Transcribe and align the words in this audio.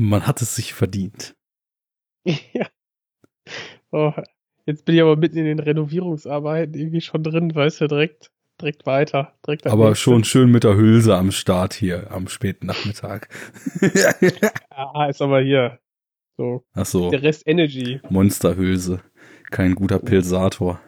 Man 0.00 0.28
hat 0.28 0.40
es 0.42 0.54
sich 0.54 0.74
verdient. 0.74 1.34
ja. 2.24 2.68
Oh, 3.90 4.12
jetzt 4.64 4.84
bin 4.84 4.94
ich 4.94 5.02
aber 5.02 5.16
mitten 5.16 5.38
in 5.38 5.46
den 5.46 5.58
Renovierungsarbeiten 5.58 6.72
irgendwie 6.74 7.00
schon 7.00 7.24
drin, 7.24 7.52
weißt 7.52 7.80
du, 7.80 7.88
direkt, 7.88 8.30
direkt 8.60 8.86
weiter. 8.86 9.34
Direkt 9.44 9.66
aber 9.66 9.88
nächste. 9.88 10.04
schon 10.04 10.22
schön 10.22 10.52
mit 10.52 10.62
der 10.62 10.76
Hülse 10.76 11.16
am 11.16 11.32
Start 11.32 11.74
hier 11.74 12.12
am 12.12 12.28
späten 12.28 12.66
Nachmittag. 12.66 13.28
ja, 13.80 14.12
ist 15.08 15.20
aber 15.20 15.40
hier. 15.40 15.80
So. 16.36 16.64
Ach 16.74 16.86
so. 16.86 17.10
Der 17.10 17.24
Rest 17.24 17.48
Energy. 17.48 18.00
Monsterhülse. 18.08 19.02
Kein 19.50 19.74
guter 19.74 19.98
Pilsator. 19.98 20.80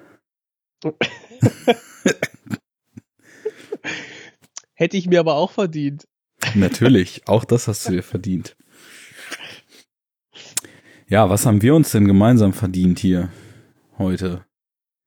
Hätte 4.74 4.96
ich 4.96 5.08
mir 5.08 5.18
aber 5.18 5.34
auch 5.34 5.50
verdient. 5.50 6.06
Natürlich, 6.54 7.26
auch 7.26 7.44
das 7.44 7.66
hast 7.66 7.88
du 7.88 7.92
dir 7.92 8.04
verdient. 8.04 8.56
Ja, 11.10 11.28
was 11.28 11.44
haben 11.44 11.60
wir 11.60 11.74
uns 11.74 11.90
denn 11.90 12.06
gemeinsam 12.06 12.52
verdient 12.52 13.00
hier 13.00 13.30
heute 13.98 14.46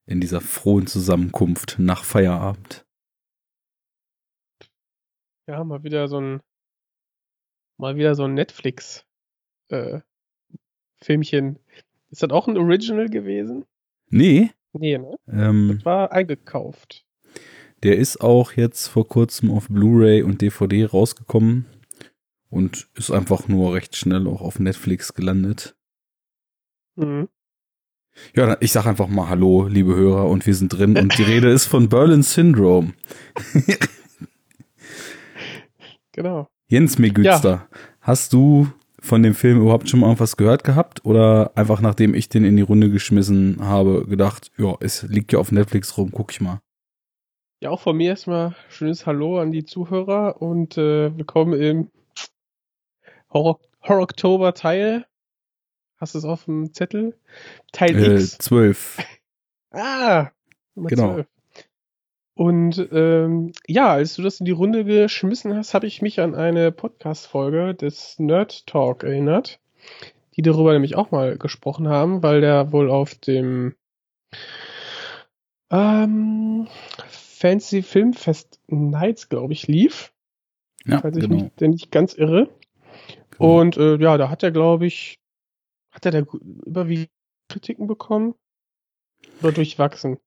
in 0.06 0.20
dieser 0.20 0.42
frohen 0.42 0.86
Zusammenkunft 0.86 1.78
nach 1.80 2.04
Feierabend? 2.04 2.86
Ja, 5.48 5.64
mal 5.64 5.84
wieder 5.84 6.10
so 6.10 6.20
ein 6.20 6.42
mal 7.78 7.96
wieder 7.96 8.16
so 8.16 8.26
ein 8.26 8.34
Netflix 8.34 9.06
äh, 9.70 10.02
Filmchen. 10.98 11.58
Ist 12.10 12.22
das 12.22 12.32
auch 12.32 12.50
ein 12.50 12.58
Original 12.58 13.08
gewesen? 13.08 13.64
Nee. 14.10 14.52
Nee, 14.74 14.98
ne? 14.98 15.16
Ähm, 15.30 15.76
das 15.76 15.86
war 15.86 16.12
eingekauft. 16.12 17.06
Der 17.82 17.98
ist 17.98 18.20
auch 18.20 18.52
jetzt 18.52 18.88
vor 18.88 19.08
kurzem 19.08 19.50
auf 19.50 19.70
Blu-ray 19.70 20.22
und 20.22 20.42
DVD 20.42 20.84
rausgekommen 20.84 21.66
und 22.50 22.90
ist 22.96 23.10
einfach 23.10 23.48
nur 23.48 23.74
recht 23.74 23.96
schnell 23.96 24.28
auch 24.28 24.42
auf 24.42 24.60
Netflix 24.60 25.14
gelandet. 25.14 25.78
Mhm. 26.96 27.28
Ja, 28.36 28.58
ich 28.60 28.72
sag 28.72 28.86
einfach 28.86 29.08
mal 29.08 29.30
Hallo, 29.30 29.68
liebe 29.68 29.96
Hörer, 29.96 30.30
und 30.30 30.46
wir 30.46 30.54
sind 30.54 30.70
drin. 30.70 30.98
Und 30.98 31.18
die 31.18 31.24
Rede 31.24 31.50
ist 31.50 31.66
von 31.66 31.90
Berlin 31.90 32.22
Syndrome. 32.22 32.94
genau. 36.12 36.48
Jens 36.68 37.00
Megüster, 37.00 37.50
ja. 37.50 37.68
hast 38.02 38.34
du 38.34 38.68
von 39.00 39.22
dem 39.22 39.36
Film 39.36 39.62
überhaupt 39.62 39.90
schon 39.90 40.00
mal 40.00 40.08
irgendwas 40.08 40.38
gehört 40.38 40.64
gehabt? 40.64 41.06
Oder 41.06 41.52
einfach 41.56 41.82
nachdem 41.82 42.14
ich 42.14 42.30
den 42.30 42.46
in 42.46 42.56
die 42.56 42.62
Runde 42.62 42.90
geschmissen 42.90 43.58
habe, 43.62 44.06
gedacht, 44.08 44.52
ja, 44.58 44.76
es 44.80 45.04
liegt 45.04 45.34
ja 45.34 45.40
auf 45.40 45.52
Netflix 45.52 45.98
rum, 45.98 46.12
guck 46.12 46.32
ich 46.32 46.40
mal. 46.40 46.60
Ja, 47.62 47.70
auch 47.70 47.80
von 47.80 47.98
mir 47.98 48.10
erstmal 48.10 48.56
schönes 48.70 49.06
Hallo 49.06 49.40
an 49.40 49.52
die 49.52 49.66
Zuhörer 49.66 50.42
und 50.42 50.78
äh, 50.78 51.16
willkommen 51.18 51.60
im 51.60 51.92
Horror, 53.32 53.60
Horror 53.82 54.04
Oktober 54.04 54.54
Teil. 54.54 55.06
Hast 56.04 56.16
du 56.16 56.20
es 56.20 56.26
auf 56.26 56.44
dem 56.44 56.74
Zettel? 56.74 57.16
Teil 57.72 57.98
äh, 57.98 58.16
X. 58.16 58.38
12. 58.40 58.98
ah, 59.72 60.32
Nummer 60.76 60.90
genau. 60.90 61.14
12. 61.14 61.28
Und 62.34 62.90
ähm, 62.92 63.54
ja, 63.68 63.88
als 63.94 64.16
du 64.16 64.22
das 64.22 64.42
in 64.42 64.46
die 64.46 64.52
Runde 64.52 64.84
geschmissen 64.84 65.56
hast, 65.56 65.74
habe 65.74 65.88
ich 65.88 66.02
mich 66.02 66.20
an 66.20 66.36
eine 66.36 66.74
Podcast-Folge 66.74 67.74
des 67.74 68.20
Nerd 68.20 68.68
Talk 68.68 69.06
erinnert, 69.06 69.62
die 70.36 70.42
darüber 70.42 70.74
nämlich 70.74 70.98
auch 70.98 71.12
mal 71.12 71.38
gesprochen 71.38 71.88
haben, 71.88 72.22
weil 72.22 72.42
der 72.42 72.74
wohl 72.74 72.92
auf 72.92 73.16
dem 73.16 73.74
ähm, 75.72 76.68
Fancy 77.08 77.82
Filmfest 77.82 78.60
Nights, 78.68 79.30
glaube 79.30 79.54
ich, 79.54 79.68
lief. 79.68 80.12
Ja, 80.84 81.00
falls 81.00 81.16
ich 81.16 81.30
genau. 81.30 81.44
mich 81.44 81.54
denn 81.62 81.72
nicht 81.72 81.94
ganz 81.94 82.14
irre. 82.14 82.50
Genau. 83.38 83.62
Und 83.62 83.78
äh, 83.78 83.96
ja, 83.96 84.18
da 84.18 84.30
hat 84.30 84.44
er, 84.44 84.52
glaube 84.52 84.86
ich, 84.86 85.23
hat 85.94 86.06
er 86.06 86.12
da 86.12 86.26
überwiegend 86.66 87.10
Kritiken 87.50 87.88
bekommen? 87.88 88.34
Oder 89.42 89.54
durchwachsen? 89.54 90.18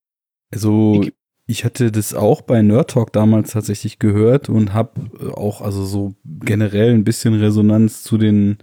Also 0.51 1.05
ich 1.47 1.65
hatte 1.65 1.93
das 1.93 2.15
auch 2.15 2.41
bei 2.41 2.63
Nerd 2.63 2.91
Talk 2.91 3.13
damals 3.13 3.53
tatsächlich 3.53 3.99
gehört 3.99 4.49
und 4.49 4.73
habe 4.73 5.35
auch 5.35 5.61
also 5.61 5.85
so 5.85 6.15
generell 6.25 6.95
ein 6.95 7.05
bisschen 7.05 7.35
Resonanz 7.35 8.03
zu 8.03 8.17
den 8.17 8.59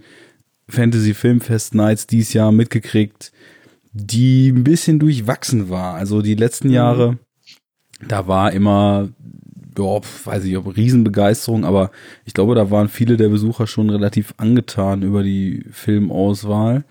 Fantasy 0.68 1.14
Filmfest 1.14 1.74
Nights 1.74 2.06
dieses 2.06 2.32
Jahr 2.32 2.50
mitgekriegt, 2.50 3.32
die 3.92 4.48
ein 4.48 4.64
bisschen 4.64 4.98
durchwachsen 4.98 5.68
war. 5.70 5.94
Also 5.94 6.20
die 6.20 6.34
letzten 6.34 6.68
Mhm. 6.68 6.74
Jahre 6.74 7.18
da 8.08 8.26
war 8.26 8.52
immer, 8.52 9.08
ja, 9.78 10.00
weiß 10.24 10.44
ich, 10.44 10.56
ob 10.56 10.76
Riesenbegeisterung, 10.76 11.64
aber 11.64 11.90
ich 12.24 12.34
glaube, 12.34 12.54
da 12.54 12.70
waren 12.70 12.88
viele 12.88 13.16
der 13.16 13.28
Besucher 13.28 13.66
schon 13.66 13.90
relativ 13.90 14.34
angetan 14.36 15.02
über 15.02 15.22
die 15.22 15.64
Filmauswahl. 15.70 16.84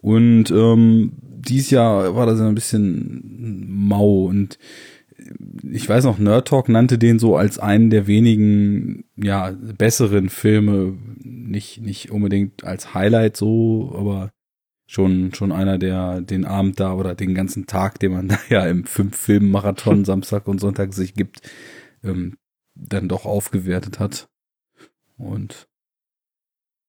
Und 0.00 0.50
ähm, 0.50 1.12
dieses 1.22 1.70
Jahr 1.70 2.14
war 2.14 2.26
das 2.26 2.40
ein 2.40 2.54
bisschen 2.54 3.64
mau 3.68 4.24
und 4.24 4.58
ich 5.70 5.88
weiß 5.88 6.04
noch, 6.04 6.18
Nerd 6.18 6.48
Talk 6.48 6.68
nannte 6.68 6.98
den 6.98 7.18
so 7.18 7.36
als 7.36 7.58
einen 7.58 7.90
der 7.90 8.06
wenigen, 8.06 9.04
ja, 9.16 9.52
besseren 9.78 10.28
Filme, 10.28 10.96
nicht, 11.22 11.80
nicht 11.80 12.10
unbedingt 12.10 12.64
als 12.64 12.94
Highlight 12.94 13.36
so, 13.36 13.94
aber 13.96 14.30
schon, 14.86 15.32
schon 15.34 15.52
einer, 15.52 15.78
der 15.78 16.20
den 16.20 16.44
Abend 16.44 16.78
da 16.80 16.94
oder 16.94 17.14
den 17.14 17.34
ganzen 17.34 17.66
Tag, 17.66 17.98
den 18.00 18.12
man 18.12 18.28
da 18.28 18.38
ja 18.48 18.66
im 18.66 18.84
Fünf-Film-Marathon 18.84 20.04
Samstag 20.04 20.48
und 20.48 20.60
Sonntag 20.60 20.94
sich 20.94 21.14
gibt, 21.14 21.40
ähm, 22.04 22.38
dann 22.74 23.08
doch 23.08 23.24
aufgewertet 23.26 23.98
hat. 24.00 24.28
Und 25.18 25.68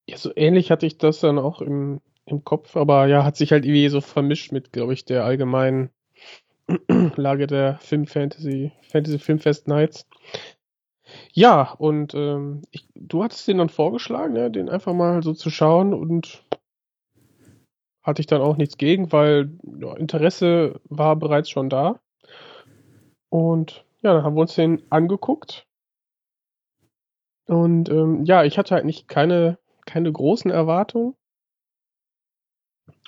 Ja, 0.07 0.17
so 0.17 0.31
ähnlich 0.35 0.71
hatte 0.71 0.85
ich 0.85 0.97
das 0.97 1.19
dann 1.19 1.39
auch 1.39 1.61
im, 1.61 2.01
im 2.25 2.43
Kopf, 2.43 2.75
aber 2.77 3.07
ja, 3.07 3.23
hat 3.23 3.35
sich 3.37 3.51
halt 3.51 3.65
irgendwie 3.65 3.89
so 3.89 4.01
vermischt 4.01 4.51
mit, 4.51 4.71
glaube 4.73 4.93
ich, 4.93 5.05
der 5.05 5.25
allgemeinen 5.25 5.89
Lage 7.15 7.47
der 7.47 7.77
Film 7.79 8.07
Fantasy, 8.07 8.71
Fantasy 8.83 9.19
Filmfest 9.19 9.67
Nights. 9.67 10.07
Ja, 11.33 11.73
und 11.73 12.13
ähm, 12.15 12.61
ich, 12.71 12.87
du 12.95 13.23
hattest 13.23 13.47
den 13.47 13.57
dann 13.57 13.69
vorgeschlagen, 13.69 14.35
ja, 14.35 14.49
den 14.49 14.69
einfach 14.69 14.93
mal 14.93 15.21
so 15.23 15.33
zu 15.33 15.49
schauen 15.49 15.93
und 15.93 16.43
hatte 18.03 18.21
ich 18.21 18.27
dann 18.27 18.41
auch 18.41 18.57
nichts 18.57 18.77
gegen, 18.77 19.11
weil 19.11 19.51
ja, 19.79 19.93
Interesse 19.95 20.79
war 20.85 21.15
bereits 21.15 21.49
schon 21.49 21.69
da. 21.69 21.99
Und 23.29 23.85
ja, 24.03 24.13
dann 24.13 24.23
haben 24.23 24.35
wir 24.35 24.41
uns 24.41 24.55
den 24.55 24.83
angeguckt. 24.91 25.65
Und 27.45 27.89
ähm, 27.89 28.23
ja, 28.25 28.43
ich 28.43 28.57
hatte 28.57 28.75
halt 28.75 28.85
nicht 28.85 29.07
keine, 29.07 29.57
keine 29.85 30.11
großen 30.11 30.51
Erwartungen. 30.51 31.15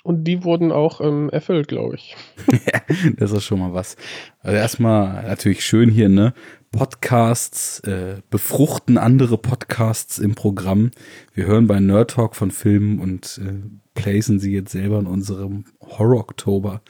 Und 0.02 0.24
die 0.24 0.44
wurden 0.44 0.70
auch 0.70 1.00
ähm, 1.00 1.30
erfüllt, 1.30 1.68
glaube 1.68 1.96
ich. 1.96 2.16
das 3.16 3.32
ist 3.32 3.44
schon 3.44 3.58
mal 3.58 3.74
was. 3.74 3.96
Also 4.40 4.56
erstmal 4.56 5.24
natürlich 5.24 5.64
schön 5.64 5.90
hier, 5.90 6.08
ne? 6.08 6.32
Podcasts 6.70 7.80
äh, 7.80 8.20
befruchten 8.30 8.98
andere 8.98 9.36
Podcasts 9.36 10.18
im 10.18 10.34
Programm. 10.34 10.92
Wir 11.34 11.46
hören 11.46 11.66
bei 11.66 11.80
Nerd 11.80 12.12
Talk 12.12 12.36
von 12.36 12.50
Filmen 12.52 13.00
und 13.00 13.40
äh, 13.44 13.68
placen 13.94 14.38
sie 14.38 14.52
jetzt 14.52 14.72
selber 14.72 15.00
in 15.00 15.06
unserem 15.06 15.64
Horror 15.80 16.20
Oktober. 16.20 16.82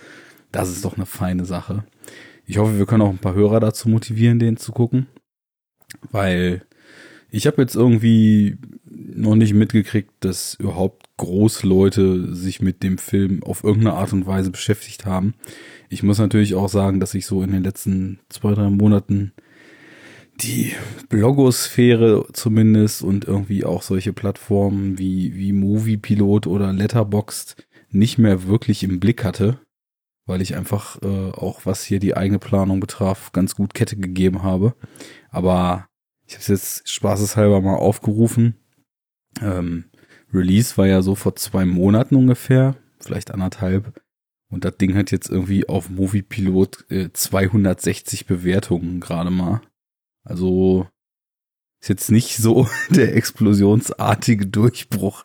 Das 0.53 0.69
ist 0.69 0.84
doch 0.84 0.97
eine 0.97 1.06
feine 1.06 1.47
Sache. 1.47 1.84
Ich 2.47 2.59
hoffe, 2.59 2.79
wir 2.79 2.87
können 2.87 3.03
auch 3.03 3.11
ein 3.11 3.19
paar 3.19 3.34
Hörer 3.34 3.59
dazu 3.59 3.89
motivieren, 3.89 4.39
den 4.39 4.57
zu 4.57 4.71
gucken, 4.71 5.09
weil 6.12 6.62
ich 7.29 7.47
habe 7.47 7.61
jetzt 7.61 7.75
irgendwie 7.75 8.57
noch 8.89 9.34
nicht 9.34 9.53
mitgekriegt, 9.53 10.12
dass 10.21 10.55
überhaupt 10.55 11.07
Großleute 11.17 12.34
sich 12.34 12.62
mit 12.62 12.83
dem 12.83 12.99
Film 12.99 13.43
auf 13.43 13.65
irgendeine 13.65 13.97
Art 13.97 14.12
und 14.12 14.27
Weise 14.27 14.51
beschäftigt 14.51 15.07
haben. 15.07 15.34
Ich 15.89 16.03
muss 16.03 16.19
natürlich 16.19 16.55
auch 16.55 16.69
sagen, 16.69 17.01
dass 17.01 17.15
ich 17.15 17.27
so 17.27 17.43
in 17.43 17.51
den 17.51 17.65
letzten 17.65 18.21
zwei, 18.29 18.55
drei 18.55 18.71
Monaten 18.71 19.33
die 20.41 20.73
Blogosphäre 21.09 22.27
zumindest 22.33 23.03
und 23.03 23.25
irgendwie 23.25 23.65
auch 23.65 23.83
solche 23.83 24.13
Plattformen 24.13 24.99
wie, 24.99 25.34
wie 25.34 25.53
Moviepilot 25.53 26.47
oder 26.47 26.72
Letterboxd 26.72 27.66
nicht 27.91 28.19
mehr 28.19 28.47
wirklich 28.47 28.84
im 28.84 29.01
Blick 29.01 29.25
hatte, 29.25 29.59
weil 30.27 30.43
ich 30.43 30.57
einfach 30.57 31.01
äh, 31.03 31.31
auch 31.31 31.65
was 31.65 31.84
hier 31.84 32.01
die 32.01 32.17
eigene 32.17 32.39
Planung 32.39 32.81
betraf, 32.81 33.33
ganz 33.33 33.55
gut 33.55 33.75
Kette 33.75 33.97
gegeben 33.97 34.43
habe. 34.43 34.75
Aber 35.31 35.89
ich 36.27 36.34
habe 36.34 36.43
es 36.43 36.49
jetzt 36.49 36.91
spaßeshalber 36.91 37.61
mal 37.61 37.77
aufgerufen. 37.77 38.57
Ähm, 39.41 39.84
Release 40.33 40.77
war 40.77 40.87
ja 40.87 41.03
so 41.03 41.15
vor 41.15 41.37
zwei 41.37 41.65
Monaten 41.65 42.17
ungefähr, 42.17 42.77
vielleicht 42.99 43.31
anderthalb. 43.31 44.01
Und 44.49 44.65
das 44.65 44.77
Ding 44.77 44.97
hat 44.97 45.11
jetzt 45.11 45.31
irgendwie 45.31 45.69
auf 45.69 45.89
Moviepilot 45.89 46.91
äh, 46.91 47.13
260 47.13 48.27
Bewertungen 48.27 49.01
gerade 49.01 49.31
mal. 49.31 49.61
Also 50.25 50.89
ist 51.81 51.89
jetzt 51.89 52.11
nicht 52.11 52.37
so 52.37 52.69
der 52.91 53.15
explosionsartige 53.17 54.47
Durchbruch 54.47 55.25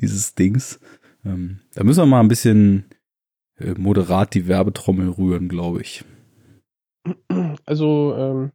dieses 0.00 0.34
Dings. 0.34 0.80
Ähm, 1.24 1.60
da 1.74 1.84
müssen 1.84 2.00
wir 2.00 2.06
mal 2.06 2.20
ein 2.20 2.28
bisschen 2.28 2.84
moderat 3.76 4.34
die 4.34 4.46
Werbetrommel 4.46 5.10
rühren, 5.10 5.48
glaube 5.48 5.82
ich. 5.82 6.04
Also 7.64 8.14
ähm, 8.16 8.52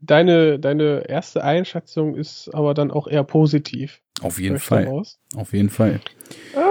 deine, 0.00 0.58
deine 0.58 1.08
erste 1.08 1.44
Einschätzung 1.44 2.16
ist 2.16 2.48
aber 2.54 2.74
dann 2.74 2.90
auch 2.90 3.06
eher 3.06 3.24
positiv. 3.24 4.02
Auf 4.20 4.38
jeden 4.38 4.58
Fall. 4.58 4.84
Daraus. 4.84 5.18
Auf 5.36 5.52
jeden 5.52 5.70
Fall. 5.70 6.00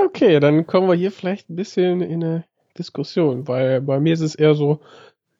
Okay, 0.06 0.40
dann 0.40 0.68
kommen 0.68 0.88
wir 0.88 0.96
hier 0.96 1.12
vielleicht 1.12 1.50
ein 1.50 1.56
bisschen 1.56 2.02
in 2.02 2.24
eine 2.24 2.46
Diskussion, 2.78 3.48
weil 3.48 3.82
bei 3.82 4.00
mir 4.00 4.14
ist 4.14 4.22
es 4.22 4.36
eher 4.36 4.56
so, 4.56 4.80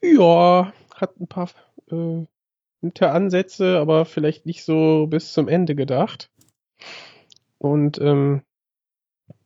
ja, 0.02 0.74
hat 0.96 1.20
ein 1.20 1.28
paar 1.28 1.50
äh, 1.92 2.26
gute 2.82 3.12
Ansätze, 3.12 3.78
aber 3.80 4.06
vielleicht 4.06 4.46
nicht 4.46 4.64
so 4.64 5.08
bis 5.08 5.34
zum 5.34 5.48
Ende 5.48 5.76
gedacht. 5.76 6.30
Und 7.58 8.00
ähm, 8.00 8.42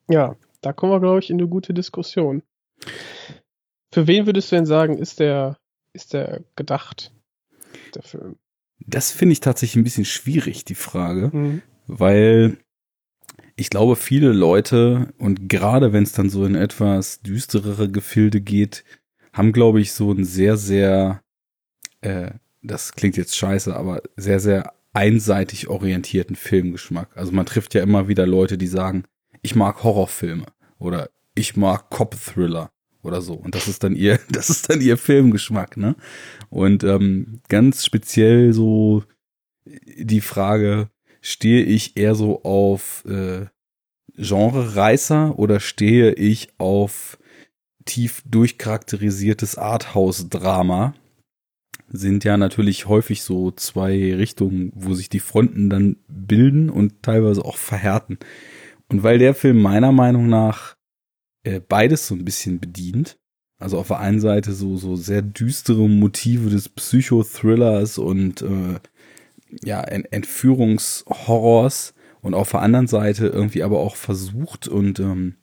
ja, 0.10 0.36
da 0.64 0.74
kommen 0.74 0.92
wir, 0.92 1.00
glaube 1.00 1.20
ich, 1.20 1.30
in 1.30 1.40
eine 1.40 1.48
gute 1.48 1.74
Diskussion. 1.74 2.42
Für 3.94 4.08
wen 4.08 4.26
würdest 4.26 4.52
du 4.52 4.56
denn 4.56 4.66
sagen, 4.66 4.98
ist 4.98 5.20
der, 5.20 5.58
ist 5.94 6.14
der 6.14 6.42
gedacht, 6.56 7.14
der 7.94 8.02
Film? 8.02 8.38
Das 8.80 9.12
finde 9.12 9.34
ich 9.34 9.40
tatsächlich 9.40 9.76
ein 9.76 9.84
bisschen 9.84 10.06
schwierig, 10.06 10.66
die 10.66 10.76
Frage, 10.76 11.30
mhm. 11.32 11.62
weil 11.88 12.58
ich 13.56 13.70
glaube, 13.70 13.96
viele 13.96 14.32
Leute 14.32 15.14
und 15.20 15.48
gerade 15.48 15.94
wenn 15.94 16.04
es 16.04 16.14
dann 16.14 16.30
so 16.30 16.46
in 16.46 16.56
etwas 16.56 17.22
düsterere 17.22 17.90
Gefilde 17.90 18.42
geht, 18.42 18.84
haben, 19.32 19.52
glaube 19.52 19.80
ich, 19.82 19.94
so 19.94 20.12
einen 20.12 20.26
sehr, 20.26 20.58
sehr, 20.58 21.22
äh, 22.02 22.32
das 22.62 22.94
klingt 22.94 23.18
jetzt 23.18 23.36
scheiße, 23.36 23.76
aber 23.76 24.02
sehr, 24.16 24.40
sehr 24.40 24.74
einseitig 24.94 25.68
orientierten 25.68 26.36
Filmgeschmack. 26.36 27.16
Also 27.16 27.32
man 27.32 27.46
trifft 27.46 27.74
ja 27.74 27.82
immer 27.82 28.08
wieder 28.08 28.28
Leute, 28.28 28.58
die 28.58 28.68
sagen, 28.68 29.04
ich 29.44 29.56
mag 29.56 29.84
Horrorfilme 29.84 30.48
oder 30.80 31.10
ich 31.36 31.56
mag 31.56 31.90
Cop-Thriller 31.92 32.72
oder 33.04 33.22
so. 33.22 33.34
Und 33.34 33.54
das 33.54 33.68
ist 33.68 33.84
dann 33.84 33.96
ihr, 33.96 34.20
das 34.32 34.50
ist 34.50 34.70
dann 34.70 34.82
ihr 34.82 34.98
Filmgeschmack, 34.98 35.78
ne? 35.78 35.96
Und 36.50 36.84
ähm, 36.84 37.42
ganz 37.50 37.86
speziell 37.86 38.54
so 38.54 39.04
die 39.66 40.22
Frage, 40.22 40.90
stehe 41.22 41.64
ich 41.64 41.96
eher 41.98 42.16
so 42.16 42.44
auf 42.44 43.06
äh, 43.06 43.46
Genre-Reißer 44.18 45.38
oder 45.38 45.60
stehe 45.60 46.14
ich 46.14 46.50
auf 46.58 47.18
tief 47.86 48.24
durchcharakterisiertes 48.26 49.58
Arthouse-Drama? 49.58 50.94
Sind 51.88 52.24
ja 52.24 52.38
natürlich 52.38 52.88
häufig 52.88 53.24
so 53.24 53.52
zwei 53.52 54.16
Richtungen, 54.16 54.72
wo 54.76 54.94
sich 54.94 55.10
die 55.10 55.20
Fronten 55.20 55.70
dann 55.70 55.98
bilden 56.08 56.70
und 56.70 57.04
teilweise 57.04 57.44
auch 57.46 57.58
verhärten. 57.58 58.18
Und 58.94 59.02
weil 59.02 59.18
der 59.18 59.34
Film 59.34 59.60
meiner 59.60 59.92
Meinung 59.92 60.30
nach 60.30 60.76
äh, 61.44 61.60
beides 61.60 62.06
so 62.06 62.14
ein 62.14 62.24
bisschen 62.24 62.60
bedient. 62.60 63.18
Also 63.58 63.80
auf 63.80 63.88
der 63.88 64.00
einen 64.00 64.20
Seite 64.20 64.54
so, 64.54 64.78
so 64.78 64.96
sehr 64.96 65.24
düstere 65.24 65.90
Motive 65.90 66.52
des 66.52 66.70
Psychothrillers 66.70 67.98
und 67.98 68.44
äh, 68.44 68.80
ja, 69.64 69.82
Ent 69.82 70.12
Entführungshorrors 70.12 71.96
und 72.22 72.36
auf 72.36 72.52
der 72.52 72.62
anderen 72.62 72.86
Seite 72.86 73.26
irgendwie 73.26 73.64
aber 73.64 73.80
auch 73.80 73.96
versucht 73.96 74.68
und 74.68 75.00
ähm, 75.00 75.38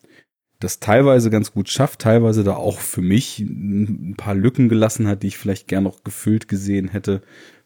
das 0.60 0.78
teilweise 0.78 1.28
ganz 1.28 1.52
gut 1.52 1.70
schafft, 1.70 2.02
teilweise 2.02 2.44
da 2.44 2.54
auch 2.54 2.78
für 2.78 3.02
mich 3.02 3.40
ein 3.40 4.14
paar 4.16 4.36
Lücken 4.36 4.68
gelassen 4.68 5.08
hat, 5.08 5.24
die 5.24 5.28
ich 5.28 5.38
vielleicht 5.38 5.66
gern 5.66 5.82
noch 5.82 6.04
gefüllt 6.04 6.46
gesehen 6.46 6.86
hätte. 6.86 7.20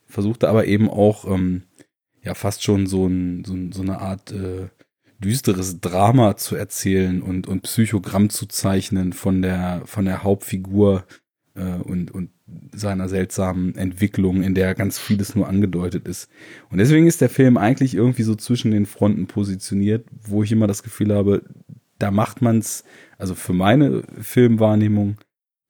Versuchte 0.06 0.48
aber 0.48 0.66
eben 0.66 0.88
auch 0.88 1.30
ähm, 1.30 1.64
ja 2.22 2.32
fast 2.32 2.62
schon 2.62 2.86
so, 2.86 3.06
ein, 3.06 3.44
so, 3.44 3.54
so 3.70 3.82
eine 3.82 3.98
Art 3.98 4.32
äh, 4.32 4.68
düsteres 5.24 5.80
Drama 5.80 6.36
zu 6.36 6.54
erzählen 6.54 7.22
und, 7.22 7.46
und 7.46 7.62
Psychogramm 7.62 8.28
zu 8.28 8.46
zeichnen 8.46 9.12
von 9.12 9.40
der, 9.40 9.82
von 9.86 10.04
der 10.04 10.22
Hauptfigur 10.22 11.04
äh, 11.54 11.64
und, 11.64 12.10
und 12.10 12.30
seiner 12.74 13.08
seltsamen 13.08 13.74
Entwicklung, 13.74 14.42
in 14.42 14.54
der 14.54 14.74
ganz 14.74 14.98
vieles 14.98 15.34
nur 15.34 15.48
angedeutet 15.48 16.06
ist. 16.06 16.28
Und 16.70 16.78
deswegen 16.78 17.06
ist 17.06 17.22
der 17.22 17.30
Film 17.30 17.56
eigentlich 17.56 17.94
irgendwie 17.94 18.22
so 18.22 18.34
zwischen 18.34 18.70
den 18.70 18.84
Fronten 18.84 19.26
positioniert, 19.26 20.06
wo 20.22 20.42
ich 20.42 20.52
immer 20.52 20.66
das 20.66 20.82
Gefühl 20.82 21.14
habe, 21.14 21.42
da 21.98 22.10
macht 22.10 22.42
man's, 22.42 22.84
also 23.16 23.34
für 23.34 23.54
meine 23.54 24.02
Filmwahrnehmung, 24.20 25.16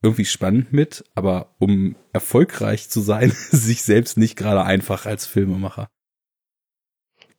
irgendwie 0.03 0.25
spannend 0.25 0.73
mit, 0.73 1.05
aber 1.15 1.55
um 1.59 1.95
erfolgreich 2.13 2.91
zu 2.91 3.01
sein, 3.01 3.31
sich 3.51 3.83
selbst 3.83 4.19
nicht 4.19 4.37
gerade 4.37 4.65
einfach 4.65 5.07
als 5.07 5.27
Filmemacher. 5.27 5.89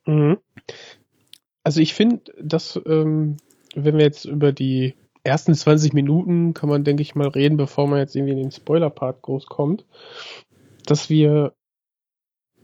Mhm. 0.06 0.38
Also 1.66 1.82
ich 1.82 1.96
finde, 1.96 2.32
dass 2.40 2.80
ähm, 2.86 3.38
wenn 3.74 3.98
wir 3.98 4.06
jetzt 4.06 4.26
über 4.26 4.52
die 4.52 4.94
ersten 5.24 5.56
20 5.56 5.94
Minuten 5.94 6.54
kann 6.54 6.70
man, 6.70 6.84
denke 6.84 7.02
ich 7.02 7.16
mal, 7.16 7.28
reden, 7.28 7.58
bevor 7.58 7.88
man 7.88 7.98
jetzt 7.98 8.16
irgendwie 8.16 8.34
in 8.34 8.40
den 8.40 8.52
Spoiler-Part 8.52 9.24
groß 9.24 9.48
kommt, 9.48 9.84
dass 10.86 11.10
wir, 11.10 11.54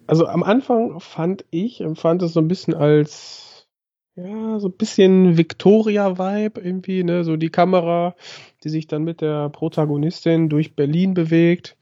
also 0.06 0.27
am 0.27 0.44
Anfang 0.44 1.00
fand 1.00 1.45
ich, 1.50 1.81
empfand 1.81 2.21
es 2.21 2.33
so 2.33 2.42
ein 2.42 2.48
bisschen 2.48 2.75
als, 2.75 3.68
ja, 4.15 4.59
so 4.59 4.68
ein 4.68 4.77
bisschen 4.77 5.36
Victoria-Vibe 5.36 6.62
irgendwie, 6.62 7.03
ne, 7.03 7.24
so 7.24 7.38
die 7.38 7.50
Kamera, 7.50 8.15
die 8.63 8.69
sich 8.69 8.86
dann 8.86 9.03
mit 9.03 9.21
der 9.21 9.50
Protagonistin 9.50 10.48
durch 10.48 10.75
Berlin 10.75 11.15
bewegt. 11.15 11.75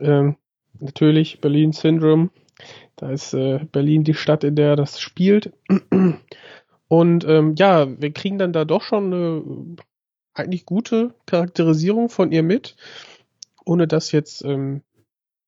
Ähm, 0.00 0.36
natürlich 0.78 1.40
Berlin-Syndrom. 1.40 2.30
Da 2.96 3.10
ist 3.10 3.32
äh, 3.32 3.60
Berlin 3.70 4.04
die 4.04 4.14
Stadt, 4.14 4.44
in 4.44 4.56
der 4.56 4.76
das 4.76 5.00
spielt. 5.00 5.52
Und 6.88 7.24
ähm, 7.26 7.54
ja, 7.56 7.86
wir 8.00 8.12
kriegen 8.12 8.38
dann 8.38 8.52
da 8.52 8.64
doch 8.64 8.82
schon 8.82 9.12
eine 9.12 9.76
eigentlich 10.34 10.64
gute 10.64 11.14
Charakterisierung 11.26 12.08
von 12.08 12.32
ihr 12.32 12.42
mit, 12.42 12.76
ohne 13.64 13.86
dass 13.86 14.12
jetzt 14.12 14.42
ähm, 14.44 14.82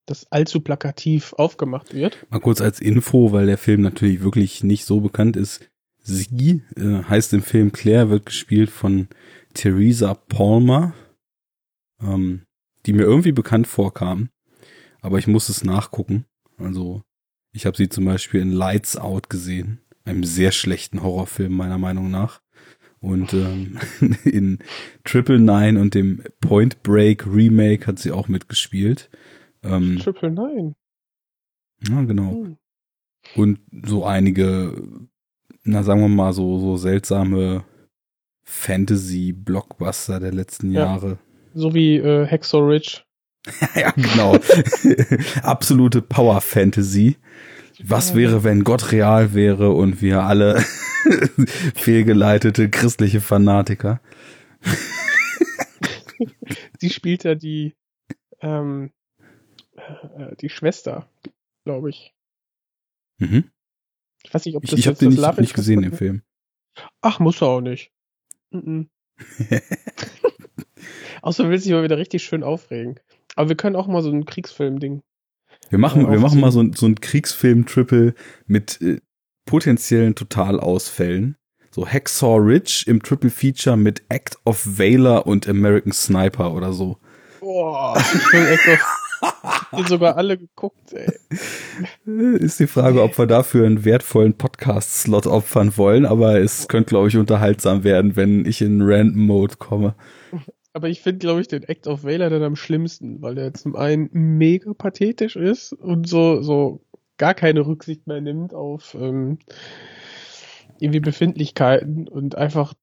das 0.07 0.31
allzu 0.31 0.61
plakativ 0.61 1.33
aufgemacht 1.35 1.95
wird. 1.95 2.27
Mal 2.31 2.41
kurz 2.41 2.61
als 2.61 2.81
Info, 2.81 3.33
weil 3.33 3.47
der 3.47 3.59
Film 3.59 3.81
natürlich 3.81 4.23
wirklich 4.23 4.65
nicht 4.65 4.85
so 4.85 5.01
bekannt 5.01 5.37
ist. 5.37 5.71
Sie 6.03 6.63
äh, 6.77 7.03
heißt 7.05 7.33
im 7.33 7.43
Film 7.43 7.73
Claire, 7.73 8.11
wird 8.11 8.27
gespielt 8.27 8.71
von 8.71 9.09
Theresa 9.55 10.15
Palmer, 10.15 10.95
ähm, 12.03 12.43
die 12.87 12.93
mir 12.93 13.03
irgendwie 13.03 13.33
bekannt 13.33 13.67
vorkam, 13.67 14.31
aber 15.01 15.19
ich 15.19 15.27
muss 15.27 15.49
es 15.49 15.65
nachgucken. 15.65 16.25
Also 16.57 17.03
ich 17.53 17.67
habe 17.67 17.77
sie 17.77 17.89
zum 17.89 18.05
Beispiel 18.05 18.41
in 18.41 18.51
Lights 18.51 18.97
Out 18.97 19.31
gesehen 19.31 19.81
einem 20.05 20.25
sehr 20.25 20.53
schlechten 20.53 21.03
Horrorfilm 21.03 21.53
meiner 21.53 21.79
Meinung 21.79 22.11
nach. 22.11 22.41
Und 23.01 23.33
ähm, 23.33 23.79
in 24.25 24.59
Triple 25.05 25.41
Nine 25.41 25.81
und 25.81 25.95
dem 25.95 26.23
Point 26.41 26.83
Break 26.83 27.27
Remake 27.27 27.87
hat 27.87 27.99
sie 27.99 28.13
auch 28.13 28.29
mitgespielt. 28.29 29.11
Ähm, 29.63 29.99
Triple 29.99 30.31
Nine. 30.31 30.75
Ja, 31.89 32.03
genau. 32.03 32.33
Hm. 32.33 32.57
Und 33.37 33.61
so 33.85 34.05
einige, 34.05 34.83
na 35.63 35.83
sagen 35.83 36.01
wir 36.01 36.09
mal, 36.09 36.33
so, 36.33 36.59
so 36.59 36.77
seltsame 36.77 37.65
Fantasy-Blockbuster 38.45 40.21
der 40.21 40.33
letzten 40.33 40.73
ja. 40.73 40.81
Jahre. 40.81 41.19
So 41.55 41.75
wie 41.75 41.97
äh, 41.97 42.27
Hexo 42.27 42.59
Rich. 42.59 43.05
ja, 43.75 43.91
genau. 43.93 44.37
Absolute 45.43 46.03
Power 46.03 46.41
Fantasy. 46.41 47.17
Was 47.85 48.15
wäre, 48.15 48.45
wenn 48.45 48.65
Gott 48.65 48.93
real 48.93 49.35
wäre 49.35 49.71
und 49.71 50.03
wir 50.03 50.23
alle 50.23 50.61
fehlgeleitete 51.75 52.69
christliche 52.69 53.21
Fanatiker? 53.21 54.01
Sie 56.79 56.91
spielt 56.91 57.25
ja 57.25 57.35
die, 57.35 57.75
ähm, 58.41 58.93
äh, 60.17 60.37
die 60.37 60.49
Schwester, 60.49 61.09
glaube 61.65 61.91
ich. 61.91 62.15
Mhm. 63.19 63.51
Ich 64.23 64.33
weiß 64.33 64.45
nicht, 64.45 64.57
ob 64.57 64.63
das 64.63 64.73
Ich, 64.73 64.81
ich 64.81 64.87
habe 64.87 64.99
den 64.99 65.11
nicht, 65.11 65.39
nicht 65.39 65.55
gesehen, 65.55 65.83
im 65.83 65.93
Film. 65.93 66.23
Ach, 67.01 67.19
muss 67.19 67.41
er 67.41 67.49
auch 67.49 67.61
nicht. 67.61 67.93
Mhm. 68.51 68.91
Außer 71.23 71.49
will 71.49 71.59
sich 71.59 71.73
mal 71.73 71.83
wieder 71.83 71.99
richtig 71.99 72.23
schön 72.25 72.43
aufregen. 72.43 72.99
Aber 73.37 73.49
wir 73.51 73.57
können 73.57 73.77
auch 73.77 73.87
mal 73.87 74.03
so 74.03 74.11
ein 74.11 74.25
Kriegsfilm-Ding 74.25 75.03
wir 75.71 75.79
machen, 75.79 76.11
wir 76.11 76.19
machen 76.19 76.41
mal 76.41 76.53
so, 76.53 76.65
so 76.75 76.87
ein 76.87 77.01
Kriegsfilm-Triple 77.01 78.15
mit 78.47 78.81
äh, 78.83 79.01
potenziellen 79.47 80.15
Totalausfällen. 80.15 81.37
So 81.73 81.87
Hacksaw 81.87 82.37
Ridge 82.39 82.85
im 82.87 83.03
Triple 83.03 83.31
Feature 83.31 83.77
mit 83.77 84.03
Act 84.09 84.37
of 84.45 84.79
Valor 84.79 85.27
und 85.27 85.49
American 85.49 85.93
Sniper 85.93 86.53
oder 86.53 86.73
so. 86.73 86.99
Boah, 87.39 87.97
ich 87.97 88.31
bin 88.31 88.45
Act 88.45 88.69
of 88.69 89.01
die 89.77 89.85
sogar 89.85 90.17
alle 90.17 90.39
geguckt, 90.39 90.93
ey. 90.93 91.13
Ist 92.37 92.61
die 92.61 92.67
Frage, 92.67 93.03
ob 93.03 93.19
wir 93.19 93.27
dafür 93.27 93.67
einen 93.67 93.85
wertvollen 93.85 94.35
Podcast-Slot 94.35 95.27
opfern 95.27 95.77
wollen, 95.77 96.07
aber 96.07 96.41
es 96.41 96.69
könnte, 96.69 96.91
glaube 96.91 97.09
ich, 97.09 97.17
unterhaltsam 97.17 97.85
werden, 97.85 98.17
wenn 98.17 98.47
ich 98.47 98.63
in 98.63 98.81
Random 98.83 99.27
Mode 99.27 99.57
komme. 99.57 99.95
Aber 100.73 100.89
ich 100.89 101.01
finde, 101.01 101.19
glaube 101.19 101.41
ich, 101.41 101.49
den 101.49 101.65
Act 101.65 101.87
of 101.87 102.05
Valor 102.05 102.31
dann 102.31 102.43
am 102.43 102.57
schlimmsten, 102.57 103.21
weil 103.23 103.35
der 103.35 103.55
zum 103.55 103.75
einen 103.75 104.09
mega 104.13 104.73
pathetisch 104.73 105.37
ist 105.37 105.73
und 105.73 106.09
so, 106.09 106.43
so 106.43 106.85
gar 107.17 107.35
keine 107.35 107.67
Rücksicht 107.67 108.07
mehr 108.07 108.21
nimmt 108.21 108.55
auf 108.55 108.95
ähm, 108.95 109.39
irgendwie 110.79 111.01
Befindlichkeiten 111.01 112.09
und 112.09 112.37
einfach 112.37 112.75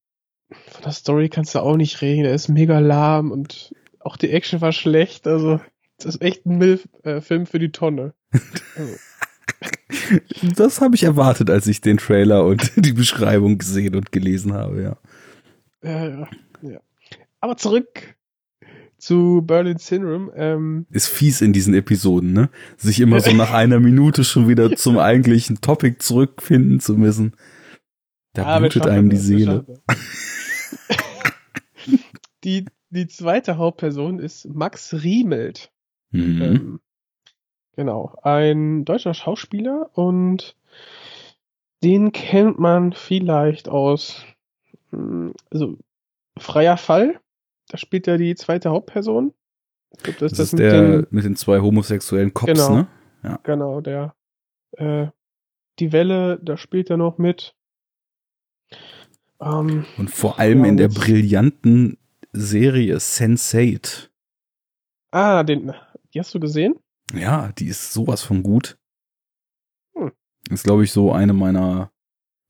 von 0.50 0.84
der 0.84 0.92
Story 0.92 1.30
kannst 1.30 1.56
du 1.56 1.60
auch 1.60 1.76
nicht 1.76 2.02
reden. 2.02 2.26
Er 2.26 2.36
ist 2.36 2.48
mega 2.48 2.80
lahm 2.80 3.32
und 3.32 3.74
auch 4.00 4.18
die 4.18 4.32
Action 4.32 4.62
war 4.62 4.72
schlecht. 4.72 5.28
Also, 5.28 5.60
das 5.98 6.16
ist 6.16 6.22
echt 6.22 6.46
ein 6.46 6.58
Milf, 6.58 6.88
äh, 7.04 7.22
Film 7.22 7.46
für 7.46 7.60
die 7.60 7.72
Tonne. 7.72 8.14
Also. 8.76 8.96
Das 10.56 10.82
habe 10.82 10.96
ich 10.96 11.04
erwartet, 11.04 11.50
als 11.50 11.68
ich 11.68 11.82
den 11.82 11.98
Trailer 11.98 12.46
und 12.46 12.72
die 12.76 12.94
Beschreibung 12.94 13.58
gesehen 13.58 13.96
und 13.96 14.12
gelesen 14.12 14.54
habe, 14.54 14.82
ja. 14.84 14.98
Ja, 15.82 16.08
ja, 16.08 16.28
ja. 16.62 16.80
Aber 17.48 17.56
zurück 17.56 18.18
zu 18.98 19.42
Berlin 19.42 19.78
Syndrome. 19.78 20.34
Ähm, 20.36 20.86
Ist 20.90 21.08
fies 21.08 21.40
in 21.40 21.54
diesen 21.54 21.74
Episoden, 21.74 22.34
ne? 22.34 22.50
Sich 22.76 23.00
immer 23.00 23.22
so 23.22 23.32
nach 23.32 23.54
einer 23.54 23.80
Minute 23.80 24.26
schon 24.26 24.50
wieder 24.50 24.72
zum 24.76 25.00
eigentlichen 25.00 25.62
Topic 25.62 26.00
zurückfinden 26.00 26.82
zu 26.82 26.96
müssen. 26.96 27.38
Da 28.34 28.44
ah, 28.44 28.60
blutet 28.60 28.86
einem 28.86 29.10
die 29.10 29.16
Seele. 29.16 29.66
die, 32.44 32.66
die 32.90 33.08
zweite 33.08 33.56
Hauptperson 33.56 34.20
ist 34.20 34.54
Max 34.54 34.94
Riemelt. 34.94 35.72
Mhm. 36.12 36.42
Ähm, 36.42 36.80
genau, 37.78 38.14
ein 38.24 38.84
deutscher 38.84 39.14
Schauspieler 39.14 39.90
und 39.94 40.58
den 41.82 42.12
kennt 42.12 42.60
man 42.60 42.92
vielleicht 42.92 43.70
aus 43.70 44.26
hm, 44.92 45.34
also 45.50 45.78
Freier 46.38 46.76
Fall. 46.76 47.22
Da 47.70 47.78
spielt 47.78 48.08
er 48.08 48.18
die 48.18 48.36
zweite 48.36 48.70
Hauptperson. 48.70 49.34
Glaub, 50.04 50.18
das, 50.18 50.32
Das, 50.32 50.38
das 50.38 50.40
ist 50.48 50.54
mit 50.54 50.62
der 50.62 50.82
den, 51.02 51.08
mit 51.12 51.26
den 51.26 51.36
zwei 51.36 51.60
homosexuellen 51.60 52.34
Cops, 52.34 52.52
Genau. 52.54 52.88
ne? 53.24 53.40
genau, 53.44 53.82
der 53.82 54.16
äh, 54.74 55.08
die 55.80 55.92
Welle, 55.92 56.40
da 56.42 56.58
spielt 56.58 56.90
er 56.90 56.98
noch 56.98 57.18
mit. 57.18 57.56
Ähm, 59.42 59.86
Und 59.98 60.10
vor 60.10 60.40
allem 60.40 60.64
Ja, 60.64 60.70
in 60.70 60.78
der 60.78 60.88
brillanten 60.88 61.98
Serie 62.32 62.98
Sense8. 62.98 64.10
ah, 65.12 65.44
den, 65.44 65.74
die 66.14 66.20
hast 66.20 66.34
du 66.34 66.40
gesehen? 66.40 66.76
Ja, 67.14 67.52
die 67.54 67.68
ist 67.68 67.94
sowas 67.94 68.22
von 68.24 68.44
gut. 68.44 68.78
Hm. 69.96 70.12
Ist, 70.50 70.64
glaube 70.64 70.84
ich, 70.84 70.92
so 70.92 71.12
eine 71.12 71.34
meiner 71.34 71.92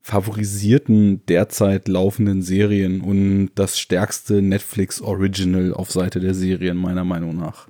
favorisierten 0.08 1.26
derzeit 1.26 1.90
laufenden 1.90 2.42
Serien 2.42 3.02
und 3.02 3.52
das 3.56 3.78
stärkste 3.78 4.42
Netflix 4.42 5.02
Original 5.02 5.74
auf 5.74 5.92
Seite 5.92 6.22
der 6.22 6.34
Serien, 6.34 6.78
meiner 6.78 7.04
Meinung 7.04 7.36
nach. 7.36 7.68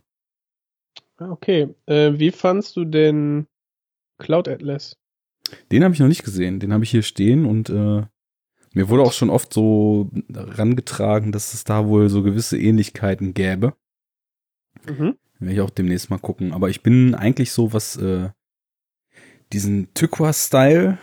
Ah, 1.17 1.31
Okay. 1.31 1.73
Äh, 1.87 2.13
wie 2.19 2.29
fandst 2.29 2.77
du 2.77 2.85
denn 2.85 3.47
Cloud 4.19 4.47
Atlas? 4.47 4.97
Den 5.71 5.83
habe 5.83 5.95
ich 5.95 5.99
noch 5.99 6.07
nicht 6.07 6.23
gesehen. 6.23 6.59
Den 6.59 6.73
habe 6.73 6.83
ich 6.83 6.91
hier 6.91 7.01
stehen 7.01 7.43
und 7.43 7.71
äh, 7.71 8.03
mir 8.73 8.89
wurde 8.89 9.01
auch 9.01 9.13
schon 9.13 9.31
oft 9.31 9.51
so 9.51 10.11
rangetragen, 10.29 11.31
dass 11.31 11.55
es 11.55 11.63
da 11.63 11.87
wohl 11.87 12.07
so 12.09 12.21
gewisse 12.21 12.59
Ähnlichkeiten 12.59 13.33
gäbe. 13.33 13.73
Mhm. 14.87 15.17
Werde 15.39 15.53
ich 15.55 15.61
auch 15.61 15.71
demnächst 15.71 16.11
mal 16.11 16.19
gucken. 16.19 16.53
Aber 16.53 16.69
ich 16.69 16.83
bin 16.83 17.15
eigentlich 17.15 17.51
so, 17.51 17.73
was 17.73 17.95
äh, 17.95 18.29
diesen 19.51 19.91
Tykwa-Style, 19.95 20.99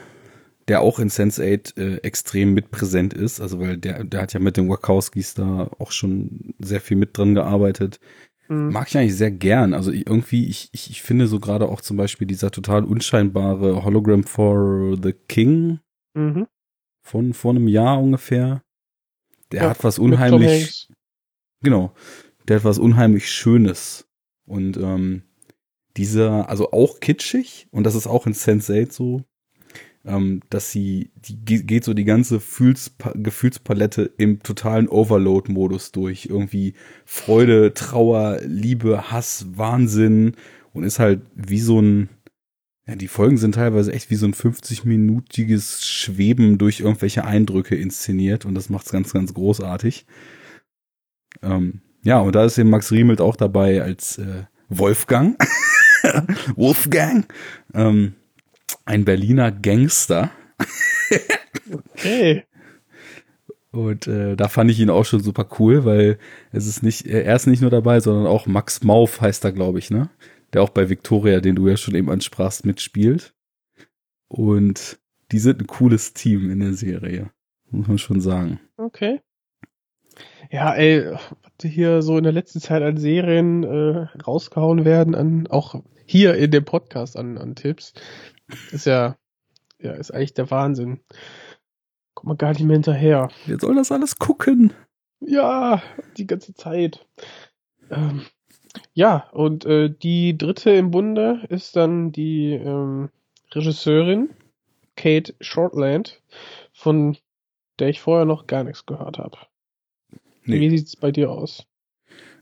der 0.69 0.81
auch 0.81 0.99
in 0.99 1.11
Sense8 1.11 1.77
äh, 1.79 1.97
extrem 1.99 2.55
mit 2.55 2.71
präsent 2.71 3.13
ist, 3.15 3.41
also 3.41 3.61
weil 3.61 3.77
der, 3.77 4.05
der 4.05 4.23
hat 4.23 4.33
ja 4.33 4.41
mit 4.41 4.57
den 4.57 4.69
Wachowskis 4.69 5.35
da 5.35 5.71
auch 5.79 5.93
schon 5.93 6.55
sehr 6.59 6.81
viel 6.81 6.97
mit 6.97 7.17
dran 7.17 7.35
gearbeitet, 7.35 8.01
Mhm. 8.49 8.73
mag 8.73 8.89
ich 8.89 8.99
eigentlich 8.99 9.17
sehr 9.17 9.31
gern. 9.31 9.73
Also 9.73 9.91
ich, 9.91 10.07
irgendwie, 10.07 10.47
ich, 10.49 10.69
ich, 10.73 10.91
ich 10.91 11.01
finde 11.03 11.27
so 11.29 11.41
gerade 11.41 11.67
auch 11.67 11.81
zum 11.81 11.97
Beispiel 11.97 12.27
dieser 12.27 12.51
total 12.51 12.85
unscheinbare 12.85 13.85
Hologram 13.85 14.23
for 14.25 14.99
the 15.03 15.15
King 15.29 15.81
Mhm. 16.15 16.47
von 17.03 17.33
vor 17.33 17.53
einem 17.53 17.69
Jahr 17.69 18.03
ungefähr, 18.03 18.63
der 19.51 19.63
Ja, 19.63 19.71
hat 19.71 19.83
was 19.83 19.99
unheimlich. 19.99 20.89
Genau. 21.63 21.95
Der 22.47 22.57
hat 22.57 22.65
was 22.65 22.79
unheimlich 22.79 23.31
Schönes. 23.31 24.07
Und 24.47 24.77
ähm, 24.77 25.23
dieser, 25.97 26.49
also 26.51 26.71
auch 26.73 27.01
kitschig, 27.01 27.67
und 27.71 27.85
das 27.85 27.95
ist 27.95 28.07
auch 28.07 28.27
in 28.27 28.35
Sense8 28.35 28.93
so, 28.93 29.23
ähm, 30.05 30.41
dass 30.51 30.71
sie, 30.71 31.11
die 31.17 31.45
ge- 31.45 31.63
geht 31.63 31.85
so 31.85 31.95
die 31.95 32.05
ganze 32.05 32.41
Fühls 32.41 32.95
Gefühlspalette 33.15 34.13
im 34.19 34.43
totalen 34.43 34.89
Overload-Modus 34.89 35.93
durch. 35.93 36.27
Irgendwie 36.27 36.75
Freude, 37.05 37.73
Trauer, 37.75 38.41
Liebe, 38.45 39.11
Hass, 39.11 39.47
Wahnsinn 39.55 40.33
und 40.73 40.85
ist 40.85 40.99
halt 40.99 41.23
wie 41.35 41.61
so 41.61 41.81
ein, 41.81 42.09
ja, 42.87 42.97
die 42.97 43.09
Folgen 43.09 43.39
sind 43.39 43.55
teilweise 43.55 43.93
echt 43.93 44.11
wie 44.11 44.17
so 44.17 44.27
ein 44.27 44.35
50-minütiges 44.35 45.83
Schweben 45.85 46.59
durch 46.59 46.81
irgendwelche 46.81 47.25
Eindrücke 47.25 47.77
inszeniert 47.77 48.45
und 48.45 48.55
das 48.55 48.69
macht's 48.69 48.93
ganz, 48.93 49.13
ganz 49.13 49.33
großartig. 49.33 50.05
Ähm, 51.43 51.81
ja, 52.03 52.19
und 52.21 52.35
da 52.35 52.45
ist 52.45 52.59
eben 52.59 52.69
Max 52.69 52.93
Riemelt 52.93 53.23
auch 53.23 53.37
dabei 53.37 53.81
als 53.83 54.19
äh, 54.19 54.45
Wolfgang. 54.69 55.37
Wolfgang. 56.57 57.27
Ähm, 57.73 58.15
ein 58.85 59.05
Berliner 59.05 59.53
Gangster. 59.53 60.31
Okay. 61.73 62.45
Und 63.71 64.07
äh, 64.07 64.37
da 64.37 64.49
fand 64.49 64.71
ich 64.71 64.79
ihn 64.79 64.91
auch 64.91 65.05
schon 65.05 65.21
super 65.21 65.49
cool, 65.59 65.85
weil 65.85 66.19
es 66.53 66.67
ist 66.67 66.83
nicht, 66.83 67.07
er 67.07 67.35
ist 67.35 67.47
nicht 67.47 67.61
nur 67.61 67.71
dabei, 67.71 67.99
sondern 68.01 68.27
auch 68.27 68.47
Max 68.47 68.85
Mauf 68.85 69.21
heißt 69.21 69.45
er, 69.45 69.53
glaube 69.53 69.81
ich, 69.81 69.91
ne? 69.91 70.11
Der 70.53 70.63
auch 70.63 70.69
bei 70.69 70.89
Victoria, 70.89 71.41
den 71.41 71.57
du 71.57 71.67
ja 71.67 71.77
schon 71.77 71.97
eben 71.97 72.11
ansprachst, 72.11 72.65
mitspielt. 72.65 73.35
Und 74.29 75.01
die 75.33 75.41
sind 75.41 75.61
ein 75.61 75.67
cooles 75.67 76.13
Team 76.13 76.51
in 76.51 76.61
der 76.61 76.75
Serie. 76.75 77.31
Muss 77.71 77.89
man 77.89 77.99
schon 77.99 78.21
sagen. 78.21 78.61
Okay. 78.77 79.21
Ja, 80.53 80.73
ey, 80.73 81.11
was 81.11 81.71
hier 81.73 82.03
so 82.03 82.17
in 82.17 82.23
der 82.23 82.33
letzten 82.33 82.61
Zeit 82.61 82.83
an 82.83 82.97
Serien 82.97 83.65
äh, 83.65 84.07
rausgehauen 84.25 84.85
werden, 84.85 85.17
an 85.17 85.49
auch 85.49 85.83
hier 86.07 86.37
in 86.37 86.53
dem 86.53 86.65
Podcast 86.65 87.17
an, 87.17 87.39
an 87.39 87.57
Tipps, 87.57 87.95
ist 88.73 88.87
ja, 88.87 89.17
ja, 89.81 89.93
ist 89.93 90.13
eigentlich 90.13 90.35
der 90.35 90.51
Wahnsinn. 90.51 91.01
Kommt 92.15 92.29
man 92.29 92.39
gar 92.39 92.51
nicht 92.51 92.63
mehr 92.63 92.75
hinterher. 92.77 93.31
Wer 93.47 93.59
soll 93.59 93.75
das 93.75 93.93
alles 93.93 94.19
gucken? 94.19 94.73
Ja, 95.21 95.83
die 96.17 96.27
ganze 96.27 96.55
Zeit. 96.55 97.07
Ähm, 97.91 98.23
ja, 98.93 99.29
und 99.33 99.65
äh, 99.65 99.91
die 99.91 100.37
dritte 100.37 100.71
im 100.71 100.91
Bunde 100.91 101.45
ist 101.49 101.77
dann 101.77 102.13
die 102.13 102.53
ähm, 102.53 103.11
Regisseurin 103.53 104.31
Kate 104.97 105.35
Shortland, 105.41 106.23
von 106.73 107.17
der 107.79 107.89
ich 107.89 108.01
vorher 108.01 108.25
noch 108.25 108.47
gar 108.47 108.65
nichts 108.65 108.87
gehört 108.87 109.19
habe. 109.19 109.39
Nee. 110.45 110.61
Wie 110.61 110.71
sieht's 110.71 110.97
bei 110.97 111.11
dir 111.11 111.31
aus? 111.31 111.67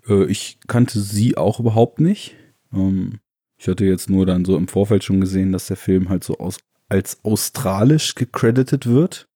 Äh, 0.06 0.24
ich 0.26 0.58
kannte 0.66 1.00
sie 1.00 1.36
auch 1.36 1.60
überhaupt 1.60 2.00
nicht. 2.00 2.36
Ähm, 2.72 3.20
ich 3.62 3.68
hatte 3.68 3.84
jetzt 3.84 4.10
nur 4.10 4.26
dann 4.26 4.44
so 4.44 4.56
im 4.56 4.66
Vorfeld 4.66 5.04
schon 5.04 5.20
gesehen, 5.20 5.52
dass 5.52 5.68
der 5.68 5.76
Film 5.76 6.08
halt 6.08 6.24
so 6.24 6.38
aus, 6.38 6.58
als 6.88 7.18
australisch 7.24 8.16
gecredited 8.16 8.86
wird. 8.86 9.28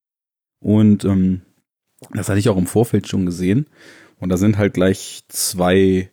Und 0.59 1.05
ähm, 1.05 1.43
das 2.13 2.29
hatte 2.29 2.41
ich 2.41 2.49
auch 2.49 2.57
im 2.57 2.67
Vorfeld 2.67 3.07
schon 3.07 3.25
gesehen. 3.25 3.67
Und 4.19 4.31
da 4.31 4.37
sind 4.37 4.59
halt 4.59 4.75
gleich 4.75 5.23
zwei 5.29 6.11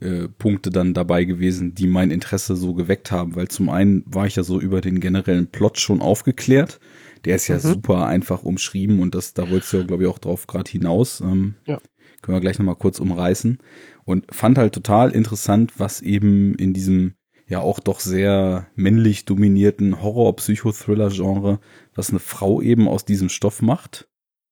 äh, 0.00 0.26
Punkte 0.38 0.70
dann 0.70 0.92
dabei 0.92 1.22
gewesen, 1.22 1.72
die 1.72 1.86
mein 1.86 2.10
Interesse 2.10 2.56
so 2.56 2.74
geweckt 2.74 3.12
haben. 3.12 3.36
Weil 3.36 3.46
zum 3.46 3.68
einen 3.68 4.02
war 4.06 4.26
ich 4.26 4.34
ja 4.34 4.42
so 4.42 4.60
über 4.60 4.80
den 4.80 4.98
generellen 4.98 5.46
Plot 5.46 5.78
schon 5.78 6.00
aufgeklärt. 6.00 6.80
Der 7.24 7.36
ist 7.36 7.46
ja 7.46 7.56
Mhm. 7.56 7.60
super 7.60 8.06
einfach 8.06 8.42
umschrieben 8.42 8.98
und 8.98 9.14
das, 9.14 9.34
da 9.34 9.48
wolltest 9.48 9.72
du 9.72 9.76
ja, 9.76 9.82
glaube 9.84 10.02
ich, 10.02 10.08
auch 10.08 10.18
drauf 10.18 10.48
gerade 10.48 10.68
hinaus. 10.68 11.20
Ähm, 11.20 11.54
Ja. 11.66 11.78
Können 12.22 12.36
wir 12.36 12.40
gleich 12.40 12.58
nochmal 12.58 12.74
kurz 12.74 12.98
umreißen. 12.98 13.58
Und 14.04 14.26
fand 14.34 14.58
halt 14.58 14.74
total 14.74 15.12
interessant, 15.12 15.74
was 15.78 16.00
eben 16.00 16.56
in 16.56 16.72
diesem 16.72 17.14
ja 17.46 17.60
auch 17.60 17.80
doch 17.80 18.00
sehr 18.00 18.66
männlich 18.74 19.24
dominierten 19.24 20.02
Horror-Psychothriller-Genre, 20.02 21.60
was 21.94 22.10
eine 22.10 22.18
Frau 22.18 22.60
eben 22.62 22.88
aus 22.88 23.04
diesem 23.04 23.28
Stoff 23.28 23.62
macht. 23.62 24.08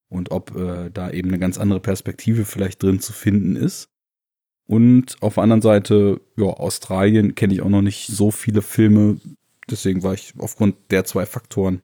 Und 0.08 0.32
ob 0.32 0.56
äh, 0.56 0.90
da 0.90 1.10
eben 1.10 1.28
eine 1.28 1.38
ganz 1.38 1.56
andere 1.56 1.78
Perspektive 1.80 2.44
vielleicht 2.44 2.82
drin 2.82 2.98
zu 2.98 3.12
finden 3.12 3.54
ist. 3.54 3.90
Und 4.66 5.16
auf 5.20 5.34
der 5.34 5.44
anderen 5.44 5.62
Seite, 5.62 6.20
ja, 6.36 6.46
Australien 6.46 7.36
kenne 7.36 7.54
ich 7.54 7.62
auch 7.62 7.68
noch 7.68 7.82
nicht 7.82 8.08
so 8.08 8.30
viele 8.30 8.62
Filme. 8.62 9.20
Deswegen 9.68 10.02
war 10.02 10.14
ich 10.14 10.34
aufgrund 10.38 10.76
der 10.90 11.04
zwei 11.04 11.26
Faktoren 11.26 11.80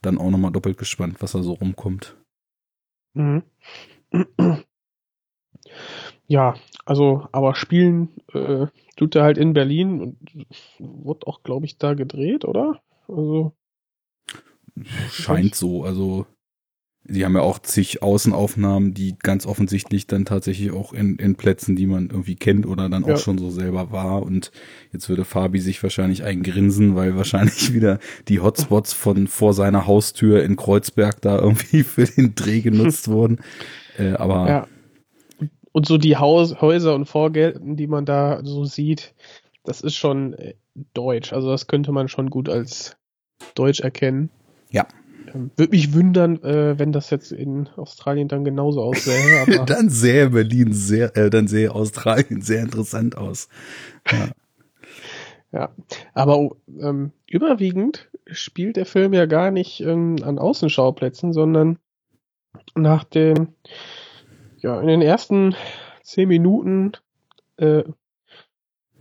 dann 0.00 0.18
auch 0.18 0.30
nochmal 0.30 0.52
doppelt 0.52 0.78
gespannt, 0.78 1.16
was 1.20 1.32
da 1.32 1.42
so 1.42 1.52
rumkommt. 1.52 2.16
Mhm. 3.14 3.42
Ja, 6.28 6.56
also, 6.84 7.28
aber 7.32 7.54
spielen 7.54 8.08
äh, 8.32 8.66
tut 8.96 9.14
er 9.14 9.22
halt 9.24 9.38
in 9.38 9.52
Berlin 9.52 10.00
und 10.00 10.16
wurde 10.78 11.26
auch, 11.26 11.42
glaube 11.42 11.66
ich, 11.66 11.78
da 11.78 11.94
gedreht, 11.94 12.44
oder? 12.44 12.80
Also, 13.08 13.52
Scheint 15.10 15.54
so. 15.54 15.84
Also, 15.84 16.26
die 17.04 17.24
haben 17.24 17.36
ja 17.36 17.42
auch 17.42 17.60
zig 17.60 18.02
Außenaufnahmen, 18.02 18.92
die 18.92 19.16
ganz 19.22 19.46
offensichtlich 19.46 20.06
dann 20.06 20.24
tatsächlich 20.24 20.72
auch 20.72 20.92
in, 20.92 21.16
in 21.16 21.36
Plätzen, 21.36 21.76
die 21.76 21.86
man 21.86 22.10
irgendwie 22.10 22.34
kennt 22.34 22.66
oder 22.66 22.88
dann 22.88 23.04
auch 23.04 23.08
Ja. 23.10 23.16
schon 23.16 23.38
so 23.38 23.50
selber 23.50 23.92
war. 23.92 24.22
Und 24.22 24.50
jetzt 24.92 25.08
würde 25.08 25.24
Fabi 25.24 25.60
sich 25.60 25.82
wahrscheinlich 25.82 26.24
eingrinsen, 26.24 26.96
weil 26.96 27.16
wahrscheinlich 27.16 27.72
wieder 27.74 28.00
die 28.28 28.40
Hotspots 28.40 28.92
von 28.92 29.28
vor 29.28 29.54
seiner 29.54 29.86
Haustür 29.86 30.42
in 30.42 30.56
Kreuzberg 30.56 31.20
da 31.22 31.38
irgendwie 31.38 31.82
für 31.84 32.04
den 32.04 32.34
Dreh 32.34 32.60
genutzt 32.60 33.08
wurden. 33.08 33.38
Äh, 33.98 34.12
aber 34.14 34.48
ja. 34.48 34.66
Und 35.76 35.84
so 35.84 35.98
die 35.98 36.16
Haus 36.16 36.62
Häuser 36.62 36.94
und 36.94 37.04
Vorgärten, 37.04 37.76
die 37.76 37.86
man 37.86 38.06
da 38.06 38.40
so 38.42 38.64
sieht, 38.64 39.14
das 39.62 39.82
ist 39.82 39.94
schon 39.94 40.32
äh, 40.32 40.54
deutsch. 40.94 41.34
Also 41.34 41.50
das 41.50 41.66
könnte 41.66 41.92
man 41.92 42.08
schon 42.08 42.30
gut 42.30 42.48
als 42.48 42.96
Deutsch 43.54 43.80
erkennen. 43.80 44.30
Ja. 44.70 44.86
Ähm, 45.34 45.50
Würde 45.54 45.72
mich 45.72 45.92
wundern, 45.92 46.42
äh, 46.42 46.78
wenn 46.78 46.92
das 46.92 47.10
jetzt 47.10 47.30
in 47.30 47.68
Australien 47.76 48.26
dann 48.26 48.42
genauso 48.42 48.80
aussähe. 48.80 49.44
Dann 49.66 49.90
sähe 49.90 50.30
Berlin 50.30 50.72
sehr, 50.72 51.14
äh, 51.14 51.28
dann 51.28 51.46
sähe 51.46 51.70
Australien 51.74 52.40
sehr 52.40 52.62
interessant 52.62 53.18
aus. 53.18 53.50
Ja. 54.10 54.28
ja, 55.52 55.70
aber 56.14 56.52
ähm, 56.80 57.12
überwiegend 57.28 58.10
spielt 58.28 58.76
der 58.76 58.86
Film 58.86 59.12
ja 59.12 59.26
gar 59.26 59.50
nicht 59.50 59.82
ähm, 59.82 60.16
an 60.22 60.38
Außenschauplätzen, 60.38 61.34
sondern 61.34 61.78
nach 62.74 63.04
den, 63.04 63.48
ja, 64.56 64.80
in 64.80 64.86
den 64.86 65.02
ersten 65.02 65.54
zehn 66.02 66.28
Minuten 66.28 66.92
äh, 67.56 67.84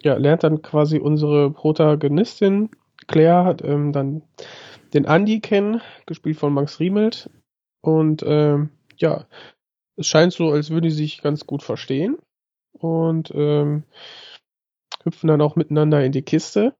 ja, 0.03 0.15
lernt 0.15 0.43
dann 0.43 0.61
quasi 0.61 0.99
unsere 0.99 1.51
Protagonistin 1.51 2.69
Claire 3.07 3.45
hat 3.45 3.63
ähm, 3.63 3.91
dann 3.91 4.23
den 4.93 5.05
Andy 5.05 5.39
kennen, 5.39 5.81
gespielt 6.05 6.37
von 6.37 6.53
Max 6.53 6.79
Riemelt. 6.79 7.29
Und 7.81 8.23
ähm, 8.25 8.69
ja, 8.97 9.25
es 9.95 10.07
scheint 10.07 10.33
so, 10.33 10.51
als 10.51 10.69
würden 10.69 10.83
die 10.83 10.91
sich 10.91 11.21
ganz 11.21 11.45
gut 11.45 11.63
verstehen. 11.63 12.17
Und 12.73 13.31
ähm, 13.33 13.83
hüpfen 15.03 15.27
dann 15.27 15.41
auch 15.41 15.55
miteinander 15.55 16.03
in 16.03 16.11
die 16.11 16.23
Kiste. 16.23 16.75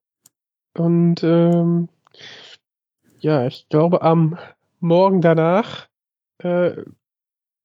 Und 0.78 1.24
ähm, 1.24 1.90
ja, 3.20 3.48
ich 3.48 3.68
glaube, 3.70 4.02
am 4.02 4.38
Morgen 4.80 5.22
danach 5.22 5.88
äh, 6.40 6.84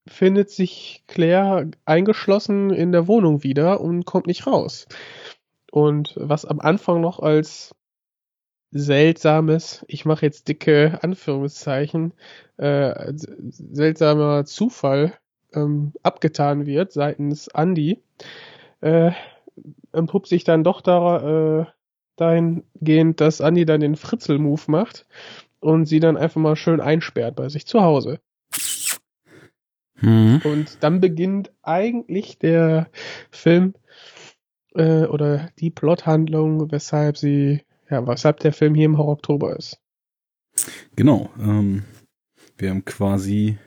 findet 0.06 0.50
sich 0.50 1.04
Claire 1.06 1.70
eingeschlossen 1.84 2.70
in 2.70 2.92
der 2.92 3.06
Wohnung 3.06 3.42
wieder 3.42 3.80
und 3.80 4.04
kommt 4.04 4.26
nicht 4.26 4.46
raus. 4.46 4.86
Und 5.70 6.14
was 6.16 6.44
am 6.44 6.60
Anfang 6.60 7.00
noch 7.00 7.20
als 7.20 7.74
seltsames, 8.72 9.84
ich 9.88 10.04
mache 10.04 10.26
jetzt 10.26 10.48
dicke 10.48 10.98
Anführungszeichen, 11.02 12.12
äh, 12.56 13.12
seltsamer 13.14 14.44
Zufall 14.44 15.14
ähm, 15.52 15.92
abgetan 16.02 16.66
wird 16.66 16.92
seitens 16.92 17.48
Andy, 17.48 18.02
äh, 18.80 19.12
entpuppt 19.92 20.28
sich 20.28 20.44
dann 20.44 20.64
doch 20.64 20.80
da, 20.80 21.62
äh, 21.62 21.66
dahingehend, 22.16 23.20
dass 23.20 23.40
Andy 23.40 23.64
dann 23.64 23.80
den 23.80 23.96
Fritzel-Move 23.96 24.62
macht 24.68 25.06
und 25.60 25.86
sie 25.86 26.00
dann 26.00 26.16
einfach 26.16 26.40
mal 26.40 26.56
schön 26.56 26.80
einsperrt 26.80 27.36
bei 27.36 27.48
sich 27.48 27.66
zu 27.66 27.80
Hause. 27.80 28.20
Mhm. 30.00 30.40
Und 30.44 30.78
dann 30.80 31.00
beginnt 31.00 31.52
eigentlich 31.62 32.38
der 32.38 32.88
Film 33.30 33.74
äh, 34.74 35.04
oder 35.04 35.50
die 35.58 35.70
Plothandlung, 35.70 36.70
weshalb 36.70 37.16
sie, 37.16 37.62
ja, 37.88 38.06
weshalb 38.06 38.40
der 38.40 38.52
Film 38.52 38.74
hier 38.74 38.86
im 38.86 38.98
Horror 38.98 39.12
Oktober 39.12 39.56
ist. 39.56 39.80
Genau. 40.96 41.30
Ähm, 41.38 41.84
wir 42.56 42.70
haben 42.70 42.84
quasi 42.84 43.58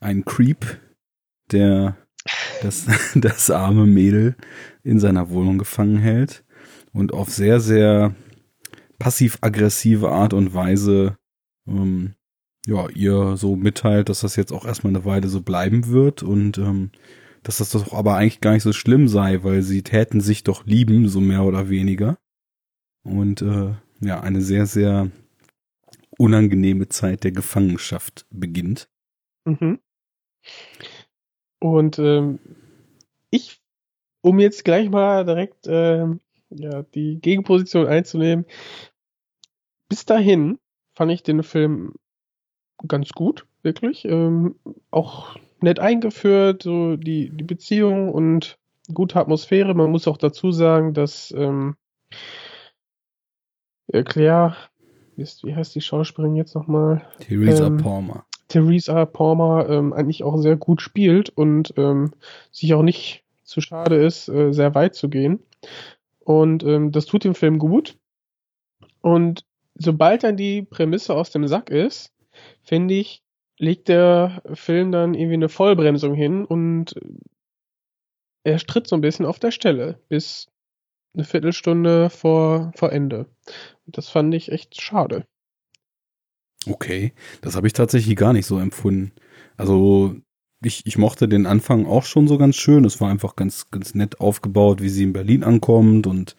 einen 0.00 0.24
Creep, 0.24 0.80
der 1.50 1.96
das, 2.62 2.86
das 3.14 3.50
arme 3.50 3.86
Mädel 3.86 4.36
in 4.82 4.98
seiner 4.98 5.30
Wohnung 5.30 5.58
gefangen 5.58 5.98
hält 5.98 6.44
und 6.92 7.12
auf 7.12 7.30
sehr, 7.30 7.60
sehr 7.60 8.14
passiv-aggressive 8.98 10.10
Art 10.10 10.32
und 10.32 10.54
Weise 10.54 11.16
ähm, 11.66 12.14
ja, 12.66 12.88
ihr 12.90 13.36
so 13.36 13.54
mitteilt, 13.54 14.08
dass 14.08 14.20
das 14.20 14.36
jetzt 14.36 14.52
auch 14.52 14.66
erstmal 14.66 14.94
eine 14.94 15.04
Weile 15.04 15.28
so 15.28 15.40
bleiben 15.40 15.86
wird 15.86 16.22
und 16.22 16.58
ähm, 16.58 16.90
dass 17.44 17.58
das 17.58 17.70
doch 17.70 17.92
aber 17.92 18.16
eigentlich 18.16 18.40
gar 18.40 18.52
nicht 18.52 18.64
so 18.64 18.72
schlimm 18.72 19.06
sei, 19.06 19.44
weil 19.44 19.62
sie 19.62 19.82
täten 19.82 20.20
sich 20.20 20.42
doch 20.42 20.66
lieben, 20.66 21.08
so 21.08 21.20
mehr 21.20 21.44
oder 21.44 21.68
weniger. 21.68 22.18
Und 23.04 23.40
äh, 23.40 23.74
ja, 24.00 24.20
eine 24.20 24.42
sehr, 24.42 24.66
sehr 24.66 25.12
unangenehme 26.18 26.88
Zeit 26.88 27.22
der 27.22 27.30
Gefangenschaft 27.30 28.26
beginnt. 28.30 28.88
Mhm. 29.44 29.78
Und 31.60 32.00
ähm, 32.00 32.40
ich, 33.30 33.60
um 34.22 34.40
jetzt 34.40 34.64
gleich 34.64 34.90
mal 34.90 35.24
direkt 35.24 35.66
ähm, 35.68 36.18
ja, 36.50 36.82
die 36.82 37.20
Gegenposition 37.20 37.86
einzunehmen, 37.86 38.44
bis 39.88 40.04
dahin 40.04 40.58
fand 40.96 41.12
ich 41.12 41.22
den 41.22 41.44
Film 41.44 41.94
ganz 42.88 43.10
gut, 43.10 43.46
wirklich. 43.62 44.04
Ähm, 44.04 44.56
auch 44.90 45.36
nett 45.60 45.80
eingeführt, 45.80 46.62
so 46.62 46.96
die, 46.96 47.30
die 47.30 47.44
Beziehung 47.44 48.12
und 48.12 48.58
gute 48.92 49.18
Atmosphäre. 49.18 49.74
Man 49.74 49.90
muss 49.90 50.08
auch 50.08 50.18
dazu 50.18 50.52
sagen, 50.52 50.94
dass 50.94 51.32
ähm, 51.36 51.76
äh, 53.88 54.02
Claire, 54.02 54.56
ist, 55.16 55.44
wie 55.44 55.54
heißt 55.54 55.74
die 55.74 55.80
Schauspielerin 55.80 56.36
jetzt 56.36 56.54
nochmal? 56.54 57.02
Theresa 57.20 57.66
Ähm, 57.66 57.78
Palmer. 57.78 58.26
Theresa 58.48 59.06
Palmer 59.06 59.68
ähm, 59.68 59.92
eigentlich 59.92 60.22
auch 60.22 60.36
sehr 60.36 60.56
gut 60.56 60.80
spielt 60.80 61.30
und 61.30 61.74
ähm, 61.76 62.12
sich 62.52 62.74
auch 62.74 62.82
nicht 62.82 63.24
zu 63.42 63.60
schade 63.60 63.96
ist, 63.96 64.28
äh, 64.28 64.52
sehr 64.52 64.74
weit 64.74 64.94
zu 64.94 65.08
gehen. 65.08 65.40
Und 66.20 66.64
ähm, 66.64 66.92
das 66.92 67.06
tut 67.06 67.24
dem 67.24 67.34
Film 67.34 67.58
gut. 67.58 67.96
Und 69.00 69.44
sobald 69.74 70.24
dann 70.24 70.36
die 70.36 70.62
Prämisse 70.62 71.14
aus 71.14 71.30
dem 71.30 71.46
Sack 71.46 71.70
ist, 71.70 72.12
finde 72.66 72.94
ich, 72.94 73.22
legt 73.58 73.88
der 73.88 74.42
Film 74.52 74.92
dann 74.92 75.14
irgendwie 75.14 75.34
eine 75.34 75.48
Vollbremsung 75.48 76.14
hin 76.14 76.44
und 76.44 76.94
er 78.44 78.58
stritt 78.58 78.86
so 78.86 78.96
ein 78.96 79.00
bisschen 79.00 79.26
auf 79.26 79.38
der 79.38 79.50
Stelle 79.50 80.00
bis 80.08 80.48
eine 81.14 81.24
Viertelstunde 81.24 82.10
vor, 82.10 82.72
vor 82.76 82.92
Ende. 82.92 83.26
Das 83.86 84.08
fand 84.08 84.34
ich 84.34 84.52
echt 84.52 84.80
schade. 84.80 85.26
Okay, 86.68 87.12
das 87.40 87.56
habe 87.56 87.66
ich 87.66 87.72
tatsächlich 87.72 88.16
gar 88.16 88.32
nicht 88.32 88.46
so 88.46 88.58
empfunden. 88.58 89.12
Also 89.56 90.16
ich, 90.62 90.84
ich 90.84 90.98
mochte 90.98 91.28
den 91.28 91.46
Anfang 91.46 91.86
auch 91.86 92.04
schon 92.04 92.28
so 92.28 92.38
ganz 92.38 92.56
schön. 92.56 92.84
Es 92.84 93.00
war 93.00 93.10
einfach 93.10 93.36
ganz, 93.36 93.70
ganz 93.70 93.94
nett 93.94 94.20
aufgebaut, 94.20 94.82
wie 94.82 94.88
sie 94.88 95.04
in 95.04 95.12
Berlin 95.12 95.44
ankommt 95.44 96.06
und 96.06 96.36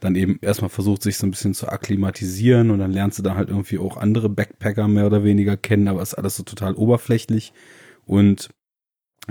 dann 0.00 0.14
eben 0.14 0.38
erstmal 0.40 0.70
versucht, 0.70 1.02
sich 1.02 1.16
so 1.16 1.26
ein 1.26 1.30
bisschen 1.30 1.54
zu 1.54 1.68
akklimatisieren 1.68 2.70
und 2.70 2.78
dann 2.78 2.92
lernt 2.92 3.14
sie 3.14 3.22
da 3.22 3.34
halt 3.34 3.50
irgendwie 3.50 3.78
auch 3.78 3.96
andere 3.96 4.28
Backpacker 4.28 4.88
mehr 4.88 5.06
oder 5.06 5.24
weniger 5.24 5.56
kennen, 5.56 5.88
aber 5.88 6.02
ist 6.02 6.14
alles 6.14 6.36
so 6.36 6.42
total 6.42 6.74
oberflächlich. 6.74 7.52
Und 8.06 8.50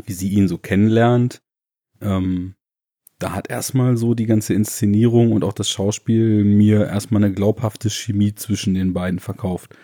wie 0.06 0.14
sie 0.14 0.30
ihn 0.30 0.48
so 0.48 0.58
kennenlernt, 0.58 1.42
ähm, 2.02 2.56
da 3.18 3.34
hat 3.34 3.50
erstmal 3.50 3.98
so 3.98 4.14
die 4.14 4.26
ganze 4.26 4.54
Inszenierung 4.54 5.34
und 5.34 5.44
auch 5.44 5.54
das 5.54 5.70
Schauspiel 5.70 6.46
mir 6.46 6.88
erstmal 6.88 7.24
eine 7.24 7.34
glaubhafte 7.34 7.90
Chemie 7.90 8.34
zwischen 8.34 8.74
den 8.74 8.94
beiden 8.94 9.20
verkauft. 9.20 9.76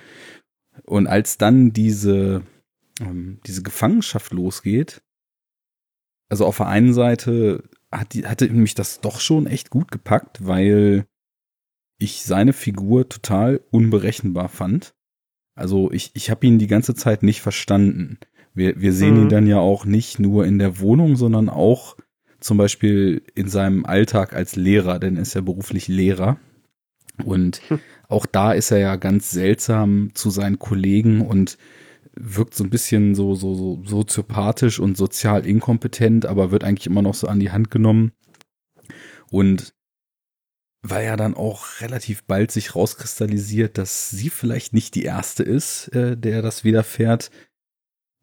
Und 0.84 1.08
als 1.08 1.38
dann 1.38 1.74
diese, 1.74 2.44
ähm, 3.02 3.40
diese 3.46 3.62
Gefangenschaft 3.62 4.32
losgeht, 4.32 5.02
also 6.30 6.46
auf 6.46 6.58
der 6.58 6.68
einen 6.68 6.94
Seite 6.94 7.64
hat 8.00 8.14
die, 8.14 8.26
hatte 8.26 8.48
mich 8.50 8.76
das 8.76 9.02
doch 9.02 9.20
schon 9.20 9.48
echt 9.48 9.70
gut 9.70 9.92
gepackt, 9.92 10.46
weil 10.46 11.06
ich 11.98 12.24
seine 12.24 12.54
Figur 12.54 13.08
total 13.10 13.62
unberechenbar 13.72 14.50
fand. 14.50 14.94
Also 15.56 15.92
ich, 15.92 16.12
ich 16.14 16.30
habe 16.30 16.46
ihn 16.46 16.60
die 16.60 16.68
ganze 16.68 16.96
Zeit 16.96 17.24
nicht 17.24 17.42
verstanden. 17.42 18.20
Wir, 18.54 18.80
wir 18.82 18.94
sehen 18.94 19.16
Mhm. 19.16 19.22
ihn 19.24 19.30
dann 19.30 19.48
ja 19.48 19.60
auch 19.60 19.86
nicht 19.86 20.20
nur 20.20 20.46
in 20.46 20.60
der 20.60 20.80
Wohnung, 20.80 21.16
sondern 21.16 21.50
auch 21.50 21.96
zum 22.40 22.58
Beispiel 22.58 23.24
in 23.34 23.48
seinem 23.48 23.86
Alltag 23.86 24.34
als 24.34 24.56
Lehrer, 24.56 25.00
denn 25.00 25.16
er 25.16 25.22
ist 25.22 25.34
ja 25.34 25.42
beruflich 25.42 25.88
Lehrer. 25.88 26.38
Und 27.24 27.62
Hm. 27.70 27.80
auch 28.10 28.26
da 28.26 28.52
ist 28.52 28.72
er 28.72 28.80
ja 28.80 28.98
ganz 28.98 29.32
seltsam 29.32 30.12
zu 30.14 30.30
seinen 30.30 30.60
Kollegen 30.60 31.22
und 31.22 31.58
wirkt 32.16 32.56
so 32.56 32.64
ein 32.64 32.70
bisschen 32.70 33.16
so, 33.16 33.36
so, 33.36 33.54
so 33.56 33.82
soziopathisch 33.86 34.80
und 34.80 34.98
sozial 34.98 35.46
inkompetent, 35.46 36.26
aber 36.26 36.52
wird 36.52 36.64
eigentlich 36.64 36.88
immer 36.88 37.02
noch 37.02 37.16
so 37.16 37.28
an 37.28 37.40
die 37.40 37.52
Hand 37.52 37.72
genommen. 37.72 38.12
Und 39.32 39.74
weil 40.82 41.06
ja 41.06 41.16
dann 41.16 41.34
auch 41.34 41.82
relativ 41.82 42.24
bald 42.26 42.52
sich 42.52 42.76
rauskristallisiert, 42.76 43.78
dass 43.78 44.12
sie 44.12 44.30
vielleicht 44.30 44.74
nicht 44.74 44.94
die 44.96 45.04
erste 45.04 45.44
ist, 45.44 45.88
äh, 45.90 46.16
der 46.16 46.42
das 46.42 46.64
widerfährt, 46.64 47.32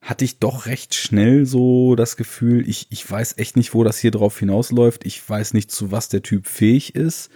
hatte 0.01 0.25
ich 0.25 0.39
doch 0.39 0.67
recht 0.67 0.95
schnell 0.95 1.47
so 1.47 1.95
das 1.97 2.17
Gefühl, 2.17 2.69
ich, 2.69 2.87
ich 2.91 3.09
weiß 3.09 3.39
echt 3.39 3.57
nicht, 3.57 3.75
wo 3.75 3.85
das 3.85 3.99
hier 3.99 4.11
drauf 4.11 4.39
hinausläuft. 4.39 5.07
Ich 5.07 5.29
weiß 5.29 5.55
nicht, 5.55 5.71
zu 5.71 5.93
was 5.93 6.09
der 6.09 6.23
Typ 6.23 6.47
fähig 6.47 6.95
ist 6.95 7.31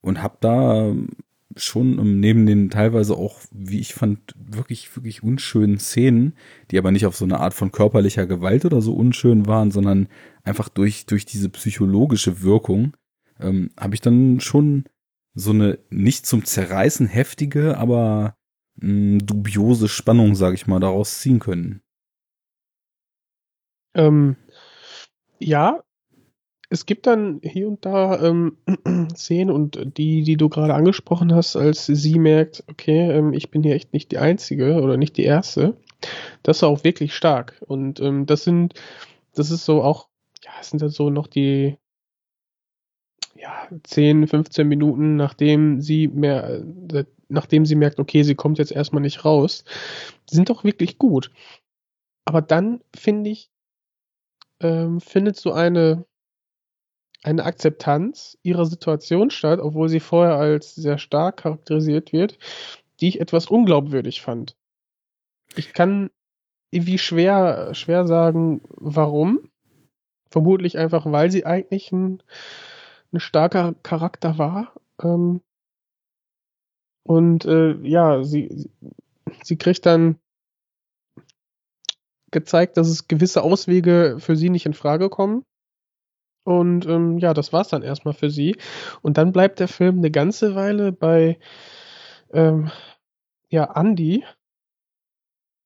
und 0.00 0.22
hab 0.22 0.40
da 0.40 0.86
ähm, 0.86 1.08
schon 1.56 1.98
ähm, 1.98 2.20
neben 2.20 2.46
den 2.46 2.70
teilweise 2.70 3.16
auch, 3.16 3.40
wie 3.52 3.80
ich 3.80 3.94
fand, 3.94 4.34
wirklich, 4.36 4.94
wirklich 4.96 5.22
unschönen 5.22 5.78
Szenen, 5.78 6.34
die 6.70 6.78
aber 6.78 6.90
nicht 6.90 7.06
auf 7.06 7.16
so 7.16 7.24
eine 7.24 7.40
Art 7.40 7.54
von 7.54 7.72
körperlicher 7.72 8.26
Gewalt 8.26 8.64
oder 8.64 8.80
so 8.80 8.94
unschön 8.94 9.46
waren, 9.46 9.70
sondern 9.70 10.08
einfach 10.42 10.68
durch, 10.68 11.06
durch 11.06 11.26
diese 11.26 11.48
psychologische 11.48 12.42
Wirkung, 12.42 12.96
ähm, 13.40 13.70
habe 13.78 13.94
ich 13.94 14.00
dann 14.00 14.40
schon 14.40 14.84
so 15.34 15.50
eine 15.50 15.78
nicht 15.90 16.26
zum 16.26 16.44
Zerreißen 16.44 17.06
heftige, 17.06 17.76
aber 17.76 18.36
mh, 18.76 19.18
dubiose 19.24 19.88
Spannung, 19.88 20.34
sage 20.34 20.54
ich 20.54 20.66
mal, 20.66 20.80
daraus 20.80 21.20
ziehen 21.20 21.40
können. 21.40 21.82
Ähm, 23.94 24.36
ja, 25.38 25.82
es 26.70 26.86
gibt 26.86 27.06
dann 27.06 27.40
hier 27.42 27.68
und 27.68 27.84
da 27.84 28.22
ähm, 28.22 28.56
Szenen 29.14 29.50
und 29.50 29.96
die, 29.98 30.22
die 30.22 30.36
du 30.36 30.48
gerade 30.48 30.74
angesprochen 30.74 31.34
hast, 31.34 31.56
als 31.56 31.86
sie 31.86 32.18
merkt, 32.18 32.64
okay, 32.68 33.10
ähm, 33.10 33.32
ich 33.32 33.50
bin 33.50 33.62
hier 33.62 33.74
echt 33.74 33.92
nicht 33.92 34.12
die 34.12 34.18
Einzige 34.18 34.80
oder 34.80 34.96
nicht 34.96 35.16
die 35.16 35.24
Erste. 35.24 35.76
Das 36.42 36.62
war 36.62 36.68
auch 36.68 36.84
wirklich 36.84 37.14
stark. 37.14 37.60
Und 37.66 38.00
ähm, 38.00 38.26
das 38.26 38.44
sind, 38.44 38.74
das 39.34 39.50
ist 39.50 39.64
so 39.64 39.82
auch, 39.82 40.08
ja, 40.42 40.52
es 40.60 40.70
sind 40.70 40.82
dann 40.82 40.90
so 40.90 41.10
noch 41.10 41.26
die, 41.26 41.76
ja, 43.34 43.68
10, 43.82 44.26
15 44.26 44.66
Minuten, 44.66 45.16
nachdem 45.16 45.80
sie 45.80 46.08
mehr, 46.08 46.62
äh, 46.92 47.04
nachdem 47.28 47.66
sie 47.66 47.74
merkt, 47.74 47.98
okay, 47.98 48.22
sie 48.22 48.34
kommt 48.34 48.58
jetzt 48.58 48.72
erstmal 48.72 49.02
nicht 49.02 49.24
raus, 49.24 49.64
sind 50.30 50.50
doch 50.50 50.64
wirklich 50.64 50.98
gut. 50.98 51.30
Aber 52.24 52.40
dann 52.42 52.80
finde 52.96 53.30
ich, 53.30 53.50
ähm, 54.60 55.00
findet 55.00 55.36
so 55.36 55.52
eine, 55.52 56.06
eine 57.24 57.44
Akzeptanz 57.44 58.38
ihrer 58.42 58.66
Situation 58.66 59.30
statt, 59.30 59.58
obwohl 59.58 59.88
sie 59.88 60.00
vorher 60.00 60.36
als 60.36 60.74
sehr 60.74 60.98
stark 60.98 61.38
charakterisiert 61.38 62.12
wird, 62.12 62.38
die 63.00 63.08
ich 63.08 63.20
etwas 63.20 63.46
unglaubwürdig 63.46 64.20
fand. 64.20 64.56
Ich 65.56 65.72
kann 65.72 66.10
irgendwie 66.70 66.98
schwer, 66.98 67.74
schwer 67.74 68.06
sagen, 68.06 68.60
warum. 68.68 69.50
Vermutlich 70.30 70.76
einfach, 70.76 71.06
weil 71.06 71.30
sie 71.30 71.46
eigentlich 71.46 71.92
ein, 71.92 72.22
ein 73.12 73.20
starker 73.20 73.74
Charakter 73.82 74.36
war. 74.36 74.74
Ähm, 75.02 75.40
und 77.04 77.44
äh, 77.46 77.74
ja, 77.82 78.22
sie, 78.22 78.68
sie 79.42 79.56
kriegt 79.56 79.86
dann 79.86 80.18
gezeigt, 82.32 82.76
dass 82.76 82.88
es 82.88 83.08
gewisse 83.08 83.42
Auswege 83.42 84.16
für 84.18 84.36
sie 84.36 84.50
nicht 84.50 84.66
in 84.66 84.74
Frage 84.74 85.08
kommen. 85.08 85.44
Und 86.44 86.86
ähm, 86.86 87.18
ja, 87.18 87.34
das 87.34 87.52
war's 87.52 87.68
dann 87.68 87.82
erstmal 87.82 88.14
für 88.14 88.30
sie. 88.30 88.56
Und 89.02 89.18
dann 89.18 89.32
bleibt 89.32 89.60
der 89.60 89.68
Film 89.68 89.98
eine 89.98 90.10
ganze 90.10 90.54
Weile 90.54 90.92
bei 90.92 91.38
ähm, 92.32 92.70
ja, 93.48 93.72
Andy 93.74 94.24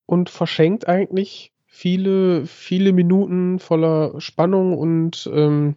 und 0.05 0.29
verschenkt 0.29 0.87
eigentlich 0.87 1.53
viele, 1.65 2.45
viele 2.45 2.93
Minuten 2.93 3.59
voller 3.59 4.19
Spannung 4.19 4.77
und 4.77 5.29
ähm, 5.33 5.75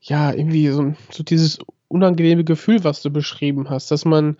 ja, 0.00 0.32
irgendwie 0.32 0.68
so, 0.68 0.94
so 1.10 1.22
dieses 1.22 1.58
unangenehme 1.88 2.44
Gefühl, 2.44 2.84
was 2.84 3.02
du 3.02 3.10
beschrieben 3.10 3.70
hast, 3.70 3.90
dass 3.90 4.04
man, 4.04 4.36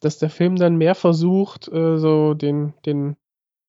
dass 0.00 0.18
der 0.18 0.30
Film 0.30 0.56
dann 0.56 0.76
mehr 0.76 0.94
versucht, 0.94 1.68
äh, 1.68 1.98
so 1.98 2.34
den, 2.34 2.74
den 2.84 3.16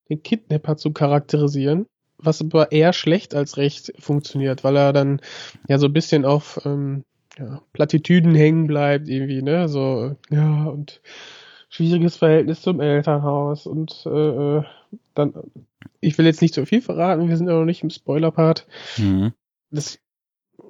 den 0.09 0.23
Kidnapper 0.23 0.75
zu 0.77 0.91
charakterisieren, 0.91 1.85
was 2.19 2.41
aber 2.41 2.71
eher 2.71 2.93
schlecht 2.93 3.33
als 3.33 3.57
recht 3.57 3.93
funktioniert, 3.97 4.63
weil 4.63 4.75
er 4.75 4.93
dann 4.93 5.21
ja 5.67 5.77
so 5.77 5.87
ein 5.87 5.93
bisschen 5.93 6.25
auf 6.25 6.59
ähm, 6.65 7.03
ja, 7.37 7.61
Plattitüden 7.73 8.35
hängen 8.35 8.67
bleibt, 8.67 9.07
irgendwie, 9.07 9.41
ne? 9.41 9.69
So, 9.69 10.15
ja, 10.29 10.65
und 10.65 11.01
schwieriges 11.69 12.17
Verhältnis 12.17 12.61
zum 12.61 12.81
Elternhaus 12.81 13.65
und 13.65 14.03
äh, 14.05 14.57
äh 14.57 14.63
dann, 15.13 15.33
ich 16.01 16.17
will 16.17 16.25
jetzt 16.25 16.41
nicht 16.41 16.53
so 16.53 16.65
viel 16.65 16.81
verraten, 16.81 17.29
wir 17.29 17.37
sind 17.37 17.47
ja 17.47 17.53
noch 17.53 17.65
nicht 17.65 17.83
im 17.83 17.89
Spoiler-Part. 17.89 18.67
Mhm. 18.97 19.33
Das, 19.69 19.99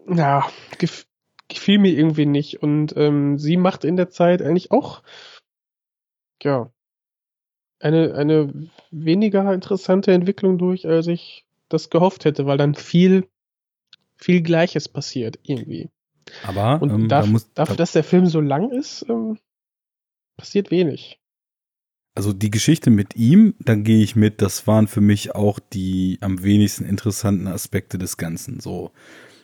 ja, 0.07 0.47
gef 0.77 1.05
gefiel 1.47 1.79
mir 1.79 1.91
irgendwie 1.91 2.27
nicht 2.27 2.61
und 2.61 2.95
ähm, 2.95 3.39
sie 3.39 3.57
macht 3.57 3.83
in 3.83 3.95
der 3.95 4.09
Zeit 4.09 4.43
eigentlich 4.43 4.71
auch, 4.71 5.01
ja, 6.43 6.71
eine, 7.79 8.13
eine 8.15 8.53
weniger 8.91 9.53
interessante 9.53 10.11
Entwicklung 10.11 10.57
durch, 10.57 10.87
als 10.87 11.07
ich 11.07 11.45
das 11.69 11.89
gehofft 11.89 12.25
hätte, 12.25 12.45
weil 12.45 12.57
dann 12.57 12.75
viel, 12.75 13.27
viel 14.17 14.41
Gleiches 14.41 14.89
passiert 14.89 15.39
irgendwie. 15.43 15.89
Aber 16.43 16.81
und 16.81 16.91
ähm, 16.91 17.07
darf, 17.07 17.25
da 17.25 17.31
muss, 17.31 17.53
dafür, 17.53 17.75
dass 17.75 17.91
der 17.91 18.03
Film 18.03 18.25
so 18.27 18.41
lang 18.41 18.71
ist, 18.71 19.05
ähm, 19.09 19.37
passiert 20.37 20.71
wenig. 20.71 21.19
Also 22.15 22.33
die 22.33 22.51
Geschichte 22.51 22.89
mit 22.89 23.15
ihm, 23.15 23.55
da 23.59 23.75
gehe 23.75 24.03
ich 24.03 24.15
mit, 24.15 24.41
das 24.41 24.67
waren 24.67 24.87
für 24.87 25.01
mich 25.01 25.35
auch 25.35 25.59
die 25.59 26.17
am 26.21 26.43
wenigsten 26.43 26.85
interessanten 26.85 27.47
Aspekte 27.47 27.97
des 27.97 28.17
Ganzen. 28.17 28.59
So 28.59 28.91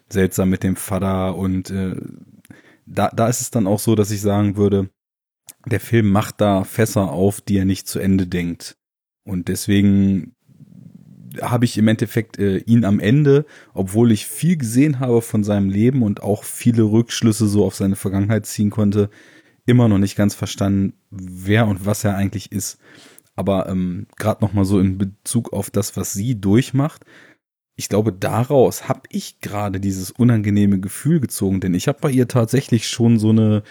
seltsam 0.10 0.50
mit 0.50 0.64
dem 0.64 0.76
Vater 0.76 1.36
und 1.36 1.70
äh, 1.70 1.96
da, 2.86 3.10
da 3.10 3.28
ist 3.28 3.42
es 3.42 3.50
dann 3.50 3.68
auch 3.68 3.80
so, 3.80 3.96
dass 3.96 4.12
ich 4.12 4.22
sagen 4.22 4.58
würde, 4.58 4.90
der 5.66 5.80
Film 5.80 6.12
macht 6.12 6.42
da 6.42 6.64
Fässer 6.64 7.12
auf, 7.12 7.42
die 7.42 7.58
er 7.58 7.66
nicht 7.66 7.88
zu 7.88 8.00
Ende 8.00 8.28
denkt. 8.28 8.78
Und 9.24 9.48
deswegen 9.48 10.36
habe 11.42 11.66
ich 11.66 11.78
im 11.78 11.88
Endeffekt 11.88 12.40
äh, 12.40 12.58
ihn 12.60 12.86
am 12.86 13.00
Ende, 13.00 13.46
obwohl 13.74 14.12
ich 14.12 14.26
viel 14.26 14.58
gesehen 14.58 15.00
habe 15.00 15.22
von 15.22 15.44
seinem 15.44 15.70
Leben 15.70 16.02
und 16.02 16.24
auch 16.24 16.44
viele 16.44 16.84
Rückschlüsse 16.84 17.48
so 17.48 17.66
auf 17.66 17.76
seine 17.76 17.96
Vergangenheit 17.96 18.46
ziehen 18.46 18.70
konnte, 18.70 19.10
immer 19.66 19.88
noch 19.88 19.98
nicht 19.98 20.16
ganz 20.16 20.36
verstanden, 20.36 20.94
wer 21.10 21.68
und 21.68 21.86
was 21.86 22.04
er 22.04 22.16
eigentlich 22.16 22.52
ist. 22.52 22.78
Aber 23.36 23.68
ähm, 23.68 24.08
gerade 24.16 24.46
noch 24.46 24.54
mal 24.54 24.66
so 24.66 24.80
in 24.80 24.98
Bezug 24.98 25.52
auf 25.52 25.70
das, 25.70 25.98
was 25.98 26.14
sie 26.14 26.40
durchmacht, 26.40 27.04
ich 27.78 27.90
glaube, 27.90 28.14
daraus 28.14 28.88
habe 28.88 29.02
ich 29.10 29.42
gerade 29.42 29.82
dieses 29.82 30.12
unangenehme 30.12 30.80
Gefühl 30.80 31.20
gezogen, 31.20 31.60
denn 31.60 31.74
ich 31.74 31.90
habe 31.90 32.00
bei 32.00 32.10
ihr 32.10 32.30
tatsächlich 32.30 32.88
schon 32.88 33.20
so 33.20 33.32
eine 33.32 33.64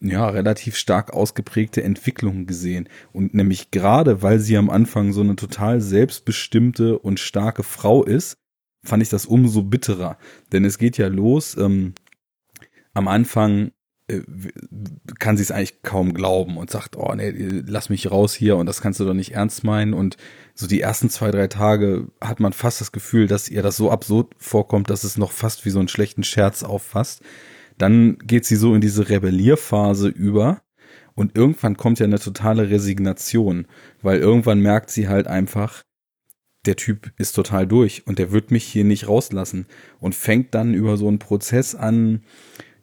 ja, 0.00 0.28
relativ 0.28 0.76
stark 0.76 1.12
ausgeprägte 1.12 1.82
Entwicklung 1.82 2.46
gesehen. 2.46 2.88
Und 3.12 3.34
nämlich 3.34 3.70
gerade, 3.70 4.22
weil 4.22 4.38
sie 4.38 4.56
am 4.56 4.70
Anfang 4.70 5.12
so 5.12 5.20
eine 5.20 5.36
total 5.36 5.80
selbstbestimmte 5.80 6.98
und 6.98 7.20
starke 7.20 7.62
Frau 7.62 8.02
ist, 8.02 8.38
fand 8.82 9.02
ich 9.02 9.10
das 9.10 9.26
umso 9.26 9.62
bitterer. 9.62 10.16
Denn 10.52 10.64
es 10.64 10.78
geht 10.78 10.96
ja 10.96 11.08
los, 11.08 11.56
ähm, 11.56 11.94
am 12.94 13.08
Anfang 13.08 13.72
äh, 14.08 14.22
kann 15.18 15.36
sie 15.36 15.42
es 15.42 15.50
eigentlich 15.50 15.82
kaum 15.82 16.14
glauben 16.14 16.56
und 16.56 16.70
sagt, 16.70 16.96
oh 16.96 17.14
nee, 17.14 17.30
lass 17.66 17.90
mich 17.90 18.10
raus 18.10 18.34
hier 18.34 18.56
und 18.56 18.66
das 18.66 18.80
kannst 18.80 19.00
du 19.00 19.04
doch 19.04 19.14
nicht 19.14 19.34
ernst 19.34 19.64
meinen. 19.64 19.92
Und 19.92 20.16
so 20.54 20.66
die 20.66 20.80
ersten 20.80 21.10
zwei, 21.10 21.30
drei 21.30 21.46
Tage 21.46 22.08
hat 22.20 22.40
man 22.40 22.54
fast 22.54 22.80
das 22.80 22.92
Gefühl, 22.92 23.26
dass 23.26 23.48
ihr 23.48 23.62
das 23.62 23.76
so 23.76 23.90
absurd 23.90 24.34
vorkommt, 24.38 24.88
dass 24.88 25.04
es 25.04 25.18
noch 25.18 25.32
fast 25.32 25.64
wie 25.66 25.70
so 25.70 25.78
einen 25.78 25.88
schlechten 25.88 26.24
Scherz 26.24 26.62
auffasst. 26.62 27.22
Dann 27.80 28.18
geht 28.18 28.44
sie 28.44 28.56
so 28.56 28.74
in 28.74 28.82
diese 28.82 29.08
Rebellierphase 29.08 30.08
über 30.08 30.60
und 31.14 31.34
irgendwann 31.34 31.78
kommt 31.78 31.98
ja 31.98 32.04
eine 32.04 32.18
totale 32.18 32.68
Resignation, 32.68 33.66
weil 34.02 34.18
irgendwann 34.18 34.60
merkt 34.60 34.90
sie 34.90 35.08
halt 35.08 35.26
einfach, 35.26 35.82
der 36.66 36.76
Typ 36.76 37.10
ist 37.16 37.32
total 37.32 37.66
durch 37.66 38.06
und 38.06 38.18
der 38.18 38.32
wird 38.32 38.50
mich 38.50 38.64
hier 38.64 38.84
nicht 38.84 39.08
rauslassen 39.08 39.64
und 39.98 40.14
fängt 40.14 40.54
dann 40.54 40.74
über 40.74 40.98
so 40.98 41.08
einen 41.08 41.18
Prozess 41.18 41.74
an, 41.74 42.22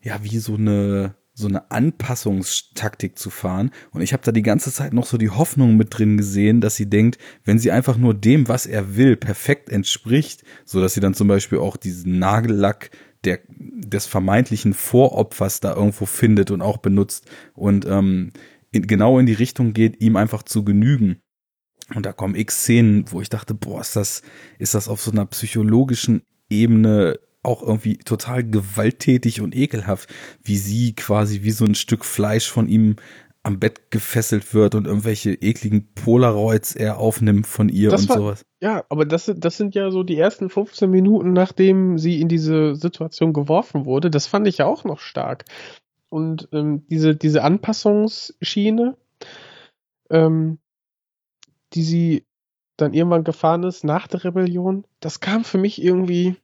ja, 0.02 0.24
wie 0.24 0.40
so 0.40 0.56
eine 0.56 1.16
so 1.38 1.48
eine 1.48 1.70
Anpassungstaktik 1.70 3.16
zu 3.16 3.30
fahren. 3.30 3.70
Und 3.92 4.02
ich 4.02 4.12
habe 4.12 4.24
da 4.24 4.32
die 4.32 4.42
ganze 4.42 4.74
Zeit 4.74 4.92
noch 4.92 5.06
so 5.06 5.20
die 5.20 5.30
Hoffnung 5.30 5.78
mit 5.78 5.96
drin 5.96 6.18
gesehen, 6.18 6.62
dass 6.62 6.76
sie 6.76 6.90
denkt, 6.90 7.20
wenn 7.46 7.60
sie 7.60 7.70
einfach 7.70 7.96
nur 7.96 8.16
dem, 8.16 8.48
was 8.48 8.66
er 8.66 8.96
will, 8.96 9.16
perfekt 9.16 9.70
entspricht, 9.70 10.44
so 10.66 10.82
dass 10.82 10.96
sie 10.96 11.00
dann 11.00 11.14
zum 11.14 11.28
Beispiel 11.28 11.60
auch 11.60 11.78
diesen 11.78 12.18
Nagellack 12.18 12.90
der, 13.24 13.40
des 13.50 14.06
vermeintlichen 14.06 14.74
Voropfers 14.74 15.60
da 15.60 15.76
irgendwo 15.76 16.06
findet 16.06 16.52
und 16.52 16.62
auch 16.62 16.78
benutzt 16.78 17.30
und 17.54 17.86
ähm, 17.86 18.32
in, 18.72 18.88
genau 18.88 19.20
in 19.20 19.26
die 19.26 19.34
Richtung 19.34 19.74
geht, 19.74 20.02
ihm 20.02 20.16
einfach 20.16 20.44
zu 20.44 20.64
genügen. 20.64 21.22
Und 21.96 22.06
da 22.06 22.12
kommen 22.12 22.36
x 22.36 22.62
Szenen, 22.62 23.06
wo 23.12 23.22
ich 23.22 23.30
dachte, 23.30 23.54
boah, 23.54 23.80
ist 23.80 23.96
das, 23.96 24.22
ist 24.60 24.74
das 24.74 24.88
auf 24.88 25.02
so 25.02 25.12
einer 25.12 25.26
psychologischen 25.26 26.22
Ebene 26.50 27.20
auch 27.44 27.64
irgendwie 27.64 27.98
total 27.98 28.44
gewalttätig 28.44 29.40
und 29.40 29.56
ekelhaft, 29.56 30.14
wie 30.44 30.58
sie 30.58 30.94
quasi 30.96 31.44
wie 31.44 31.52
so 31.52 31.64
ein 31.64 31.76
Stück 31.76 32.04
Fleisch 32.04 32.52
von 32.52 32.68
ihm 32.68 32.98
am 33.48 33.60
Bett 33.60 33.92
gefesselt 33.92 34.54
wird 34.54 34.76
und 34.76 34.88
irgendwelche 34.88 35.32
ekligen 35.32 35.88
Polaroids 35.94 36.76
er 36.76 37.00
aufnimmt 37.00 37.48
von 37.48 37.70
ihr 37.70 37.90
das 37.90 38.02
und 38.02 38.10
war, 38.10 38.18
sowas. 38.18 38.46
Ja, 38.62 38.84
aber 38.90 39.06
das, 39.06 39.32
das 39.38 39.56
sind 39.56 39.74
ja 39.74 39.90
so 39.90 40.04
die 40.04 40.18
ersten 40.18 40.50
15 40.50 40.90
Minuten, 40.90 41.32
nachdem 41.32 41.98
sie 41.98 42.20
in 42.20 42.28
diese 42.28 42.76
Situation 42.76 43.32
geworfen 43.32 43.86
wurde. 43.86 44.12
Das 44.12 44.28
fand 44.28 44.48
ich 44.48 44.58
ja 44.58 44.66
auch 44.66 44.84
noch 44.84 45.00
stark. 45.00 45.46
Und 46.10 46.50
ähm, 46.52 46.86
diese, 46.90 47.16
diese 47.16 47.42
Anpassungsschiene, 47.42 48.98
ähm, 50.10 50.60
die 51.74 51.84
sie 51.84 52.26
dann 52.76 52.94
irgendwann 52.94 53.24
gefahren 53.24 53.64
ist 53.64 53.86
nach 53.86 54.08
der 54.08 54.26
Rebellion, 54.26 54.86
das 55.00 55.22
kam 55.22 55.46
für 55.46 55.58
mich 55.58 55.82
irgendwie 55.82 56.36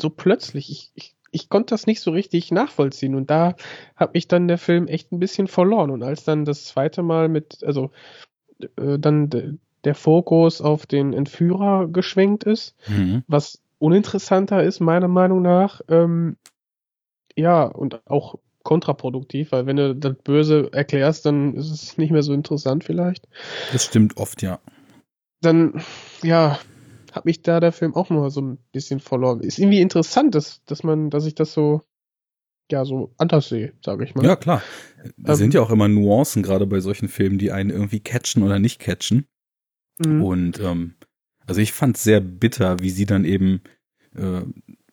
so 0.00 0.08
plötzlich. 0.08 0.70
Ich, 0.70 0.90
ich 0.94 1.15
ich 1.36 1.50
konnte 1.50 1.74
das 1.74 1.86
nicht 1.86 2.00
so 2.00 2.10
richtig 2.10 2.50
nachvollziehen 2.50 3.14
und 3.14 3.30
da 3.30 3.54
hat 3.94 4.14
mich 4.14 4.26
dann 4.26 4.48
der 4.48 4.58
Film 4.58 4.88
echt 4.88 5.12
ein 5.12 5.20
bisschen 5.20 5.48
verloren 5.48 5.90
und 5.90 6.02
als 6.02 6.24
dann 6.24 6.46
das 6.46 6.64
zweite 6.64 7.02
Mal 7.02 7.28
mit, 7.28 7.62
also 7.62 7.90
äh, 8.58 8.98
dann 8.98 9.60
der 9.84 9.94
Fokus 9.94 10.62
auf 10.62 10.86
den 10.86 11.12
Entführer 11.12 11.88
geschwenkt 11.88 12.44
ist, 12.44 12.74
mhm. 12.88 13.22
was 13.28 13.62
uninteressanter 13.78 14.62
ist 14.62 14.80
meiner 14.80 15.08
Meinung 15.08 15.42
nach, 15.42 15.82
ähm, 15.88 16.36
ja 17.36 17.64
und 17.64 18.00
auch 18.06 18.36
kontraproduktiv, 18.62 19.52
weil 19.52 19.66
wenn 19.66 19.76
du 19.76 19.94
das 19.94 20.16
Böse 20.24 20.70
erklärst, 20.72 21.26
dann 21.26 21.54
ist 21.54 21.70
es 21.70 21.98
nicht 21.98 22.10
mehr 22.10 22.22
so 22.22 22.32
interessant 22.32 22.82
vielleicht. 22.82 23.28
Das 23.72 23.84
stimmt 23.84 24.16
oft, 24.16 24.42
ja. 24.42 24.58
Dann, 25.40 25.82
ja, 26.22 26.58
hat 27.16 27.24
mich 27.24 27.42
da 27.42 27.60
der 27.60 27.72
Film 27.72 27.94
auch 27.94 28.10
noch 28.10 28.28
so 28.28 28.40
ein 28.40 28.58
bisschen 28.72 29.00
verloren. 29.00 29.40
Ist 29.40 29.58
irgendwie 29.58 29.80
interessant, 29.80 30.34
dass, 30.34 30.62
dass 30.64 30.82
man, 30.82 31.10
dass 31.10 31.26
ich 31.26 31.34
das 31.34 31.52
so, 31.52 31.82
ja, 32.70 32.84
so 32.84 33.14
anders 33.16 33.48
sehe, 33.48 33.72
sage 33.84 34.04
ich 34.04 34.14
mal. 34.14 34.24
Ja, 34.24 34.36
klar. 34.36 34.62
Es 35.02 35.28
ähm, 35.28 35.34
sind 35.34 35.54
ja 35.54 35.62
auch 35.62 35.70
immer 35.70 35.88
Nuancen, 35.88 36.42
gerade 36.42 36.66
bei 36.66 36.80
solchen 36.80 37.08
Filmen, 37.08 37.38
die 37.38 37.50
einen 37.52 37.70
irgendwie 37.70 38.00
catchen 38.00 38.42
oder 38.42 38.58
nicht 38.58 38.78
catchen. 38.78 39.26
Mhm. 39.98 40.22
Und 40.22 40.60
ähm, 40.60 40.94
also 41.46 41.60
ich 41.60 41.72
fand 41.72 41.96
sehr 41.96 42.20
bitter, 42.20 42.80
wie 42.80 42.90
sie 42.90 43.06
dann 43.06 43.24
eben 43.24 43.62
äh, 44.14 44.42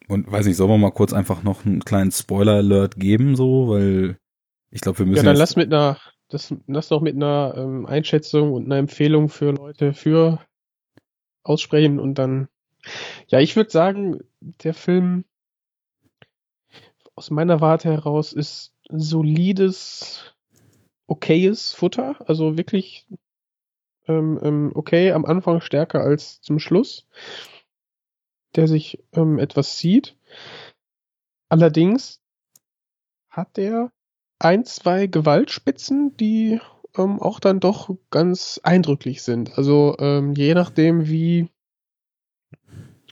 und 0.07 0.31
weiß 0.31 0.45
nicht, 0.45 0.57
sollen 0.57 0.69
wir 0.69 0.77
mal 0.77 0.91
kurz 0.91 1.13
einfach 1.13 1.43
noch 1.43 1.65
einen 1.65 1.83
kleinen 1.83 2.11
Spoiler-Alert 2.11 2.97
geben, 2.97 3.35
so, 3.35 3.69
weil 3.69 4.17
ich 4.69 4.81
glaube, 4.81 4.99
wir 4.99 5.05
müssen. 5.05 5.17
Ja, 5.17 5.23
dann 5.23 5.37
lass 5.37 5.55
mit 5.55 5.73
einer, 5.73 5.97
das, 6.29 6.53
lass 6.67 6.89
doch 6.89 7.01
mit 7.01 7.15
einer 7.15 7.53
ähm, 7.57 7.85
Einschätzung 7.85 8.53
und 8.53 8.65
einer 8.65 8.77
Empfehlung 8.77 9.29
für 9.29 9.51
Leute 9.51 9.93
für 9.93 10.39
aussprechen 11.43 11.99
und 11.99 12.15
dann. 12.15 12.47
Ja, 13.27 13.39
ich 13.39 13.55
würde 13.55 13.69
sagen, 13.69 14.19
der 14.41 14.73
Film 14.73 15.25
aus 17.15 17.29
meiner 17.29 17.61
Warte 17.61 17.89
heraus 17.89 18.33
ist 18.33 18.73
solides, 18.89 20.35
okayes 21.07 21.73
Futter, 21.73 22.17
also 22.27 22.57
wirklich 22.57 23.07
ähm, 24.07 24.39
ähm, 24.41 24.71
okay, 24.75 25.11
am 25.11 25.25
Anfang 25.25 25.61
stärker 25.61 26.01
als 26.01 26.41
zum 26.41 26.59
Schluss, 26.59 27.07
der 28.55 28.67
sich 28.67 29.03
ähm, 29.13 29.39
etwas 29.39 29.77
sieht. 29.77 30.17
Allerdings 31.49 32.21
hat 33.29 33.57
der 33.57 33.91
ein, 34.39 34.65
zwei 34.65 35.07
Gewaltspitzen, 35.07 36.17
die 36.17 36.59
ähm, 36.97 37.21
auch 37.21 37.39
dann 37.39 37.59
doch 37.59 37.89
ganz 38.09 38.59
eindrücklich 38.63 39.21
sind. 39.21 39.57
Also 39.57 39.95
ähm, 39.99 40.33
je 40.33 40.53
nachdem, 40.53 41.07
wie 41.07 41.49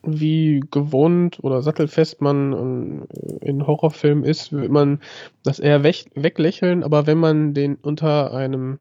wie 0.04 0.62
gewohnt 0.72 1.44
oder 1.44 1.62
sattelfest 1.62 2.22
man 2.22 3.08
äh, 3.10 3.46
in 3.46 3.68
Horrorfilmen 3.68 4.24
ist, 4.24 4.52
wird 4.52 4.72
man 4.72 5.00
das 5.44 5.60
eher 5.60 5.84
weg, 5.84 6.06
weglächeln, 6.16 6.84
aber 6.84 7.06
wenn 7.06 7.20
man 7.20 7.54
den 7.54 7.76
unter 7.76 8.34
einem 8.34 8.80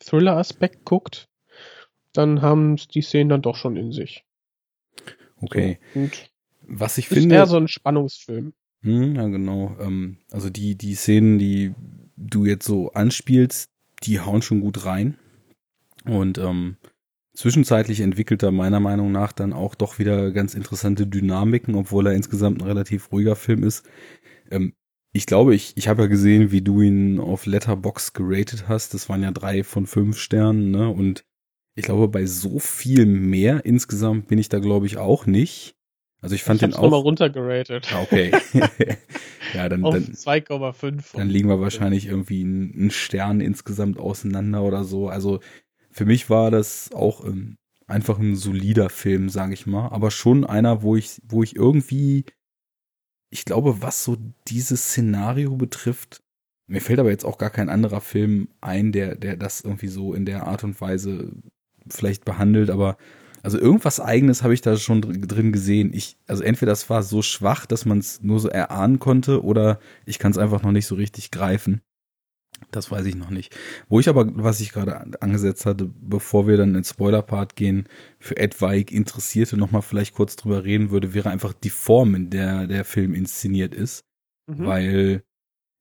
Thriller-Aspekt 0.00 0.84
guckt, 0.84 1.28
dann 2.12 2.42
haben 2.42 2.76
die 2.76 3.02
Szenen 3.02 3.28
dann 3.28 3.42
doch 3.42 3.56
schon 3.56 3.76
in 3.76 3.92
sich. 3.92 4.24
Okay. 5.40 5.78
Und 5.94 6.30
Was 6.62 6.98
ich 6.98 7.10
ist 7.10 7.18
finde. 7.18 7.34
eher 7.34 7.46
so 7.46 7.56
ein 7.56 7.68
Spannungsfilm. 7.68 8.52
Hm, 8.82 9.16
ja, 9.16 9.26
genau. 9.26 9.76
Ähm, 9.80 10.18
also 10.30 10.48
die, 10.48 10.76
die 10.76 10.94
Szenen, 10.94 11.38
die 11.38 11.74
du 12.16 12.44
jetzt 12.44 12.66
so 12.66 12.92
anspielst, 12.92 13.70
die 14.02 14.20
hauen 14.20 14.42
schon 14.42 14.60
gut 14.60 14.84
rein. 14.84 15.16
Und 16.04 16.38
ähm, 16.38 16.76
zwischenzeitlich 17.34 18.00
entwickelt 18.00 18.42
er 18.42 18.52
meiner 18.52 18.80
Meinung 18.80 19.12
nach 19.12 19.32
dann 19.32 19.52
auch 19.52 19.74
doch 19.74 19.98
wieder 19.98 20.30
ganz 20.32 20.54
interessante 20.54 21.06
Dynamiken, 21.06 21.74
obwohl 21.74 22.06
er 22.06 22.14
insgesamt 22.14 22.60
ein 22.60 22.66
relativ 22.66 23.12
ruhiger 23.12 23.36
Film 23.36 23.62
ist. 23.62 23.88
Ähm, 24.50 24.74
ich 25.12 25.26
glaube, 25.26 25.54
ich, 25.54 25.72
ich 25.76 25.88
habe 25.88 26.02
ja 26.02 26.08
gesehen, 26.08 26.50
wie 26.50 26.60
du 26.60 26.82
ihn 26.82 27.20
auf 27.20 27.46
Letterbox 27.46 28.12
geratet 28.12 28.68
hast. 28.68 28.92
Das 28.92 29.08
waren 29.08 29.22
ja 29.22 29.30
drei 29.30 29.64
von 29.64 29.86
fünf 29.86 30.18
Sternen, 30.18 30.70
ne? 30.70 30.90
Und 30.90 31.24
ich 31.74 31.84
glaube, 31.84 32.08
bei 32.08 32.26
so 32.26 32.58
viel 32.58 33.06
mehr 33.06 33.64
insgesamt 33.64 34.28
bin 34.28 34.38
ich 34.38 34.48
da, 34.48 34.58
glaube 34.58 34.86
ich, 34.86 34.98
auch 34.98 35.26
nicht. 35.26 35.75
Also 36.20 36.34
ich 36.34 36.42
fand 36.42 36.62
ich 36.62 36.68
den 36.68 36.74
auch. 36.74 36.82
nochmal 36.82 37.00
runtergeratet. 37.00 37.92
Ah, 37.92 38.02
okay. 38.02 38.32
ja, 39.54 39.68
dann, 39.68 39.82
dann, 39.82 40.04
2,5. 40.04 41.16
dann 41.16 41.28
liegen 41.28 41.48
wir 41.48 41.60
wahrscheinlich 41.60 42.06
irgendwie 42.06 42.42
einen 42.42 42.90
Stern 42.90 43.40
insgesamt 43.40 43.98
auseinander 43.98 44.62
oder 44.62 44.84
so. 44.84 45.08
Also 45.08 45.40
für 45.90 46.04
mich 46.04 46.28
war 46.30 46.50
das 46.50 46.90
auch 46.92 47.24
ähm, 47.24 47.56
einfach 47.86 48.18
ein 48.18 48.34
solider 48.34 48.90
Film, 48.90 49.28
sage 49.28 49.54
ich 49.54 49.66
mal, 49.66 49.88
aber 49.88 50.10
schon 50.10 50.44
einer, 50.44 50.82
wo 50.82 50.96
ich, 50.96 51.20
wo 51.28 51.42
ich 51.42 51.54
irgendwie 51.54 52.24
ich 53.30 53.44
glaube, 53.44 53.82
was 53.82 54.04
so 54.04 54.16
dieses 54.48 54.88
Szenario 54.88 55.56
betrifft, 55.56 56.22
mir 56.66 56.80
fällt 56.80 56.98
aber 56.98 57.10
jetzt 57.10 57.24
auch 57.24 57.38
gar 57.38 57.50
kein 57.50 57.68
anderer 57.68 58.00
Film 58.00 58.48
ein, 58.60 58.92
der, 58.92 59.14
der 59.14 59.36
das 59.36 59.60
irgendwie 59.60 59.88
so 59.88 60.14
in 60.14 60.24
der 60.24 60.46
Art 60.46 60.64
und 60.64 60.80
Weise 60.80 61.32
vielleicht 61.88 62.24
behandelt, 62.24 62.70
aber 62.70 62.96
also 63.42 63.58
irgendwas 63.58 64.00
eigenes 64.00 64.42
habe 64.42 64.54
ich 64.54 64.60
da 64.60 64.76
schon 64.76 65.00
drin 65.02 65.52
gesehen. 65.52 65.92
Ich, 65.92 66.16
also 66.26 66.42
entweder 66.42 66.72
das 66.72 66.90
war 66.90 67.02
so 67.02 67.22
schwach, 67.22 67.66
dass 67.66 67.84
man 67.84 67.98
es 67.98 68.22
nur 68.22 68.40
so 68.40 68.48
erahnen 68.48 68.98
konnte, 68.98 69.42
oder 69.44 69.78
ich 70.04 70.18
kann 70.18 70.32
es 70.32 70.38
einfach 70.38 70.62
noch 70.62 70.72
nicht 70.72 70.86
so 70.86 70.94
richtig 70.94 71.30
greifen. 71.30 71.80
Das 72.70 72.90
weiß 72.90 73.04
ich 73.06 73.16
noch 73.16 73.30
nicht. 73.30 73.54
Wo 73.88 74.00
ich 74.00 74.08
aber, 74.08 74.26
was 74.42 74.60
ich 74.60 74.72
gerade 74.72 75.20
angesetzt 75.20 75.66
hatte, 75.66 75.90
bevor 76.00 76.46
wir 76.46 76.56
dann 76.56 76.74
ins 76.74 76.90
Spoiler-Part 76.90 77.54
gehen, 77.54 77.86
für 78.18 78.36
etwaig 78.36 78.92
Interessierte 78.92 79.56
nochmal 79.56 79.82
vielleicht 79.82 80.14
kurz 80.14 80.36
drüber 80.36 80.64
reden 80.64 80.90
würde, 80.90 81.12
wäre 81.12 81.30
einfach 81.30 81.52
die 81.52 81.70
Form, 81.70 82.14
in 82.14 82.30
der 82.30 82.66
der 82.66 82.84
Film 82.84 83.14
inszeniert 83.14 83.74
ist. 83.74 84.04
Mhm. 84.46 84.66
Weil 84.66 85.22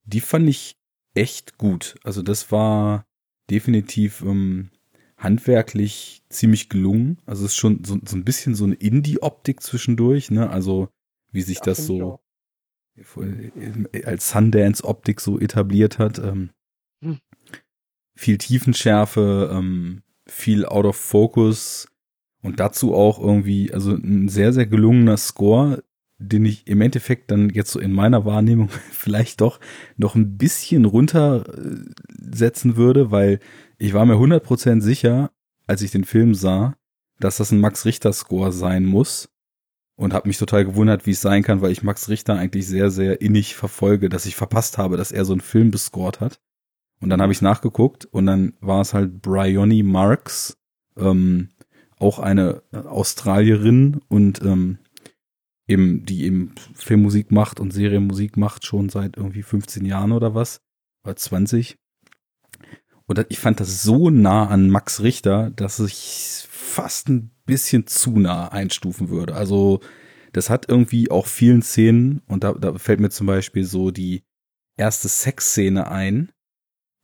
die 0.04 0.22
fand 0.22 0.50
ich 0.50 0.76
echt 1.14 1.58
gut. 1.58 1.96
Also 2.04 2.22
das 2.22 2.52
war 2.52 3.06
definitiv 3.50 4.22
ähm, 4.22 4.70
handwerklich 5.26 6.24
ziemlich 6.30 6.70
gelungen. 6.70 7.18
Also 7.26 7.44
es 7.44 7.52
ist 7.52 7.58
schon 7.58 7.84
so, 7.84 8.00
so 8.06 8.16
ein 8.16 8.24
bisschen 8.24 8.56
so 8.56 8.64
eine 8.64 8.76
Indie-Optik 8.76 9.62
zwischendurch, 9.62 10.32
ne? 10.32 10.50
Also 10.50 10.88
wie 11.32 11.42
sich 11.42 11.58
ja, 11.58 11.64
das 11.66 11.86
so 11.86 12.22
als 14.06 14.30
Sundance-Optik 14.30 15.20
so 15.20 15.38
etabliert 15.38 16.00
hat. 16.00 16.20
Ähm, 16.20 16.52
hm. 17.02 17.20
Viel 18.16 18.38
Tiefenschärfe, 18.38 19.50
ähm, 19.52 20.04
viel 20.26 20.66
Out 20.66 20.86
of 20.86 20.96
Focus 20.96 21.90
und 22.42 22.62
dazu 22.62 22.94
auch 22.94 23.20
irgendwie, 23.20 23.74
also 23.74 23.92
ein 23.92 24.30
sehr, 24.30 24.54
sehr 24.54 24.66
gelungener 24.66 25.18
Score, 25.18 25.84
den 26.18 26.46
ich 26.46 26.68
im 26.68 26.82
Endeffekt 26.82 27.32
dann 27.32 27.50
jetzt 27.50 27.72
so 27.72 27.80
in 27.80 27.92
meiner 27.92 28.26
Wahrnehmung 28.26 28.70
vielleicht 28.92 29.42
doch 29.42 29.60
noch 29.98 30.16
ein 30.16 30.38
bisschen 30.38 30.86
runtersetzen 30.86 32.78
würde, 32.78 33.12
weil 33.12 33.40
ich 33.78 33.94
war 33.94 34.06
mir 34.06 34.16
100% 34.16 34.82
sicher, 34.82 35.32
als 35.68 35.82
ich 35.82 35.92
den 35.92 36.06
Film 36.06 36.34
sah, 36.36 36.76
dass 37.20 37.38
das 37.38 37.52
ein 37.52 37.60
Max 37.60 37.86
Richter 37.86 38.14
Score 38.14 38.52
sein 38.52 38.86
muss 38.86 39.30
und 39.96 40.14
habe 40.14 40.28
mich 40.28 40.38
total 40.38 40.66
gewundert, 40.66 41.06
wie 41.06 41.12
es 41.12 41.22
sein 41.22 41.44
kann, 41.44 41.62
weil 41.62 41.72
ich 41.72 41.84
Max 41.84 42.10
Richter 42.10 42.36
eigentlich 42.36 42.68
sehr, 42.68 42.92
sehr 42.92 43.22
innig 43.22 43.56
verfolge, 43.56 44.10
dass 44.10 44.26
ich 44.26 44.36
verpasst 44.36 44.78
habe, 44.78 44.98
dass 44.98 45.12
er 45.12 45.26
so 45.26 45.34
einen 45.34 45.42
Film 45.42 45.72
bescored 45.72 46.20
hat. 46.20 46.40
Und 47.02 47.10
dann 47.10 47.22
habe 47.22 47.34
ich 47.34 47.42
nachgeguckt 47.42 48.06
und 48.06 48.26
dann 48.26 48.54
war 48.62 48.82
es 48.82 48.94
halt 48.94 49.22
Bryony 49.22 49.84
Marks, 49.84 50.58
ähm, 50.98 51.50
auch 51.98 52.20
eine 52.20 52.62
Australierin 52.72 54.02
und 54.08 54.42
ähm, 54.42 54.80
eben, 55.68 56.06
die 56.06 56.24
eben 56.24 56.54
Filmmusik 56.74 57.32
macht 57.32 57.60
und 57.60 57.72
Serienmusik 57.72 58.38
macht 58.38 58.66
schon 58.66 58.90
seit 58.90 59.18
irgendwie 59.18 59.44
15 59.44 59.86
Jahren 59.86 60.12
oder 60.12 60.36
was, 60.36 60.62
oder 61.04 61.16
20. 61.16 61.78
Und 63.08 63.26
ich 63.30 63.40
fand 63.40 63.60
das 63.60 63.84
so 63.84 64.10
nah 64.10 64.48
an 64.48 64.70
Max 64.70 65.02
Richter, 65.02 65.52
dass 65.52 65.80
ich 65.80 66.48
fast 66.50 67.10
ein 67.10 67.32
bisschen 67.46 67.88
zu 67.88 68.20
nah 68.20 68.48
einstufen 68.48 69.10
würde. 69.10 69.36
Also 69.36 69.80
das 70.34 70.50
hat 70.50 70.68
irgendwie 70.68 71.12
auch 71.12 71.28
vielen 71.28 71.62
Szenen, 71.62 72.22
und 72.28 72.44
da, 72.44 72.54
da 72.54 72.78
fällt 72.78 73.00
mir 73.00 73.10
zum 73.10 73.28
Beispiel 73.28 73.64
so 73.64 73.92
die 73.92 74.24
erste 74.76 75.08
Sexszene 75.08 75.90
ein, 75.90 76.32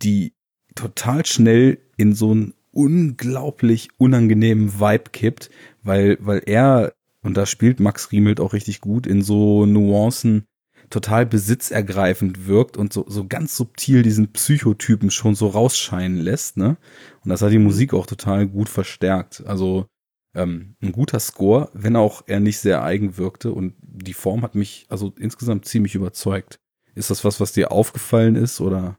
die 0.01 0.33
total 0.75 1.25
schnell 1.25 1.79
in 1.97 2.13
so 2.13 2.31
einen 2.31 2.53
unglaublich 2.71 3.89
unangenehmen 3.97 4.79
Vibe 4.79 5.11
kippt, 5.11 5.49
weil, 5.83 6.17
weil 6.19 6.41
er, 6.45 6.93
und 7.23 7.37
da 7.37 7.45
spielt 7.45 7.79
Max 7.79 8.11
Riemelt 8.11 8.39
auch 8.39 8.53
richtig 8.53 8.81
gut, 8.81 9.07
in 9.07 9.21
so 9.21 9.65
Nuancen 9.65 10.45
total 10.89 11.25
besitzergreifend 11.25 12.47
wirkt 12.47 12.77
und 12.77 12.91
so, 12.91 13.05
so 13.07 13.25
ganz 13.27 13.55
subtil 13.55 14.03
diesen 14.03 14.31
Psychotypen 14.33 15.09
schon 15.09 15.35
so 15.35 15.47
rausscheinen 15.47 16.17
lässt, 16.17 16.57
ne? 16.57 16.77
Und 17.23 17.29
das 17.29 17.41
hat 17.41 17.51
die 17.51 17.59
Musik 17.59 17.93
auch 17.93 18.05
total 18.05 18.47
gut 18.47 18.67
verstärkt. 18.69 19.43
Also 19.45 19.85
ähm, 20.33 20.75
ein 20.81 20.91
guter 20.91 21.19
Score, 21.19 21.69
wenn 21.73 21.95
auch 21.95 22.23
er 22.27 22.39
nicht 22.39 22.59
sehr 22.59 22.83
eigen 22.83 23.17
wirkte 23.17 23.51
und 23.51 23.75
die 23.81 24.13
Form 24.13 24.43
hat 24.43 24.55
mich 24.55 24.85
also 24.89 25.13
insgesamt 25.17 25.65
ziemlich 25.65 25.95
überzeugt. 25.95 26.59
Ist 26.93 27.09
das 27.09 27.23
was, 27.23 27.39
was 27.39 27.53
dir 27.53 27.71
aufgefallen 27.71 28.35
ist 28.35 28.59
oder? 28.59 28.97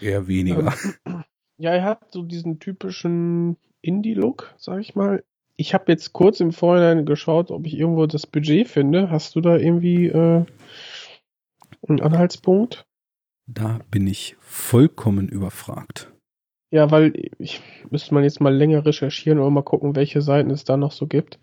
Eher 0.00 0.26
weniger. 0.26 0.74
Ähm, 1.04 1.24
ja, 1.58 1.70
er 1.70 1.84
hat 1.84 2.12
so 2.12 2.22
diesen 2.22 2.58
typischen 2.58 3.56
Indie-Look, 3.80 4.54
sag 4.58 4.80
ich 4.80 4.94
mal. 4.94 5.24
Ich 5.56 5.72
habe 5.72 5.90
jetzt 5.90 6.12
kurz 6.12 6.40
im 6.40 6.52
Vorhinein 6.52 7.06
geschaut, 7.06 7.50
ob 7.50 7.66
ich 7.66 7.78
irgendwo 7.78 8.06
das 8.06 8.26
Budget 8.26 8.68
finde. 8.68 9.10
Hast 9.10 9.36
du 9.36 9.40
da 9.40 9.56
irgendwie 9.56 10.06
äh, 10.06 10.44
einen 11.88 12.00
Anhaltspunkt? 12.00 12.86
Da 13.46 13.80
bin 13.90 14.06
ich 14.06 14.36
vollkommen 14.40 15.28
überfragt. 15.28 16.12
Ja, 16.70 16.90
weil 16.90 17.12
ich 17.38 17.62
müsste 17.90 18.12
man 18.12 18.24
jetzt 18.24 18.40
mal 18.40 18.54
länger 18.54 18.84
recherchieren 18.84 19.38
oder 19.38 19.50
mal 19.50 19.62
gucken, 19.62 19.94
welche 19.94 20.20
Seiten 20.20 20.50
es 20.50 20.64
da 20.64 20.76
noch 20.76 20.92
so 20.92 21.06
gibt. 21.06 21.38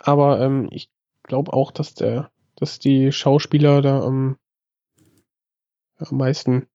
Aber 0.00 0.40
ähm, 0.40 0.68
ich 0.72 0.90
glaube 1.22 1.52
auch, 1.52 1.70
dass 1.70 1.94
der, 1.94 2.30
dass 2.56 2.78
die 2.78 3.12
Schauspieler 3.12 3.82
da 3.82 4.00
am, 4.02 4.38
am 5.98 6.16
meisten 6.16 6.66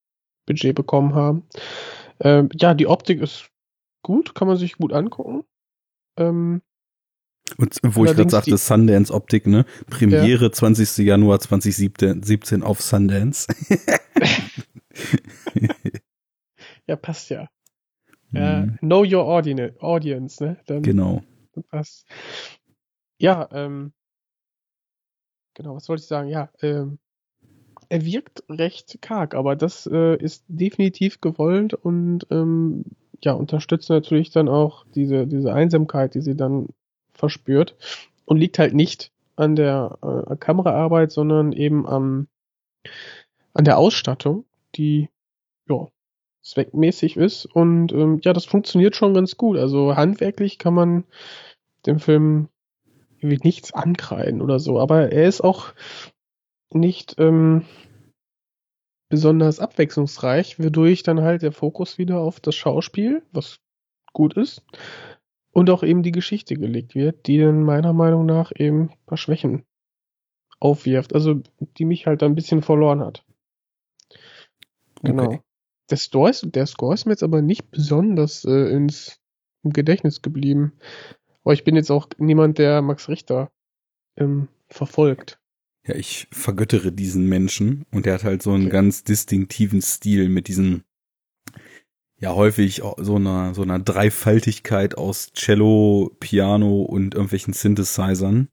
Budget 0.46 0.76
bekommen 0.76 1.16
haben. 1.16 1.44
Ähm, 2.20 2.50
ja, 2.54 2.74
die 2.76 2.88
Optik 2.88 3.20
ist 3.20 3.50
gut, 4.04 4.36
kann 4.36 4.48
man 4.48 4.58
sich 4.58 4.78
gut 4.78 4.94
angucken. 4.94 5.44
Ähm, 6.22 6.62
Und 7.58 7.80
wo 7.84 8.06
ich 8.06 8.16
gerade 8.16 8.30
sagte, 8.30 8.58
Sundance 8.58 9.14
Optik, 9.14 9.48
ne? 9.48 9.66
Premiere 9.90 10.52
20. 10.52 10.98
Januar 11.06 11.40
2017 11.40 12.64
auf 12.64 12.82
Sundance. 12.82 13.48
Ja, 16.88 16.96
passt 16.96 17.30
ja. 17.30 17.48
Ja, 18.34 18.66
Mhm, 18.66 18.78
know 18.80 19.04
your 19.04 19.26
audience, 19.28 20.44
ne? 20.44 20.58
Dann 20.66 20.82
Genau. 20.84 21.22
passt. 21.70 22.06
Ja, 23.20 23.48
ähm, 23.52 23.94
genau, 25.54 25.76
was 25.76 25.88
wollte 25.90 26.02
ich 26.02 26.08
sagen? 26.08 26.30
Ja, 26.30 26.50
ähm, 26.62 26.98
er 27.90 28.06
wirkt 28.06 28.44
recht 28.50 29.02
karg, 29.02 29.36
aber 29.36 29.56
das 29.56 29.86
äh, 29.92 30.16
ist 30.16 30.46
definitiv 30.48 31.20
gewollt 31.22 31.74
und 31.74 32.26
ähm, 32.32 32.86
ja, 33.24 33.34
unterstützt 33.34 33.90
natürlich 33.90 34.32
dann 34.32 34.50
auch 34.50 34.86
diese, 34.96 35.28
diese 35.28 35.54
Einsamkeit, 35.54 36.16
die 36.16 36.22
sie 36.22 36.36
dann 36.36 36.70
verspürt 37.14 37.76
und 38.26 38.38
liegt 38.38 38.60
halt 38.60 38.74
nicht 38.74 39.12
an 39.36 39.56
der 39.56 39.98
äh, 40.02 40.36
Kameraarbeit, 40.36 41.12
sondern 41.12 41.52
eben 41.52 41.88
am, 41.88 42.28
an 43.54 43.66
der 43.66 43.78
Ausstattung, 43.78 44.46
die 44.76 45.10
ja, 45.70 45.88
zweckmäßig 46.42 47.18
ist 47.18 47.46
und 47.46 47.92
ähm, 47.92 48.20
ja, 48.24 48.34
das 48.34 48.46
funktioniert 48.46 48.96
schon 48.96 49.14
ganz 49.14 49.38
gut. 49.38 49.58
Also 49.58 49.96
handwerklich 49.96 50.58
kann 50.58 50.74
man 50.74 51.04
dem 51.86 52.00
Film 52.00 52.50
irgendwie 53.20 53.40
nichts 53.44 53.74
ankreiden 53.74 54.42
oder 54.42 54.60
so, 54.60 54.80
aber 54.80 55.12
er 55.12 55.28
ist 55.28 55.42
auch 55.42 55.74
nicht 56.72 57.16
ähm, 57.20 57.66
besonders 59.12 59.60
abwechslungsreich, 59.60 60.60
wodurch 60.60 61.04
dann 61.04 61.21
halt 61.21 61.43
der 61.43 61.52
Fokus 61.52 61.97
wieder 61.97 62.19
auf 62.19 62.39
das 62.39 62.56
Schauspiel, 62.56 63.21
was 63.32 63.60
gut 64.13 64.36
ist, 64.36 64.63
und 65.52 65.69
auch 65.69 65.84
eben 65.84 66.02
die 66.02 66.12
Geschichte 66.12 66.56
gelegt 66.56 66.95
wird, 66.95 67.28
die 67.28 67.38
dann 67.38 67.63
meiner 67.63 67.93
Meinung 67.93 68.26
nach 68.26 68.52
eben 68.56 68.89
ein 68.89 69.06
paar 69.06 69.17
Schwächen 69.17 69.63
aufwirft, 70.60 71.13
also 71.13 71.41
die 71.78 71.86
mich 71.86 72.08
halt 72.08 72.24
ein 72.24 72.36
bisschen 72.36 72.62
verloren 72.62 73.02
hat. 73.02 73.24
Genau. 75.04 75.26
Okay. 75.26 75.41
Der 75.89 75.97
Score 75.97 76.30
ist, 76.30 76.56
der 76.56 76.65
Score 76.67 76.93
ist 76.93 77.06
mir 77.06 77.12
jetzt 77.12 77.24
aber 77.24 77.41
nicht 77.41 77.69
besonders 77.69 78.45
äh, 78.45 78.71
ins 78.71 79.21
im 79.63 79.74
Gedächtnis 79.74 80.21
geblieben. 80.21 80.74
Aber 81.43 81.54
ich 81.54 81.63
bin 81.63 81.76
jetzt 81.76 81.91
auch 81.91 82.08
niemand, 82.17 82.58
der 82.58 82.82
Max 82.82 83.10
Richter 83.10 83.52
ähm, 84.15 84.47
verfolgt. 84.69 85.39
Ja, 85.86 85.96
ich 85.96 86.28
vergöttere 86.32 86.91
diesen 86.91 87.28
Menschen 87.28 87.86
und 87.91 88.06
der 88.06 88.15
hat 88.15 88.24
halt 88.24 88.44
so 88.44 88.52
einen 88.52 88.65
Okay. 88.65 88.72
ganz 88.72 89.04
distinktiven 89.04 89.82
Stil 89.82 90.30
mit 90.30 90.48
diesen, 90.48 90.84
ja, 92.20 92.36
häufig 92.36 92.84
so 92.98 93.15
einer, 93.15 93.56
so 93.56 93.63
einer 93.63 93.80
Dreifaltigkeit 93.80 94.96
aus 94.96 95.32
Cello, 95.34 96.15
Piano 96.20 96.84
und 96.84 97.15
irgendwelchen 97.15 97.54
Synthesizern 97.54 98.50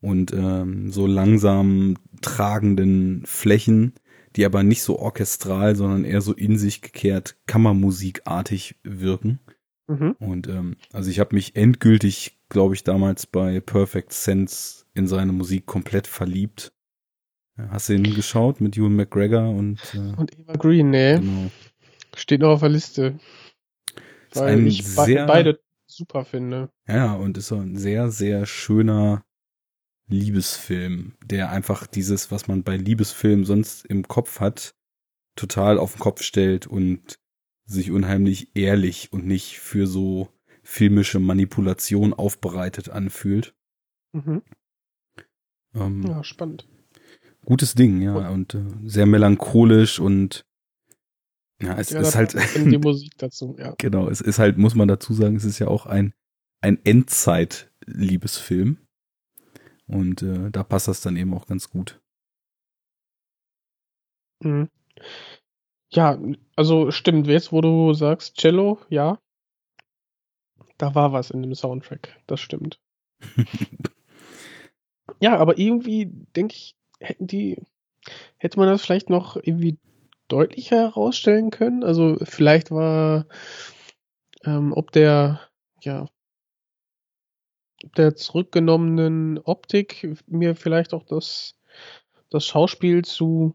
und 0.00 0.32
ähm, 0.32 0.90
so 0.90 1.06
langsam 1.06 1.98
tragenden 2.22 3.26
Flächen, 3.26 3.92
die 4.36 4.46
aber 4.46 4.62
nicht 4.62 4.82
so 4.82 4.98
orchestral, 4.98 5.76
sondern 5.76 6.04
eher 6.04 6.22
so 6.22 6.32
in 6.32 6.56
sich 6.56 6.80
gekehrt 6.80 7.36
Kammermusikartig 7.46 8.76
wirken. 8.82 9.40
Mhm. 9.86 10.16
Und 10.18 10.48
ähm, 10.48 10.76
also 10.92 11.10
ich 11.10 11.20
habe 11.20 11.34
mich 11.34 11.56
endgültig, 11.56 12.38
glaube 12.54 12.74
ich, 12.74 12.82
damals 12.84 13.26
bei 13.26 13.60
Perfect 13.60 14.14
Sense 14.14 14.86
in 14.94 15.06
seine 15.06 15.32
Musik 15.32 15.66
komplett 15.66 16.06
verliebt. 16.06 16.72
Hast 17.56 17.88
du 17.88 17.92
ihn 17.94 18.14
geschaut 18.14 18.60
mit 18.62 18.76
Ewan 18.78 18.96
McGregor 18.96 19.50
und 19.50 19.78
äh, 19.94 19.98
Und 20.16 20.36
Eva 20.38 20.54
Green, 20.54 20.90
nee, 20.90 21.16
genau. 21.16 21.50
steht 22.16 22.40
noch 22.40 22.48
auf 22.54 22.60
der 22.60 22.68
Liste. 22.70 23.18
Ist 24.30 24.40
Weil 24.40 24.56
ein 24.58 24.66
ich 24.66 24.84
sehr- 24.86 25.26
beide 25.26 25.60
super 25.86 26.24
finde. 26.24 26.70
Ja, 26.88 27.14
und 27.14 27.36
ist 27.38 27.48
so 27.48 27.56
ein 27.58 27.76
sehr, 27.76 28.10
sehr 28.10 28.46
schöner 28.46 29.24
Liebesfilm, 30.08 31.14
der 31.24 31.50
einfach 31.50 31.86
dieses, 31.86 32.30
was 32.30 32.48
man 32.48 32.62
bei 32.62 32.76
Liebesfilmen 32.76 33.44
sonst 33.44 33.84
im 33.86 34.06
Kopf 34.08 34.40
hat, 34.40 34.74
total 35.36 35.78
auf 35.78 35.92
den 35.94 36.00
Kopf 36.00 36.22
stellt 36.22 36.66
und 36.66 37.18
sich 37.66 37.90
unheimlich 37.90 38.54
ehrlich 38.56 39.12
und 39.12 39.26
nicht 39.26 39.58
für 39.60 39.86
so 39.86 40.28
filmische 40.74 41.20
Manipulation 41.20 42.12
aufbereitet 42.12 42.88
anfühlt. 42.88 43.54
Mhm. 44.12 44.42
Ähm, 45.74 46.02
Ja, 46.02 46.24
spannend. 46.24 46.68
Gutes 47.44 47.76
Ding, 47.76 48.02
ja, 48.02 48.28
und 48.30 48.54
äh, 48.54 48.64
sehr 48.84 49.06
melancholisch 49.06 50.00
und 50.00 50.44
ja, 51.62 51.78
es 51.78 51.90
ja, 51.90 52.00
ist 52.00 52.16
halt, 52.16 52.34
die 52.56 52.78
Musik 52.82 53.12
dazu, 53.18 53.54
ja. 53.56 53.74
genau, 53.78 54.08
es 54.08 54.20
ist 54.20 54.40
halt, 54.40 54.58
muss 54.58 54.74
man 54.74 54.88
dazu 54.88 55.14
sagen, 55.14 55.36
es 55.36 55.44
ist 55.44 55.60
ja 55.60 55.68
auch 55.68 55.86
ein, 55.86 56.12
ein 56.60 56.84
Endzeit-Liebesfilm. 56.84 58.78
Und 59.86 60.22
äh, 60.22 60.50
da 60.50 60.64
passt 60.64 60.88
das 60.88 61.02
dann 61.02 61.16
eben 61.16 61.34
auch 61.34 61.46
ganz 61.46 61.70
gut. 61.70 62.00
Mhm. 64.42 64.70
Ja, 65.92 66.18
also 66.56 66.90
stimmt, 66.90 67.26
jetzt 67.28 67.52
wo 67.52 67.60
du 67.60 67.92
sagst 67.92 68.38
Cello, 68.38 68.78
ja. 68.88 69.20
Da 70.78 70.94
war 70.94 71.12
was 71.12 71.30
in 71.30 71.42
dem 71.42 71.54
Soundtrack, 71.54 72.20
das 72.26 72.40
stimmt. 72.40 72.80
ja, 75.20 75.36
aber 75.36 75.58
irgendwie 75.58 76.06
denke 76.36 76.54
ich, 76.54 76.76
hätten 77.00 77.26
die, 77.26 77.62
hätte 78.38 78.58
man 78.58 78.68
das 78.68 78.82
vielleicht 78.82 79.10
noch 79.10 79.36
irgendwie 79.36 79.78
deutlicher 80.28 80.78
herausstellen 80.78 81.50
können. 81.50 81.84
Also 81.84 82.16
vielleicht 82.22 82.70
war, 82.70 83.26
ähm, 84.44 84.72
ob 84.72 84.92
der, 84.92 85.40
ja, 85.82 86.08
ob 87.84 87.94
der 87.94 88.16
zurückgenommenen 88.16 89.38
Optik 89.38 90.16
mir 90.26 90.56
vielleicht 90.56 90.94
auch 90.94 91.04
das, 91.04 91.56
das 92.30 92.46
Schauspiel 92.46 93.04
zu 93.04 93.54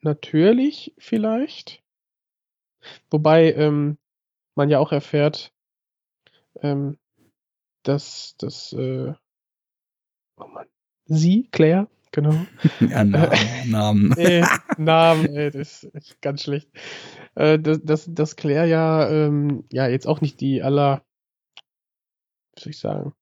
natürlich 0.00 0.94
vielleicht. 0.98 1.82
Wobei 3.10 3.52
ähm, 3.52 3.98
man 4.54 4.68
ja 4.68 4.78
auch 4.78 4.92
erfährt, 4.92 5.53
ähm, 6.62 6.98
dass, 7.82 8.34
dass 8.38 8.72
äh, 8.72 9.12
oh 10.36 10.46
Mann, 10.46 10.66
sie, 11.06 11.48
Claire, 11.52 11.88
genau, 12.12 12.34
Ja, 12.80 13.04
Namen, 13.04 13.70
Namen. 13.70 14.12
äh, 14.16 14.44
Namen, 14.78 15.26
ey, 15.34 15.50
das 15.50 15.84
ist 15.84 16.20
ganz 16.22 16.42
schlecht. 16.42 16.68
Äh, 17.34 17.58
dass, 17.58 17.82
dass, 17.82 18.12
dass 18.12 18.36
Claire 18.36 18.66
ja, 18.66 19.08
ähm, 19.08 19.64
ja 19.72 19.88
jetzt 19.88 20.06
auch 20.06 20.20
nicht 20.20 20.40
die 20.40 20.62
aller, 20.62 21.04
wie 22.56 22.60
soll 22.60 22.70
ich 22.70 22.78
sagen, 22.78 23.14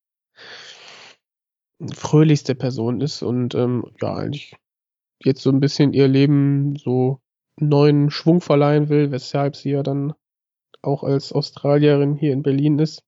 fröhlichste 1.94 2.54
Person 2.54 3.00
ist 3.00 3.22
und 3.22 3.54
ähm, 3.54 3.84
ja, 4.00 4.14
eigentlich 4.14 4.56
jetzt 5.24 5.42
so 5.42 5.50
ein 5.50 5.60
bisschen 5.60 5.92
ihr 5.92 6.08
Leben 6.08 6.76
so 6.76 7.20
neuen 7.56 8.10
Schwung 8.10 8.40
verleihen 8.40 8.88
will, 8.88 9.10
weshalb 9.10 9.56
sie 9.56 9.70
ja 9.70 9.82
dann 9.82 10.14
auch 10.82 11.02
als 11.02 11.32
Australierin 11.32 12.16
hier 12.16 12.32
in 12.32 12.42
Berlin 12.42 12.78
ist. 12.78 13.04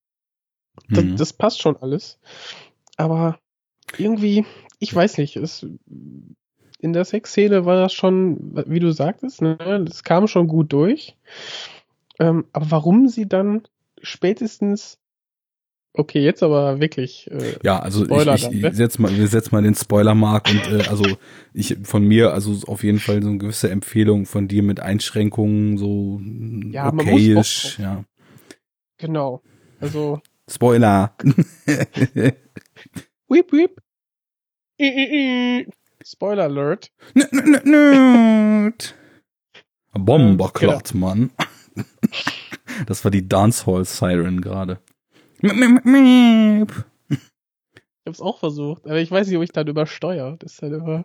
Das, 0.90 1.04
Mhm. 1.04 1.16
das 1.16 1.32
passt 1.32 1.60
schon 1.62 1.76
alles. 1.76 2.18
Aber 2.96 3.38
irgendwie, 3.98 4.44
ich 4.78 4.94
weiß 4.94 5.18
nicht, 5.18 5.37
es, 5.37 5.66
in 6.78 6.92
der 6.92 7.04
Sexszene 7.04 7.64
war 7.64 7.76
das 7.76 7.92
schon, 7.92 8.54
wie 8.66 8.80
du 8.80 8.92
sagtest, 8.92 9.42
ne, 9.42 9.56
das 9.84 10.04
kam 10.04 10.26
schon 10.28 10.48
gut 10.48 10.72
durch. 10.72 11.16
Ähm, 12.18 12.44
aber 12.52 12.70
warum 12.70 13.08
sie 13.08 13.28
dann 13.28 13.62
spätestens, 14.02 14.98
okay, 15.94 16.20
jetzt 16.22 16.42
aber 16.42 16.80
wirklich, 16.80 17.30
äh, 17.30 17.54
Ja, 17.62 17.78
also 17.80 18.04
Spoiler 18.04 18.37
ich, 18.37 18.42
dann, 18.42 18.54
ich, 18.54 18.62
ne? 18.62 18.68
ich 18.70 18.76
setz 18.76 18.98
mal, 18.98 19.16
wir 19.16 19.26
setzen 19.26 19.50
mal 19.52 19.62
den 19.62 19.74
Spoilermark 19.74 20.48
und 20.48 20.58
äh, 20.68 20.82
also 20.82 21.18
ich 21.54 21.76
von 21.82 22.04
mir, 22.04 22.32
also 22.32 22.52
auf 22.66 22.84
jeden 22.84 23.00
Fall 23.00 23.22
so 23.22 23.28
eine 23.28 23.38
gewisse 23.38 23.70
Empfehlung 23.70 24.26
von 24.26 24.46
dir 24.48 24.62
mit 24.62 24.80
Einschränkungen, 24.80 25.78
so 25.78 26.20
Ja, 26.72 26.88
okayisch, 26.88 27.78
ja. 27.78 28.04
genau. 28.98 29.40
Also, 29.80 30.20
Spoiler. 30.50 31.14
Weep, 33.28 33.50
weep. 33.52 33.80
I, 34.80 34.85
I, 34.85 35.61
I. 35.62 35.66
Spoiler 36.04 36.44
Alert. 36.44 36.92
Bomberklotz, 39.94 40.92
Genau. 40.92 41.06
Mann. 41.06 41.31
Das 42.87 43.04
war 43.04 43.10
die 43.12 43.29
Dancehall-Siren 43.29 44.40
gerade. 44.40 44.81
Miep, 45.40 45.54
miep, 45.54 45.85
miep. 45.85 46.85
Ich 47.08 48.06
hab's 48.06 48.21
auch 48.21 48.38
versucht, 48.40 48.85
aber 48.87 48.98
ich 48.98 49.10
weiß 49.10 49.29
nicht, 49.29 49.37
ob 49.37 49.44
ich 49.44 49.52
dann 49.52 49.69
übersteuere. 49.69 50.37
Das 50.38 50.54
ist 50.54 50.62
halt 50.62 50.73
immer. 50.73 51.04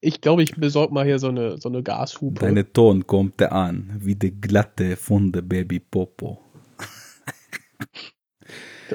Ich 0.00 0.20
glaube, 0.20 0.42
ich 0.44 0.54
besorge 0.54 0.94
mal 0.94 1.04
hier 1.04 1.18
so 1.18 1.28
eine, 1.28 1.58
so 1.58 1.68
eine 1.68 1.82
Gashupe. 1.82 2.40
Deine 2.40 2.72
Ton 2.72 3.06
kommt 3.06 3.42
an, 3.42 3.96
wie 3.98 4.14
die 4.14 4.40
glatte 4.40 4.96
von 4.96 5.32
der 5.32 5.42
Baby 5.42 5.80
Popo. 5.80 6.40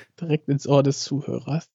direkt 0.21 0.49
ins 0.49 0.67
Ohr 0.67 0.83
des 0.83 0.99
Zuhörers. 1.01 1.69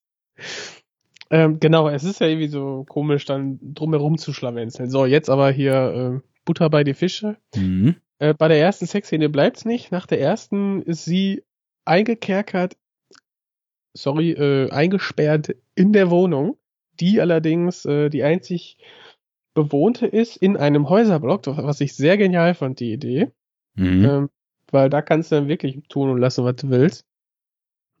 Ähm, 1.31 1.59
genau, 1.59 1.89
es 1.89 2.03
ist 2.03 2.21
ja 2.21 2.27
irgendwie 2.27 2.47
so 2.47 2.85
komisch, 2.87 3.25
dann 3.25 3.59
drumherum 3.61 4.17
zu 4.17 4.33
schlawenzeln. 4.33 4.89
So, 4.89 5.05
jetzt 5.05 5.29
aber 5.29 5.51
hier 5.51 6.21
äh, 6.23 6.29
Butter 6.45 6.69
bei 6.69 6.83
die 6.83 6.95
Fische. 6.95 7.37
Mhm. 7.55 7.95
Äh, 8.17 8.33
bei 8.33 8.47
der 8.47 8.59
ersten 8.59 8.87
Sexszene 8.87 9.29
bleibt's 9.29 9.65
nicht. 9.65 9.91
Nach 9.91 10.07
der 10.07 10.19
ersten 10.19 10.81
ist 10.81 11.05
sie 11.05 11.43
eingekerkert 11.85 12.75
sorry, 13.93 14.31
äh, 14.31 14.69
eingesperrt 14.71 15.55
in 15.75 15.93
der 15.93 16.09
Wohnung, 16.09 16.57
die 16.99 17.21
allerdings 17.21 17.85
äh, 17.85 18.09
die 18.09 18.23
einzig 18.23 18.77
bewohnte 19.53 20.05
ist 20.05 20.37
in 20.37 20.57
einem 20.57 20.89
Häuserblock, 20.89 21.47
was 21.47 21.81
ich 21.81 21.95
sehr 21.95 22.17
genial 22.17 22.53
fand, 22.53 22.79
die 22.79 22.93
Idee. 22.93 23.31
Mhm. 23.75 24.05
Ähm, 24.05 24.29
weil 24.71 24.89
da 24.89 25.01
kannst 25.01 25.31
du 25.31 25.35
dann 25.35 25.47
wirklich 25.47 25.79
tun 25.89 26.09
und 26.09 26.19
lassen, 26.19 26.45
was 26.45 26.55
du 26.57 26.69
willst. 26.69 27.05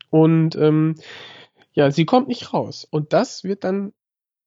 Und 0.09 0.55
ähm, 0.55 0.95
ja, 1.73 1.91
sie 1.91 2.05
kommt 2.05 2.27
nicht 2.27 2.53
raus. 2.53 2.87
Und 2.89 3.13
das 3.13 3.43
wird 3.43 3.63
dann 3.63 3.93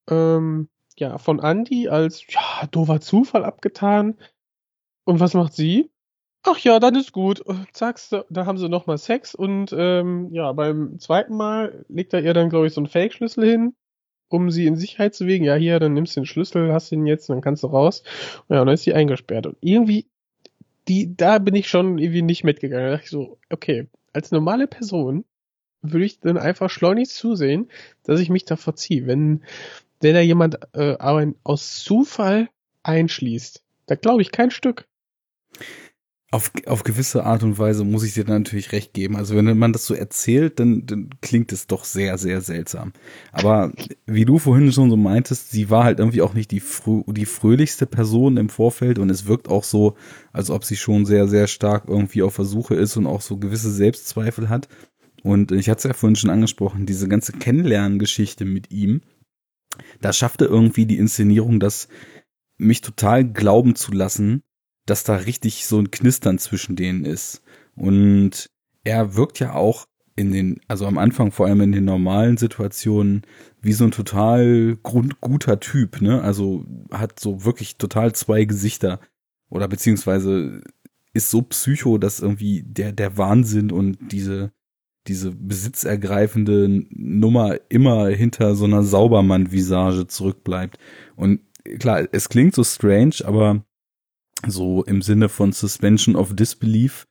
ähm, 0.09 0.69
ja 0.97 1.17
von 1.17 1.39
Andy 1.39 1.89
als 1.89 2.25
ja, 2.27 2.67
doofer 2.71 3.01
Zufall 3.01 3.45
abgetan. 3.45 4.17
Und 5.05 5.19
was 5.19 5.33
macht 5.33 5.53
sie? 5.53 5.89
Ach 6.43 6.57
ja, 6.59 6.79
dann 6.79 6.95
ist 6.95 7.13
gut. 7.13 7.43
Zack, 7.71 7.99
da 8.29 8.45
haben 8.45 8.57
sie 8.57 8.67
nochmal 8.67 8.97
Sex 8.97 9.33
und 9.33 9.73
ähm, 9.77 10.29
ja, 10.33 10.51
beim 10.51 10.99
zweiten 10.99 11.35
Mal 11.37 11.85
legt 11.87 12.13
er 12.13 12.21
ihr 12.21 12.33
dann, 12.33 12.49
glaube 12.49 12.67
ich, 12.67 12.73
so 12.73 12.81
einen 12.81 12.87
Fake-Schlüssel 12.87 13.49
hin, 13.49 13.75
um 14.27 14.51
sie 14.51 14.65
in 14.65 14.75
Sicherheit 14.75 15.15
zu 15.15 15.25
wiegen. 15.25 15.45
Ja, 15.45 15.55
hier, 15.55 15.79
dann 15.79 15.93
nimmst 15.93 16.17
du 16.17 16.21
den 16.21 16.25
Schlüssel, 16.25 16.73
hast 16.73 16.91
ihn 16.91 17.05
jetzt, 17.05 17.29
dann 17.29 17.39
kannst 17.39 17.63
du 17.63 17.67
raus. 17.67 18.03
Ja, 18.49 18.59
und 18.59 18.67
dann 18.67 18.73
ist 18.73 18.83
sie 18.83 18.93
eingesperrt. 18.93 19.47
Und 19.47 19.57
irgendwie, 19.61 20.07
die, 20.89 21.15
da 21.15 21.39
bin 21.39 21.55
ich 21.55 21.69
schon 21.69 21.97
irgendwie 21.97 22.21
nicht 22.23 22.43
mitgegangen. 22.43 22.87
Da 22.87 22.91
dachte 22.91 23.05
ich 23.05 23.11
so, 23.11 23.37
okay, 23.49 23.87
als 24.11 24.31
normale 24.31 24.67
Person 24.67 25.23
würde 25.83 26.05
ich 26.05 26.19
dann 26.19 26.37
einfach 26.37 26.69
schleunigst 26.69 27.15
zusehen, 27.15 27.69
dass 28.03 28.19
ich 28.19 28.29
mich 28.29 28.45
da 28.45 28.55
verziehe. 28.55 29.05
Wenn, 29.05 29.43
wenn 30.01 30.15
da 30.15 30.21
jemand 30.21 30.59
äh, 30.73 30.95
aus 31.43 31.83
Zufall 31.83 32.49
einschließt, 32.81 33.61
da 33.85 33.95
glaube 33.95 34.21
ich 34.21 34.31
kein 34.31 34.51
Stück. 34.51 34.87
Auf, 36.31 36.51
auf 36.65 36.83
gewisse 36.83 37.25
Art 37.25 37.43
und 37.43 37.59
Weise 37.59 37.83
muss 37.83 38.03
ich 38.03 38.15
dir 38.15 38.25
natürlich 38.25 38.71
recht 38.71 38.93
geben. 38.93 39.15
Also 39.15 39.35
wenn 39.35 39.55
man 39.55 39.71
das 39.71 39.85
so 39.85 39.93
erzählt, 39.93 40.59
dann, 40.59 40.83
dann 40.87 41.11
klingt 41.21 41.51
es 41.51 41.67
doch 41.67 41.85
sehr, 41.85 42.17
sehr 42.17 42.41
seltsam. 42.41 42.91
Aber 43.31 43.71
wie 44.07 44.25
du 44.25 44.39
vorhin 44.39 44.71
schon 44.71 44.89
so 44.89 44.97
meintest, 44.97 45.51
sie 45.51 45.69
war 45.69 45.83
halt 45.83 45.99
irgendwie 45.99 46.23
auch 46.23 46.33
nicht 46.33 46.49
die, 46.49 46.59
frö 46.59 47.03
die 47.05 47.27
fröhlichste 47.27 47.85
Person 47.85 48.37
im 48.37 48.49
Vorfeld 48.49 48.97
und 48.97 49.11
es 49.11 49.27
wirkt 49.27 49.47
auch 49.47 49.63
so, 49.63 49.95
als 50.31 50.49
ob 50.49 50.63
sie 50.65 50.75
schon 50.75 51.05
sehr, 51.05 51.27
sehr 51.27 51.45
stark 51.45 51.83
irgendwie 51.87 52.23
auf 52.23 52.33
Versuche 52.33 52.73
ist 52.73 52.97
und 52.97 53.05
auch 53.05 53.21
so 53.21 53.37
gewisse 53.37 53.71
Selbstzweifel 53.71 54.49
hat. 54.49 54.67
Und 55.23 55.51
ich 55.51 55.69
hatte 55.69 55.79
es 55.79 55.83
ja 55.85 55.93
vorhin 55.93 56.15
schon 56.15 56.29
angesprochen, 56.29 56.85
diese 56.85 57.07
ganze 57.07 57.31
Kennenlerngeschichte 57.31 58.45
mit 58.45 58.71
ihm, 58.71 59.01
da 60.01 60.13
schaffte 60.13 60.45
irgendwie 60.45 60.85
die 60.85 60.97
Inszenierung, 60.97 61.59
das 61.59 61.87
mich 62.57 62.81
total 62.81 63.25
glauben 63.25 63.75
zu 63.75 63.91
lassen, 63.91 64.43
dass 64.85 65.03
da 65.03 65.15
richtig 65.15 65.65
so 65.65 65.79
ein 65.79 65.91
Knistern 65.91 66.37
zwischen 66.37 66.75
denen 66.75 67.05
ist. 67.05 67.41
Und 67.75 68.49
er 68.83 69.15
wirkt 69.15 69.39
ja 69.39 69.53
auch 69.53 69.87
in 70.15 70.31
den, 70.31 70.59
also 70.67 70.85
am 70.85 70.97
Anfang 70.97 71.31
vor 71.31 71.47
allem 71.47 71.61
in 71.61 71.71
den 71.71 71.85
normalen 71.85 72.37
Situationen, 72.37 73.23
wie 73.61 73.73
so 73.73 73.85
ein 73.85 73.91
total 73.91 74.77
grundguter 74.83 75.59
Typ, 75.59 76.01
ne? 76.01 76.21
Also 76.21 76.65
hat 76.91 77.19
so 77.19 77.45
wirklich 77.45 77.77
total 77.77 78.13
zwei 78.13 78.45
Gesichter. 78.45 78.99
Oder 79.49 79.67
beziehungsweise 79.67 80.61
ist 81.13 81.29
so 81.29 81.41
psycho, 81.43 81.97
dass 81.97 82.19
irgendwie 82.19 82.63
der, 82.63 82.91
der 82.91 83.17
Wahnsinn 83.17 83.71
und 83.71 83.97
diese, 84.11 84.51
diese 85.07 85.31
besitzergreifende 85.31 86.85
Nummer 86.89 87.57
immer 87.69 88.07
hinter 88.07 88.55
so 88.55 88.65
einer 88.65 88.83
Saubermann-Visage 88.83 90.07
zurückbleibt. 90.07 90.77
Und 91.15 91.41
klar, 91.79 92.07
es 92.11 92.29
klingt 92.29 92.55
so 92.55 92.63
strange, 92.63 93.15
aber 93.25 93.63
so 94.47 94.83
im 94.83 95.01
Sinne 95.01 95.29
von 95.29 95.51
Suspension 95.51 96.15
of 96.15 96.35
Disbelief, 96.35 97.07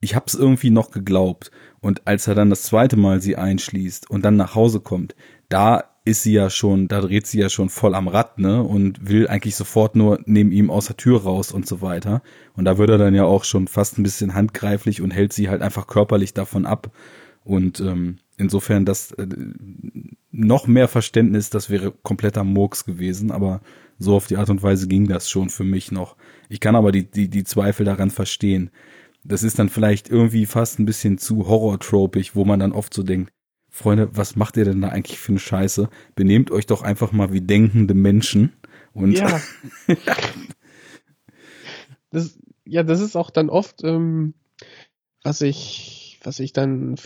ich 0.00 0.14
hab's 0.14 0.34
irgendwie 0.34 0.70
noch 0.70 0.90
geglaubt. 0.90 1.50
Und 1.80 2.06
als 2.06 2.26
er 2.26 2.34
dann 2.34 2.50
das 2.50 2.62
zweite 2.64 2.96
Mal 2.96 3.20
sie 3.20 3.36
einschließt 3.36 4.10
und 4.10 4.24
dann 4.24 4.36
nach 4.36 4.54
Hause 4.54 4.80
kommt, 4.80 5.14
da 5.48 5.84
ist 6.04 6.22
sie 6.22 6.32
ja 6.32 6.50
schon, 6.50 6.86
da 6.86 7.00
dreht 7.00 7.26
sie 7.26 7.40
ja 7.40 7.48
schon 7.48 7.68
voll 7.68 7.94
am 7.94 8.06
Rad, 8.06 8.38
ne? 8.38 8.62
Und 8.62 9.08
will 9.08 9.26
eigentlich 9.26 9.56
sofort 9.56 9.96
nur 9.96 10.20
neben 10.24 10.52
ihm 10.52 10.70
aus 10.70 10.86
der 10.86 10.96
Tür 10.96 11.22
raus 11.22 11.50
und 11.50 11.66
so 11.66 11.82
weiter. 11.82 12.22
Und 12.54 12.64
da 12.64 12.78
wird 12.78 12.90
er 12.90 12.98
dann 12.98 13.14
ja 13.14 13.24
auch 13.24 13.42
schon 13.44 13.66
fast 13.66 13.98
ein 13.98 14.04
bisschen 14.04 14.34
handgreiflich 14.34 15.02
und 15.02 15.10
hält 15.10 15.32
sie 15.32 15.48
halt 15.48 15.62
einfach 15.62 15.88
körperlich 15.88 16.32
davon 16.32 16.64
ab. 16.64 16.92
Und 17.46 17.78
ähm, 17.78 18.18
insofern 18.36 18.84
das 18.84 19.12
äh, 19.12 19.26
noch 20.32 20.66
mehr 20.66 20.88
Verständnis, 20.88 21.48
das 21.48 21.70
wäre 21.70 21.92
kompletter 22.02 22.42
Murks 22.42 22.84
gewesen, 22.84 23.30
aber 23.30 23.60
so 24.00 24.16
auf 24.16 24.26
die 24.26 24.36
Art 24.36 24.50
und 24.50 24.64
Weise 24.64 24.88
ging 24.88 25.06
das 25.06 25.30
schon 25.30 25.48
für 25.48 25.62
mich 25.62 25.92
noch. 25.92 26.16
Ich 26.48 26.58
kann 26.58 26.74
aber 26.74 26.90
die, 26.90 27.08
die, 27.08 27.28
die 27.28 27.44
Zweifel 27.44 27.86
daran 27.86 28.10
verstehen. 28.10 28.70
Das 29.22 29.44
ist 29.44 29.60
dann 29.60 29.68
vielleicht 29.68 30.10
irgendwie 30.10 30.44
fast 30.44 30.80
ein 30.80 30.86
bisschen 30.86 31.18
zu 31.18 31.46
horrortropig, 31.46 32.34
wo 32.34 32.44
man 32.44 32.58
dann 32.58 32.72
oft 32.72 32.92
so 32.92 33.04
denkt, 33.04 33.30
Freunde, 33.70 34.08
was 34.12 34.34
macht 34.34 34.56
ihr 34.56 34.64
denn 34.64 34.80
da 34.80 34.88
eigentlich 34.88 35.20
für 35.20 35.32
eine 35.32 35.38
Scheiße? 35.38 35.88
Benehmt 36.16 36.50
euch 36.50 36.66
doch 36.66 36.82
einfach 36.82 37.12
mal 37.12 37.32
wie 37.32 37.42
denkende 37.42 37.94
Menschen. 37.94 38.54
Und 38.92 39.12
ja. 39.12 39.40
das, 42.10 42.40
ja, 42.64 42.82
das 42.82 43.00
ist 43.00 43.14
auch 43.14 43.30
dann 43.30 43.50
oft, 43.50 43.84
ähm, 43.84 44.34
was 45.22 45.42
ich 45.42 46.05
was 46.26 46.40
ich 46.40 46.52
dann 46.52 46.96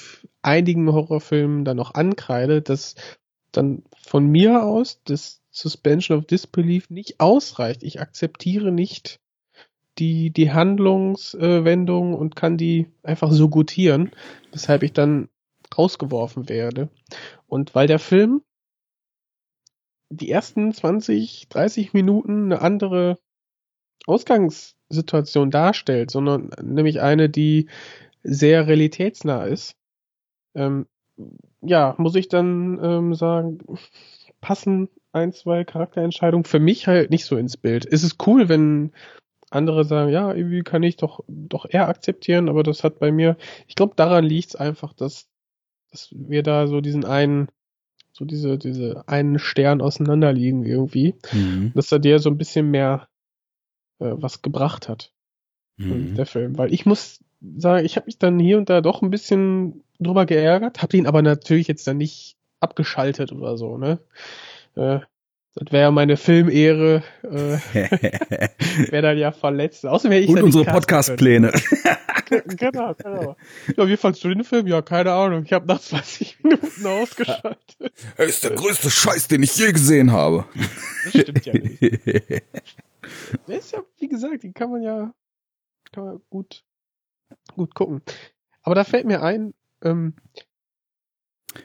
einigen 0.40 0.90
Horrorfilmen 0.90 1.64
dann 1.64 1.76
noch 1.76 1.94
ankreide, 1.94 2.62
dass 2.62 2.94
dann 3.52 3.82
von 4.02 4.26
mir 4.26 4.64
aus 4.64 5.02
das 5.04 5.42
Suspension 5.50 6.18
of 6.18 6.26
Disbelief 6.26 6.88
nicht 6.88 7.20
ausreicht. 7.20 7.82
Ich 7.82 8.00
akzeptiere 8.00 8.72
nicht 8.72 9.20
die, 9.98 10.30
die 10.30 10.52
Handlungswendung 10.52 12.14
und 12.14 12.34
kann 12.34 12.56
die 12.56 12.86
einfach 13.02 13.30
so 13.30 13.50
gutieren, 13.50 14.10
weshalb 14.52 14.82
ich 14.82 14.94
dann 14.94 15.28
rausgeworfen 15.76 16.48
werde. 16.48 16.88
Und 17.46 17.74
weil 17.74 17.86
der 17.86 17.98
Film 17.98 18.42
die 20.08 20.30
ersten 20.30 20.72
20, 20.72 21.48
30 21.50 21.92
Minuten 21.92 22.44
eine 22.44 22.62
andere 22.62 23.18
Ausgangssituation 24.06 25.50
darstellt, 25.50 26.10
sondern 26.10 26.50
nämlich 26.62 27.02
eine, 27.02 27.28
die 27.28 27.68
sehr 28.22 28.66
realitätsnah 28.66 29.44
ist, 29.44 29.76
ähm, 30.54 30.86
ja, 31.62 31.94
muss 31.98 32.14
ich 32.14 32.28
dann 32.28 32.78
ähm, 32.82 33.14
sagen, 33.14 33.58
passen 34.40 34.88
ein, 35.12 35.32
zwei 35.32 35.64
Charakterentscheidungen 35.64 36.44
für 36.44 36.60
mich 36.60 36.86
halt 36.86 37.10
nicht 37.10 37.24
so 37.24 37.36
ins 37.36 37.56
Bild. 37.56 37.86
Es 37.90 38.02
ist 38.02 38.26
cool, 38.26 38.48
wenn 38.48 38.92
andere 39.50 39.84
sagen, 39.84 40.10
ja, 40.10 40.32
irgendwie 40.32 40.62
kann 40.62 40.82
ich 40.82 40.96
doch, 40.96 41.24
doch 41.26 41.66
eher 41.68 41.88
akzeptieren, 41.88 42.48
aber 42.48 42.62
das 42.62 42.84
hat 42.84 43.00
bei 43.00 43.10
mir, 43.10 43.36
ich 43.66 43.74
glaube, 43.74 43.94
daran 43.96 44.24
liegt 44.24 44.50
es 44.50 44.56
einfach, 44.56 44.92
dass, 44.92 45.28
dass 45.90 46.08
wir 46.12 46.42
da 46.42 46.68
so 46.68 46.80
diesen 46.80 47.04
einen, 47.04 47.48
so 48.12 48.24
diese, 48.24 48.58
diese 48.58 49.08
einen 49.08 49.38
Stern 49.38 49.80
auseinanderliegen 49.80 50.64
irgendwie, 50.64 51.14
mhm. 51.32 51.72
dass 51.74 51.90
er 51.90 51.98
dir 51.98 52.20
so 52.20 52.30
ein 52.30 52.38
bisschen 52.38 52.70
mehr 52.70 53.08
äh, 53.98 54.12
was 54.12 54.40
gebracht 54.40 54.88
hat, 54.88 55.12
mhm. 55.76 56.14
der 56.14 56.26
Film. 56.26 56.56
Weil 56.56 56.72
ich 56.72 56.86
muss 56.86 57.20
sagen, 57.56 57.84
ich 57.84 57.96
habe 57.96 58.06
mich 58.06 58.18
dann 58.18 58.38
hier 58.38 58.58
und 58.58 58.70
da 58.70 58.80
doch 58.80 59.02
ein 59.02 59.10
bisschen 59.10 59.82
drüber 59.98 60.26
geärgert, 60.26 60.82
habe 60.82 60.96
ihn 60.96 61.06
aber 61.06 61.22
natürlich 61.22 61.68
jetzt 61.68 61.86
dann 61.86 61.98
nicht 61.98 62.36
abgeschaltet 62.60 63.32
oder 63.32 63.56
so, 63.56 63.78
ne? 63.78 63.98
Äh, 64.76 65.00
das 65.54 65.72
wäre 65.72 65.82
ja 65.82 65.90
meine 65.90 66.16
Filmehre, 66.16 67.02
äh, 67.24 67.58
wäre 68.90 69.02
dann 69.02 69.18
ja 69.18 69.32
verletzt. 69.32 69.84
Außerdem 69.84 70.12
wäre 70.12 70.22
ich 70.22 70.30
Und 70.30 70.42
unsere 70.44 70.64
Podcast-Pläne. 70.64 71.52
genau, 72.46 72.94
genau. 72.94 73.36
Ja, 73.76 73.88
wie 73.88 73.96
fandst 73.96 74.22
du 74.22 74.28
den 74.28 74.44
Film? 74.44 74.68
Ja, 74.68 74.80
keine 74.80 75.12
Ahnung. 75.12 75.42
Ich 75.44 75.52
habe 75.52 75.66
nach 75.66 75.80
20 75.80 76.44
Minuten 76.44 76.86
ausgeschaltet. 76.86 77.76
Er 78.16 78.26
ist 78.26 78.44
der 78.44 78.52
größte 78.52 78.90
Scheiß, 78.90 79.26
den 79.26 79.42
ich 79.42 79.56
je 79.56 79.72
gesehen 79.72 80.12
habe. 80.12 80.44
Das 81.04 81.20
stimmt 81.20 81.44
ja 81.44 81.52
nicht. 81.54 81.82
Der 83.48 83.58
ist 83.58 83.72
ja, 83.72 83.80
wie 83.98 84.08
gesagt, 84.08 84.44
die 84.44 84.52
kann 84.52 84.70
man 84.70 84.82
ja 84.82 85.12
kann 85.92 86.04
man 86.04 86.20
gut 86.30 86.62
gut 87.54 87.74
gucken. 87.74 88.02
Aber 88.62 88.74
da 88.74 88.84
fällt 88.84 89.06
mir 89.06 89.22
ein, 89.22 89.54
ähm, 89.82 90.14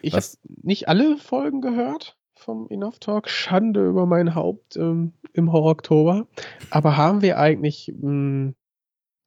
ich 0.01 0.13
habe 0.13 0.25
nicht 0.63 0.87
alle 0.87 1.17
Folgen 1.17 1.61
gehört 1.61 2.17
vom 2.35 2.67
Enough 2.69 2.99
Talk. 2.99 3.29
Schande 3.29 3.87
über 3.87 4.05
mein 4.05 4.35
Haupt 4.35 4.75
ähm, 4.77 5.13
im 5.33 5.51
Horror 5.51 5.71
Oktober. 5.71 6.27
Aber 6.69 6.97
haben 6.97 7.21
wir 7.21 7.37
eigentlich 7.37 7.93
mh, 7.95 8.01
hm, 8.01 8.55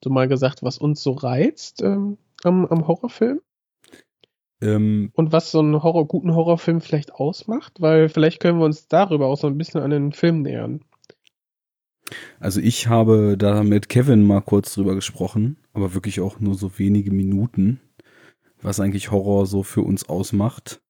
so 0.03 0.11
mal 0.11 0.29
gesagt, 0.29 0.63
was 0.63 0.79
uns 0.79 1.03
so 1.03 1.13
reizt 1.13 1.83
ähm, 1.83 2.19
am, 2.45 2.67
am 2.67 2.87
Horrorfilm? 2.87 3.41
Ähm, 4.61 5.11
Und 5.15 5.33
was 5.33 5.51
so 5.51 5.61
einen 5.61 5.83
Horror, 5.83 6.07
guten 6.07 6.35
Horrorfilm 6.35 6.81
vielleicht 6.81 7.13
ausmacht? 7.15 7.81
Weil 7.81 8.09
vielleicht 8.09 8.41
können 8.41 8.59
wir 8.59 8.65
uns 8.65 8.89
darüber 8.89 9.27
auch 9.27 9.37
so 9.37 9.47
ein 9.47 9.59
bisschen 9.59 9.81
an 9.81 9.91
den 9.91 10.13
Film 10.13 10.43
nähern. 10.43 10.85
Also 12.41 12.61
ich 12.61 12.89
habe 12.89 13.37
da 13.37 13.63
mit 13.63 13.89
Kevin 13.89 14.27
mal 14.27 14.41
kurz 14.41 14.75
drüber 14.75 14.95
gesprochen, 14.95 15.59
aber 15.73 15.95
wirklich 15.95 16.21
auch 16.21 16.41
nur 16.41 16.55
so 16.55 16.79
wenige 16.79 17.11
Minuten, 17.11 17.81
was 18.61 18.81
eigentlich 18.81 19.11
Horror 19.11 19.47
so 19.47 19.63
für 19.63 19.83
uns 19.83 20.09
ausmacht. 20.09 20.81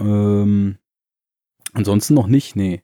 Ähm, 0.00 0.78
ansonsten 1.72 2.14
noch 2.14 2.26
nicht, 2.26 2.56
nee. 2.56 2.82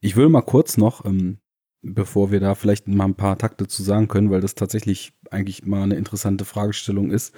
Ich 0.00 0.16
will 0.16 0.28
mal 0.28 0.42
kurz 0.42 0.76
noch, 0.76 1.04
ähm, 1.04 1.38
bevor 1.82 2.30
wir 2.30 2.40
da 2.40 2.54
vielleicht 2.54 2.88
mal 2.88 3.04
ein 3.04 3.14
paar 3.14 3.38
Takte 3.38 3.66
zu 3.66 3.82
sagen 3.82 4.08
können, 4.08 4.30
weil 4.30 4.40
das 4.40 4.54
tatsächlich 4.54 5.12
eigentlich 5.30 5.64
mal 5.66 5.82
eine 5.82 5.96
interessante 5.96 6.44
Fragestellung 6.44 7.10
ist. 7.10 7.34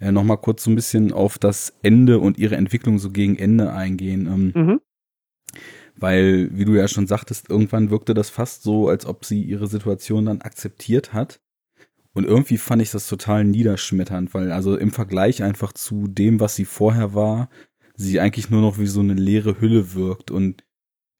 äh, 0.00 0.10
nochmal 0.10 0.38
kurz 0.38 0.64
so 0.64 0.70
ein 0.70 0.74
bisschen 0.74 1.12
auf 1.12 1.38
das 1.38 1.74
Ende 1.82 2.18
und 2.18 2.36
ihre 2.38 2.56
Entwicklung 2.56 2.98
so 2.98 3.10
gegen 3.10 3.36
Ende 3.36 3.72
eingehen. 3.72 4.26
Ähm, 4.26 4.52
mhm. 4.54 4.80
Weil, 5.96 6.48
wie 6.52 6.64
du 6.64 6.74
ja 6.74 6.88
schon 6.88 7.06
sagtest, 7.06 7.50
irgendwann 7.50 7.90
wirkte 7.90 8.14
das 8.14 8.30
fast 8.30 8.62
so, 8.62 8.88
als 8.88 9.06
ob 9.06 9.24
sie 9.24 9.42
ihre 9.42 9.66
Situation 9.66 10.26
dann 10.26 10.40
akzeptiert 10.40 11.12
hat. 11.12 11.40
Und 12.14 12.24
irgendwie 12.24 12.58
fand 12.58 12.82
ich 12.82 12.90
das 12.90 13.06
total 13.06 13.44
niederschmetternd, 13.44 14.34
weil 14.34 14.52
also 14.52 14.76
im 14.76 14.90
Vergleich 14.90 15.42
einfach 15.42 15.72
zu 15.72 16.08
dem, 16.08 16.40
was 16.40 16.56
sie 16.56 16.66
vorher 16.66 17.14
war, 17.14 17.48
sie 17.96 18.20
eigentlich 18.20 18.50
nur 18.50 18.60
noch 18.60 18.78
wie 18.78 18.86
so 18.86 19.00
eine 19.00 19.14
leere 19.14 19.60
Hülle 19.60 19.94
wirkt. 19.94 20.30
Und 20.30 20.64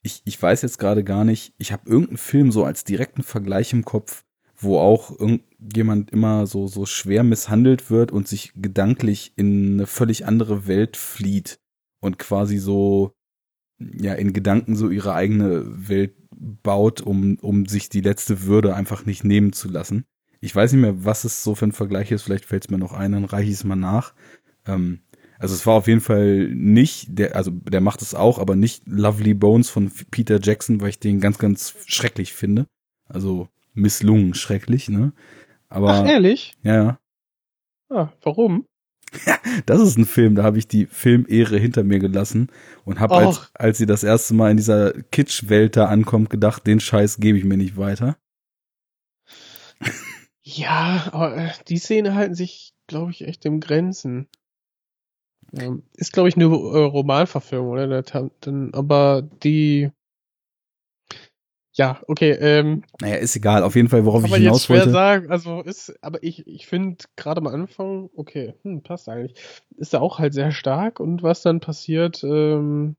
ich, 0.03 0.23
ich 0.25 0.41
weiß 0.41 0.63
jetzt 0.63 0.79
gerade 0.79 1.05
gar 1.05 1.25
nicht, 1.25 1.55
ich 1.59 1.73
habe 1.73 1.89
irgendeinen 1.89 2.19
Film 2.19 2.53
so 2.53 2.65
als 2.65 2.85
direkten 2.85 3.23
Vergleich 3.23 3.73
im 3.73 3.85
Kopf, 3.85 4.25
wo 4.57 4.79
auch 4.79 5.11
irgendjemand 5.19 6.11
immer 6.11 6.47
so, 6.47 6.67
so 6.67 6.87
schwer 6.87 7.23
misshandelt 7.23 7.91
wird 7.91 8.13
und 8.13 8.29
sich 8.29 8.53
gedanklich 8.55 9.33
in 9.37 9.75
eine 9.75 9.87
völlig 9.87 10.27
andere 10.27 10.67
Welt 10.67 10.97
flieht 10.97 11.61
und 12.01 12.19
quasi 12.19 12.59
so, 12.59 13.15
ja, 13.99 14.15
in 14.15 14.33
Gedanken 14.33 14.77
so 14.77 14.89
ihre 14.91 15.15
eigene 15.15 15.65
Welt 15.89 16.15
baut, 16.31 17.01
um, 17.01 17.37
um 17.41 17.67
sich 17.67 17.89
die 17.89 18.01
letzte 18.01 18.43
Würde 18.43 18.75
einfach 18.75 19.07
nicht 19.07 19.25
nehmen 19.25 19.53
zu 19.53 19.69
lassen. 19.69 20.05
Ich 20.41 20.55
weiß 20.55 20.73
nicht 20.73 20.81
mehr, 20.81 21.05
was 21.05 21.25
es 21.25 21.45
so 21.45 21.55
für 21.55 21.67
ein 21.67 21.73
Vergleich 21.73 22.11
ist, 22.11 22.23
vielleicht 22.23 22.47
fällt 22.47 22.65
es 22.65 22.71
mir 22.71 22.79
noch 22.79 22.93
ein, 22.93 23.13
dann 23.13 23.25
reiche 23.25 23.49
ich 23.49 23.55
es 23.55 23.65
mal 23.65 23.77
nach. 23.77 24.15
Ähm, 24.67 25.01
also 25.39 25.55
es 25.55 25.67
war 25.67 25.75
auf 25.75 25.89
jeden 25.89 26.01
Fall 26.01 26.49
nicht, 26.49 27.19
der, 27.19 27.37
also 27.37 27.51
der 27.51 27.81
macht 27.81 28.03
es 28.03 28.15
auch, 28.15 28.39
aber 28.39 28.55
nicht 28.55 28.85
Lovely 28.87 29.35
Bones 29.35 29.71
von 29.71 29.91
Peter 30.11 30.41
Jackson, 30.41 30.81
weil 30.81 30.91
ich 30.91 30.99
den 31.01 31.21
ganz, 31.21 31.39
ganz 31.39 31.75
schrecklich 31.87 32.33
finde. 32.33 32.67
Also 33.09 33.49
misslungen 33.75 34.35
schrecklich, 34.35 34.89
ne? 34.89 35.13
Aber. 35.69 35.91
Ach, 35.91 36.07
ehrlich? 36.07 36.55
Ja, 36.63 36.75
ja. 36.75 36.99
Ah, 37.89 38.13
warum? 38.23 38.67
Ja, 39.27 39.37
das 39.67 39.81
ist 39.81 39.99
ein 39.99 40.07
Film, 40.07 40.35
da 40.35 40.43
habe 40.43 40.59
ich 40.59 40.69
die 40.69 40.87
Filmehre 40.87 41.59
hinter 41.59 41.85
mir 41.85 41.99
gelassen 41.99 42.49
und 42.85 43.01
habe, 43.01 43.15
als, 43.15 43.51
als 43.55 43.79
sie 43.79 43.87
das 43.87 44.05
erste 44.05 44.35
Mal 44.35 44.51
in 44.51 44.57
dieser 44.57 44.93
Kitsch-Welt 44.93 45.77
da 45.77 45.87
ankommt, 45.87 46.31
gedacht, 46.31 46.67
den 46.67 46.81
Scheiß 46.81 47.19
gebe 47.19 47.39
ich 47.39 47.45
mir 47.45 47.57
nicht 47.57 47.77
weiter. 47.77 48.17
Ja, 50.43 51.09
aber 51.13 51.37
äh, 51.37 51.51
die 51.69 51.79
Szene 51.79 52.15
halten 52.15 52.35
sich, 52.35 52.75
glaube 52.87 53.11
ich, 53.13 53.27
echt 53.27 53.45
im 53.45 53.61
Grenzen. 53.61 54.29
Ähm, 55.53 55.85
ist, 55.95 56.13
glaube 56.13 56.29
ich, 56.29 56.37
eine 56.37 56.45
äh, 56.45 56.49
Romanverfilmung, 56.49 57.71
oder? 57.71 58.03
Aber 58.73 59.23
die. 59.23 59.91
Ja, 61.75 62.01
okay. 62.07 62.33
Ähm, 62.33 62.85
naja, 63.01 63.17
ist 63.17 63.35
egal. 63.35 63.63
Auf 63.63 63.77
jeden 63.77 63.89
Fall, 63.89 64.05
worauf 64.05 64.25
ich 64.25 64.35
hinaus 64.35 64.59
jetzt 64.59 64.67
schwer 64.67 64.79
wollte. 64.79 64.91
sagen, 64.91 65.31
also 65.31 65.63
ist, 65.63 65.95
aber 66.03 66.23
ich, 66.23 66.47
ich 66.47 66.67
finde 66.67 67.05
gerade 67.17 67.41
am 67.41 67.47
Anfang, 67.47 68.11
okay, 68.15 68.55
hm, 68.63 68.83
passt 68.83 69.09
eigentlich. 69.09 69.35
Ist 69.77 69.95
er 69.95 70.03
auch 70.03 70.19
halt 70.19 70.35
sehr 70.35 70.53
stark 70.53 71.01
und 71.01 71.23
was 71.23 71.43
dann 71.43 71.61
passiert, 71.61 72.23
ähm, 72.25 72.97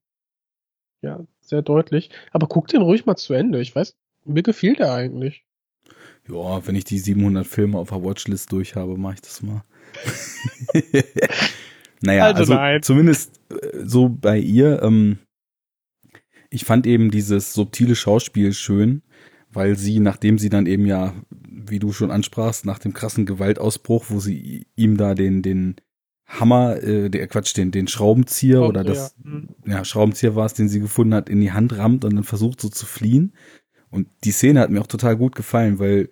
ja, 1.01 1.19
sehr 1.41 1.61
deutlich. 1.61 2.09
Aber 2.31 2.47
guck 2.47 2.67
den 2.67 2.81
ruhig 2.81 3.05
mal 3.05 3.15
zu 3.15 3.33
Ende. 3.33 3.61
Ich 3.61 3.75
weiß, 3.75 3.95
mir 4.25 4.43
gefiel 4.43 4.75
der 4.75 4.93
eigentlich. 4.93 5.43
Ja, 6.27 6.65
wenn 6.65 6.75
ich 6.75 6.85
die 6.85 6.99
700 6.99 7.45
Filme 7.45 7.77
auf 7.77 7.89
der 7.89 8.03
Watchlist 8.03 8.51
durch 8.51 8.75
habe, 8.75 8.97
mache 8.97 9.15
ich 9.15 9.21
das 9.21 9.41
mal. 9.41 9.63
Naja, 12.03 12.25
also, 12.25 12.53
also 12.53 12.79
zumindest 12.81 13.39
äh, 13.49 13.79
so 13.85 14.09
bei 14.09 14.37
ihr. 14.37 14.81
Ähm, 14.83 15.19
ich 16.53 16.65
fand 16.65 16.85
eben 16.85 17.09
dieses 17.09 17.53
subtile 17.53 17.95
Schauspiel 17.95 18.53
schön, 18.53 19.01
weil 19.51 19.75
sie, 19.75 19.99
nachdem 19.99 20.37
sie 20.37 20.49
dann 20.49 20.67
eben 20.67 20.85
ja, 20.85 21.15
wie 21.31 21.79
du 21.79 21.91
schon 21.91 22.11
ansprachst, 22.11 22.63
nach 22.65 22.77
dem 22.77 22.93
krassen 22.93 23.25
Gewaltausbruch, 23.25 24.05
wo 24.09 24.19
sie 24.19 24.67
ihm 24.75 24.97
da 24.97 25.15
den, 25.15 25.41
den 25.41 25.77
Hammer, 26.27 26.81
äh, 26.83 27.09
der 27.09 27.27
Quatsch, 27.27 27.57
den, 27.57 27.71
den 27.71 27.87
Schraubenzieher 27.87 28.61
oh, 28.61 28.67
oder 28.67 28.83
das, 28.83 29.15
ja. 29.23 29.31
Mhm. 29.31 29.49
ja, 29.65 29.83
Schraubenzieher 29.83 30.35
war 30.35 30.45
es, 30.45 30.53
den 30.53 30.69
sie 30.69 30.79
gefunden 30.79 31.15
hat, 31.15 31.27
in 31.27 31.41
die 31.41 31.51
Hand 31.51 31.75
rammt 31.75 32.05
und 32.05 32.15
dann 32.15 32.23
versucht 32.23 32.61
so 32.61 32.69
zu 32.69 32.85
fliehen. 32.85 33.33
Und 33.89 34.07
die 34.23 34.31
Szene 34.31 34.59
hat 34.59 34.69
mir 34.69 34.81
auch 34.81 34.87
total 34.87 35.17
gut 35.17 35.35
gefallen, 35.35 35.79
weil 35.79 36.09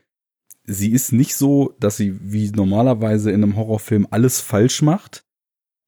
sie 0.63 0.91
ist 0.91 1.11
nicht 1.11 1.35
so, 1.35 1.75
dass 1.79 1.97
sie 1.97 2.19
wie 2.19 2.49
normalerweise 2.49 3.29
in 3.29 3.43
einem 3.43 3.55
Horrorfilm 3.57 4.07
alles 4.09 4.41
falsch 4.41 4.81
macht, 4.81 5.23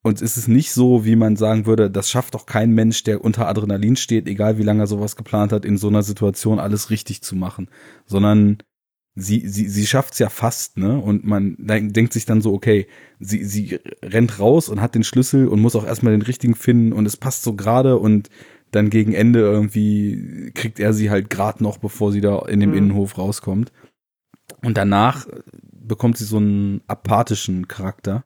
und 0.04 0.22
es 0.22 0.36
ist 0.36 0.50
nicht 0.50 0.74
so, 0.74 1.06
wie 1.06 1.16
man 1.16 1.38
sagen 1.38 1.66
würde, 1.66 1.90
das 1.90 2.12
schafft 2.12 2.36
doch 2.36 2.46
kein 2.46 2.72
Mensch, 2.72 3.04
der 3.04 3.24
unter 3.24 3.48
Adrenalin 3.48 3.96
steht, 3.96 4.28
egal 4.28 4.58
wie 4.58 4.64
lange 4.64 4.84
er 4.84 4.88
sowas 4.88 5.16
geplant 5.16 5.54
hat, 5.54 5.64
in 5.64 5.78
so 5.78 5.88
einer 5.88 6.04
Situation 6.04 6.60
alles 6.60 6.90
richtig 6.90 7.22
zu 7.22 7.38
machen. 7.38 7.70
Sondern 8.06 8.58
sie, 9.16 9.48
sie, 9.48 9.70
sie 9.70 9.88
schafft's 9.88 10.20
ja 10.20 10.28
fast, 10.28 10.78
ne? 10.78 11.00
Und 11.00 11.24
man 11.24 11.56
denkt 11.58 12.12
sich 12.12 12.26
dann 12.26 12.42
so, 12.42 12.54
okay, 12.54 12.86
sie, 13.22 13.46
sie 13.46 13.80
rennt 14.04 14.40
raus 14.40 14.68
und 14.68 14.82
hat 14.82 14.94
den 14.94 15.06
Schlüssel 15.06 15.48
und 15.48 15.62
muss 15.62 15.76
auch 15.76 15.86
erstmal 15.86 16.12
den 16.12 16.22
richtigen 16.22 16.56
finden 16.56 16.92
und 16.92 17.06
es 17.06 17.16
passt 17.16 17.44
so 17.44 17.56
gerade 17.56 17.98
und 17.98 18.30
dann 18.72 18.90
gegen 18.90 19.14
Ende 19.14 19.40
irgendwie 19.40 20.52
kriegt 20.54 20.82
er 20.82 20.92
sie 20.92 21.12
halt 21.12 21.30
gerade 21.30 21.64
noch, 21.64 21.78
bevor 21.78 22.12
sie 22.12 22.22
da 22.22 22.40
in 22.40 22.60
dem 22.60 22.72
mhm. 22.72 22.78
Innenhof 22.78 23.18
rauskommt. 23.18 23.72
Und 24.62 24.76
danach 24.76 25.28
bekommt 25.72 26.18
sie 26.18 26.26
so 26.26 26.38
einen 26.38 26.82
apathischen 26.88 27.70
Charakter 27.70 28.26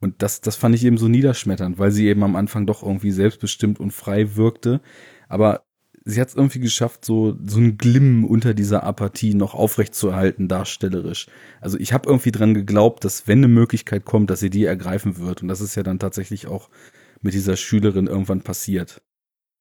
und 0.00 0.22
das, 0.22 0.40
das 0.40 0.56
fand 0.56 0.74
ich 0.74 0.84
eben 0.84 0.98
so 0.98 1.08
niederschmetternd, 1.08 1.78
weil 1.78 1.90
sie 1.90 2.06
eben 2.06 2.22
am 2.22 2.36
Anfang 2.36 2.66
doch 2.66 2.82
irgendwie 2.82 3.10
selbstbestimmt 3.10 3.80
und 3.80 3.92
frei 3.92 4.36
wirkte. 4.36 4.80
Aber 5.28 5.64
sie 6.04 6.20
hat 6.20 6.28
es 6.28 6.36
irgendwie 6.36 6.60
geschafft, 6.60 7.04
so, 7.04 7.36
so 7.44 7.58
ein 7.58 7.76
Glimm 7.78 8.24
unter 8.24 8.54
dieser 8.54 8.84
Apathie 8.84 9.34
noch 9.34 9.54
aufrechtzuerhalten, 9.54 10.48
darstellerisch. 10.48 11.26
Also 11.60 11.78
ich 11.78 11.92
habe 11.92 12.08
irgendwie 12.08 12.30
dran 12.30 12.54
geglaubt, 12.54 13.04
dass 13.04 13.26
wenn 13.26 13.38
eine 13.38 13.48
Möglichkeit 13.48 14.04
kommt, 14.04 14.30
dass 14.30 14.40
sie 14.40 14.50
die 14.50 14.64
ergreifen 14.64 15.18
wird. 15.18 15.42
Und 15.42 15.48
das 15.48 15.60
ist 15.60 15.74
ja 15.74 15.82
dann 15.82 15.98
tatsächlich 15.98 16.46
auch 16.46 16.70
mit 17.20 17.34
dieser 17.34 17.56
Schülerin 17.56 18.06
irgendwann 18.06 18.42
passiert. 18.42 19.02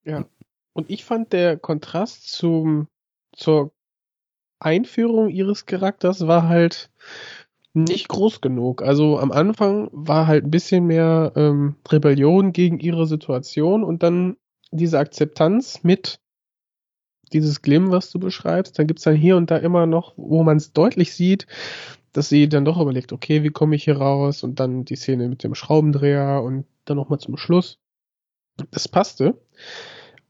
Ja. 0.06 0.26
Und 0.74 0.92
ich 0.92 1.04
fand 1.04 1.34
der 1.34 1.58
Kontrast 1.58 2.30
zum, 2.32 2.88
zur 3.36 3.74
Einführung 4.60 5.30
ihres 5.30 5.66
Charakters 5.66 6.28
war 6.28 6.48
halt, 6.48 6.92
nicht 7.84 8.08
groß 8.10 8.42
genug. 8.42 8.82
Also 8.82 9.20
am 9.20 9.32
Anfang 9.32 9.90
war 9.92 10.28
halt 10.28 10.46
ein 10.46 10.52
bisschen 10.52 10.86
mehr 10.86 11.34
ähm, 11.36 11.76
Rebellion 11.90 12.54
gegen 12.54 12.80
ihre 12.80 13.08
Situation 13.08 13.84
und 13.84 14.04
dann 14.04 14.38
diese 14.72 15.00
Akzeptanz 15.00 15.84
mit 15.84 16.20
dieses 17.34 17.62
Glimm, 17.62 17.92
was 17.92 18.10
du 18.12 18.20
beschreibst. 18.20 18.80
Dann 18.80 18.88
gibt's 18.88 19.04
dann 19.04 19.16
hier 19.16 19.38
und 19.38 19.52
da 19.52 19.58
immer 19.58 19.86
noch, 19.86 20.14
wo 20.18 20.44
man 20.44 20.58
es 20.58 20.74
deutlich 20.74 21.14
sieht, 21.14 21.48
dass 22.14 22.30
sie 22.30 22.50
dann 22.50 22.66
doch 22.66 22.80
überlegt, 22.80 23.14
okay, 23.14 23.44
wie 23.44 23.50
komme 23.50 23.76
ich 23.76 23.84
hier 23.84 23.98
raus? 23.98 24.44
Und 24.44 24.60
dann 24.60 24.86
die 24.86 24.96
Szene 24.96 25.28
mit 25.28 25.44
dem 25.44 25.56
Schraubendreher 25.56 26.42
und 26.44 26.66
dann 26.86 26.98
nochmal 26.98 27.20
zum 27.20 27.38
Schluss. 27.38 27.80
Das 28.72 28.88
passte. 28.88 29.40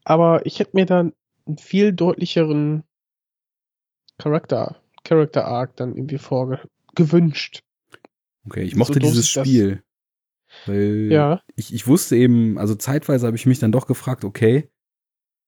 Aber 0.04 0.44
ich 0.44 0.58
hätte 0.58 0.72
mir 0.74 0.86
dann 0.86 1.12
einen 1.46 1.58
viel 1.58 1.92
deutlicheren 1.92 2.82
Charakter, 4.18 4.76
Character 5.04 5.46
Arc 5.46 5.76
dann 5.76 5.94
irgendwie 5.96 6.18
vorge 6.18 6.60
gewünscht. 6.98 7.62
Okay, 8.44 8.62
ich 8.62 8.76
mochte 8.76 8.94
so 8.94 9.00
dieses 9.00 9.28
Spiel. 9.28 9.82
Weil 10.66 11.08
ja. 11.10 11.42
ich, 11.56 11.72
ich 11.72 11.86
wusste 11.86 12.16
eben, 12.16 12.58
also 12.58 12.74
zeitweise 12.74 13.26
habe 13.26 13.36
ich 13.36 13.46
mich 13.46 13.58
dann 13.58 13.72
doch 13.72 13.86
gefragt, 13.86 14.24
okay, 14.24 14.70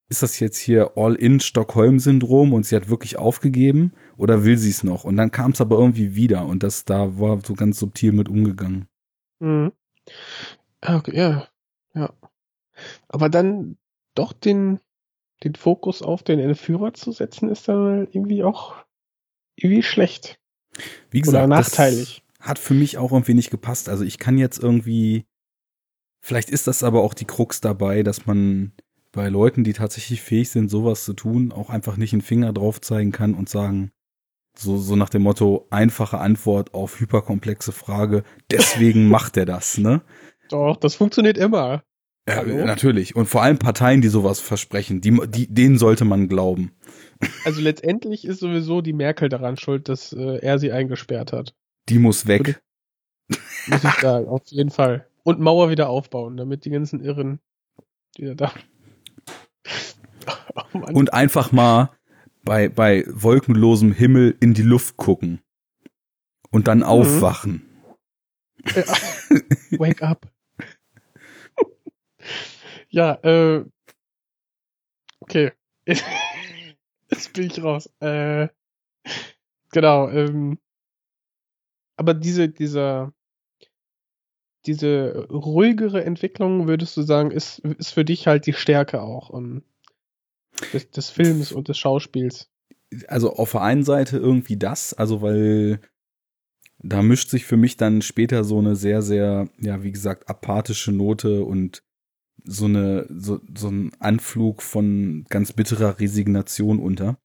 ist 0.08 0.22
das 0.22 0.40
jetzt 0.40 0.58
hier 0.58 0.92
All-in-Stockholm-Syndrom 0.96 2.52
und 2.52 2.66
sie 2.66 2.76
hat 2.76 2.88
wirklich 2.88 3.16
aufgegeben 3.16 3.92
oder 4.16 4.44
will 4.44 4.58
sie 4.58 4.70
es 4.70 4.82
noch? 4.82 5.04
Und 5.04 5.16
dann 5.16 5.30
kam 5.30 5.52
es 5.52 5.60
aber 5.60 5.78
irgendwie 5.78 6.16
wieder 6.16 6.46
und 6.46 6.62
das 6.62 6.84
da 6.84 7.18
war 7.18 7.40
so 7.40 7.54
ganz 7.54 7.78
subtil 7.78 8.12
mit 8.12 8.28
umgegangen. 8.28 8.88
Mhm. 9.38 9.72
Ah, 10.80 10.96
okay, 10.96 11.16
ja, 11.16 11.48
ja. 11.94 12.12
Aber 13.08 13.28
dann 13.28 13.76
doch 14.14 14.32
den, 14.32 14.80
den 15.44 15.54
Fokus 15.54 16.02
auf 16.02 16.22
den 16.22 16.40
Entführer 16.40 16.92
zu 16.92 17.12
setzen, 17.12 17.48
ist 17.48 17.68
dann 17.68 18.08
irgendwie 18.10 18.42
auch 18.42 18.76
irgendwie 19.56 19.82
schlecht. 19.82 20.39
Wie 21.10 21.20
gesagt, 21.20 21.46
Oder 21.46 21.56
nachteilig. 21.56 22.22
hat 22.40 22.58
für 22.58 22.74
mich 22.74 22.98
auch 22.98 23.12
irgendwie 23.12 23.34
nicht 23.34 23.50
gepasst. 23.50 23.88
Also 23.88 24.04
ich 24.04 24.18
kann 24.18 24.38
jetzt 24.38 24.58
irgendwie, 24.58 25.24
vielleicht 26.20 26.50
ist 26.50 26.66
das 26.66 26.82
aber 26.82 27.02
auch 27.02 27.14
die 27.14 27.24
Krux 27.26 27.60
dabei, 27.60 28.02
dass 28.02 28.26
man 28.26 28.72
bei 29.12 29.28
Leuten, 29.28 29.64
die 29.64 29.72
tatsächlich 29.72 30.22
fähig 30.22 30.50
sind, 30.50 30.70
sowas 30.70 31.04
zu 31.04 31.14
tun, 31.14 31.52
auch 31.52 31.70
einfach 31.70 31.96
nicht 31.96 32.12
einen 32.12 32.22
Finger 32.22 32.52
drauf 32.52 32.80
zeigen 32.80 33.12
kann 33.12 33.34
und 33.34 33.48
sagen, 33.48 33.90
so, 34.56 34.76
so 34.76 34.96
nach 34.96 35.08
dem 35.08 35.22
Motto, 35.22 35.66
einfache 35.70 36.18
Antwort 36.18 36.74
auf 36.74 37.00
hyperkomplexe 37.00 37.72
Frage, 37.72 38.24
deswegen 38.50 39.08
macht 39.08 39.36
er 39.36 39.46
das, 39.46 39.78
ne? 39.78 40.02
Doch, 40.48 40.76
das 40.76 40.96
funktioniert 40.96 41.38
immer. 41.38 41.82
Ja, 42.28 42.44
natürlich. 42.44 43.16
Und 43.16 43.26
vor 43.26 43.42
allem 43.42 43.58
Parteien, 43.58 44.02
die 44.02 44.08
sowas 44.08 44.40
versprechen, 44.40 45.00
die, 45.00 45.18
die, 45.28 45.52
denen 45.52 45.78
sollte 45.78 46.04
man 46.04 46.28
glauben. 46.28 46.72
Also 47.44 47.60
letztendlich 47.60 48.24
ist 48.24 48.40
sowieso 48.40 48.80
die 48.80 48.92
Merkel 48.92 49.28
daran 49.28 49.56
schuld, 49.56 49.88
dass 49.88 50.12
äh, 50.12 50.38
er 50.38 50.58
sie 50.58 50.72
eingesperrt 50.72 51.32
hat. 51.32 51.54
Die 51.88 51.98
muss 51.98 52.26
weg. 52.26 52.62
Muss 53.66 53.84
ich 53.84 53.94
sagen, 54.00 54.28
auf 54.28 54.42
jeden 54.46 54.70
Fall. 54.70 55.06
Und 55.22 55.40
Mauer 55.40 55.70
wieder 55.70 55.88
aufbauen, 55.88 56.36
damit 56.36 56.64
die 56.64 56.70
ganzen 56.70 57.00
Irren 57.00 57.40
wieder 58.16 58.34
da. 58.34 58.52
Oh 60.72 60.78
Und 60.78 61.14
einfach 61.14 61.52
mal 61.52 61.90
bei, 62.42 62.68
bei 62.68 63.04
wolkenlosem 63.08 63.92
Himmel 63.92 64.36
in 64.40 64.52
die 64.52 64.62
Luft 64.62 64.96
gucken. 64.96 65.40
Und 66.50 66.68
dann 66.68 66.78
mhm. 66.78 66.84
aufwachen. 66.84 67.62
Wake 69.70 70.02
up. 70.02 70.26
ja, 72.88 73.14
äh, 73.22 73.64
okay. 75.20 75.52
Jetzt 77.20 77.34
bin 77.34 77.44
ich 77.48 77.62
raus. 77.62 77.90
Äh, 78.00 78.48
genau, 79.72 80.08
ähm, 80.08 80.58
aber 81.98 82.14
diese, 82.14 82.48
dieser, 82.48 83.12
diese 84.64 85.28
ruhigere 85.28 86.02
Entwicklung, 86.02 86.66
würdest 86.66 86.96
du 86.96 87.02
sagen, 87.02 87.30
ist, 87.30 87.58
ist 87.58 87.90
für 87.90 88.06
dich 88.06 88.26
halt 88.26 88.46
die 88.46 88.54
Stärke 88.54 89.02
auch 89.02 89.28
um, 89.28 89.44
ähm, 89.44 89.62
des, 90.72 90.90
des 90.90 91.10
Films 91.10 91.52
und 91.52 91.68
des 91.68 91.76
Schauspiels? 91.76 92.48
Also 93.06 93.34
auf 93.34 93.52
der 93.52 93.60
einen 93.60 93.84
Seite 93.84 94.16
irgendwie 94.16 94.56
das, 94.56 94.94
also 94.94 95.20
weil 95.20 95.82
da 96.78 97.02
mischt 97.02 97.28
sich 97.28 97.44
für 97.44 97.58
mich 97.58 97.76
dann 97.76 98.00
später 98.00 98.44
so 98.44 98.58
eine 98.58 98.76
sehr, 98.76 99.02
sehr, 99.02 99.50
ja, 99.58 99.82
wie 99.82 99.92
gesagt, 99.92 100.30
apathische 100.30 100.90
Note 100.90 101.44
und 101.44 101.82
so 102.44 102.66
eine, 102.66 103.06
so, 103.08 103.40
so 103.56 103.68
ein 103.68 103.92
Anflug 103.98 104.62
von 104.62 105.24
ganz 105.28 105.52
bitterer 105.52 105.98
Resignation 105.98 106.78
unter. 106.78 107.18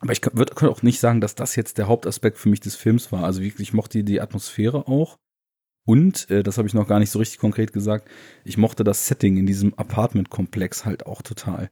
Aber 0.00 0.12
ich 0.12 0.22
würde 0.32 0.70
auch 0.70 0.82
nicht 0.82 1.00
sagen, 1.00 1.20
dass 1.20 1.34
das 1.34 1.56
jetzt 1.56 1.78
der 1.78 1.88
Hauptaspekt 1.88 2.38
für 2.38 2.48
mich 2.48 2.60
des 2.60 2.76
Films 2.76 3.12
war. 3.12 3.24
Also 3.24 3.42
wirklich, 3.42 3.68
ich 3.68 3.74
mochte 3.74 4.02
die 4.04 4.20
Atmosphäre 4.20 4.88
auch. 4.88 5.18
Und, 5.84 6.30
äh, 6.30 6.42
das 6.42 6.58
habe 6.58 6.68
ich 6.68 6.74
noch 6.74 6.86
gar 6.86 6.98
nicht 6.98 7.10
so 7.10 7.18
richtig 7.18 7.38
konkret 7.38 7.72
gesagt, 7.72 8.08
ich 8.44 8.56
mochte 8.56 8.84
das 8.84 9.06
Setting 9.06 9.36
in 9.36 9.46
diesem 9.46 9.74
Apartment-Komplex 9.74 10.84
halt 10.84 11.06
auch 11.06 11.22
total. 11.22 11.70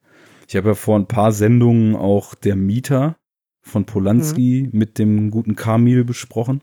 Ich 0.48 0.56
habe 0.56 0.70
ja 0.70 0.74
vor 0.74 0.98
ein 0.98 1.06
paar 1.06 1.32
Sendungen 1.32 1.94
auch 1.94 2.34
der 2.34 2.56
Mieter 2.56 3.16
von 3.62 3.84
Polanski 3.84 4.68
mhm. 4.70 4.78
mit 4.78 4.98
dem 4.98 5.30
guten 5.30 5.54
Kamil 5.54 6.04
besprochen. 6.04 6.62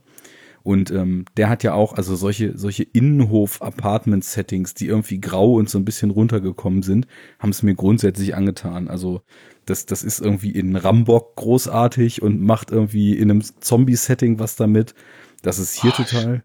Und 0.67 0.91
ähm, 0.91 1.23
der 1.37 1.47
hat 1.47 1.63
ja 1.63 1.73
auch, 1.73 1.93
also 1.93 2.17
solche, 2.17 2.57
solche 2.57 2.83
Innenhof-Apartment-Settings, 2.83 4.73
die 4.73 4.87
irgendwie 4.87 5.21
grau 5.21 5.53
und 5.53 5.69
so 5.69 5.77
ein 5.77 5.85
bisschen 5.85 6.11
runtergekommen 6.11 6.83
sind, 6.83 7.07
haben 7.39 7.51
es 7.51 7.63
mir 7.63 7.73
grundsätzlich 7.73 8.35
angetan. 8.35 8.89
Also 8.89 9.21
das, 9.63 9.85
das 9.85 10.03
ist 10.03 10.19
irgendwie 10.19 10.51
in 10.51 10.75
Rambock 10.75 11.37
großartig 11.37 12.21
und 12.21 12.41
macht 12.41 12.71
irgendwie 12.71 13.17
in 13.17 13.31
einem 13.31 13.41
Zombie-Setting 13.41 14.39
was 14.39 14.57
damit. 14.57 14.93
Das 15.41 15.57
ist 15.57 15.81
hier 15.81 15.93
oh, 15.93 16.03
total. 16.03 16.43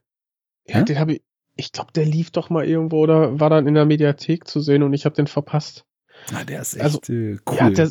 Ja, 0.69 0.79
ja? 0.79 0.83
den 0.85 1.01
habe 1.01 1.15
ich, 1.15 1.23
ich 1.57 1.73
glaube, 1.73 1.91
der 1.93 2.05
lief 2.05 2.31
doch 2.31 2.49
mal 2.49 2.65
irgendwo 2.65 2.99
oder 2.99 3.41
war 3.41 3.51
dann 3.51 3.67
in 3.67 3.75
der 3.75 3.87
Mediathek 3.87 4.47
zu 4.47 4.61
sehen 4.61 4.85
und 4.85 4.93
ich 4.93 5.05
habe 5.05 5.17
den 5.17 5.27
verpasst. 5.27 5.85
Ah, 6.33 6.45
der 6.45 6.63
ist 6.63 6.81
also, 6.81 6.99
echt 6.99 7.11
also, 7.11 7.13
äh, 7.13 7.39
cool. 7.51 7.57
Ja, 7.59 7.71
der, 7.71 7.91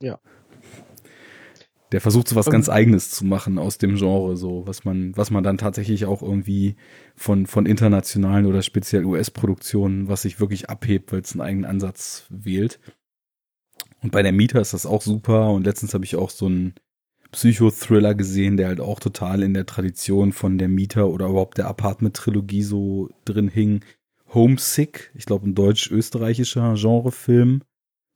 ja, 0.00 0.20
der 1.92 2.00
versucht 2.00 2.26
so 2.26 2.36
was 2.36 2.50
ganz 2.50 2.70
eigenes 2.70 3.10
zu 3.10 3.24
machen 3.26 3.58
aus 3.58 3.76
dem 3.76 3.96
Genre, 3.96 4.36
so 4.36 4.66
was 4.66 4.84
man, 4.84 5.14
was 5.16 5.30
man 5.30 5.44
dann 5.44 5.58
tatsächlich 5.58 6.06
auch 6.06 6.22
irgendwie 6.22 6.76
von, 7.14 7.46
von 7.46 7.66
internationalen 7.66 8.46
oder 8.46 8.62
speziell 8.62 9.04
US-Produktionen, 9.04 10.08
was 10.08 10.22
sich 10.22 10.40
wirklich 10.40 10.70
abhebt, 10.70 11.12
weil 11.12 11.20
es 11.20 11.32
einen 11.32 11.42
eigenen 11.42 11.64
Ansatz 11.66 12.26
wählt. 12.30 12.80
Und 14.02 14.10
bei 14.10 14.22
der 14.22 14.32
Mieter 14.32 14.60
ist 14.60 14.72
das 14.72 14.86
auch 14.86 15.02
super. 15.02 15.50
Und 15.50 15.64
letztens 15.64 15.92
habe 15.92 16.04
ich 16.04 16.16
auch 16.16 16.30
so 16.30 16.46
einen 16.46 16.74
Psychothriller 17.30 18.14
gesehen, 18.14 18.56
der 18.56 18.68
halt 18.68 18.80
auch 18.80 18.98
total 18.98 19.42
in 19.42 19.54
der 19.54 19.66
Tradition 19.66 20.32
von 20.32 20.56
der 20.58 20.68
Mieter 20.68 21.08
oder 21.08 21.28
überhaupt 21.28 21.58
der 21.58 21.68
Apartment-Trilogie 21.68 22.62
so 22.62 23.10
drin 23.26 23.48
hing. 23.48 23.84
Homesick, 24.32 25.10
ich 25.14 25.26
glaube 25.26 25.48
ein 25.48 25.54
deutsch-österreichischer 25.54 26.74
Genrefilm. 26.74 27.62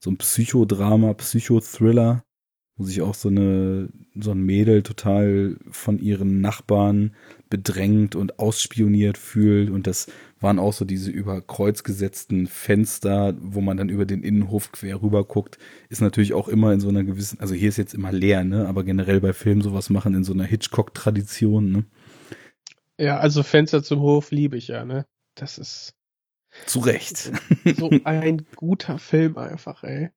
So 0.03 0.11
ein 0.11 0.16
Psychodrama, 0.16 1.12
Psychothriller 1.14 2.26
wo 2.77 2.85
sich 2.85 3.01
auch 3.03 3.14
so 3.14 3.29
eine 3.29 3.89
so 4.18 4.33
ein 4.33 4.43
Mädel 4.43 4.83
total 4.83 5.57
von 5.70 5.99
ihren 5.99 6.41
Nachbarn 6.41 7.14
bedrängt 7.49 8.14
und 8.14 8.39
ausspioniert 8.39 9.18
fühlt 9.18 9.70
und 9.70 9.87
das 9.87 10.07
waren 10.41 10.59
auch 10.59 10.72
so 10.72 10.85
diese 10.85 11.11
über 11.11 11.41
Kreuz 11.41 11.83
gesetzten 11.83 12.47
Fenster, 12.47 13.35
wo 13.41 13.61
man 13.61 13.77
dann 13.77 13.89
über 13.89 14.05
den 14.05 14.22
Innenhof 14.22 14.72
quer 14.72 15.01
rüber 15.03 15.24
guckt, 15.24 15.59
ist 15.89 16.03
natürlich 16.03 16.35
auch 16.35 16.49
immer 16.49 16.72
in 16.72 16.81
so 16.81 16.89
einer 16.89 17.05
gewissen, 17.05 17.41
also 17.41 17.55
hier 17.55 17.70
ist 17.70 17.79
jetzt 17.79 17.95
immer 17.95 18.12
leer, 18.12 18.45
ne, 18.45 18.68
aber 18.68 18.85
generell 18.85 19.20
bei 19.20 19.33
Filmen 19.33 19.62
sowas 19.62 19.89
machen 19.91 20.14
in 20.14 20.24
so 20.24 20.33
einer 20.33 20.45
Hitchcock 20.45 20.93
Tradition, 20.95 21.72
ne? 21.72 21.85
Ja, 22.99 23.18
also 23.18 23.43
Fenster 23.43 23.83
zum 23.83 24.01
Hof 24.01 24.31
liebe 24.31 24.57
ich 24.57 24.68
ja, 24.68 24.85
ne? 24.85 25.07
Das 25.35 25.59
ist 25.59 25.95
zu 26.66 26.81
Recht. 26.81 27.33
So 27.77 27.91
ein 28.05 28.47
guter 28.57 28.99
Film 28.99 29.37
einfach, 29.37 29.83
ey. 29.83 30.11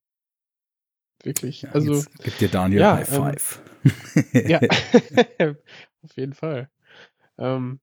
Wirklich. 1.24 1.64
Ja, 1.64 1.72
also 1.72 2.04
gibt 2.24 2.40
dir 2.40 2.50
Daniel 2.50 2.82
ja, 2.82 2.96
High 2.96 3.12
ähm, 3.12 3.24
Five. 3.24 3.62
Ähm, 4.34 4.48
ja, 4.48 4.60
auf 6.04 6.16
jeden 6.16 6.34
Fall. 6.34 6.70
Ähm, 7.38 7.80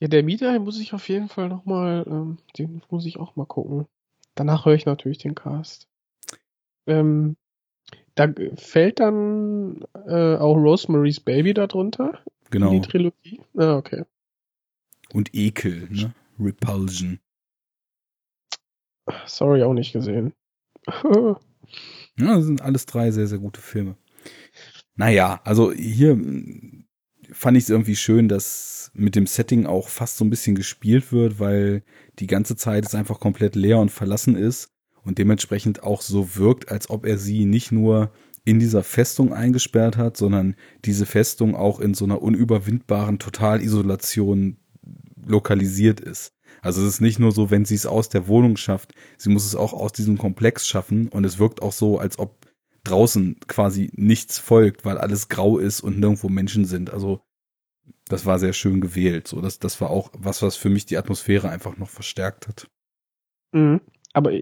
ja, 0.00 0.08
der 0.08 0.22
Mieter 0.22 0.58
muss 0.58 0.80
ich 0.80 0.94
auf 0.94 1.08
jeden 1.08 1.28
Fall 1.28 1.48
noch 1.48 1.64
mal, 1.64 2.04
ähm, 2.08 2.38
den 2.58 2.82
muss 2.90 3.06
ich 3.06 3.18
auch 3.18 3.36
mal 3.36 3.46
gucken. 3.46 3.86
Danach 4.34 4.66
höre 4.66 4.74
ich 4.74 4.86
natürlich 4.86 5.18
den 5.18 5.34
Cast. 5.34 5.88
Ähm, 6.86 7.36
da 8.14 8.28
fällt 8.56 9.00
dann 9.00 9.84
äh, 10.06 10.36
auch 10.36 10.56
Rosemary's 10.56 11.20
Baby 11.20 11.54
darunter. 11.54 12.20
Genau. 12.50 12.70
Die 12.70 12.80
Trilogie. 12.80 13.40
Ah, 13.56 13.76
okay. 13.76 14.04
Und 15.12 15.34
Ekel, 15.34 15.88
ne? 15.90 16.14
Repulsion. 16.38 17.20
Sorry, 19.26 19.62
auch 19.62 19.74
nicht 19.74 19.92
gesehen. 19.92 20.32
Ja, 22.18 22.36
das 22.36 22.44
sind 22.44 22.62
alles 22.62 22.86
drei 22.86 23.10
sehr, 23.10 23.26
sehr 23.26 23.38
gute 23.38 23.60
Filme. 23.60 23.96
Naja, 24.94 25.40
also 25.44 25.72
hier 25.72 26.12
hm, 26.12 26.84
fand 27.32 27.56
ich 27.56 27.64
es 27.64 27.70
irgendwie 27.70 27.96
schön, 27.96 28.28
dass 28.28 28.90
mit 28.94 29.16
dem 29.16 29.26
Setting 29.26 29.66
auch 29.66 29.88
fast 29.88 30.18
so 30.18 30.24
ein 30.24 30.30
bisschen 30.30 30.54
gespielt 30.54 31.12
wird, 31.12 31.40
weil 31.40 31.82
die 32.18 32.26
ganze 32.26 32.56
Zeit 32.56 32.84
es 32.84 32.94
einfach 32.94 33.20
komplett 33.20 33.56
leer 33.56 33.78
und 33.78 33.90
verlassen 33.90 34.36
ist 34.36 34.68
und 35.02 35.18
dementsprechend 35.18 35.82
auch 35.82 36.02
so 36.02 36.36
wirkt, 36.36 36.70
als 36.70 36.90
ob 36.90 37.06
er 37.06 37.18
sie 37.18 37.46
nicht 37.46 37.72
nur 37.72 38.12
in 38.44 38.58
dieser 38.58 38.82
Festung 38.82 39.32
eingesperrt 39.32 39.96
hat, 39.96 40.16
sondern 40.16 40.56
diese 40.84 41.06
Festung 41.06 41.54
auch 41.54 41.80
in 41.80 41.94
so 41.94 42.04
einer 42.04 42.20
unüberwindbaren 42.22 43.18
Totalisolation 43.18 44.58
lokalisiert 45.24 46.00
ist. 46.00 46.32
Also 46.62 46.80
es 46.80 46.94
ist 46.94 47.00
nicht 47.00 47.18
nur 47.18 47.32
so, 47.32 47.50
wenn 47.50 47.64
sie 47.64 47.74
es 47.74 47.86
aus 47.86 48.08
der 48.08 48.28
Wohnung 48.28 48.56
schafft, 48.56 48.94
sie 49.18 49.28
muss 49.28 49.44
es 49.44 49.56
auch 49.56 49.72
aus 49.72 49.92
diesem 49.92 50.16
Komplex 50.16 50.66
schaffen 50.66 51.08
und 51.08 51.24
es 51.24 51.38
wirkt 51.38 51.60
auch 51.60 51.72
so, 51.72 51.98
als 51.98 52.18
ob 52.18 52.46
draußen 52.84 53.38
quasi 53.48 53.90
nichts 53.94 54.38
folgt, 54.38 54.84
weil 54.84 54.96
alles 54.96 55.28
grau 55.28 55.58
ist 55.58 55.80
und 55.80 55.98
nirgendwo 55.98 56.28
Menschen 56.28 56.64
sind. 56.64 56.90
Also 56.90 57.20
das 58.06 58.26
war 58.26 58.38
sehr 58.38 58.52
schön 58.52 58.80
gewählt. 58.80 59.28
So, 59.28 59.40
das, 59.40 59.58
das 59.58 59.80
war 59.80 59.90
auch 59.90 60.10
was, 60.16 60.42
was 60.42 60.56
für 60.56 60.70
mich 60.70 60.86
die 60.86 60.96
Atmosphäre 60.96 61.48
einfach 61.48 61.76
noch 61.76 61.90
verstärkt 61.90 62.48
hat. 62.48 62.70
Mhm. 63.52 63.80
Aber 64.12 64.32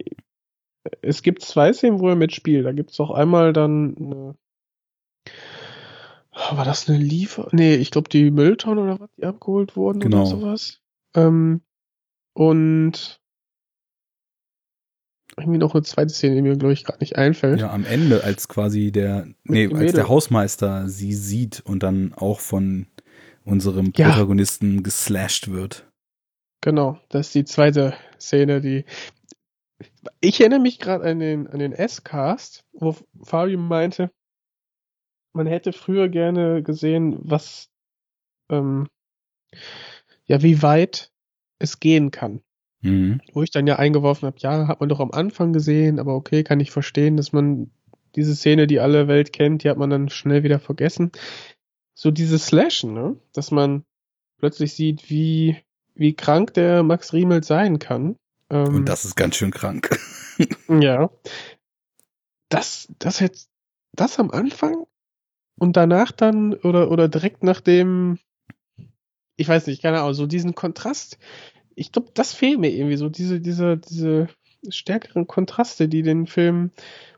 es 1.02 1.22
gibt 1.22 1.42
zwei 1.42 1.72
Szenen, 1.72 2.00
wo 2.00 2.08
er 2.08 2.16
mitspielt. 2.16 2.66
Da 2.66 2.72
gibt 2.72 2.90
es 2.90 3.00
auch 3.00 3.10
einmal 3.10 3.52
dann 3.52 3.96
eine 3.96 4.34
war 6.32 6.64
das 6.64 6.88
eine 6.88 6.98
Liefer? 6.98 7.48
Nee, 7.52 7.74
ich 7.74 7.90
glaube 7.90 8.08
die 8.08 8.30
Mülltonne 8.30 8.80
oder 8.80 9.00
was, 9.00 9.10
die 9.16 9.24
abgeholt 9.24 9.76
wurden 9.76 10.00
genau. 10.00 10.22
oder 10.22 10.26
sowas. 10.26 10.80
Ähm, 11.14 11.62
und 12.40 13.20
irgendwie 15.36 15.58
noch 15.58 15.74
eine 15.74 15.82
zweite 15.82 16.08
Szene, 16.08 16.36
die 16.36 16.42
mir, 16.42 16.56
glaube 16.56 16.72
ich, 16.72 16.84
gerade 16.84 17.00
nicht 17.00 17.16
einfällt. 17.16 17.60
Ja, 17.60 17.70
am 17.70 17.84
Ende, 17.84 18.24
als 18.24 18.48
quasi 18.48 18.90
der, 18.90 19.28
nee, 19.44 19.68
als 19.70 19.92
der 19.92 20.08
Hausmeister 20.08 20.88
sie 20.88 21.12
sieht 21.12 21.60
und 21.60 21.82
dann 21.82 22.14
auch 22.14 22.40
von 22.40 22.86
unserem 23.44 23.92
ja. 23.94 24.08
Protagonisten 24.08 24.82
geslasht 24.82 25.48
wird. 25.48 25.86
Genau, 26.62 26.98
das 27.10 27.26
ist 27.26 27.34
die 27.34 27.44
zweite 27.44 27.94
Szene, 28.18 28.62
die. 28.62 28.86
Ich 30.22 30.40
erinnere 30.40 30.60
mich 30.60 30.78
gerade 30.78 31.04
an 31.10 31.18
den, 31.18 31.46
an 31.46 31.58
den 31.58 31.72
S-Cast, 31.72 32.64
wo 32.72 32.96
Fabio 33.22 33.58
meinte, 33.58 34.10
man 35.34 35.46
hätte 35.46 35.74
früher 35.74 36.08
gerne 36.08 36.62
gesehen, 36.62 37.18
was, 37.20 37.68
ähm, 38.50 38.88
ja, 40.24 40.40
wie 40.40 40.62
weit 40.62 41.10
es 41.60 41.78
gehen 41.78 42.10
kann. 42.10 42.40
Mhm. 42.82 43.20
Wo 43.32 43.42
ich 43.42 43.50
dann 43.50 43.66
ja 43.66 43.76
eingeworfen 43.76 44.26
habe, 44.26 44.38
ja, 44.40 44.66
hat 44.66 44.80
man 44.80 44.88
doch 44.88 45.00
am 45.00 45.12
Anfang 45.12 45.52
gesehen, 45.52 46.00
aber 46.00 46.14
okay, 46.14 46.42
kann 46.42 46.60
ich 46.60 46.70
verstehen, 46.70 47.16
dass 47.16 47.32
man 47.32 47.70
diese 48.16 48.34
Szene, 48.34 48.66
die 48.66 48.80
alle 48.80 49.06
Welt 49.06 49.32
kennt, 49.32 49.62
die 49.62 49.70
hat 49.70 49.78
man 49.78 49.90
dann 49.90 50.08
schnell 50.08 50.42
wieder 50.42 50.58
vergessen. 50.58 51.12
So 51.94 52.10
dieses 52.10 52.46
Slashen, 52.46 52.94
ne? 52.94 53.16
Dass 53.32 53.50
man 53.50 53.84
plötzlich 54.38 54.74
sieht, 54.74 55.10
wie, 55.10 55.58
wie 55.94 56.14
krank 56.14 56.54
der 56.54 56.82
Max 56.82 57.12
Riemel 57.12 57.44
sein 57.44 57.78
kann. 57.78 58.16
Ähm, 58.48 58.74
Und 58.76 58.88
das 58.88 59.04
ist 59.04 59.14
ganz 59.14 59.36
schön 59.36 59.50
krank. 59.50 59.96
ja. 60.68 61.10
Das, 62.48 62.88
das 62.98 63.20
jetzt, 63.20 63.50
das 63.92 64.18
am 64.18 64.30
Anfang 64.30 64.86
und 65.58 65.76
danach 65.76 66.10
dann, 66.10 66.54
oder, 66.54 66.90
oder 66.90 67.08
direkt 67.08 67.44
nach 67.44 67.60
dem, 67.60 68.18
ich 69.40 69.48
weiß 69.48 69.66
nicht, 69.66 69.80
keine 69.80 70.00
Ahnung, 70.00 70.12
so 70.12 70.26
diesen 70.26 70.54
Kontrast. 70.54 71.18
Ich 71.74 71.92
glaube, 71.92 72.10
das 72.12 72.34
fehlt 72.34 72.60
mir 72.60 72.70
irgendwie 72.70 72.96
so, 72.96 73.08
diese, 73.08 73.40
diese, 73.40 73.78
diese 73.78 74.28
stärkeren 74.68 75.26
Kontraste, 75.26 75.88
die 75.88 76.02
den 76.02 76.26
Film 76.26 76.72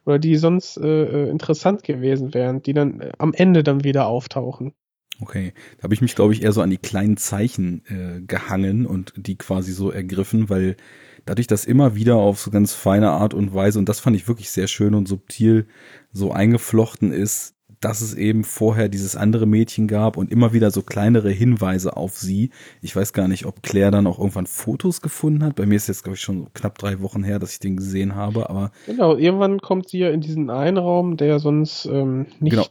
oder 0.07 0.21
die 0.21 0.37
sonst 0.37 0.77
äh, 0.77 1.25
äh 1.27 1.31
interessant 1.31 1.83
gewesen 1.83 2.33
wären, 2.33 2.63
die 2.63 2.75
dann 2.75 3.01
äh, 3.01 3.13
am 3.19 3.35
Ende 3.35 3.65
dann 3.65 3.83
wieder 3.83 4.07
auftauchen. 4.07 4.73
Okay, 5.21 5.53
da 5.79 5.85
habe 5.85 5.95
ich 5.95 6.01
mich, 6.01 6.15
glaube 6.15 6.33
ich, 6.33 6.43
eher 6.43 6.53
so 6.53 6.63
an 6.63 6.71
die 6.71 6.79
kleinen 6.79 7.17
Zeichen 7.17 7.85
äh, 7.87 8.21
gehangen 8.21 8.87
und 8.87 9.13
die 9.17 9.37
quasi 9.37 9.73
so 9.73 9.91
ergriffen, 9.91 10.49
weil 10.49 10.77
dadurch, 11.25 11.49
dass 11.49 11.65
immer 11.65 11.97
wieder 11.97 12.17
auf 12.17 12.41
so 12.41 12.53
ganz 12.53 12.73
feine 12.73 13.11
Art 13.11 13.35
und 13.35 13.53
Weise, 13.53 13.81
und 13.81 13.89
das 13.89 13.99
fand 13.99 14.15
ich 14.15 14.29
wirklich 14.29 14.51
sehr 14.51 14.69
schön 14.69 14.95
und 14.95 15.09
subtil, 15.09 15.67
so 16.13 16.31
eingeflochten 16.31 17.13
ist, 17.13 17.57
dass 17.83 18.01
es 18.01 18.15
eben 18.15 18.45
vorher 18.45 18.89
dieses 18.89 19.17
andere 19.17 19.47
Mädchen 19.47 19.89
gab 19.89 20.17
und 20.17 20.31
immer 20.31 20.53
wieder 20.53 20.71
so 20.71 20.83
kleinere 20.83 21.31
Hinweise 21.31 21.97
auf 21.97 22.17
sie. 22.17 22.51
Ich 22.81 22.97
weiß 22.97 23.13
gar 23.13 23.29
nicht, 23.29 23.45
ob 23.45 23.63
Claire 23.63 23.91
dann 23.91 24.07
auch 24.07 24.19
irgendwann 24.19 24.47
Fotos 24.47 25.03
gefunden 25.03 25.45
hat. 25.45 25.57
Bei 25.57 25.67
mir 25.67 25.77
ist 25.77 25.89
jetzt, 25.89 26.05
glaube 26.05 26.17
ich, 26.17 26.23
schon 26.23 26.53
knapp 26.55 26.79
drei 26.79 27.01
Wochen 27.01 27.25
her, 27.25 27.39
dass 27.39 27.53
ich 27.53 27.61
den 27.61 27.77
gesehen 27.77 28.15
habe, 28.15 28.49
aber. 28.49 28.71
Genau, 28.87 29.17
irgendwann 29.17 29.61
kommt 29.61 29.89
sie 29.89 29.99
ja 29.99 30.11
in 30.11 30.21
diesen 30.21 30.49
einen 30.49 30.79
Raum, 30.79 31.17
der 31.17 31.41
sonst 31.41 31.87
ähm, 31.87 32.27
nicht 32.41 32.53
genau 32.53 32.67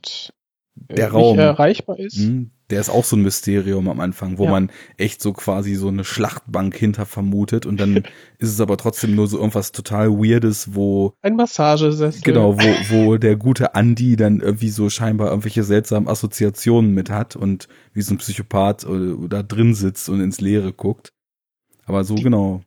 der 0.75 1.05
äh, 1.05 1.09
Raum 1.09 1.37
erreichbar 1.37 1.99
ist. 1.99 2.17
Hm, 2.17 2.51
der 2.71 2.79
ist 2.79 2.89
auch 2.89 3.03
so 3.03 3.15
ein 3.15 3.21
Mysterium 3.21 3.89
am 3.89 3.99
Anfang, 3.99 4.37
wo 4.37 4.45
ja. 4.45 4.51
man 4.51 4.71
echt 4.97 5.21
so 5.21 5.33
quasi 5.33 5.75
so 5.75 5.89
eine 5.89 6.03
Schlachtbank 6.03 6.75
hinter 6.75 7.05
vermutet 7.05 7.65
und 7.65 7.79
dann 7.79 7.97
ist 8.39 8.49
es 8.49 8.59
aber 8.61 8.77
trotzdem 8.77 9.15
nur 9.15 9.27
so 9.27 9.37
irgendwas 9.37 9.71
total 9.71 10.09
Weirdes, 10.09 10.73
wo 10.73 11.13
ein 11.21 11.35
Massagesessel. 11.35 12.21
Genau, 12.23 12.57
wo 12.57 12.69
wo 12.89 13.17
der 13.17 13.35
gute 13.35 13.73
Andy 13.73 14.15
dann 14.15 14.39
irgendwie 14.39 14.69
so 14.69 14.89
scheinbar 14.89 15.29
irgendwelche 15.29 15.63
seltsamen 15.63 16.07
Assoziationen 16.07 16.93
mit 16.93 17.09
hat 17.09 17.35
und 17.35 17.67
wie 17.93 18.01
so 18.01 18.13
ein 18.13 18.17
Psychopath 18.17 18.87
da 19.29 19.43
drin 19.43 19.75
sitzt 19.75 20.09
und 20.09 20.21
ins 20.21 20.41
Leere 20.41 20.73
guckt. 20.73 21.11
Aber 21.85 22.03
so 22.03 22.15
Die, 22.15 22.23
genau. 22.23 22.61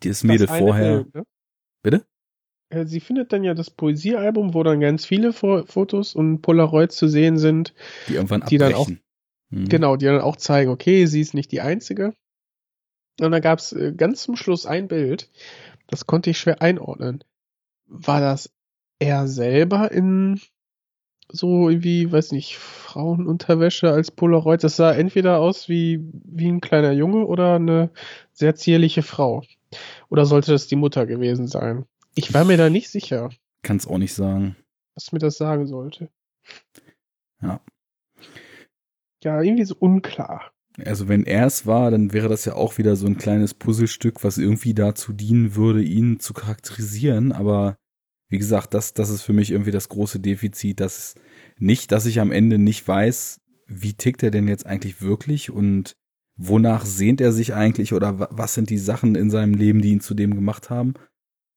Das 0.00 0.24
Mädel 0.24 0.48
vorher. 0.48 1.04
Bild, 1.04 1.14
ne? 1.14 1.22
Bitte? 1.82 2.06
Äh, 2.72 2.86
sie 2.86 3.00
findet 3.00 3.32
dann 3.32 3.44
ja 3.44 3.54
das 3.54 3.70
Poesiealbum, 3.70 4.54
wo 4.54 4.62
dann 4.62 4.80
ganz 4.80 5.04
viele 5.04 5.32
Fotos 5.32 6.14
und 6.14 6.40
Polaroids 6.42 6.96
zu 6.96 7.08
sehen 7.08 7.38
sind. 7.38 7.74
Die 8.08 8.14
irgendwann 8.14 8.44
die 8.48 8.58
dann 8.58 8.74
auch, 8.74 8.88
mhm. 9.50 9.68
Genau, 9.68 9.96
die 9.96 10.06
dann 10.06 10.20
auch 10.20 10.36
zeigen, 10.36 10.70
okay, 10.70 11.06
sie 11.06 11.20
ist 11.20 11.34
nicht 11.34 11.52
die 11.52 11.60
Einzige. 11.60 12.14
Und 13.20 13.30
dann 13.30 13.42
gab 13.42 13.58
es 13.58 13.72
äh, 13.72 13.92
ganz 13.94 14.22
zum 14.22 14.36
Schluss 14.36 14.66
ein 14.66 14.88
Bild, 14.88 15.30
das 15.86 16.06
konnte 16.06 16.30
ich 16.30 16.38
schwer 16.38 16.62
einordnen. 16.62 17.22
War 17.86 18.20
das 18.20 18.50
er 18.98 19.28
selber 19.28 19.92
in 19.92 20.40
so 21.28 21.68
irgendwie, 21.68 22.10
weiß 22.10 22.32
nicht, 22.32 22.56
Frauenunterwäsche 22.56 23.90
als 23.90 24.10
Polaroid? 24.10 24.64
Das 24.64 24.76
sah 24.76 24.92
entweder 24.92 25.40
aus 25.40 25.68
wie, 25.68 26.00
wie 26.24 26.48
ein 26.48 26.60
kleiner 26.60 26.92
Junge 26.92 27.26
oder 27.26 27.56
eine 27.56 27.90
sehr 28.32 28.54
zierliche 28.54 29.02
Frau. 29.02 29.42
Oder 30.08 30.24
sollte 30.24 30.52
das 30.52 30.66
die 30.66 30.76
Mutter 30.76 31.06
gewesen 31.06 31.46
sein? 31.46 31.84
Ich 32.14 32.34
war 32.34 32.44
mir 32.44 32.56
da 32.56 32.70
nicht 32.70 32.90
sicher. 32.90 33.30
Kann 33.62 33.76
es 33.76 33.86
auch 33.86 33.98
nicht 33.98 34.14
sagen. 34.14 34.56
Was 34.94 35.12
mir 35.12 35.18
das 35.18 35.36
sagen 35.36 35.66
sollte. 35.66 36.10
Ja. 37.40 37.60
Ja, 39.22 39.40
irgendwie 39.40 39.64
so 39.64 39.76
unklar. 39.78 40.52
Also 40.84 41.08
wenn 41.08 41.24
er 41.24 41.46
es 41.46 41.66
war, 41.66 41.90
dann 41.90 42.12
wäre 42.12 42.28
das 42.28 42.44
ja 42.44 42.54
auch 42.54 42.78
wieder 42.78 42.96
so 42.96 43.06
ein 43.06 43.18
kleines 43.18 43.54
Puzzlestück, 43.54 44.24
was 44.24 44.38
irgendwie 44.38 44.74
dazu 44.74 45.12
dienen 45.12 45.54
würde, 45.54 45.82
ihn 45.82 46.18
zu 46.18 46.32
charakterisieren. 46.32 47.32
Aber 47.32 47.76
wie 48.28 48.38
gesagt, 48.38 48.74
das, 48.74 48.94
das 48.94 49.10
ist 49.10 49.22
für 49.22 49.34
mich 49.34 49.50
irgendwie 49.50 49.70
das 49.70 49.88
große 49.88 50.18
Defizit, 50.20 50.80
dass 50.80 51.14
nicht, 51.58 51.92
dass 51.92 52.06
ich 52.06 52.20
am 52.20 52.32
Ende 52.32 52.58
nicht 52.58 52.86
weiß, 52.86 53.40
wie 53.66 53.94
tickt 53.94 54.22
er 54.22 54.30
denn 54.30 54.48
jetzt 54.48 54.66
eigentlich 54.66 55.02
wirklich 55.02 55.50
und 55.50 55.92
wonach 56.36 56.86
sehnt 56.86 57.20
er 57.20 57.32
sich 57.32 57.54
eigentlich 57.54 57.92
oder 57.92 58.28
was 58.30 58.54
sind 58.54 58.70
die 58.70 58.78
Sachen 58.78 59.14
in 59.14 59.30
seinem 59.30 59.54
Leben, 59.54 59.82
die 59.82 59.90
ihn 59.90 60.00
zu 60.00 60.14
dem 60.14 60.34
gemacht 60.34 60.70
haben, 60.70 60.94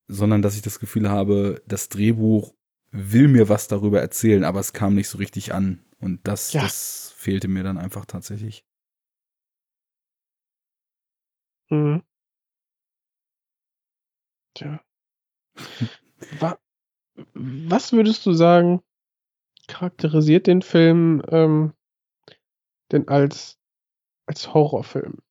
sondern 0.08 0.42
dass 0.42 0.56
ich 0.56 0.62
das 0.62 0.80
Gefühl 0.80 1.10
habe, 1.10 1.62
das 1.68 1.90
Drehbuch 1.90 2.54
will 2.92 3.28
mir 3.28 3.50
was 3.50 3.68
darüber 3.68 4.02
erzählen, 4.02 4.44
aber 4.44 4.60
es 4.60 4.74
kam 4.74 4.96
nicht 4.96 5.10
so 5.10 5.18
richtig 5.18 5.54
an. 5.54 5.84
Und 6.00 6.28
das, 6.28 6.54
ja. 6.54 6.62
das 6.62 7.14
fehlte 7.16 7.48
mir 7.48 7.64
dann 7.64 7.78
einfach 7.78 8.06
tatsächlich. 8.06 8.66
Mhm. 11.70 12.04
Tja. 14.54 14.82
was 17.34 17.92
würdest 17.92 18.26
du 18.26 18.34
sagen, 18.34 18.82
charakterisiert 19.68 20.48
den 20.48 20.62
Film 20.62 21.24
ähm, 21.30 21.74
denn 22.92 23.08
als, 23.08 23.58
als 24.26 24.54
Horrorfilm? 24.54 25.22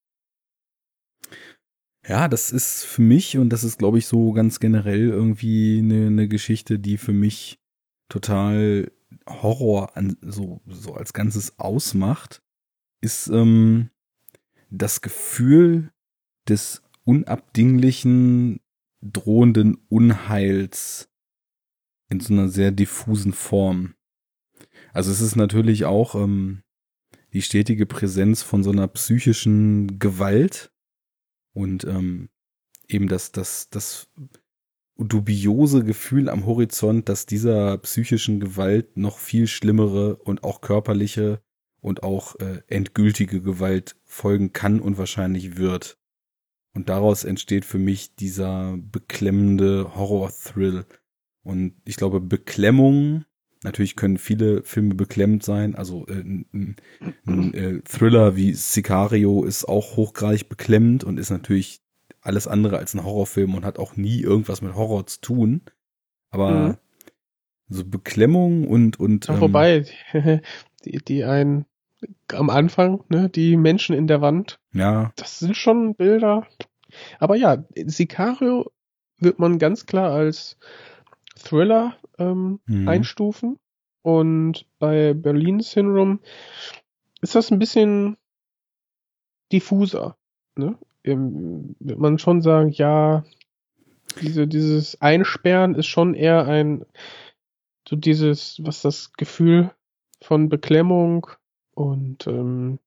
Ja, 2.07 2.29
das 2.29 2.53
ist 2.53 2.85
für 2.85 3.01
mich 3.01 3.39
und 3.39 3.49
das 3.49 3.65
ist, 3.65 3.79
glaube 3.79 3.99
ich, 3.99 4.07
so 4.07 4.33
ganz 4.33 4.61
generell 4.61 5.09
irgendwie 5.09 5.79
eine, 5.79 6.09
eine 6.09 6.29
Geschichte, 6.29 6.79
die 6.79 6.99
für 6.99 7.15
mich 7.15 7.59
total 8.11 8.93
Horror 9.27 9.97
an, 9.97 10.17
so, 10.21 10.61
so 10.67 10.95
als 10.95 11.15
Ganzes 11.15 11.59
ausmacht, 11.59 12.43
ist 13.01 13.29
ähm, 13.29 13.91
das 14.71 15.01
Gefühl 15.01 15.93
des 16.47 16.83
unabdinglichen, 17.05 18.61
drohenden 19.01 19.79
Unheils 19.89 21.09
in 22.11 22.21
so 22.21 22.35
einer 22.35 22.49
sehr 22.49 22.71
diffusen 22.71 23.33
Form. 23.33 23.95
Also 24.93 25.11
es 25.11 25.23
ist 25.23 25.37
natürlich 25.37 25.87
auch 25.87 26.15
ähm, 26.15 26.63
die 27.33 27.43
stetige 27.43 27.87
Präsenz 27.87 28.43
von 28.43 28.63
so 28.63 28.71
einer 28.71 28.89
psychischen 28.89 29.99
Gewalt, 29.99 30.74
und 31.55 31.85
ähm, 31.85 32.29
eben 32.87 33.09
das, 33.09 33.33
das, 33.33 33.71
das 33.71 34.09
dubiose 34.99 35.85
Gefühl 35.85 36.29
am 36.29 36.47
Horizont, 36.47 37.09
dass 37.09 37.27
dieser 37.27 37.79
psychischen 37.79 38.41
Gewalt 38.41 38.97
noch 38.97 39.19
viel 39.19 39.47
schlimmere 39.47 40.17
und 40.17 40.45
auch 40.45 40.61
körperliche 40.61 41.41
und 41.81 42.03
auch 42.03 42.37
äh, 42.37 42.63
endgültige 42.69 43.41
Gewalt 43.41 43.97
folgen 44.05 44.53
kann 44.53 44.81
und 44.81 44.99
wahrscheinlich 44.99 45.57
wird. 45.57 45.99
Und 46.75 46.89
daraus 46.89 47.25
entsteht 47.25 47.65
für 47.65 47.79
mich 47.79 48.15
dieser 48.17 48.77
beklemmende 48.79 49.95
Horror-Thrill. 49.95 50.87
Und 51.43 51.75
ich 51.85 51.97
glaube, 51.97 52.21
Beklemmung 52.21 53.25
Natürlich 53.65 53.97
können 53.97 54.19
viele 54.19 54.63
Filme 54.63 54.95
beklemmt 54.95 55.43
sein. 55.43 55.75
Also 55.75 56.07
äh, 56.07 56.21
ein, 56.21 56.77
ein 57.27 57.55
äh, 57.55 57.81
Thriller 57.81 58.37
wie 58.37 58.53
Sicario 58.53 59.43
ist 59.43 59.65
auch 59.65 59.97
hochgradig 59.97 60.51
beklemmend 60.51 61.03
und 61.03 61.19
ist 61.19 61.31
natürlich 61.31 61.81
alles 62.21 62.47
andere 62.47 62.77
als 62.77 62.93
ein 62.93 63.03
Horrorfilm 63.03 63.55
und 63.55 63.65
hat 63.65 63.79
auch 63.79 63.97
nie 63.97 64.21
irgendwas 64.21 64.61
mit 64.61 64.75
Horror 64.75 65.07
zu 65.07 65.21
tun. 65.23 65.63
Aber 66.31 66.51
mhm. 66.51 66.77
so 67.69 67.87
Beklemmung 67.87 68.69
und 68.69 69.01
und 69.01 69.31
Ach, 69.31 69.37
ähm, 69.37 69.41
wobei 69.41 69.87
die 70.85 70.99
die 70.99 71.25
einen 71.25 71.65
am 72.35 72.51
Anfang 72.51 73.03
ne 73.09 73.31
die 73.31 73.57
Menschen 73.57 73.97
in 73.97 74.07
der 74.07 74.21
Wand. 74.21 74.61
Ja. 74.75 75.11
Das 75.17 75.39
sind 75.39 75.57
schon 75.57 75.95
Bilder. 75.95 76.47
Aber 77.19 77.35
ja, 77.37 77.65
Sicario 77.87 78.71
wird 79.19 79.39
man 79.39 79.59
ganz 79.59 79.87
klar 79.87 80.13
als 80.13 80.59
Thriller 81.35 81.97
ähm, 82.19 82.61
mhm. 82.67 82.89
einstufen. 82.89 83.59
Und 84.03 84.67
bei 84.79 85.15
Berlin 85.15 85.61
Syndrome 85.61 86.19
ist 87.21 87.35
das 87.35 87.51
ein 87.51 87.59
bisschen 87.59 88.17
diffuser. 89.51 90.17
Ne? 90.57 90.79
Wird 91.03 91.99
man 91.99 92.19
schon 92.19 92.43
sagen, 92.43 92.71
ja, 92.71 93.25
diese, 94.21 94.47
dieses 94.47 95.01
Einsperren 95.01 95.75
ist 95.75 95.87
schon 95.87 96.15
eher 96.15 96.47
ein, 96.47 96.85
so 97.89 97.97
dieses, 97.97 98.61
was 98.63 98.83
das 98.83 99.13
Gefühl 99.15 99.71
von 100.21 100.49
Beklemmung 100.49 101.27
und 101.75 102.27
ähm, 102.27 102.79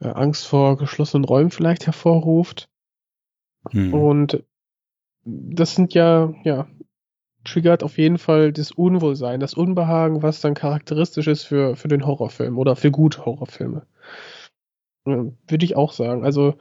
Angst 0.00 0.46
vor 0.46 0.76
geschlossenen 0.76 1.24
Räumen 1.24 1.50
vielleicht 1.50 1.86
hervorruft. 1.86 2.68
Hm. 3.70 3.94
Und 3.94 4.44
das 5.24 5.74
sind 5.74 5.94
ja, 5.94 6.34
ja, 6.44 6.68
triggert 7.44 7.82
auf 7.82 7.98
jeden 7.98 8.18
Fall 8.18 8.52
das 8.52 8.72
Unwohlsein, 8.72 9.40
das 9.40 9.54
Unbehagen, 9.54 10.22
was 10.22 10.40
dann 10.40 10.54
charakteristisch 10.54 11.26
ist 11.26 11.44
für, 11.44 11.76
für 11.76 11.88
den 11.88 12.06
Horrorfilm 12.06 12.58
oder 12.58 12.76
für 12.76 12.90
gute 12.90 13.24
Horrorfilme. 13.24 13.86
Würde 15.04 15.64
ich 15.64 15.76
auch 15.76 15.92
sagen. 15.92 16.24
Also, 16.24 16.54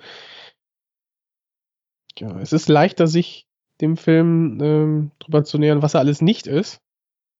ja, 2.18 2.40
es 2.40 2.54
ist 2.54 2.68
leichter, 2.70 3.08
sich 3.08 3.48
dem 3.82 3.98
Film 3.98 4.60
ähm, 4.62 5.12
drüber 5.20 5.44
zu 5.44 5.58
nähern, 5.58 5.82
was 5.82 5.94
er 5.94 6.02
alles 6.02 6.22
nicht 6.22 6.48
ist. 6.48 6.82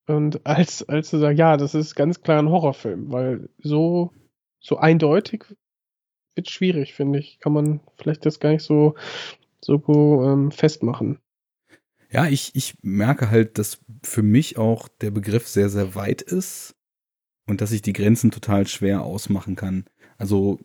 Und 0.08 0.46
als, 0.46 0.88
als 0.88 1.10
zu 1.10 1.20
sagen, 1.20 1.38
ja, 1.38 1.58
das 1.58 1.76
ist 1.76 1.96
ganz 1.96 2.22
klar 2.22 2.40
ein 2.40 2.50
Horrorfilm, 2.50 3.12
weil 3.12 3.50
so, 3.60 4.12
so 4.60 4.78
eindeutig 4.78 5.46
wird 6.36 6.50
schwierig, 6.50 6.94
finde 6.94 7.20
ich. 7.20 7.40
Kann 7.40 7.54
man 7.54 7.82
vielleicht 7.96 8.26
das 8.26 8.40
gar 8.40 8.50
nicht 8.50 8.64
so, 8.64 8.96
so 9.62 10.24
ähm, 10.24 10.52
festmachen. 10.52 11.20
Ja, 12.14 12.28
ich, 12.28 12.52
ich 12.54 12.76
merke 12.84 13.32
halt, 13.32 13.58
dass 13.58 13.80
für 14.04 14.22
mich 14.22 14.58
auch 14.60 14.88
der 14.88 15.10
Begriff 15.10 15.48
sehr, 15.48 15.70
sehr 15.70 15.96
weit 15.96 16.22
ist 16.22 16.76
und 17.48 17.60
dass 17.60 17.72
ich 17.72 17.82
die 17.82 17.94
Grenzen 17.94 18.30
total 18.30 18.68
schwer 18.68 19.02
ausmachen 19.02 19.56
kann. 19.56 19.86
Also, 20.20 20.60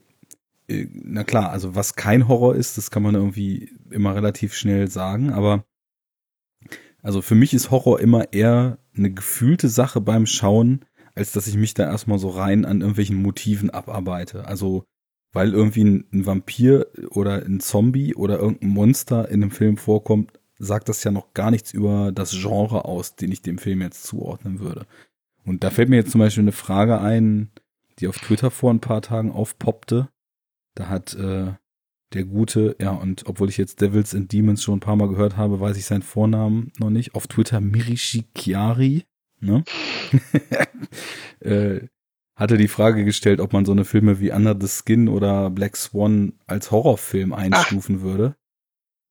äh, 0.68 0.86
na 0.92 1.24
klar, 1.24 1.50
also 1.50 1.74
was 1.74 1.96
kein 1.96 2.28
Horror 2.28 2.54
ist, 2.54 2.76
das 2.76 2.90
kann 2.90 3.02
man 3.02 3.14
irgendwie 3.14 3.72
immer 3.90 4.14
relativ 4.14 4.54
schnell 4.54 4.88
sagen, 4.88 5.30
aber 5.30 5.64
also 7.02 7.22
für 7.22 7.34
mich 7.34 7.54
ist 7.54 7.70
Horror 7.70 7.98
immer 7.98 8.32
eher 8.34 8.78
eine 8.94 9.10
gefühlte 9.10 9.68
Sache 9.68 10.02
beim 10.02 10.26
Schauen, 10.26 10.84
als 11.14 11.32
dass 11.32 11.46
ich 11.46 11.56
mich 11.56 11.72
da 11.72 11.84
erstmal 11.84 12.18
so 12.18 12.28
rein 12.28 12.66
an 12.66 12.82
irgendwelchen 12.82 13.22
Motiven 13.22 13.70
abarbeite. 13.70 14.46
Also, 14.46 14.84
weil 15.32 15.54
irgendwie 15.54 15.84
ein, 15.84 16.04
ein 16.12 16.26
Vampir 16.26 16.88
oder 17.10 17.42
ein 17.42 17.60
Zombie 17.60 18.14
oder 18.14 18.38
irgendein 18.38 18.68
Monster 18.68 19.30
in 19.30 19.42
einem 19.42 19.50
Film 19.50 19.78
vorkommt, 19.78 20.37
sagt 20.58 20.88
das 20.88 21.04
ja 21.04 21.10
noch 21.10 21.34
gar 21.34 21.50
nichts 21.50 21.72
über 21.72 22.12
das 22.12 22.32
Genre 22.32 22.84
aus, 22.84 23.16
den 23.16 23.32
ich 23.32 23.42
dem 23.42 23.58
Film 23.58 23.80
jetzt 23.80 24.04
zuordnen 24.04 24.60
würde. 24.60 24.86
Und 25.44 25.64
da 25.64 25.70
fällt 25.70 25.88
mir 25.88 25.96
jetzt 25.96 26.10
zum 26.10 26.20
Beispiel 26.20 26.42
eine 26.44 26.52
Frage 26.52 27.00
ein, 27.00 27.50
die 27.98 28.08
auf 28.08 28.18
Twitter 28.18 28.50
vor 28.50 28.72
ein 28.72 28.80
paar 28.80 29.02
Tagen 29.02 29.32
aufpoppte. 29.32 30.08
Da 30.74 30.88
hat 30.88 31.14
äh, 31.14 31.52
der 32.12 32.24
gute, 32.24 32.76
ja, 32.80 32.90
und 32.90 33.26
obwohl 33.26 33.48
ich 33.48 33.56
jetzt 33.56 33.80
Devils 33.80 34.14
and 34.14 34.32
Demons 34.32 34.62
schon 34.62 34.78
ein 34.78 34.80
paar 34.80 34.96
Mal 34.96 35.08
gehört 35.08 35.36
habe, 35.36 35.60
weiß 35.60 35.76
ich 35.76 35.84
seinen 35.84 36.02
Vornamen 36.02 36.72
noch 36.78 36.90
nicht. 36.90 37.14
Auf 37.14 37.26
Twitter 37.26 37.60
Mirishikiari, 37.60 39.04
ne? 39.40 39.64
äh, 41.40 41.80
hatte 42.34 42.56
die 42.56 42.68
Frage 42.68 43.04
gestellt, 43.04 43.40
ob 43.40 43.52
man 43.52 43.64
so 43.64 43.72
eine 43.72 43.84
Filme 43.84 44.20
wie 44.20 44.30
Under 44.30 44.56
the 44.58 44.68
Skin 44.68 45.08
oder 45.08 45.50
Black 45.50 45.76
Swan 45.76 46.34
als 46.46 46.70
Horrorfilm 46.70 47.32
einstufen 47.32 47.96
Ach, 47.98 48.02
würde. 48.02 48.36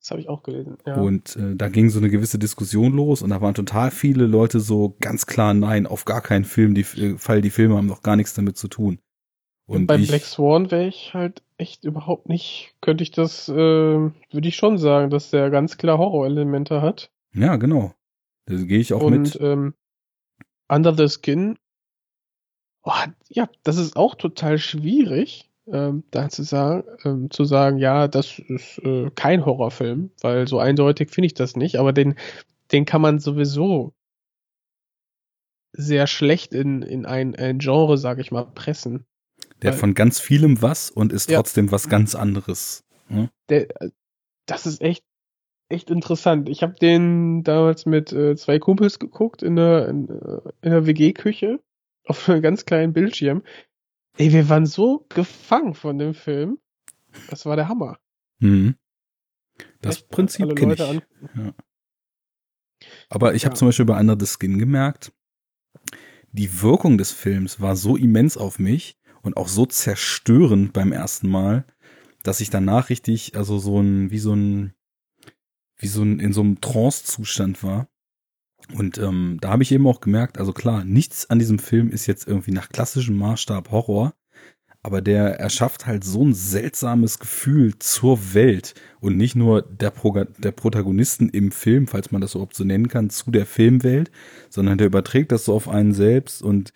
Das 0.07 0.11
habe 0.11 0.21
ich 0.21 0.29
auch 0.29 0.41
gelesen. 0.41 0.77
Ja. 0.85 0.95
Und 1.01 1.35
äh, 1.35 1.57
da 1.57 1.67
ging 1.67 1.89
so 1.89 1.99
eine 1.99 2.09
gewisse 2.09 2.39
Diskussion 2.39 2.93
los 2.93 3.21
und 3.21 3.29
da 3.29 3.41
waren 3.41 3.53
total 3.53 3.91
viele 3.91 4.25
Leute 4.25 4.61
so 4.61 4.95
ganz 5.01 5.25
klar 5.25 5.53
nein, 5.53 5.85
auf 5.85 6.05
gar 6.05 6.21
keinen 6.21 6.45
Film, 6.45 6.75
die 6.75 6.81
äh, 6.81 7.17
Fall, 7.17 7.41
die 7.41 7.49
Filme 7.49 7.75
haben 7.75 7.87
noch 7.87 8.03
gar 8.03 8.15
nichts 8.15 8.33
damit 8.33 8.55
zu 8.55 8.69
tun. 8.69 8.99
Und, 9.65 9.75
und 9.75 9.87
bei 9.87 9.97
ich, 9.97 10.07
Black 10.07 10.23
Swan 10.23 10.71
wäre 10.71 10.87
ich 10.87 11.13
halt 11.13 11.43
echt 11.57 11.83
überhaupt 11.83 12.29
nicht, 12.29 12.73
könnte 12.79 13.03
ich 13.03 13.11
das, 13.11 13.49
äh, 13.49 13.53
würde 13.53 14.47
ich 14.47 14.55
schon 14.55 14.77
sagen, 14.77 15.09
dass 15.09 15.29
der 15.29 15.49
ganz 15.49 15.75
klar 15.77 15.97
Horrorelemente 15.97 16.81
hat. 16.81 17.11
Ja, 17.33 17.57
genau. 17.57 17.93
Da 18.45 18.55
gehe 18.55 18.79
ich 18.79 18.93
auch 18.93 19.01
und, 19.01 19.23
mit. 19.23 19.37
Ähm, 19.41 19.73
Under 20.69 20.95
the 20.95 21.09
Skin, 21.09 21.57
oh, 22.83 22.93
ja, 23.27 23.49
das 23.63 23.75
ist 23.75 23.97
auch 23.97 24.15
total 24.15 24.57
schwierig, 24.57 25.46
ähm, 25.71 26.03
da 26.11 26.29
zu 26.29 26.43
sagen, 26.43 26.83
ähm, 27.03 27.31
zu 27.31 27.45
sagen, 27.45 27.77
ja, 27.77 28.07
das 28.07 28.39
ist 28.39 28.79
äh, 28.79 29.09
kein 29.15 29.45
Horrorfilm, 29.45 30.11
weil 30.21 30.47
so 30.47 30.59
eindeutig 30.59 31.11
finde 31.11 31.27
ich 31.27 31.33
das 31.33 31.55
nicht, 31.55 31.77
aber 31.77 31.93
den, 31.93 32.15
den 32.71 32.85
kann 32.85 33.01
man 33.01 33.19
sowieso 33.19 33.93
sehr 35.73 36.07
schlecht 36.07 36.53
in, 36.53 36.81
in 36.81 37.05
ein, 37.05 37.35
ein 37.35 37.59
Genre, 37.59 37.97
sag 37.97 38.19
ich 38.19 38.31
mal, 38.31 38.45
pressen. 38.45 39.05
Der 39.61 39.71
hat 39.71 39.79
von 39.79 39.93
ganz 39.93 40.19
vielem 40.19 40.61
was 40.61 40.89
und 40.89 41.13
ist 41.13 41.29
ja. 41.29 41.37
trotzdem 41.37 41.71
was 41.71 41.89
ganz 41.89 42.15
anderes. 42.15 42.83
Hm? 43.07 43.29
Der, 43.49 43.67
das 44.45 44.65
ist 44.65 44.81
echt, 44.81 45.03
echt 45.69 45.89
interessant. 45.89 46.49
Ich 46.49 46.63
habe 46.63 46.73
den 46.73 47.43
damals 47.43 47.85
mit 47.85 48.11
äh, 48.13 48.35
zwei 48.35 48.59
Kumpels 48.59 48.99
geguckt 48.99 49.43
in 49.43 49.55
der, 49.55 49.87
in, 49.89 50.09
äh, 50.09 50.41
in 50.61 50.71
der 50.71 50.85
WG-Küche 50.85 51.59
auf 52.05 52.27
einem 52.29 52.41
ganz 52.41 52.65
kleinen 52.65 52.93
Bildschirm. 52.93 53.43
Ey, 54.17 54.31
wir 54.31 54.49
waren 54.49 54.65
so 54.65 55.05
gefangen 55.09 55.73
von 55.73 55.97
dem 55.97 56.13
Film. 56.13 56.59
Das 57.29 57.45
war 57.45 57.55
der 57.55 57.67
Hammer. 57.67 57.99
Mhm. 58.39 58.75
Das 59.81 59.97
echt, 59.97 60.09
Prinzip 60.09 60.55
kenne 60.55 60.73
ich. 60.73 60.79
Ja. 60.79 61.53
Aber 63.09 63.35
ich 63.35 63.45
habe 63.45 63.55
zum 63.55 63.67
Beispiel 63.67 63.85
bei 63.85 63.99
Under 63.99 64.17
the 64.19 64.25
Skin 64.25 64.59
gemerkt, 64.59 65.11
die 66.31 66.61
Wirkung 66.61 66.97
des 66.97 67.11
Films 67.11 67.59
war 67.61 67.75
so 67.75 67.95
immens 67.95 68.37
auf 68.37 68.59
mich, 68.59 68.97
und 69.27 69.37
auch 69.37 69.49
so 69.49 69.65
zerstörend 69.65 70.73
beim 70.73 70.91
ersten 70.93 71.27
Mal, 71.27 71.65
dass 72.23 72.39
ich 72.39 72.49
danach 72.49 72.89
richtig, 72.89 73.35
also 73.35 73.59
so 73.59 73.79
ein, 73.79 74.09
wie 74.09 74.19
so 74.19 74.33
ein, 74.33 74.73
wie 75.75 75.87
so 75.87 76.01
ein, 76.01 76.19
in 76.19 76.33
so 76.33 76.41
einem 76.41 76.61
Trance-Zustand 76.61 77.61
war. 77.61 77.89
Und 78.73 78.97
ähm, 78.97 79.37
da 79.39 79.49
habe 79.49 79.63
ich 79.63 79.71
eben 79.71 79.87
auch 79.87 80.01
gemerkt, 80.01 80.37
also 80.37 80.51
klar, 80.51 80.83
nichts 80.83 81.29
an 81.29 81.39
diesem 81.39 81.59
Film 81.59 81.89
ist 81.89 82.05
jetzt 82.05 82.27
irgendwie 82.27 82.51
nach 82.51 82.69
klassischem 82.69 83.15
Maßstab 83.15 83.71
Horror, 83.71 84.13
aber 84.83 85.01
der 85.01 85.39
erschafft 85.39 85.85
halt 85.85 86.03
so 86.03 86.23
ein 86.23 86.33
seltsames 86.33 87.19
Gefühl 87.19 87.77
zur 87.79 88.33
Welt 88.33 88.73
und 88.99 89.17
nicht 89.17 89.35
nur 89.35 89.61
der, 89.61 89.91
Pro 89.91 90.13
der 90.13 90.51
Protagonisten 90.51 91.29
im 91.29 91.51
Film, 91.51 91.87
falls 91.87 92.11
man 92.11 92.21
das 92.21 92.35
überhaupt 92.35 92.55
so 92.55 92.63
nennen 92.63 92.87
kann, 92.87 93.09
zu 93.09 93.31
der 93.31 93.45
Filmwelt, 93.45 94.11
sondern 94.49 94.77
der 94.77 94.87
überträgt 94.87 95.31
das 95.31 95.45
so 95.45 95.53
auf 95.53 95.69
einen 95.69 95.93
selbst 95.93 96.41
und 96.41 96.73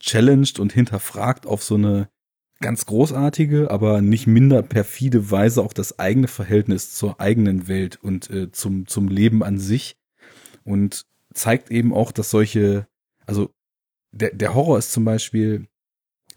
challenged 0.00 0.58
und 0.58 0.72
hinterfragt 0.72 1.46
auf 1.46 1.62
so 1.62 1.74
eine 1.74 2.08
ganz 2.60 2.86
großartige, 2.86 3.70
aber 3.70 4.00
nicht 4.00 4.26
minder 4.26 4.62
perfide 4.62 5.30
Weise 5.30 5.62
auch 5.62 5.72
das 5.72 5.98
eigene 5.98 6.28
Verhältnis 6.28 6.94
zur 6.94 7.20
eigenen 7.20 7.68
Welt 7.68 7.98
und 8.02 8.30
äh, 8.30 8.50
zum, 8.50 8.86
zum 8.86 9.08
Leben 9.08 9.42
an 9.42 9.58
sich. 9.58 9.96
Und 10.64 11.06
zeigt 11.34 11.70
eben 11.70 11.92
auch, 11.92 12.12
dass 12.12 12.30
solche, 12.30 12.86
also 13.26 13.50
der, 14.12 14.34
der 14.34 14.54
Horror 14.54 14.78
ist 14.78 14.92
zum 14.92 15.04
Beispiel, 15.04 15.66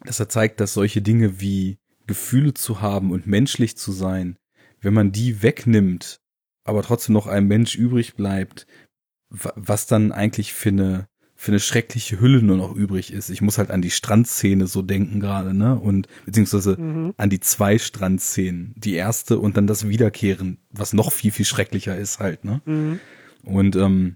dass 0.03 0.19
er 0.19 0.29
zeigt, 0.29 0.59
dass 0.59 0.73
solche 0.73 1.01
Dinge 1.01 1.39
wie 1.39 1.77
Gefühle 2.07 2.53
zu 2.53 2.81
haben 2.81 3.11
und 3.11 3.27
menschlich 3.27 3.77
zu 3.77 3.91
sein, 3.91 4.37
wenn 4.81 4.93
man 4.93 5.11
die 5.11 5.41
wegnimmt, 5.41 6.21
aber 6.63 6.83
trotzdem 6.83 7.13
noch 7.13 7.27
ein 7.27 7.47
Mensch 7.47 7.75
übrig 7.75 8.15
bleibt, 8.15 8.67
was 9.29 9.87
dann 9.87 10.11
eigentlich 10.11 10.53
für 10.53 10.69
eine 10.69 11.07
für 11.37 11.51
eine 11.51 11.59
schreckliche 11.59 12.19
Hülle 12.21 12.41
nur 12.41 12.55
noch 12.55 12.73
übrig 12.73 13.11
ist. 13.11 13.29
Ich 13.29 13.41
muss 13.41 13.57
halt 13.57 13.69
an 13.69 13.81
die 13.81 13.91
Strandszene 13.91 14.67
so 14.67 14.81
denken 14.81 15.19
gerade, 15.19 15.53
ne? 15.53 15.77
Und 15.77 16.07
beziehungsweise 16.25 16.79
mhm. 16.79 17.13
an 17.17 17.29
die 17.29 17.41
zwei 17.41 17.77
Strandszenen. 17.77 18.73
Die 18.77 18.93
erste 18.93 19.37
und 19.37 19.57
dann 19.57 19.67
das 19.67 19.87
Wiederkehren, 19.87 20.59
was 20.71 20.93
noch 20.93 21.11
viel, 21.11 21.31
viel 21.31 21.45
schrecklicher 21.45 21.97
ist 21.97 22.19
halt, 22.19 22.45
ne? 22.45 22.61
Mhm. 22.65 22.99
Und 23.43 23.75
ähm, 23.75 24.15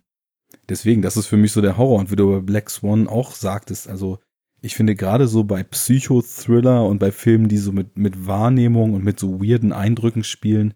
deswegen, 0.70 1.02
das 1.02 1.18
ist 1.18 1.28
für 1.28 1.38
mich 1.38 1.52
so 1.52 1.62
der 1.62 1.78
Horror. 1.78 2.00
Und 2.00 2.12
wie 2.12 2.16
du 2.16 2.32
bei 2.32 2.40
Black 2.40 2.70
Swan 2.70 3.08
auch 3.08 3.34
sagtest, 3.34 3.88
also 3.88 4.20
ich 4.62 4.76
finde 4.76 4.96
gerade 4.96 5.28
so 5.28 5.44
bei 5.44 5.64
Psychothriller 5.64 6.86
und 6.86 7.00
bei 7.00 7.12
Filmen, 7.12 7.48
die 7.48 7.58
so 7.58 7.72
mit, 7.72 7.98
mit 7.98 8.28
Wahrnehmung 8.28 8.94
und 8.94 9.04
mit 9.04 9.20
so 9.20 9.42
weirden 9.42 9.72
Eindrücken 9.72 10.24
spielen, 10.24 10.74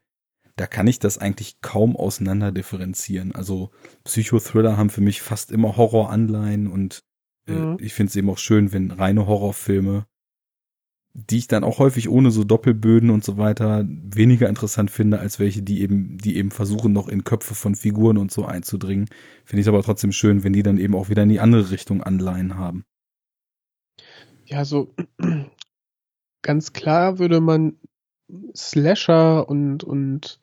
da 0.56 0.68
kann 0.68 0.88
ich 0.88 1.00
das 1.00 1.18
eigentlich 1.18 1.62
kaum 1.62 1.96
auseinander 1.96 2.52
differenzieren. 2.52 3.34
Also 3.34 3.72
Psychothriller 4.04 4.78
haben 4.78 4.90
für 4.90 5.02
mich 5.02 5.22
fast 5.22 5.52
immer 5.52 5.78
Horroranleihen 5.78 6.68
und 6.68 7.04
äh, 7.48 7.54
mhm. 7.54 7.78
ich 7.80 7.94
finde 7.94 8.10
es 8.10 8.16
eben 8.16 8.30
auch 8.30 8.38
schön, 8.38 8.72
wenn 8.72 8.92
reine 8.92 9.26
Horrorfilme, 9.26 10.06
die 11.14 11.38
ich 11.38 11.48
dann 11.48 11.64
auch 11.64 11.78
häufig 11.78 12.10
ohne 12.10 12.32
so 12.32 12.44
Doppelböden 12.44 13.12
und 13.12 13.24
so 13.24 13.38
weiter 13.38 13.86
weniger 13.88 14.50
interessant 14.50 14.90
finde, 14.90 15.20
als 15.20 15.40
welche, 15.40 15.62
die 15.62 15.82
eben, 15.82 16.18
die 16.18 16.38
eben 16.38 16.50
versuchen, 16.50 16.92
noch 16.92 17.08
in 17.08 17.24
Köpfe 17.24 17.54
von 17.54 17.76
Figuren 17.76 18.18
und 18.18 18.32
so 18.32 18.46
einzudringen. 18.46 19.08
Finde 19.46 19.62
ich 19.62 19.68
aber 19.68 19.84
trotzdem 19.84 20.12
schön, 20.12 20.44
wenn 20.44 20.54
die 20.54 20.64
dann 20.64 20.80
eben 20.80 20.96
auch 20.96 21.10
wieder 21.10 21.24
in 21.24 21.30
die 21.30 21.40
andere 21.40 21.70
Richtung 21.70 22.02
Anleihen 22.02 22.58
haben. 22.58 22.84
Ja, 24.46 24.66
so 24.66 24.94
ganz 26.42 26.74
klar 26.74 27.20
würde 27.20 27.42
man 27.42 27.78
Slasher 28.56 29.48
und, 29.48 29.84
und 29.84 30.40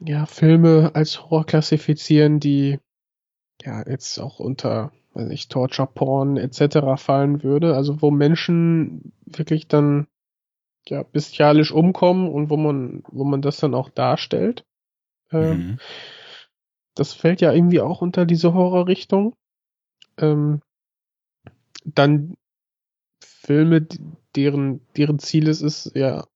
ja, 0.00 0.26
Filme 0.26 0.90
als 0.94 1.22
Horror 1.22 1.46
klassifizieren, 1.46 2.40
die 2.40 2.80
ja 3.62 3.88
jetzt 3.88 4.18
auch 4.18 4.40
unter, 4.40 4.92
weiß 5.16 5.30
ich, 5.30 5.48
Torture 5.48 5.88
Porn 5.92 6.36
etc. 6.36 7.00
fallen 7.02 7.42
würde, 7.42 7.74
also 7.74 8.02
wo 8.02 8.10
Menschen 8.10 9.12
wirklich 9.24 9.66
dann 9.66 10.06
ja 10.86 11.02
bestialisch 11.02 11.72
umkommen 11.72 12.28
und 12.28 12.50
wo 12.50 12.56
man, 12.56 13.02
wo 13.08 13.24
man 13.24 13.40
das 13.42 13.56
dann 13.56 13.74
auch 13.74 13.88
darstellt. 13.88 14.64
Ähm, 15.32 15.58
mhm. 15.58 15.78
Das 16.94 17.14
fällt 17.14 17.40
ja 17.40 17.52
irgendwie 17.52 17.80
auch 17.80 18.02
unter 18.02 18.26
diese 18.26 18.52
Horrorrichtung. 18.52 19.34
Ähm, 20.18 20.60
dann 21.84 22.36
Filme, 23.20 23.86
deren, 24.34 24.80
deren 24.96 25.18
Ziel 25.18 25.48
es 25.48 25.62
ist, 25.62 25.92
ja, 25.94 26.26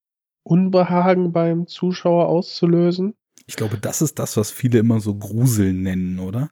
Unbehagen 0.42 1.32
beim 1.32 1.66
Zuschauer 1.66 2.28
auszulösen. 2.28 3.14
Ich 3.46 3.56
glaube, 3.56 3.78
das 3.78 4.00
ist 4.00 4.18
das, 4.18 4.36
was 4.36 4.50
viele 4.50 4.78
immer 4.78 5.00
so 5.00 5.14
Gruseln 5.14 5.82
nennen, 5.82 6.18
oder? 6.18 6.50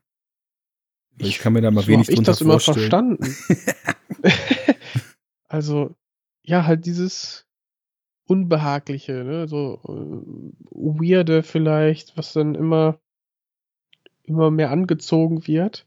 Ich, 1.19 1.29
ich 1.29 1.39
kann 1.39 1.53
mir 1.53 1.61
da 1.61 1.71
mal 1.71 1.83
so 1.83 1.89
wenig 1.89 2.09
drunter 2.09 2.33
ich 2.33 2.39
das 2.39 2.43
vorstellen. 2.43 3.17
immer 3.17 3.19
verstanden. 3.19 3.37
also, 5.49 5.95
ja, 6.43 6.67
halt 6.67 6.87
dieses 6.87 7.47
Unbehagliche, 8.27 9.25
ne, 9.25 9.49
so 9.49 9.81
uh, 9.85 10.53
weirde 10.71 11.43
vielleicht, 11.43 12.17
was 12.17 12.33
dann 12.33 12.55
immer, 12.55 13.01
immer 14.25 14.51
mehr 14.51 14.71
angezogen 14.71 15.47
wird. 15.47 15.87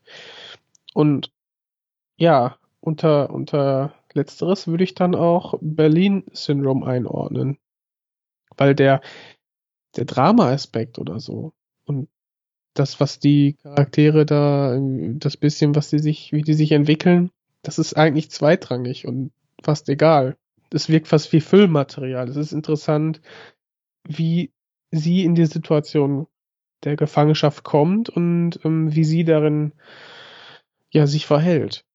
Und 0.94 1.32
ja, 2.18 2.58
unter, 2.80 3.30
unter 3.30 3.94
Letzteres 4.14 4.68
würde 4.68 4.84
ich 4.84 4.96
dann 4.96 5.16
auch 5.16 5.56
Berlin-Syndrom 5.62 6.84
einordnen. 6.84 7.58
Weil 8.58 8.76
der, 8.76 9.02
der 9.96 10.06
Drama-Aspekt 10.06 11.00
oder 11.00 11.20
so 11.20 11.54
und 11.86 12.10
das, 12.74 13.00
was 13.00 13.20
die 13.20 13.58
Charaktere 13.62 14.26
da, 14.26 14.78
das 14.80 15.38
bisschen, 15.38 15.76
was 15.76 15.90
die 15.90 16.00
sich, 16.00 16.32
wie 16.32 16.42
die 16.42 16.54
sich 16.54 16.72
entwickeln, 16.72 17.32
das 17.64 17.80
ist 17.80 17.96
eigentlich 17.96 18.32
zweitrangig 18.32 19.08
und 19.08 19.32
fast 19.62 19.90
egal. 19.90 20.38
Das 20.70 20.90
wirkt 20.90 21.08
fast 21.08 21.32
wie 21.34 21.42
Füllmaterial. 21.42 22.30
Es 22.30 22.38
ist 22.38 22.54
interessant, 22.54 23.22
wie 24.08 24.52
sie 24.90 25.24
in 25.24 25.36
die 25.36 25.46
Situation 25.46 26.28
der 26.84 26.96
Gefangenschaft 26.96 27.64
kommt 27.64 28.10
und 28.10 28.60
ähm, 28.64 28.96
wie 28.96 29.04
sie 29.04 29.24
darin 29.24 29.74
ja 30.90 31.08
sich 31.08 31.26
verhält. 31.26 31.86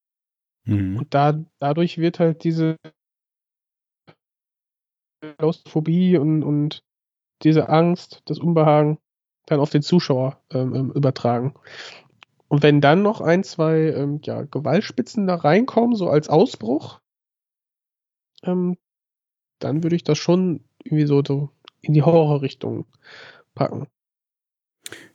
Mhm. 0.65 0.99
Und 0.99 1.15
da, 1.15 1.43
dadurch 1.59 1.99
wird 1.99 2.21
halt 2.21 2.45
diese 2.45 2.77
Klaustrophobie 5.39 6.19
und, 6.19 6.43
und 6.43 6.85
diese 7.43 7.69
Angst, 7.69 8.23
das 8.27 8.39
Unbehagen 8.39 8.99
dann 9.47 9.61
auf 9.61 9.71
den 9.71 9.83
Zuschauer 9.83 10.41
ähm, 10.51 10.75
ähm, 10.75 10.91
übertragen. 10.93 11.55
Und 12.49 12.63
wenn 12.63 12.81
dann 12.81 13.03
noch 13.03 13.21
ein, 13.21 13.43
zwei 13.43 13.91
ähm, 13.91 14.21
ja, 14.23 14.43
Gewaltspitzen 14.43 15.27
da 15.27 15.37
reinkommen, 15.37 15.97
so 15.97 16.09
als 16.09 16.29
Ausbruch, 16.29 17.01
ähm, 18.43 18.77
dann 19.59 19.83
würde 19.83 19.97
ich 19.97 20.05
das 20.05 20.19
schon 20.19 20.65
irgendwie 20.85 21.07
so, 21.07 21.23
so 21.27 21.51
in 21.81 21.95
die 21.95 22.03
Horrorrichtung 22.03 22.87
packen. 23.55 23.89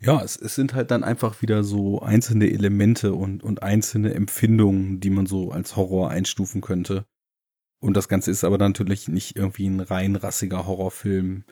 Ja, 0.02 0.22
es, 0.22 0.36
es 0.36 0.56
sind 0.56 0.74
halt 0.74 0.92
dann 0.92 1.04
einfach 1.04 1.42
wieder 1.42 1.64
so 1.64 2.02
einzelne 2.02 2.50
Elemente 2.50 3.14
und, 3.14 3.44
und 3.44 3.64
einzelne 3.64 4.14
Empfindungen, 4.14 5.00
die 5.00 5.10
man 5.10 5.26
so 5.26 5.52
als 5.52 5.76
Horror 5.76 6.10
einstufen 6.10 6.60
könnte. 6.60 7.06
Und 7.80 7.96
das 7.96 8.10
Ganze 8.10 8.32
ist 8.32 8.44
aber 8.44 8.58
natürlich 8.58 9.08
nicht 9.08 9.36
irgendwie 9.36 9.68
ein 9.68 9.80
rein 9.80 10.16
rassiger 10.16 10.68
Horrorfilm, 10.68 11.46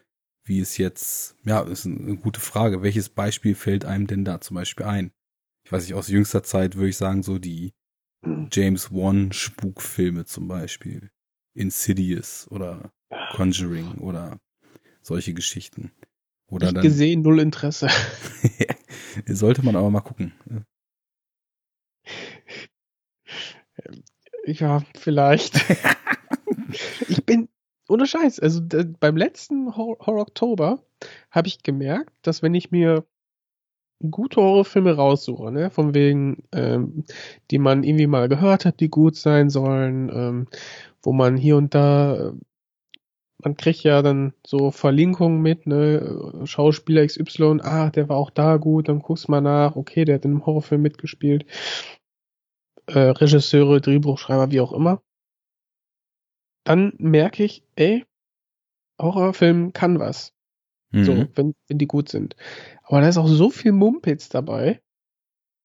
wie 0.50 0.60
es 0.60 0.78
jetzt, 0.78 1.36
ja, 1.46 1.62
ist 1.62 1.86
eine 1.86 2.18
gute 2.18 2.42
Frage. 2.42 2.82
Welches 2.82 3.08
Beispiel 3.08 3.56
fällt 3.56 3.86
einem 3.86 4.08
denn 4.08 4.26
da 4.26 4.42
zum 4.42 4.56
Beispiel 4.56 4.88
ein? 4.88 5.12
Ich 5.64 5.72
weiß 5.72 5.84
nicht, 5.84 5.94
aus 5.94 6.08
jüngster 6.08 6.44
Zeit 6.44 6.76
würde 6.76 6.90
ich 6.90 6.98
sagen, 6.98 7.22
so 7.22 7.38
die 7.38 7.74
James 8.52 8.92
Wan 8.92 9.32
Spukfilme 9.32 10.26
zum 10.26 10.48
Beispiel. 10.48 11.12
Insidious 11.54 12.48
oder 12.50 12.92
Conjuring 13.32 14.00
oder 14.00 14.40
solche 15.02 15.34
Geschichten. 15.34 15.92
Oder 16.48 16.70
ich 16.70 16.74
dann, 16.74 16.84
gesehen, 16.84 17.22
null 17.22 17.40
Interesse. 17.40 17.88
sollte 19.28 19.64
man 19.64 19.76
aber 19.76 19.92
mal 19.92 20.02
gucken. 20.02 20.34
Ja, 24.46 24.84
vielleicht. 24.98 25.64
ich 27.08 27.24
bin, 27.24 27.50
ohne 27.90 28.06
Scheiß, 28.06 28.40
also 28.40 28.62
beim 29.00 29.18
letzten 29.18 29.76
Horror 29.76 30.22
Oktober 30.22 30.84
habe 31.32 31.48
ich 31.48 31.64
gemerkt, 31.64 32.12
dass 32.22 32.42
wenn 32.42 32.54
ich 32.54 32.72
mir 32.72 33.06
gute 34.12 34.42
Horrorfilme 34.42 34.96
raussuche, 34.96 35.52
ne, 35.52 35.70
von 35.70 35.94
wegen, 35.94 36.44
ähm, 36.54 37.04
die 37.52 37.58
man 37.60 37.84
irgendwie 37.84 38.08
mal 38.08 38.30
gehört 38.30 38.66
hat, 38.66 38.80
die 38.80 38.90
gut 38.90 39.16
sein 39.16 39.50
sollen, 39.50 40.10
ähm, 40.14 40.48
wo 41.04 41.12
man 41.14 41.36
hier 41.38 41.58
und 41.58 41.76
da, 41.76 42.34
man 43.44 43.58
kriegt 43.58 43.84
ja 43.84 44.02
dann 44.02 44.34
so 44.46 44.72
Verlinkungen 44.72 45.42
mit, 45.42 45.68
ne, 45.68 46.42
Schauspieler 46.46 47.06
XY, 47.06 47.60
ah, 47.62 47.90
der 47.90 48.10
war 48.10 48.18
auch 48.18 48.32
da 48.32 48.58
gut, 48.58 48.90
dann 48.90 49.00
guckst 49.02 49.30
mal 49.30 49.42
nach, 49.42 49.76
okay, 49.76 50.06
der 50.06 50.16
hat 50.16 50.26
in 50.26 50.32
einem 50.32 50.46
Horrorfilm 50.46 50.82
mitgespielt, 50.82 51.46
äh, 52.88 53.00
Regisseure, 53.00 53.82
Drehbuchschreiber, 53.82 54.52
wie 54.52 54.62
auch 54.62 54.74
immer 54.74 55.02
dann 56.64 56.94
merke 56.98 57.44
ich, 57.44 57.64
ey, 57.76 58.06
Horrorfilm 59.00 59.74
kann 59.74 60.00
was. 60.00 60.34
Mhm. 60.92 61.04
So, 61.04 61.28
wenn, 61.36 61.56
wenn 61.68 61.78
die 61.78 61.88
gut 61.88 62.10
sind. 62.10 62.36
Aber 62.84 63.02
da 63.02 63.08
ist 63.08 63.18
auch 63.18 63.28
so 63.28 63.50
viel 63.50 63.72
Mumpitz 63.72 64.30
dabei, 64.30 64.82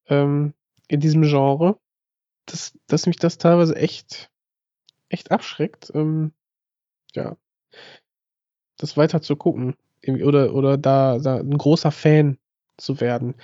ähm, 0.09 0.55
in 0.88 1.01
diesem 1.01 1.22
Genre, 1.22 1.78
dass, 2.47 2.78
dass 2.86 3.07
mich 3.07 3.16
das 3.16 3.38
teilweise 3.38 3.74
echt, 3.76 4.30
echt 5.09 5.30
abschreckt, 5.30 5.90
ähm, 5.95 6.32
ja, 7.14 7.36
das 8.76 8.97
weiter 8.97 9.22
zu 9.22 9.36
gucken. 9.36 9.76
Oder, 10.07 10.55
oder 10.55 10.76
da, 10.76 11.18
da 11.18 11.38
ein 11.38 11.57
großer 11.57 11.90
Fan 11.90 12.36
zu 12.76 13.01
werden. 13.01 13.34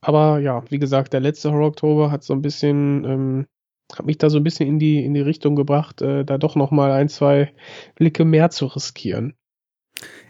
Aber 0.00 0.38
ja, 0.38 0.64
wie 0.70 0.78
gesagt, 0.78 1.12
der 1.12 1.20
letzte 1.20 1.52
Horror 1.52 1.68
Oktober 1.68 2.10
hat 2.10 2.24
so 2.24 2.32
ein 2.32 2.42
bisschen 2.42 3.04
ähm, 3.04 3.46
hat 3.92 4.06
mich 4.06 4.18
da 4.18 4.30
so 4.30 4.38
ein 4.38 4.44
bisschen 4.44 4.68
in 4.68 4.78
die, 4.78 5.04
in 5.04 5.14
die 5.14 5.20
Richtung 5.20 5.56
gebracht, 5.56 6.02
äh, 6.02 6.24
da 6.24 6.38
doch 6.38 6.56
nochmal 6.56 6.92
ein, 6.92 7.08
zwei 7.08 7.52
Blicke 7.94 8.24
mehr 8.24 8.50
zu 8.50 8.66
riskieren. 8.66 9.34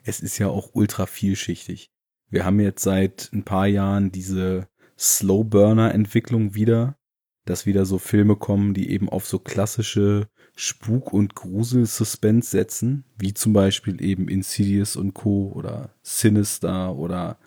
Es 0.03 0.21
ist 0.21 0.39
ja 0.39 0.49
auch 0.49 0.71
ultra 0.73 1.07
vielschichtig. 1.07 1.91
Wir 2.31 2.45
haben 2.45 2.61
jetzt 2.61 2.83
seit 2.83 3.31
ein 3.33 3.45
paar 3.45 3.67
Jahren 3.67 4.11
diese 4.11 4.69
Slow-Burner-Entwicklung 4.99 6.55
wieder, 6.55 6.97
dass 7.45 7.67
wieder 7.67 7.85
so 7.85 7.99
Filme 7.99 8.37
kommen, 8.37 8.75
die 8.75 8.91
eben 8.91 9.09
auf 9.09 9.27
so 9.27 9.39
klassische 9.39 10.29
Spuk- 10.57 11.13
und 11.13 11.35
Grusel-Suspense 11.35 12.51
setzen, 12.51 13.05
wie 13.19 13.35
zum 13.35 13.53
Beispiel 13.53 14.03
eben 14.03 14.29
Insidious 14.29 14.97
und 14.97 15.15
Co. 15.15 15.53
oder 15.55 15.95
Sinister 16.03 16.95
oder 16.95 17.39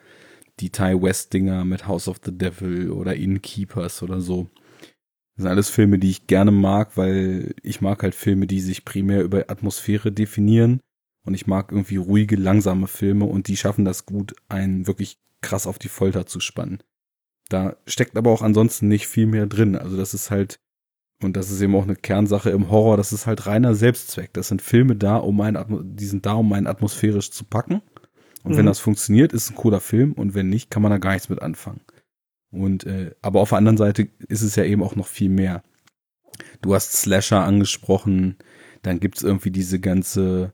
die 0.60 0.72
Ty 0.72 1.02
West-Dinger 1.02 1.66
mit 1.66 1.88
House 1.88 2.08
of 2.08 2.18
the 2.24 2.36
Devil 2.36 2.92
oder 2.92 3.16
Innkeepers 3.16 4.02
oder 4.04 4.20
so. 4.20 4.50
Das 5.38 5.44
sind 5.44 5.52
alles 5.52 5.70
Filme, 5.70 6.00
die 6.00 6.10
ich 6.10 6.26
gerne 6.26 6.50
mag, 6.50 6.98
weil 6.98 7.54
ich 7.62 7.80
mag 7.80 8.02
halt 8.02 8.16
Filme, 8.16 8.48
die 8.48 8.60
sich 8.60 8.86
primär 8.86 9.22
über 9.22 9.46
Atmosphäre 9.50 10.12
definieren. 10.12 10.80
Und 11.26 11.36
ich 11.36 11.46
mag 11.46 11.72
irgendwie 11.72 11.98
ruhige, 11.98 12.36
langsame 12.36 12.88
Filme 12.88 13.26
und 13.26 13.48
die 13.48 13.58
schaffen 13.58 13.86
das 13.86 14.08
gut, 14.08 14.34
einen 14.50 14.88
wirklich 14.88 15.20
krass 15.42 15.68
auf 15.68 15.78
die 15.78 15.90
Folter 15.90 16.26
zu 16.26 16.40
spannen. 16.40 16.82
Da 17.50 17.78
steckt 17.86 18.18
aber 18.18 18.32
auch 18.32 18.42
ansonsten 18.42 18.88
nicht 18.88 19.08
viel 19.08 19.28
mehr 19.28 19.46
drin. 19.46 19.76
Also 19.76 19.96
das 19.96 20.16
ist 20.16 20.32
halt, 20.32 20.60
und 21.22 21.38
das 21.38 21.52
ist 21.52 21.62
eben 21.62 21.76
auch 21.76 21.84
eine 21.84 21.96
Kernsache 21.96 22.50
im 22.50 22.72
Horror, 22.72 22.98
das 22.98 23.14
ist 23.14 23.28
halt 23.28 23.46
reiner 23.46 23.76
Selbstzweck. 23.76 24.34
Das 24.34 24.48
sind 24.48 24.64
Filme 24.64 24.96
da, 24.96 25.18
um 25.18 25.40
einen, 25.42 25.96
die 25.96 26.06
sind 26.06 26.26
da, 26.26 26.34
um 26.34 26.52
einen 26.52 26.66
atmosphärisch 26.66 27.30
zu 27.30 27.44
packen. 27.44 27.84
Und 28.44 28.54
mhm. 28.54 28.58
wenn 28.58 28.66
das 28.66 28.80
funktioniert, 28.80 29.34
ist 29.34 29.52
ein 29.52 29.56
cooler 29.56 29.82
Film 29.82 30.14
und 30.14 30.34
wenn 30.34 30.50
nicht, 30.50 30.72
kann 30.72 30.82
man 30.82 30.92
da 30.92 30.98
gar 30.98 31.12
nichts 31.12 31.30
mit 31.30 31.44
anfangen. 31.44 31.82
Und 32.52 32.86
äh, 32.86 33.12
aber 33.22 33.42
auf 33.42 33.50
der 33.50 33.58
anderen 33.58 33.78
Seite 33.78 34.08
ist 34.28 34.42
es 34.42 34.56
ja 34.56 34.64
eben 34.64 34.84
auch 34.84 34.96
noch 34.96 35.08
viel 35.08 35.30
mehr. 35.30 35.64
Du 36.62 36.74
hast 36.74 36.94
Slasher 36.94 37.44
angesprochen, 37.44 38.38
dann 38.82 39.00
gibt's 39.00 39.24
irgendwie 39.24 39.52
diese 39.52 39.80
ganze 39.80 40.54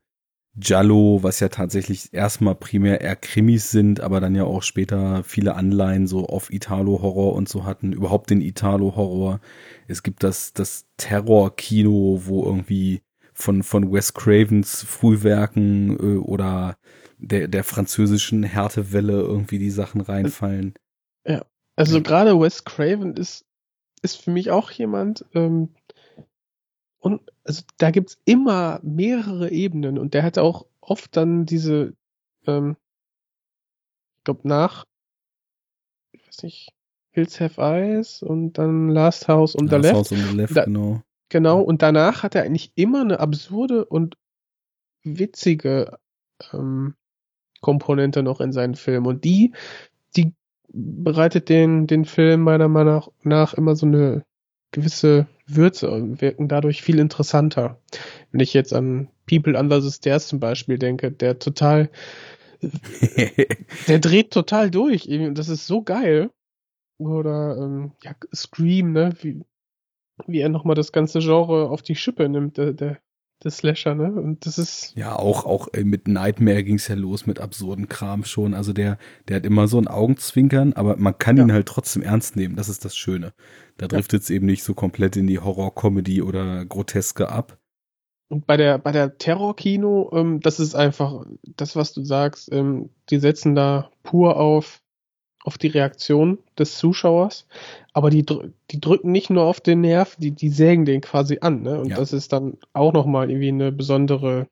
Giallo, 0.55 1.19
was 1.23 1.39
ja 1.39 1.49
tatsächlich 1.49 2.13
erstmal 2.13 2.53
primär 2.53 3.01
eher 3.01 3.15
Krimis 3.15 3.71
sind, 3.71 4.01
aber 4.01 4.19
dann 4.19 4.35
ja 4.35 4.43
auch 4.43 4.61
später 4.61 5.23
viele 5.23 5.55
Anleihen 5.55 6.05
so 6.05 6.27
auf 6.27 6.53
Italo-Horror 6.53 7.33
und 7.33 7.49
so 7.49 7.65
hatten, 7.65 7.91
überhaupt 7.91 8.29
den 8.29 8.41
Italo-Horror. 8.41 9.39
Es 9.87 10.03
gibt 10.03 10.23
das, 10.23 10.53
das 10.53 10.85
Terror-Kino, 10.97 12.21
wo 12.25 12.45
irgendwie 12.45 13.01
von, 13.33 13.63
von 13.63 13.91
Wes 13.91 14.13
Cravens 14.13 14.83
Frühwerken 14.83 15.97
äh, 15.97 16.17
oder 16.17 16.77
der, 17.17 17.47
der 17.47 17.63
französischen 17.63 18.43
Härtewelle 18.43 19.21
irgendwie 19.21 19.57
die 19.57 19.71
Sachen 19.71 20.01
reinfallen. 20.01 20.75
Ja, 21.75 21.83
also 21.83 22.01
gerade 22.01 22.39
Wes 22.39 22.63
Craven 22.63 23.15
ist, 23.15 23.45
ist 24.01 24.21
für 24.21 24.31
mich 24.31 24.51
auch 24.51 24.71
jemand, 24.71 25.25
ähm, 25.33 25.73
und 26.99 27.21
also 27.43 27.63
da 27.77 27.91
gibt's 27.91 28.17
immer 28.25 28.79
mehrere 28.83 29.51
Ebenen 29.51 29.97
und 29.97 30.13
der 30.13 30.23
hat 30.23 30.37
auch 30.37 30.65
oft 30.79 31.17
dann 31.17 31.45
diese, 31.45 31.93
ähm, 32.45 32.77
ich 34.17 34.23
glaube 34.23 34.47
nach, 34.47 34.85
ich 36.11 36.25
weiß 36.27 36.43
nicht, 36.43 36.73
Hills 37.11 37.39
Have 37.39 37.61
Eyes 37.61 38.23
und 38.23 38.53
dann 38.53 38.89
Last 38.89 39.27
House 39.27 39.55
on 39.55 39.67
the 39.67 39.75
Last 39.75 39.83
Left. 39.83 39.95
House 39.95 40.11
on 40.11 40.17
the 40.17 40.35
Left, 40.35 40.55
da, 40.55 40.65
genau. 40.65 41.01
Genau, 41.29 41.61
und 41.61 41.81
danach 41.81 42.23
hat 42.23 42.35
er 42.35 42.43
eigentlich 42.43 42.71
immer 42.75 43.01
eine 43.01 43.19
absurde 43.19 43.85
und 43.85 44.17
witzige 45.03 45.97
ähm, 46.51 46.95
Komponente 47.61 48.23
noch 48.23 48.39
in 48.39 48.51
seinen 48.51 48.75
Filmen. 48.75 49.07
Und 49.07 49.23
die, 49.23 49.53
die 50.15 50.33
bereitet 50.73 51.49
den, 51.49 51.87
den 51.87 52.05
Film 52.05 52.41
meiner 52.41 52.67
Meinung 52.67 53.03
nach 53.23 53.53
immer 53.53 53.75
so 53.75 53.85
eine 53.85 54.25
gewisse 54.71 55.27
Würze 55.45 55.89
und 55.91 56.21
wirken 56.21 56.47
dadurch 56.47 56.81
viel 56.81 56.99
interessanter. 56.99 57.79
Wenn 58.31 58.39
ich 58.39 58.53
jetzt 58.53 58.73
an 58.73 59.09
People 59.27 59.57
Under 59.57 59.81
the 59.81 59.91
Stairs 59.91 60.27
zum 60.27 60.39
Beispiel 60.39 60.77
denke, 60.77 61.11
der 61.11 61.39
total, 61.39 61.89
der 63.87 63.99
dreht 63.99 64.31
total 64.31 64.71
durch. 64.71 65.07
Das 65.33 65.49
ist 65.49 65.67
so 65.67 65.83
geil. 65.83 66.31
Oder 66.97 67.57
ähm, 67.57 67.91
ja, 68.03 68.15
Scream, 68.33 68.93
ne? 68.93 69.13
Wie, 69.21 69.43
wie 70.27 70.39
er 70.39 70.49
nochmal 70.49 70.75
das 70.75 70.91
ganze 70.91 71.19
Genre 71.19 71.69
auf 71.69 71.81
die 71.81 71.95
Schippe 71.95 72.27
nimmt, 72.29 72.57
der, 72.57 72.73
der, 72.73 72.99
der 73.43 73.51
Slasher, 73.51 73.95
ne? 73.95 74.11
Und 74.11 74.45
das 74.45 74.57
ist. 74.57 74.93
Ja, 74.95 75.15
auch, 75.15 75.45
auch 75.45 75.67
mit 75.83 76.07
Nightmare 76.07 76.63
ging's 76.63 76.87
ja 76.87 76.95
los 76.95 77.25
mit 77.25 77.39
absurden 77.39 77.87
Kram 77.89 78.23
schon. 78.23 78.53
Also 78.53 78.73
der, 78.73 78.97
der 79.27 79.37
hat 79.37 79.45
immer 79.45 79.67
so 79.67 79.77
ein 79.77 79.87
Augenzwinkern, 79.87 80.73
aber 80.73 80.97
man 80.97 81.17
kann 81.17 81.37
ja. 81.37 81.43
ihn 81.43 81.51
halt 81.51 81.67
trotzdem 81.67 82.03
ernst 82.03 82.35
nehmen. 82.35 82.55
Das 82.55 82.69
ist 82.69 82.85
das 82.85 82.95
Schöne. 82.95 83.33
Da 83.77 83.87
driftet 83.87 84.23
es 84.23 84.29
ja. 84.29 84.35
eben 84.35 84.45
nicht 84.45 84.63
so 84.63 84.73
komplett 84.73 85.15
in 85.15 85.27
die 85.27 85.39
Horror-Comedy 85.39 86.21
oder 86.21 86.65
Groteske 86.65 87.29
ab. 87.29 87.57
Und 88.29 88.47
bei 88.47 88.57
der, 88.57 88.77
bei 88.79 88.91
der 88.91 89.17
Terror-Kino, 89.17 90.11
ähm, 90.13 90.39
das 90.39 90.59
ist 90.59 90.75
einfach 90.75 91.25
das, 91.55 91.75
was 91.75 91.93
du 91.93 92.03
sagst, 92.03 92.51
ähm, 92.51 92.89
die 93.09 93.19
setzen 93.19 93.55
da 93.55 93.91
pur 94.03 94.37
auf 94.37 94.82
auf 95.43 95.57
die 95.57 95.67
Reaktion 95.67 96.39
des 96.57 96.77
Zuschauers, 96.77 97.47
aber 97.91 98.09
die, 98.09 98.25
die 98.71 98.79
drücken 98.79 99.11
nicht 99.11 99.29
nur 99.29 99.43
auf 99.43 99.59
den 99.59 99.81
Nerv, 99.81 100.15
die, 100.17 100.31
die 100.31 100.49
sägen 100.49 100.85
den 100.85 101.01
quasi 101.01 101.39
an, 101.41 101.61
ne? 101.61 101.79
Und 101.79 101.89
ja. 101.89 101.97
das 101.97 102.13
ist 102.13 102.31
dann 102.31 102.57
auch 102.71 102.93
nochmal 102.93 103.29
irgendwie 103.29 103.49
eine 103.49 103.71
besondere 103.71 104.47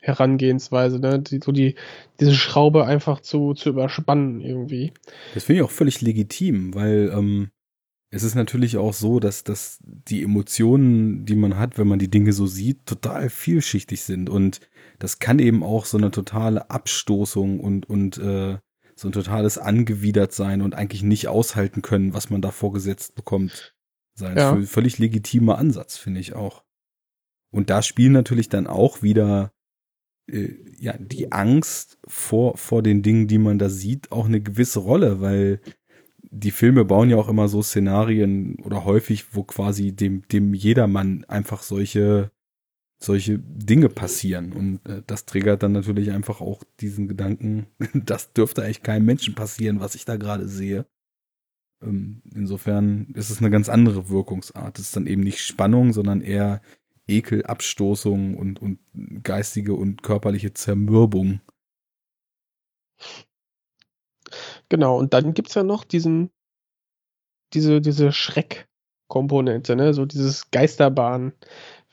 Herangehensweise, 0.00 1.00
ne? 1.00 1.18
Die, 1.18 1.40
so 1.42 1.50
die, 1.50 1.74
diese 2.20 2.34
Schraube 2.34 2.86
einfach 2.86 3.20
zu, 3.20 3.54
zu 3.54 3.70
überspannen 3.70 4.40
irgendwie. 4.40 4.92
Das 5.34 5.44
finde 5.44 5.60
ich 5.60 5.64
auch 5.64 5.72
völlig 5.72 6.00
legitim, 6.00 6.74
weil 6.74 7.12
ähm, 7.12 7.50
es 8.10 8.22
ist 8.22 8.36
natürlich 8.36 8.76
auch 8.76 8.92
so, 8.94 9.18
dass, 9.18 9.42
dass 9.42 9.80
die 9.82 10.22
Emotionen, 10.22 11.24
die 11.26 11.34
man 11.34 11.58
hat, 11.58 11.78
wenn 11.78 11.88
man 11.88 11.98
die 11.98 12.10
Dinge 12.10 12.32
so 12.32 12.46
sieht, 12.46 12.86
total 12.86 13.28
vielschichtig 13.28 14.02
sind. 14.02 14.30
Und 14.30 14.60
das 15.00 15.18
kann 15.18 15.40
eben 15.40 15.64
auch 15.64 15.84
so 15.84 15.98
eine 15.98 16.12
totale 16.12 16.70
Abstoßung 16.70 17.58
und, 17.58 17.90
und 17.90 18.18
äh, 18.18 18.58
so 18.96 19.08
ein 19.08 19.12
totales 19.12 19.58
angewidert 19.58 20.32
sein 20.32 20.62
und 20.62 20.74
eigentlich 20.74 21.02
nicht 21.02 21.28
aushalten 21.28 21.82
können, 21.82 22.14
was 22.14 22.30
man 22.30 22.42
da 22.42 22.50
vorgesetzt 22.50 23.14
bekommt. 23.14 23.74
Sein 24.14 24.36
ja. 24.36 24.60
völlig 24.62 24.98
legitimer 24.98 25.58
Ansatz, 25.58 25.96
finde 25.96 26.20
ich 26.20 26.34
auch. 26.34 26.62
Und 27.50 27.70
da 27.70 27.82
spielen 27.82 28.12
natürlich 28.12 28.48
dann 28.48 28.66
auch 28.66 29.02
wieder 29.02 29.52
äh, 30.30 30.50
ja 30.78 30.96
die 30.98 31.32
Angst 31.32 31.98
vor 32.06 32.56
vor 32.56 32.82
den 32.82 33.02
Dingen, 33.02 33.26
die 33.26 33.38
man 33.38 33.58
da 33.58 33.68
sieht, 33.68 34.12
auch 34.12 34.26
eine 34.26 34.40
gewisse 34.40 34.80
Rolle, 34.80 35.20
weil 35.20 35.60
die 36.36 36.50
Filme 36.50 36.84
bauen 36.84 37.10
ja 37.10 37.16
auch 37.16 37.28
immer 37.28 37.48
so 37.48 37.62
Szenarien 37.62 38.56
oder 38.64 38.84
häufig, 38.84 39.34
wo 39.34 39.44
quasi 39.44 39.92
dem, 39.92 40.26
dem 40.28 40.52
jedermann 40.52 41.24
einfach 41.24 41.62
solche, 41.62 42.32
solche 43.04 43.38
Dinge 43.38 43.88
passieren. 43.88 44.52
Und 44.52 44.86
äh, 44.88 45.02
das 45.06 45.26
triggert 45.26 45.62
dann 45.62 45.72
natürlich 45.72 46.10
einfach 46.10 46.40
auch 46.40 46.62
diesen 46.80 47.08
Gedanken, 47.08 47.66
das 47.94 48.32
dürfte 48.32 48.62
eigentlich 48.62 48.82
keinem 48.82 49.06
Menschen 49.06 49.34
passieren, 49.34 49.80
was 49.80 49.94
ich 49.94 50.04
da 50.04 50.16
gerade 50.16 50.48
sehe. 50.48 50.86
Ähm, 51.82 52.22
insofern 52.34 53.08
ist 53.14 53.30
es 53.30 53.38
eine 53.38 53.50
ganz 53.50 53.68
andere 53.68 54.08
Wirkungsart. 54.08 54.78
Es 54.78 54.86
ist 54.86 54.96
dann 54.96 55.06
eben 55.06 55.22
nicht 55.22 55.40
Spannung, 55.40 55.92
sondern 55.92 56.20
eher 56.20 56.62
Ekel, 57.06 57.44
Abstoßung 57.44 58.36
und, 58.36 58.60
und 58.62 58.78
geistige 59.22 59.74
und 59.74 60.02
körperliche 60.02 60.54
Zermürbung. 60.54 61.40
Genau, 64.68 64.98
und 64.98 65.12
dann 65.12 65.34
gibt's 65.34 65.54
ja 65.54 65.62
noch 65.62 65.84
diesen, 65.84 66.30
diese, 67.52 67.80
diese 67.80 68.12
Schreckkomponente, 68.12 69.76
ne, 69.76 69.92
so 69.92 70.06
dieses 70.06 70.50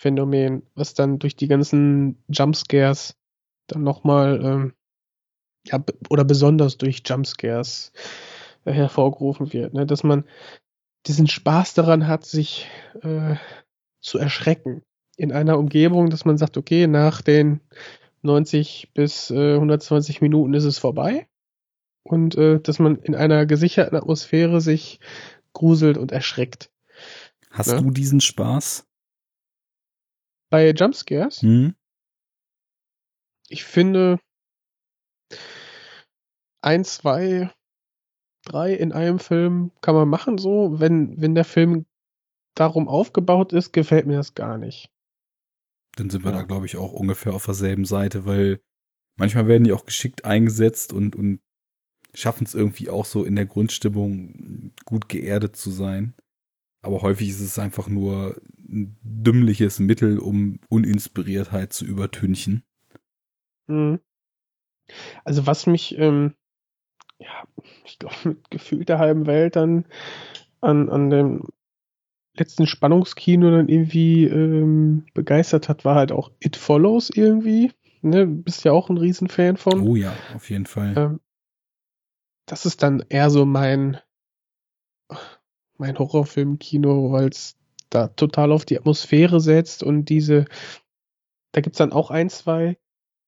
Geisterbahn-Phänomen, 0.01 0.63
was 0.75 0.93
dann 0.93 1.19
durch 1.19 1.35
die 1.35 1.47
ganzen 1.47 2.17
Jumpscares 2.27 3.15
dann 3.67 3.83
nochmal, 3.83 4.41
ähm, 4.43 4.73
ja, 5.65 5.83
oder 6.09 6.23
besonders 6.23 6.77
durch 6.77 7.03
Jumpscares 7.05 7.91
äh, 8.65 8.71
hervorgerufen 8.71 9.53
wird, 9.53 9.73
ne, 9.73 9.85
dass 9.85 10.03
man 10.03 10.25
diesen 11.07 11.27
Spaß 11.27 11.73
daran 11.75 12.07
hat, 12.07 12.25
sich 12.25 12.67
äh, 13.01 13.35
zu 14.01 14.17
erschrecken 14.17 14.83
in 15.17 15.31
einer 15.31 15.57
Umgebung, 15.57 16.09
dass 16.09 16.25
man 16.25 16.37
sagt, 16.37 16.57
okay, 16.57 16.87
nach 16.87 17.21
den 17.21 17.61
90 18.23 18.91
bis 18.93 19.31
äh, 19.31 19.53
120 19.55 20.21
Minuten 20.21 20.53
ist 20.53 20.63
es 20.63 20.79
vorbei 20.79 21.27
und 22.03 22.35
äh, 22.35 22.59
dass 22.59 22.79
man 22.79 22.97
in 22.97 23.15
einer 23.15 23.45
gesicherten 23.45 23.97
Atmosphäre 23.97 24.61
sich 24.61 24.99
gruselt 25.53 25.97
und 25.97 26.11
erschreckt. 26.11 26.71
Hast 27.49 27.71
ja? 27.71 27.81
du 27.81 27.91
diesen 27.91 28.21
Spaß? 28.21 28.87
Bei 30.51 30.71
Jumpscares? 30.71 31.41
Hm? 31.41 31.75
Ich 33.47 33.63
finde 33.63 34.19
ein, 36.61 36.83
zwei, 36.83 37.51
drei 38.43 38.73
in 38.73 38.91
einem 38.91 39.19
Film 39.19 39.71
kann 39.81 39.95
man 39.95 40.09
machen 40.09 40.37
so. 40.37 40.79
Wenn, 40.79 41.19
wenn 41.19 41.35
der 41.35 41.45
Film 41.45 41.85
darum 42.53 42.87
aufgebaut 42.89 43.53
ist, 43.53 43.71
gefällt 43.71 44.05
mir 44.05 44.17
das 44.17 44.35
gar 44.35 44.57
nicht. 44.57 44.91
Dann 45.95 46.09
sind 46.09 46.23
wir 46.25 46.31
ja. 46.31 46.39
da, 46.39 46.43
glaube 46.43 46.65
ich, 46.65 46.75
auch 46.75 46.91
ungefähr 46.91 47.33
auf 47.33 47.45
derselben 47.45 47.85
Seite, 47.85 48.25
weil 48.25 48.61
manchmal 49.17 49.47
werden 49.47 49.63
die 49.63 49.73
auch 49.73 49.85
geschickt 49.85 50.25
eingesetzt 50.25 50.91
und, 50.91 51.15
und 51.15 51.39
schaffen 52.13 52.43
es 52.43 52.53
irgendwie 52.53 52.89
auch 52.89 53.05
so 53.05 53.23
in 53.23 53.37
der 53.37 53.45
Grundstimmung 53.45 54.73
gut 54.83 55.07
geerdet 55.07 55.55
zu 55.55 55.71
sein. 55.71 56.13
Aber 56.81 57.01
häufig 57.01 57.29
ist 57.29 57.41
es 57.41 57.59
einfach 57.59 57.87
nur 57.87 58.41
ein 58.57 58.97
dümmliches 59.03 59.79
Mittel, 59.79 60.17
um 60.17 60.59
Uninspiriertheit 60.69 61.73
zu 61.73 61.85
übertünchen. 61.85 62.63
Mhm. 63.67 63.99
Also 65.23 65.45
was 65.45 65.67
mich, 65.67 65.97
ähm, 65.97 66.33
ja, 67.19 67.43
ich 67.85 67.99
glaube, 67.99 68.15
mit 68.25 68.49
Gefühl 68.49 68.85
der 68.85 68.99
halben 68.99 69.25
Welt 69.27 69.55
dann 69.55 69.85
an, 70.59 70.89
an 70.89 71.09
dem 71.09 71.47
letzten 72.33 72.65
Spannungskino 72.65 73.51
dann 73.51 73.67
irgendwie 73.67 74.25
ähm, 74.25 75.05
begeistert 75.13 75.69
hat, 75.69 75.85
war 75.85 75.95
halt 75.95 76.11
auch 76.11 76.31
It 76.39 76.55
Follows 76.55 77.09
irgendwie. 77.09 77.71
Ne, 78.01 78.25
bist 78.25 78.63
ja 78.63 78.71
auch 78.71 78.89
ein 78.89 78.97
Riesenfan 78.97 79.57
von. 79.57 79.81
Oh 79.81 79.95
ja, 79.95 80.15
auf 80.35 80.49
jeden 80.49 80.65
Fall. 80.65 80.93
Ähm, 80.97 81.19
das 82.47 82.65
ist 82.65 82.81
dann 82.81 83.03
eher 83.09 83.29
so 83.29 83.45
mein, 83.45 83.99
mein 85.81 85.97
Horrorfilm-Kino, 85.97 87.11
weil 87.11 87.29
es 87.29 87.57
da 87.89 88.07
total 88.07 88.51
auf 88.51 88.63
die 88.63 88.77
Atmosphäre 88.77 89.41
setzt 89.41 89.83
und 89.83 90.05
diese, 90.05 90.45
da 91.51 91.61
gibt's 91.61 91.79
dann 91.79 91.91
auch 91.91 92.11
ein, 92.11 92.29
zwei 92.29 92.77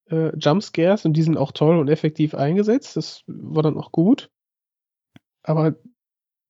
äh, 0.09 0.31
Jumpscares 0.37 1.03
und 1.03 1.13
die 1.13 1.23
sind 1.23 1.37
auch 1.37 1.51
toll 1.51 1.77
und 1.77 1.89
effektiv 1.89 2.35
eingesetzt. 2.35 2.95
Das 2.95 3.23
war 3.27 3.63
dann 3.63 3.77
auch 3.77 3.91
gut. 3.91 4.29
Aber 5.41 5.75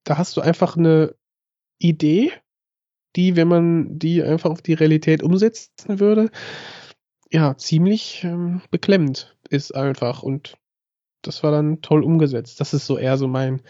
da 0.04 0.18
hast 0.18 0.38
du 0.38 0.42
einfach 0.42 0.78
eine 0.78 1.16
Idee, 1.80 2.32
die, 3.16 3.36
wenn 3.36 3.48
man 3.48 3.98
die 3.98 4.22
einfach 4.22 4.52
auf 4.52 4.62
die 4.62 4.74
Realität 4.74 5.24
umsetzen 5.24 6.00
würde, 6.00 6.30
ja, 7.32 7.58
ziemlich 7.58 8.24
ähm, 8.24 8.62
beklemmend 8.70 9.38
ist 9.50 9.74
einfach. 9.74 10.22
Und 10.22 10.58
das 11.24 11.42
war 11.42 11.52
dann 11.52 11.82
toll 11.82 12.04
umgesetzt. 12.04 12.60
Das 12.60 12.74
ist 12.74 12.86
so 12.86 12.98
eher 12.98 13.18
so 13.18 13.28
mein 13.28 13.62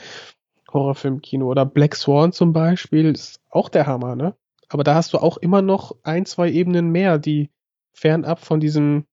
Horrorfilm-Kino. 0.74 1.48
Oder 1.48 1.66
Black 1.66 1.96
Swan 1.96 2.32
zum 2.32 2.54
Beispiel 2.54 3.06
ist 3.12 3.42
auch 3.50 3.70
der 3.70 3.88
Hammer, 3.88 4.16
ne? 4.16 4.36
Aber 4.70 4.84
da 4.84 4.96
hast 4.96 5.14
du 5.14 5.20
auch 5.20 5.38
immer 5.38 5.62
noch 5.62 5.96
ein, 6.04 6.26
zwei 6.26 6.50
Ebenen 6.50 6.92
mehr, 6.92 7.20
die 7.20 7.50
fernab 7.94 8.40
von 8.40 8.60
diesem 8.60 9.06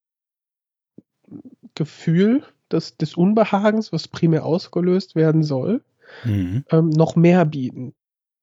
Gefühl 1.75 2.43
des, 2.73 2.97
des 2.97 3.15
Unbehagens, 3.15 3.93
was 3.93 4.09
primär 4.09 4.45
ausgelöst 4.45 5.15
werden 5.15 5.43
soll, 5.43 5.85
mhm. 6.25 6.65
ähm, 6.71 6.89
noch 6.89 7.17
mehr 7.17 7.45
bieten. 7.45 7.95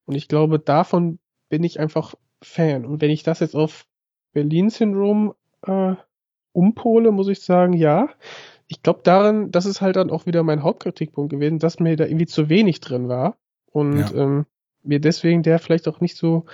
Und 0.05 0.15
ich 0.15 0.27
glaube, 0.27 0.59
davon 0.59 1.19
bin 1.49 1.63
ich 1.63 1.79
einfach 1.79 2.15
Fan. 2.41 2.85
Und 2.85 3.01
wenn 3.01 3.09
ich 3.09 3.23
das 3.23 3.39
jetzt 3.39 3.55
auf 3.55 3.87
Berlin-Syndrom 4.33 5.33
äh, 5.63 5.95
umpole, 6.51 7.11
muss 7.11 7.27
ich 7.27 7.41
sagen, 7.41 7.73
ja, 7.73 8.09
ich 8.67 8.83
glaube 8.83 9.01
daran, 9.03 9.51
das 9.51 9.65
ist 9.65 9.81
halt 9.81 9.95
dann 9.95 10.09
auch 10.09 10.25
wieder 10.25 10.43
mein 10.43 10.63
Hauptkritikpunkt 10.63 11.31
gewesen, 11.31 11.59
dass 11.59 11.79
mir 11.79 11.95
da 11.95 12.05
irgendwie 12.05 12.25
zu 12.25 12.49
wenig 12.49 12.81
drin 12.81 13.07
war 13.07 13.37
und 13.71 13.99
ja. 13.99 14.13
ähm, 14.13 14.45
mir 14.83 14.99
deswegen 14.99 15.43
der 15.43 15.59
vielleicht 15.59 15.87
auch 15.87 16.01
nicht 16.01 16.17
so 16.17 16.45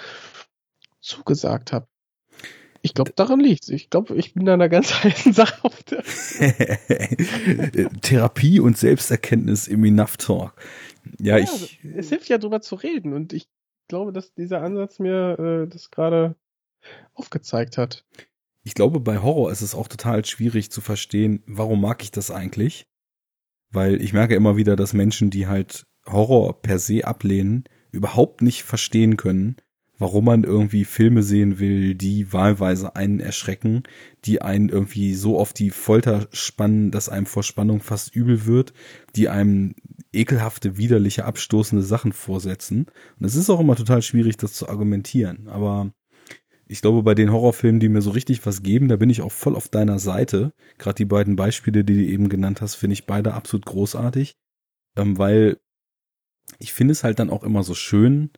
zugesagt 1.01 1.73
hat. 1.73 1.87
Ich 2.81 2.93
glaube, 2.93 3.13
daran 3.15 3.39
liegt's. 3.39 3.69
Ich 3.69 3.89
glaube, 3.89 4.15
ich 4.15 4.33
bin 4.33 4.45
da 4.45 4.53
einer 4.53 4.69
ganz 4.69 4.93
heißen 5.03 5.33
Sache 5.33 5.63
auf 5.63 5.81
der. 5.83 6.03
Therapie 8.01 8.59
und 8.59 8.77
Selbsterkenntnis 8.77 9.67
im 9.67 9.85
Enough 9.85 10.17
Talk. 10.17 10.53
Ja, 11.19 11.37
ja 11.37 11.43
ich. 11.43 11.49
Also, 11.49 11.67
es 11.97 12.09
hilft 12.09 12.29
ja 12.29 12.37
drüber 12.37 12.61
zu 12.61 12.75
reden 12.75 13.13
und 13.13 13.33
ich 13.33 13.47
glaube, 13.87 14.11
dass 14.11 14.33
dieser 14.33 14.61
Ansatz 14.61 14.99
mir 14.99 15.39
äh, 15.39 15.67
das 15.67 15.91
gerade 15.91 16.35
aufgezeigt 17.13 17.77
hat 17.77 18.03
ich 18.63 18.73
glaube, 18.73 18.99
bei 18.99 19.19
Horror 19.19 19.51
ist 19.51 19.61
es 19.61 19.75
auch 19.75 19.87
total 19.87 20.23
schwierig 20.25 20.71
zu 20.71 20.81
verstehen, 20.81 21.43
warum 21.45 21.81
mag 21.81 22.01
ich 22.03 22.11
das 22.11 22.31
eigentlich? 22.31 22.85
Weil 23.71 24.01
ich 24.01 24.13
merke 24.13 24.35
immer 24.35 24.55
wieder, 24.55 24.75
dass 24.75 24.93
Menschen, 24.93 25.29
die 25.29 25.47
halt 25.47 25.85
Horror 26.05 26.61
per 26.61 26.79
se 26.79 27.05
ablehnen, 27.05 27.65
überhaupt 27.91 28.41
nicht 28.41 28.63
verstehen 28.63 29.17
können, 29.17 29.57
warum 29.99 30.25
man 30.25 30.43
irgendwie 30.43 30.85
Filme 30.85 31.23
sehen 31.23 31.59
will, 31.59 31.95
die 31.95 32.33
wahlweise 32.33 32.95
einen 32.95 33.19
erschrecken, 33.19 33.83
die 34.25 34.41
einen 34.41 34.69
irgendwie 34.69 35.13
so 35.13 35.37
auf 35.37 35.53
die 35.53 35.69
Folter 35.69 36.27
spannen, 36.31 36.91
dass 36.91 37.09
einem 37.09 37.25
vor 37.25 37.43
Spannung 37.43 37.79
fast 37.79 38.15
übel 38.15 38.45
wird, 38.45 38.73
die 39.15 39.29
einem 39.29 39.75
ekelhafte, 40.11 40.77
widerliche, 40.77 41.25
abstoßende 41.25 41.83
Sachen 41.83 42.13
vorsetzen. 42.13 42.87
Und 43.19 43.25
es 43.25 43.35
ist 43.35 43.49
auch 43.49 43.59
immer 43.59 43.75
total 43.75 44.01
schwierig, 44.01 44.37
das 44.37 44.53
zu 44.53 44.67
argumentieren. 44.67 45.47
Aber 45.47 45.93
ich 46.73 46.81
glaube, 46.81 47.03
bei 47.03 47.13
den 47.13 47.31
Horrorfilmen, 47.31 47.79
die 47.79 47.87
mir 47.87 48.01
so 48.01 48.09
richtig 48.09 48.43
was 48.47 48.63
geben, 48.63 48.87
da 48.87 48.95
bin 48.95 49.11
ich 49.11 49.21
auch 49.21 49.31
voll 49.31 49.55
auf 49.55 49.69
deiner 49.69 49.99
Seite. 49.99 50.53
Gerade 50.79 50.95
die 50.95 51.05
beiden 51.05 51.35
Beispiele, 51.35 51.85
die 51.85 51.93
du 51.93 52.03
eben 52.03 52.29
genannt 52.29 52.61
hast, 52.61 52.73
finde 52.73 52.95
ich 52.95 53.05
beide 53.05 53.35
absolut 53.35 53.67
großartig. 53.67 54.33
Ähm, 54.97 55.19
weil 55.19 55.59
ich 56.57 56.73
finde 56.73 56.93
es 56.93 57.03
halt 57.03 57.19
dann 57.19 57.29
auch 57.29 57.43
immer 57.43 57.61
so 57.61 57.75
schön, 57.75 58.31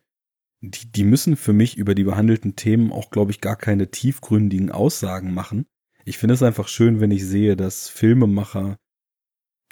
die, 0.60 0.92
die 0.92 1.04
müssen 1.04 1.36
für 1.36 1.54
mich 1.54 1.78
über 1.78 1.94
die 1.94 2.04
behandelten 2.04 2.56
Themen 2.56 2.92
auch, 2.92 3.10
glaube 3.10 3.30
ich, 3.30 3.40
gar 3.40 3.56
keine 3.56 3.90
tiefgründigen 3.90 4.70
Aussagen 4.70 5.32
machen. 5.32 5.64
Ich 6.04 6.18
finde 6.18 6.34
es 6.34 6.42
einfach 6.42 6.68
schön, 6.68 7.00
wenn 7.00 7.12
ich 7.12 7.24
sehe, 7.24 7.56
dass 7.56 7.88
Filmemacher 7.88 8.76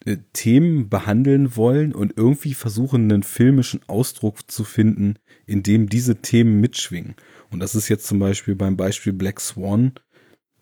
äh, 0.06 0.16
Themen 0.32 0.88
behandeln 0.88 1.54
wollen 1.54 1.94
und 1.94 2.14
irgendwie 2.16 2.54
versuchen, 2.54 3.12
einen 3.12 3.24
filmischen 3.24 3.80
Ausdruck 3.88 4.50
zu 4.50 4.64
finden, 4.64 5.16
in 5.44 5.62
dem 5.62 5.90
diese 5.90 6.22
Themen 6.22 6.62
mitschwingen. 6.62 7.14
Und 7.50 7.60
das 7.60 7.74
ist 7.74 7.88
jetzt 7.88 8.06
zum 8.06 8.18
Beispiel 8.18 8.54
beim 8.54 8.76
Beispiel 8.76 9.12
Black 9.12 9.40
Swan, 9.40 9.92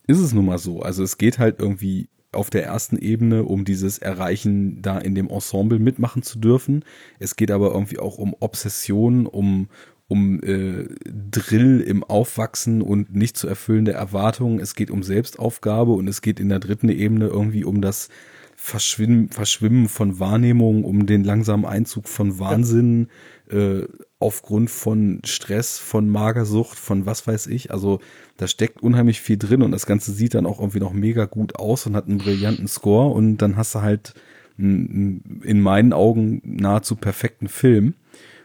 ist 0.07 0.19
es 0.19 0.33
nun 0.33 0.45
mal 0.45 0.57
so. 0.57 0.81
Also 0.81 1.03
es 1.03 1.17
geht 1.17 1.39
halt 1.39 1.59
irgendwie 1.59 2.09
auf 2.31 2.49
der 2.49 2.65
ersten 2.65 2.97
Ebene 2.97 3.43
um 3.43 3.65
dieses 3.65 3.99
Erreichen, 3.99 4.81
da 4.81 4.97
in 4.97 5.15
dem 5.15 5.29
Ensemble 5.29 5.79
mitmachen 5.79 6.23
zu 6.23 6.39
dürfen. 6.39 6.83
Es 7.19 7.35
geht 7.35 7.51
aber 7.51 7.73
irgendwie 7.73 7.99
auch 7.99 8.17
um 8.17 8.35
Obsession, 8.39 9.27
um, 9.27 9.69
um 10.07 10.41
äh, 10.43 10.87
Drill 11.05 11.79
im 11.81 12.03
Aufwachsen 12.03 12.81
und 12.81 13.15
nicht 13.15 13.37
zu 13.37 13.47
erfüllende 13.47 13.93
Erwartungen. 13.93 14.59
Es 14.59 14.75
geht 14.75 14.91
um 14.91 15.03
Selbstaufgabe 15.03 15.91
und 15.91 16.07
es 16.07 16.21
geht 16.21 16.39
in 16.39 16.49
der 16.49 16.59
dritten 16.59 16.89
Ebene 16.89 17.27
irgendwie 17.27 17.63
um 17.63 17.81
das 17.81 18.09
Verschwimmen, 18.55 19.29
Verschwimmen 19.29 19.89
von 19.89 20.19
Wahrnehmung, 20.19 20.85
um 20.85 21.05
den 21.05 21.23
langsamen 21.23 21.65
Einzug 21.65 22.07
von 22.07 22.39
Wahnsinn 22.39 23.07
ja. 23.51 23.57
äh, 23.57 23.87
aufgrund 24.23 24.71
von 24.71 25.21
Stress, 25.25 25.77
von 25.77 26.09
Magersucht, 26.09 26.77
von 26.77 27.05
was 27.05 27.27
weiß 27.27 27.47
ich. 27.47 27.71
Also 27.71 27.99
da 28.37 28.47
steckt 28.47 28.81
unheimlich 28.81 29.21
viel 29.21 29.37
drin 29.37 29.61
und 29.61 29.71
das 29.71 29.85
Ganze 29.85 30.11
sieht 30.11 30.33
dann 30.33 30.45
auch 30.45 30.59
irgendwie 30.59 30.79
noch 30.79 30.93
mega 30.93 31.25
gut 31.25 31.55
aus 31.57 31.85
und 31.85 31.95
hat 31.95 32.07
einen 32.07 32.17
brillanten 32.17 32.67
Score 32.67 33.13
und 33.13 33.37
dann 33.37 33.55
hast 33.57 33.75
du 33.75 33.81
halt 33.81 34.13
in 34.57 35.61
meinen 35.61 35.93
Augen 35.93 36.41
nahezu 36.43 36.95
perfekten 36.95 37.47
Film. 37.47 37.95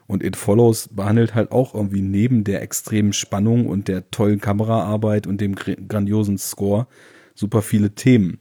Und 0.06 0.22
It 0.24 0.36
Follows 0.36 0.88
behandelt 0.88 1.34
halt 1.34 1.52
auch 1.52 1.74
irgendwie 1.74 2.00
neben 2.00 2.42
der 2.42 2.62
extremen 2.62 3.12
Spannung 3.12 3.66
und 3.66 3.88
der 3.88 4.10
tollen 4.10 4.40
Kameraarbeit 4.40 5.26
und 5.26 5.40
dem 5.40 5.54
grandiosen 5.54 6.38
Score 6.38 6.86
super 7.34 7.60
viele 7.60 7.94
Themen 7.94 8.38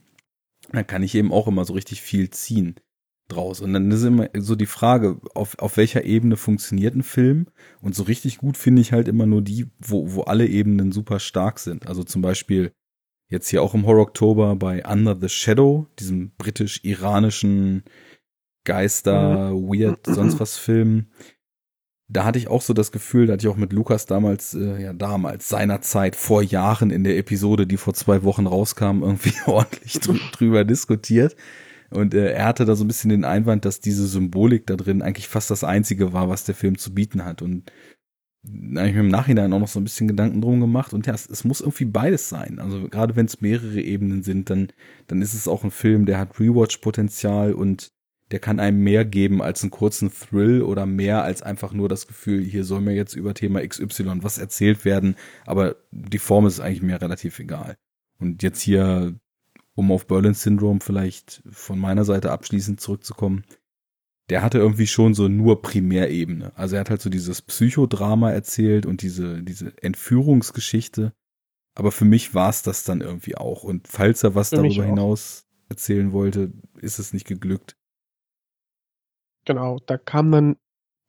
da 0.72 0.84
kann 0.84 1.04
ich 1.04 1.16
eben 1.16 1.32
auch 1.32 1.48
immer 1.48 1.66
so 1.66 1.74
richtig 1.74 2.02
viel 2.02 2.30
ziehen 2.30 2.76
draus. 3.28 3.62
Und 3.62 3.74
dann 3.74 3.92
ist 3.92 4.04
immer 4.04 4.30
so 4.38 4.56
die 4.56 4.66
Frage, 4.66 5.20
auf, 5.34 5.58
auf 5.60 5.78
welcher 5.78 6.04
Ebene 6.04 6.38
funktioniert 6.38 6.96
ein 6.96 7.04
Film? 7.04 7.48
Und 7.82 7.96
so 7.96 8.04
richtig 8.04 8.38
gut 8.38 8.58
finde 8.58 8.82
ich 8.82 8.94
halt 8.94 9.08
immer 9.08 9.26
nur 9.26 9.42
die, 9.42 9.68
wo, 9.80 10.14
wo 10.14 10.22
alle 10.22 10.48
Ebenen 10.48 10.92
super 10.92 11.20
stark 11.20 11.60
sind. 11.60 11.88
Also 11.88 12.04
zum 12.04 12.22
Beispiel 12.22 12.72
jetzt 13.30 13.50
hier 13.50 13.62
auch 13.62 13.74
im 13.74 13.86
Horror 13.86 14.04
Oktober 14.04 14.56
bei 14.56 14.86
Under 14.86 15.18
the 15.20 15.30
Shadow, 15.30 15.88
diesem 16.00 16.32
britisch-iranischen 16.38 17.84
Geister, 18.64 19.52
mhm. 19.52 19.68
weird, 19.68 20.06
sonst 20.06 20.40
was 20.40 20.58
Film 20.58 21.08
da 22.10 22.24
hatte 22.24 22.40
ich 22.40 22.48
auch 22.48 22.62
so 22.62 22.74
das 22.74 22.92
Gefühl, 22.92 23.28
da 23.28 23.34
hatte 23.34 23.48
ich 23.48 23.54
auch 23.54 23.58
mit 23.58 23.74
Lukas 23.74 24.06
damals, 24.06 24.54
äh, 24.54 24.82
ja 24.82 24.94
damals, 24.94 25.50
seinerzeit, 25.50 26.16
vor 26.16 26.42
Jahren 26.42 26.90
in 26.90 27.04
der 27.04 27.18
Episode, 27.18 27.68
die 27.68 27.78
vor 27.78 27.94
zwei 27.94 28.24
Wochen 28.24 28.48
rauskam, 28.48 29.04
irgendwie 29.04 29.34
ordentlich 29.46 30.00
drü 30.00 30.18
drüber 30.32 30.64
diskutiert. 30.64 31.36
Und 31.90 32.14
äh, 32.14 32.32
er 32.32 32.46
hatte 32.46 32.66
da 32.66 32.76
so 32.76 32.84
ein 32.84 32.88
bisschen 32.88 33.10
den 33.10 33.26
Einwand, 33.26 33.66
dass 33.66 33.80
diese 33.80 34.08
Symbolik 34.08 34.68
da 34.68 34.76
drin 34.76 35.02
eigentlich 35.02 35.28
fast 35.28 35.50
das 35.50 35.64
Einzige 35.64 36.14
war, 36.14 36.30
was 36.30 36.44
der 36.44 36.56
Film 36.56 36.78
zu 36.78 36.94
bieten 36.94 37.24
hat. 37.24 37.42
Und 37.42 37.72
da 38.44 38.82
habe 38.82 38.90
ich 38.90 38.96
mir 38.96 39.02
im 39.02 39.10
Nachhinein 39.10 39.52
auch 39.54 39.60
noch 39.60 39.68
so 39.68 39.80
ein 39.80 39.84
bisschen 39.84 40.08
Gedanken 40.08 40.42
drum 40.42 40.60
gemacht. 40.60 40.94
Und 40.94 41.08
ja, 41.08 41.14
es, 41.14 41.30
es 41.30 41.44
muss 41.44 41.62
irgendwie 41.62 41.86
beides 41.86 42.30
sein. 42.30 42.60
Also 42.60 42.88
gerade 42.90 43.16
wenn 43.16 43.26
es 43.26 43.42
mehrere 43.42 43.82
Ebenen 43.82 44.24
sind, 44.24 44.50
dann, 44.50 44.70
dann 45.08 45.22
ist 45.22 45.34
es 45.34 45.48
auch 45.48 45.64
ein 45.64 45.72
Film, 45.72 46.06
der 46.06 46.20
hat 46.20 46.40
Rewatch-Potenzial 46.40 47.54
und 47.54 47.92
der 48.32 48.40
kann 48.40 48.60
einem 48.60 48.84
mehr 48.84 49.06
geben 49.06 49.42
als 49.42 49.64
einen 49.64 49.72
kurzen 49.72 50.12
Thrill 50.12 50.62
oder 50.62 50.86
mehr 50.86 51.24
als 51.24 51.42
einfach 51.42 51.72
nur 51.72 51.88
das 51.88 52.08
Gefühl, 52.08 52.44
hier 52.44 52.66
soll 52.66 52.82
mir 52.82 52.94
jetzt 52.94 53.16
über 53.16 53.34
Thema 53.34 53.66
XY 53.66 54.22
was 54.22 54.38
erzählt 54.38 54.84
werden, 54.84 55.16
aber 55.46 55.78
die 55.92 56.20
Form 56.20 56.46
ist 56.46 56.60
eigentlich 56.60 56.82
mir 56.82 57.02
relativ 57.02 57.40
egal. 57.40 57.78
Und 58.20 58.44
jetzt 58.44 58.62
hier, 58.62 59.16
um 59.78 59.92
auf 59.92 60.08
Berlin 60.08 60.34
Syndrome 60.34 60.80
vielleicht 60.82 61.44
von 61.52 61.78
meiner 61.78 62.04
Seite 62.04 62.32
abschließend 62.32 62.82
zurückzukommen, 62.82 63.44
der 64.30 64.42
hatte 64.42 64.58
irgendwie 64.58 64.88
schon 64.88 65.14
so 65.14 65.28
nur 65.28 65.62
Primärebene. 65.62 66.52
Also 66.58 66.76
er 66.76 66.80
hat 66.82 66.90
halt 66.90 67.02
so 67.02 67.12
dieses 67.12 67.44
Psychodrama 67.44 68.32
erzählt 68.32 68.88
und 68.88 69.04
diese, 69.04 69.44
diese 69.44 69.72
Entführungsgeschichte. 69.82 71.14
Aber 71.76 71.92
für 71.92 72.06
mich 72.06 72.34
war 72.34 72.50
es 72.50 72.64
das 72.64 72.86
dann 72.86 73.02
irgendwie 73.02 73.38
auch. 73.38 73.64
Und 73.64 73.88
falls 73.88 74.24
er 74.24 74.34
was 74.34 74.50
für 74.50 74.56
darüber 74.56 74.84
hinaus 74.84 75.46
erzählen 75.70 76.12
wollte, 76.12 76.52
ist 76.82 76.98
es 76.98 77.14
nicht 77.14 77.28
geglückt. 77.28 77.78
Genau, 79.46 79.78
da 79.86 80.00
kam 80.00 80.32
dann 80.32 80.58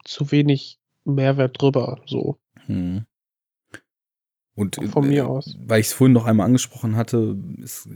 zu 0.04 0.30
wenig 0.30 0.78
Mehrwert 1.04 1.60
drüber, 1.60 2.02
so. 2.04 2.38
Hm. 2.66 3.06
Und 4.54 4.76
von 4.90 5.08
mir 5.08 5.22
äh, 5.22 5.26
aus. 5.26 5.56
Weil 5.58 5.80
ich 5.80 5.86
es 5.86 5.92
vorhin 5.94 6.12
noch 6.12 6.26
einmal 6.26 6.44
angesprochen 6.44 6.96
hatte, 6.96 7.38
ist 7.62 7.88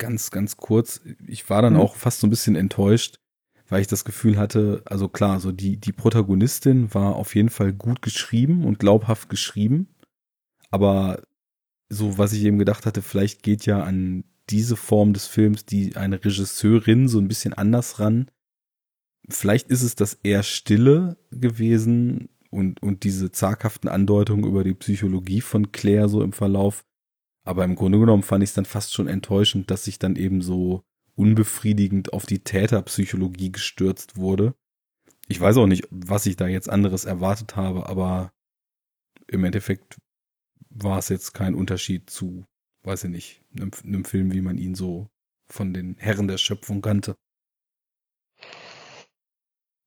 ganz, 0.00 0.32
ganz 0.32 0.56
kurz, 0.56 1.00
ich 1.28 1.48
war 1.48 1.62
dann 1.62 1.74
hm. 1.74 1.80
auch 1.80 1.94
fast 1.94 2.20
so 2.20 2.26
ein 2.26 2.30
bisschen 2.30 2.56
enttäuscht, 2.56 3.20
weil 3.68 3.82
ich 3.82 3.86
das 3.86 4.04
Gefühl 4.04 4.36
hatte, 4.36 4.82
also 4.86 5.08
klar, 5.08 5.38
so 5.38 5.52
die, 5.52 5.76
die 5.76 5.92
Protagonistin 5.92 6.92
war 6.92 7.14
auf 7.14 7.36
jeden 7.36 7.50
Fall 7.50 7.72
gut 7.72 8.02
geschrieben 8.02 8.64
und 8.64 8.80
glaubhaft 8.80 9.28
geschrieben, 9.28 9.94
aber 10.70 11.22
so, 11.88 12.18
was 12.18 12.32
ich 12.32 12.42
eben 12.42 12.58
gedacht 12.58 12.86
hatte, 12.86 13.02
vielleicht 13.02 13.44
geht 13.44 13.66
ja 13.66 13.82
an 13.82 14.24
diese 14.48 14.76
Form 14.76 15.12
des 15.12 15.26
Films 15.26 15.64
die 15.64 15.96
eine 15.96 16.24
Regisseurin 16.24 17.06
so 17.06 17.18
ein 17.18 17.28
bisschen 17.28 17.54
anders 17.54 18.00
ran, 18.00 18.28
vielleicht 19.28 19.68
ist 19.68 19.82
es 19.82 19.94
das 19.94 20.14
eher 20.14 20.42
Stille 20.42 21.16
gewesen 21.30 22.30
und, 22.50 22.82
und 22.82 23.04
diese 23.04 23.30
zaghaften 23.30 23.88
Andeutungen 23.88 24.44
über 24.44 24.64
die 24.64 24.74
Psychologie 24.74 25.40
von 25.40 25.70
Claire 25.70 26.08
so 26.08 26.22
im 26.22 26.32
Verlauf. 26.32 26.84
Aber 27.50 27.64
im 27.64 27.74
Grunde 27.74 27.98
genommen 27.98 28.22
fand 28.22 28.44
ich 28.44 28.50
es 28.50 28.54
dann 28.54 28.64
fast 28.64 28.94
schon 28.94 29.08
enttäuschend, 29.08 29.72
dass 29.72 29.82
sich 29.82 29.98
dann 29.98 30.14
eben 30.14 30.40
so 30.40 30.84
unbefriedigend 31.16 32.12
auf 32.12 32.24
die 32.24 32.44
Täterpsychologie 32.44 33.50
gestürzt 33.50 34.16
wurde. 34.16 34.54
Ich 35.26 35.40
weiß 35.40 35.56
auch 35.56 35.66
nicht, 35.66 35.88
was 35.90 36.26
ich 36.26 36.36
da 36.36 36.46
jetzt 36.46 36.70
anderes 36.70 37.06
erwartet 37.06 37.56
habe, 37.56 37.88
aber 37.88 38.30
im 39.26 39.42
Endeffekt 39.42 39.98
war 40.68 40.98
es 40.98 41.08
jetzt 41.08 41.32
kein 41.32 41.56
Unterschied 41.56 42.08
zu, 42.08 42.44
weiß 42.84 43.02
ich 43.02 43.10
nicht, 43.10 43.42
einem, 43.56 43.72
einem 43.82 44.04
Film, 44.04 44.32
wie 44.32 44.42
man 44.42 44.56
ihn 44.56 44.76
so 44.76 45.08
von 45.50 45.74
den 45.74 45.96
Herren 45.96 46.28
der 46.28 46.38
Schöpfung 46.38 46.82
kannte. 46.82 47.16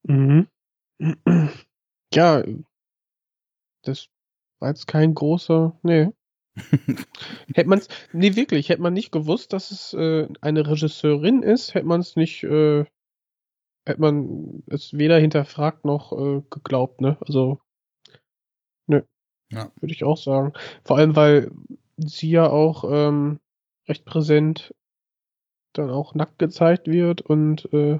Mhm. 0.03 0.49
Ja, 2.13 2.43
das 3.83 4.09
war 4.59 4.69
jetzt 4.69 4.85
kein 4.85 5.15
großer, 5.15 5.79
ne. 5.81 6.13
Hätte 7.53 7.69
man's, 7.69 7.87
ne, 8.11 8.35
wirklich, 8.35 8.69
hätte 8.69 8.81
man 8.81 8.93
nicht 8.93 9.11
gewusst, 9.11 9.53
dass 9.53 9.71
es 9.71 9.93
äh, 9.93 10.27
eine 10.41 10.67
Regisseurin 10.67 11.41
ist, 11.41 11.73
hätte 11.73 11.87
man 11.87 12.01
es 12.01 12.15
nicht, 12.15 12.43
äh, 12.43 12.85
hätte 13.85 14.01
man 14.01 14.63
es 14.67 14.93
weder 14.93 15.17
hinterfragt 15.19 15.85
noch 15.85 16.11
äh, 16.13 16.41
geglaubt, 16.49 17.01
ne? 17.01 17.17
Also, 17.21 17.59
ne. 18.87 19.05
Ja. 19.51 19.71
Würde 19.79 19.93
ich 19.93 20.03
auch 20.03 20.17
sagen. 20.17 20.53
Vor 20.83 20.97
allem, 20.97 21.15
weil 21.15 21.51
sie 21.97 22.29
ja 22.29 22.49
auch 22.49 22.85
ähm, 22.89 23.39
recht 23.87 24.05
präsent 24.05 24.73
dann 25.73 25.89
auch 25.89 26.13
nackt 26.13 26.37
gezeigt 26.37 26.87
wird 26.87 27.21
und 27.21 27.71
äh, 27.73 27.99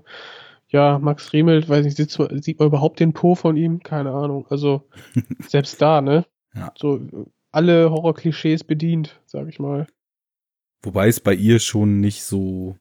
ja, 0.67 0.97
Max 0.99 1.34
Riemelt, 1.34 1.69
weiß 1.69 1.85
nicht, 1.85 1.97
sieht, 1.97 2.11
sieht 2.43 2.59
man 2.59 2.67
überhaupt 2.67 2.99
den 2.99 3.13
Po 3.13 3.35
von 3.35 3.57
ihm? 3.57 3.81
Keine 3.81 4.11
Ahnung. 4.11 4.47
Also 4.49 4.88
selbst 5.47 5.81
da, 5.81 6.01
ne? 6.01 6.25
Ja. 6.55 6.71
So 6.75 6.99
alle 7.53 7.91
Horror-Klischees 7.91 8.63
bedient, 8.63 9.21
sag 9.25 9.47
ich 9.47 9.59
mal. 9.59 9.88
Wobei 10.81 11.07
es 11.07 11.19
bei 11.19 11.34
ihr 11.34 11.59
schon 11.59 12.01
nicht 12.01 12.23
so 12.23 12.77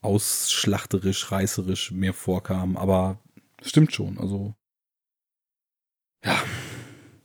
ausschlachterisch, 0.00 1.30
reißerisch 1.30 1.92
mehr 1.92 2.12
vorkam, 2.12 2.76
aber 2.76 3.20
stimmt 3.62 3.92
schon, 3.92 4.18
also 4.18 4.54
ja. 6.24 6.42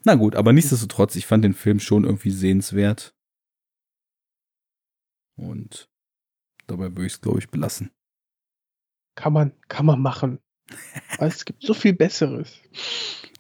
Na 0.04 0.16
gut, 0.16 0.36
aber 0.36 0.54
nichtsdestotrotz, 0.54 1.16
ich 1.16 1.26
fand 1.28 1.44
den 1.44 1.54
Film 1.54 1.80
schon 1.80 2.04
irgendwie 2.04 2.32
sehenswert. 2.32 3.16
Und 5.36 5.90
dabei 6.68 6.86
würde 6.92 7.06
ich 7.06 7.14
es, 7.14 7.22
glaube 7.22 7.40
ich, 7.40 7.50
belassen. 7.50 7.92
Kann 9.16 9.34
man, 9.34 9.54
kann 9.68 9.86
man 9.86 10.02
machen. 10.02 10.40
Weil 11.18 11.30
es 11.30 11.46
gibt 11.46 11.64
so 11.64 11.74
viel 11.74 11.94
Besseres. 11.94 12.62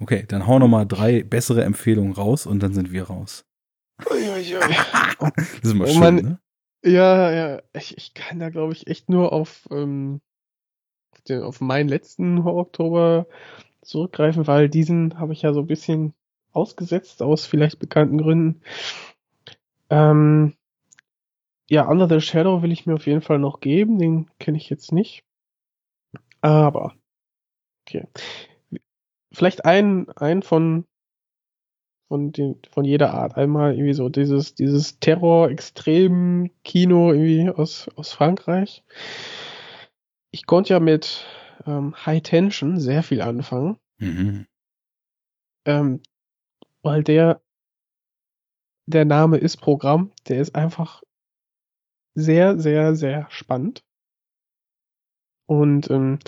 Okay, 0.01 0.25
dann 0.27 0.47
hau 0.47 0.57
noch 0.57 0.67
mal 0.67 0.85
drei 0.85 1.21
bessere 1.21 1.63
Empfehlungen 1.63 2.13
raus 2.13 2.47
und 2.47 2.61
dann 2.63 2.73
sind 2.73 2.91
wir 2.91 3.03
raus. 3.03 3.45
Das 5.37 5.63
ist 5.63 5.71
immer 5.73 5.85
oh, 5.85 5.87
schön, 5.87 5.99
man, 5.99 6.15
ne? 6.15 6.39
Ja, 6.83 7.31
ja, 7.31 7.61
ich, 7.73 7.95
ich 7.95 8.15
kann 8.15 8.39
da 8.39 8.49
glaube 8.49 8.73
ich 8.73 8.87
echt 8.87 9.09
nur 9.09 9.31
auf, 9.31 9.67
ähm, 9.69 10.21
auf, 11.11 11.21
den, 11.21 11.43
auf 11.43 11.61
meinen 11.61 11.87
letzten 11.87 12.39
Oktober 12.39 13.27
zurückgreifen, 13.83 14.47
weil 14.47 14.69
diesen 14.69 15.19
habe 15.19 15.33
ich 15.33 15.43
ja 15.43 15.53
so 15.53 15.59
ein 15.59 15.67
bisschen 15.67 16.15
ausgesetzt 16.51 17.21
aus 17.21 17.45
vielleicht 17.45 17.77
bekannten 17.77 18.17
Gründen. 18.17 18.61
Ähm, 19.91 20.55
ja, 21.69 21.87
Under 21.87 22.09
the 22.09 22.19
Shadow 22.19 22.63
will 22.63 22.71
ich 22.71 22.87
mir 22.87 22.95
auf 22.95 23.05
jeden 23.05 23.21
Fall 23.21 23.37
noch 23.37 23.59
geben, 23.59 23.99
den 23.99 24.31
kenne 24.39 24.57
ich 24.57 24.69
jetzt 24.71 24.91
nicht. 24.91 25.23
Aber, 26.41 26.95
okay. 27.85 28.07
Vielleicht 29.33 29.65
ein, 29.65 30.09
ein 30.11 30.43
von, 30.43 30.85
von, 32.09 32.31
den, 32.31 32.61
von 32.69 32.85
jeder 32.85 33.13
Art. 33.13 33.37
Einmal 33.37 33.73
irgendwie 33.73 33.93
so 33.93 34.09
dieses, 34.09 34.55
dieses 34.55 34.99
Terror-Extrem-Kino 34.99 37.13
irgendwie 37.13 37.49
aus, 37.49 37.89
aus 37.95 38.11
Frankreich. 38.11 38.83
Ich 40.31 40.45
konnte 40.45 40.73
ja 40.73 40.79
mit 40.79 41.25
ähm, 41.65 41.95
High 42.05 42.21
Tension 42.21 42.79
sehr 42.79 43.03
viel 43.03 43.21
anfangen. 43.21 43.77
Mhm. 43.99 44.47
Ähm, 45.65 46.01
weil 46.81 47.03
der, 47.03 47.41
der 48.87 49.05
Name 49.05 49.37
ist 49.37 49.57
Programm, 49.57 50.11
der 50.27 50.41
ist 50.41 50.55
einfach 50.55 51.03
sehr, 52.15 52.59
sehr, 52.59 52.95
sehr 52.95 53.27
spannend. 53.29 53.83
Und 55.45 55.89
ähm, 55.89 56.19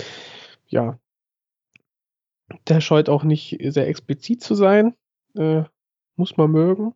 ja, 0.68 1.00
der 2.68 2.82
scheut 2.82 3.10
auch 3.10 3.24
nicht 3.24 3.58
sehr 3.62 3.88
explizit 3.88 4.42
zu 4.42 4.56
sein. 4.56 4.96
Äh, 5.36 5.64
muss 6.16 6.38
man 6.38 6.52
mögen, 6.52 6.94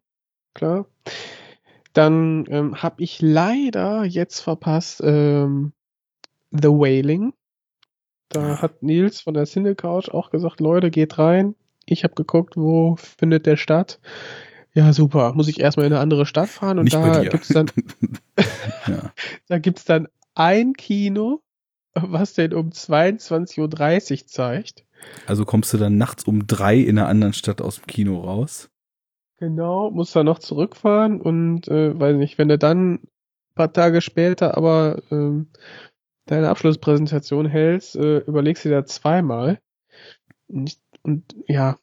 klar. 0.53 0.85
Dann 1.93 2.45
ähm, 2.49 2.83
habe 2.83 3.01
ich 3.01 3.21
leider 3.21 4.03
jetzt 4.03 4.41
verpasst 4.41 5.01
ähm, 5.03 5.73
The 6.51 6.69
Wailing. 6.69 7.33
Da 8.29 8.61
hat 8.61 8.83
Nils 8.83 9.21
von 9.21 9.33
der 9.33 9.45
Single 9.45 9.75
Couch 9.75 10.09
auch 10.09 10.29
gesagt, 10.29 10.59
Leute, 10.59 10.91
geht 10.91 11.17
rein. 11.17 11.55
Ich 11.85 12.03
habe 12.03 12.13
geguckt, 12.13 12.57
wo 12.57 12.97
findet 12.97 13.45
der 13.45 13.57
statt. 13.57 13.99
Ja, 14.73 14.93
super. 14.93 15.33
Muss 15.33 15.47
ich 15.47 15.59
erstmal 15.59 15.87
in 15.87 15.93
eine 15.93 16.01
andere 16.01 16.25
Stadt 16.25 16.49
fahren 16.49 16.77
und 16.77 16.83
Nicht 16.83 16.95
da 16.95 17.23
gibt's 17.23 17.47
dann 17.47 17.71
Ja. 18.85 19.11
da 19.47 19.57
gibt's 19.57 19.85
dann 19.85 20.07
ein 20.35 20.73
Kino, 20.73 21.41
was 21.95 22.33
den 22.33 22.53
um 22.53 22.69
22.30 22.69 24.21
Uhr 24.21 24.27
zeigt. 24.27 24.85
Also 25.25 25.45
kommst 25.45 25.73
du 25.73 25.77
dann 25.77 25.97
nachts 25.97 26.23
um 26.23 26.47
drei 26.47 26.77
in 26.77 26.97
einer 26.97 27.07
anderen 27.07 27.33
Stadt 27.33 27.61
aus 27.61 27.77
dem 27.77 27.87
Kino 27.87 28.21
raus? 28.21 28.69
Genau, 29.39 29.91
muss 29.91 30.11
dann 30.11 30.25
noch 30.25 30.39
zurückfahren 30.39 31.21
und 31.21 31.67
äh, 31.67 31.97
weiß 31.97 32.15
nicht, 32.15 32.37
wenn 32.37 32.47
du 32.47 32.57
dann 32.57 32.93
ein 32.95 33.09
paar 33.55 33.71
Tage 33.71 34.01
später 34.01 34.57
aber 34.57 35.01
ähm, 35.11 35.47
deine 36.25 36.49
Abschlusspräsentation 36.49 37.45
hältst, 37.45 37.95
äh, 37.95 38.19
überlegst 38.19 38.65
du 38.65 38.69
dir 38.69 38.85
zweimal. 38.85 39.59
Und, 40.47 40.77
und 41.03 41.35
ja, 41.47 41.77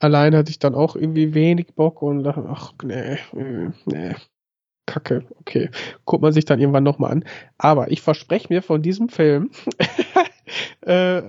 allein 0.00 0.34
hatte 0.34 0.50
ich 0.50 0.58
dann 0.58 0.74
auch 0.74 0.96
irgendwie 0.96 1.34
wenig 1.34 1.74
Bock 1.74 2.02
und 2.02 2.24
dachte, 2.24 2.44
ach 2.48 2.74
nee, 2.82 3.18
äh, 3.34 3.70
nee, 3.86 4.14
Kacke, 4.86 5.24
okay. 5.40 5.70
Guckt 6.04 6.22
man 6.22 6.32
sich 6.32 6.44
dann 6.44 6.60
irgendwann 6.60 6.84
nochmal 6.84 7.12
an. 7.12 7.24
Aber 7.56 7.90
ich 7.90 8.02
verspreche 8.02 8.48
mir 8.50 8.62
von 8.62 8.82
diesem 8.82 9.08
Film 9.08 9.50
äh, 10.82 11.22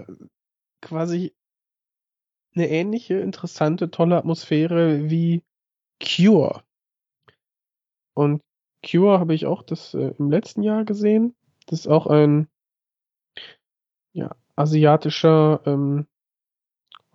quasi 0.83 1.33
eine 2.55 2.69
ähnliche, 2.69 3.15
interessante, 3.15 3.89
tolle 3.89 4.17
Atmosphäre 4.17 5.09
wie 5.09 5.41
Cure. 5.99 6.63
Und 8.13 8.43
Cure 8.85 9.19
habe 9.19 9.33
ich 9.33 9.45
auch 9.45 9.63
das 9.63 9.93
äh, 9.95 10.13
im 10.19 10.29
letzten 10.29 10.61
Jahr 10.61 10.83
gesehen. 10.83 11.35
Das 11.65 11.79
ist 11.79 11.87
auch 11.87 12.05
ein 12.07 12.47
ja, 14.11 14.35
asiatischer 14.55 15.61
ähm, 15.65 16.05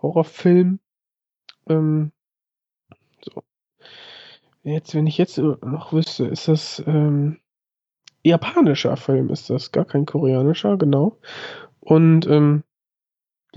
Horrorfilm. 0.03 0.81
Ähm, 1.69 2.11
so. 3.23 3.45
Jetzt, 4.65 4.95
wenn 4.95 5.07
ich 5.07 5.19
jetzt 5.19 5.39
noch 5.39 5.93
wüsste, 5.93 6.27
ist 6.27 6.49
das 6.49 6.83
ähm, 6.87 7.39
japanischer 8.25 8.97
Film, 8.97 9.31
ist 9.31 9.51
das, 9.51 9.71
gar 9.71 9.85
kein 9.85 10.05
koreanischer, 10.05 10.77
genau. 10.77 11.19
Und 11.81 12.27
ähm, 12.27 12.65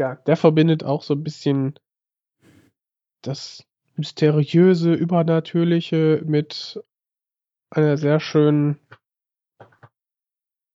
ja, 0.01 0.15
der 0.15 0.35
verbindet 0.35 0.83
auch 0.83 1.03
so 1.03 1.13
ein 1.13 1.23
bisschen 1.23 1.75
das 3.21 3.63
mysteriöse, 3.95 4.95
übernatürliche 4.95 6.23
mit 6.25 6.83
einer 7.69 7.97
sehr 7.97 8.19
schönen 8.19 8.79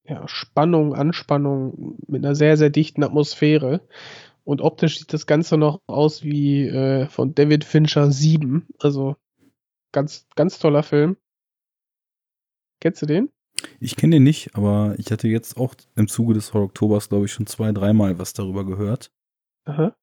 ja, 0.04 0.28
Spannung, 0.28 0.94
Anspannung, 0.94 1.98
mit 2.06 2.24
einer 2.24 2.36
sehr, 2.36 2.56
sehr 2.56 2.70
dichten 2.70 3.02
Atmosphäre. 3.02 3.80
Und 4.44 4.60
optisch 4.60 5.00
sieht 5.00 5.12
das 5.12 5.26
Ganze 5.26 5.56
noch 5.56 5.80
aus 5.88 6.22
wie 6.22 6.68
äh, 6.68 7.08
von 7.08 7.34
David 7.34 7.64
Fincher 7.64 8.12
7. 8.12 8.68
Also 8.78 9.16
ganz, 9.90 10.28
ganz 10.36 10.60
toller 10.60 10.84
Film. 10.84 11.16
Kennst 12.80 13.02
du 13.02 13.06
den? 13.06 13.30
Ich 13.80 13.96
kenne 13.96 14.16
den 14.16 14.22
nicht, 14.22 14.54
aber 14.54 14.94
ich 14.98 15.10
hatte 15.10 15.26
jetzt 15.28 15.56
auch 15.56 15.74
im 15.96 16.08
Zuge 16.08 16.34
des 16.34 16.52
Horror-Oktobers, 16.52 17.08
glaube 17.08 17.24
ich, 17.24 17.32
schon 17.32 17.46
zwei, 17.46 17.72
dreimal 17.72 18.18
was 18.18 18.32
darüber 18.32 18.64
gehört. 18.64 19.10
Aha. 19.66 19.96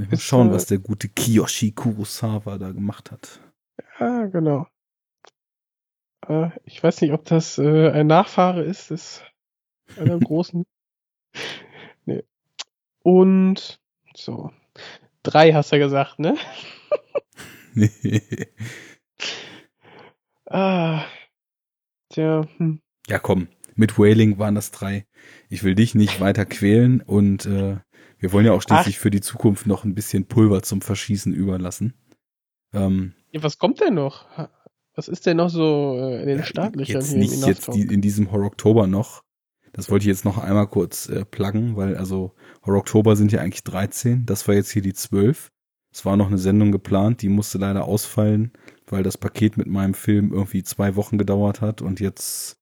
Ich 0.00 0.10
muss 0.10 0.22
schauen, 0.22 0.50
äh, 0.50 0.52
was 0.52 0.66
der 0.66 0.78
gute 0.78 1.08
Kiyoshi 1.08 1.72
Kurosawa 1.72 2.58
da 2.58 2.72
gemacht 2.72 3.10
hat. 3.10 3.40
Ja, 4.00 4.26
genau. 4.26 4.66
Äh, 6.26 6.50
ich 6.64 6.82
weiß 6.82 7.00
nicht, 7.00 7.12
ob 7.12 7.24
das 7.24 7.58
äh, 7.58 7.90
ein 7.90 8.06
Nachfahre 8.06 8.64
ist 8.64 8.90
des 8.90 9.22
einer 9.98 10.18
großen. 10.18 10.64
nee. 12.06 12.24
Und 13.02 13.80
so. 14.14 14.50
Drei 15.22 15.52
hast 15.52 15.72
du 15.72 15.78
gesagt, 15.78 16.18
ne? 16.18 16.36
Ah. 20.46 21.04
Tja, 22.10 22.46
hm. 22.58 22.80
ja, 23.08 23.18
komm, 23.18 23.48
mit 23.74 23.98
Wailing 23.98 24.38
waren 24.38 24.54
das 24.54 24.70
drei. 24.70 25.06
Ich 25.48 25.64
will 25.64 25.74
dich 25.74 25.94
nicht 25.96 26.20
weiter 26.20 26.44
quälen 26.44 27.00
und 27.00 27.46
äh, 27.46 27.78
wir 28.24 28.32
wollen 28.32 28.46
ja 28.46 28.52
auch 28.52 28.62
schließlich 28.62 28.98
für 28.98 29.10
die 29.10 29.20
Zukunft 29.20 29.66
noch 29.66 29.84
ein 29.84 29.94
bisschen 29.94 30.24
Pulver 30.24 30.62
zum 30.62 30.80
Verschießen 30.80 31.34
überlassen. 31.34 31.92
Ähm, 32.72 33.12
Ja, 33.32 33.42
was 33.42 33.58
kommt 33.58 33.82
denn 33.82 33.92
noch? 33.92 34.24
Was 34.94 35.08
ist 35.08 35.26
denn 35.26 35.36
noch 35.36 35.50
so 35.50 35.98
äh, 36.00 36.22
in 36.22 36.28
den 36.28 36.38
Ja, 36.38 36.44
Startlöchern 36.44 37.02
jetzt 37.02 37.10
hier 37.10 37.18
nicht 37.18 37.34
im 37.34 37.46
jetzt 37.46 37.74
die, 37.74 37.82
in 37.82 38.00
diesem 38.00 38.32
Horror-Oktober 38.32 38.86
noch. 38.86 39.24
Das 39.74 39.90
wollte 39.90 40.04
ich 40.04 40.06
jetzt 40.06 40.24
noch 40.24 40.38
einmal 40.38 40.66
kurz 40.68 41.06
äh, 41.10 41.26
pluggen, 41.26 41.76
weil 41.76 41.98
also 41.98 42.34
Horror-Oktober 42.64 43.14
sind 43.14 43.30
ja 43.30 43.42
eigentlich 43.42 43.62
13. 43.62 44.24
Das 44.24 44.48
war 44.48 44.54
jetzt 44.54 44.70
hier 44.70 44.80
die 44.80 44.94
12. 44.94 45.50
Es 45.92 46.06
war 46.06 46.16
noch 46.16 46.28
eine 46.28 46.38
Sendung 46.38 46.72
geplant, 46.72 47.20
die 47.20 47.28
musste 47.28 47.58
leider 47.58 47.84
ausfallen, 47.84 48.52
weil 48.86 49.02
das 49.02 49.18
Paket 49.18 49.58
mit 49.58 49.66
meinem 49.66 49.92
Film 49.92 50.32
irgendwie 50.32 50.62
zwei 50.62 50.96
Wochen 50.96 51.18
gedauert 51.18 51.60
hat 51.60 51.82
und 51.82 52.00
jetzt 52.00 52.56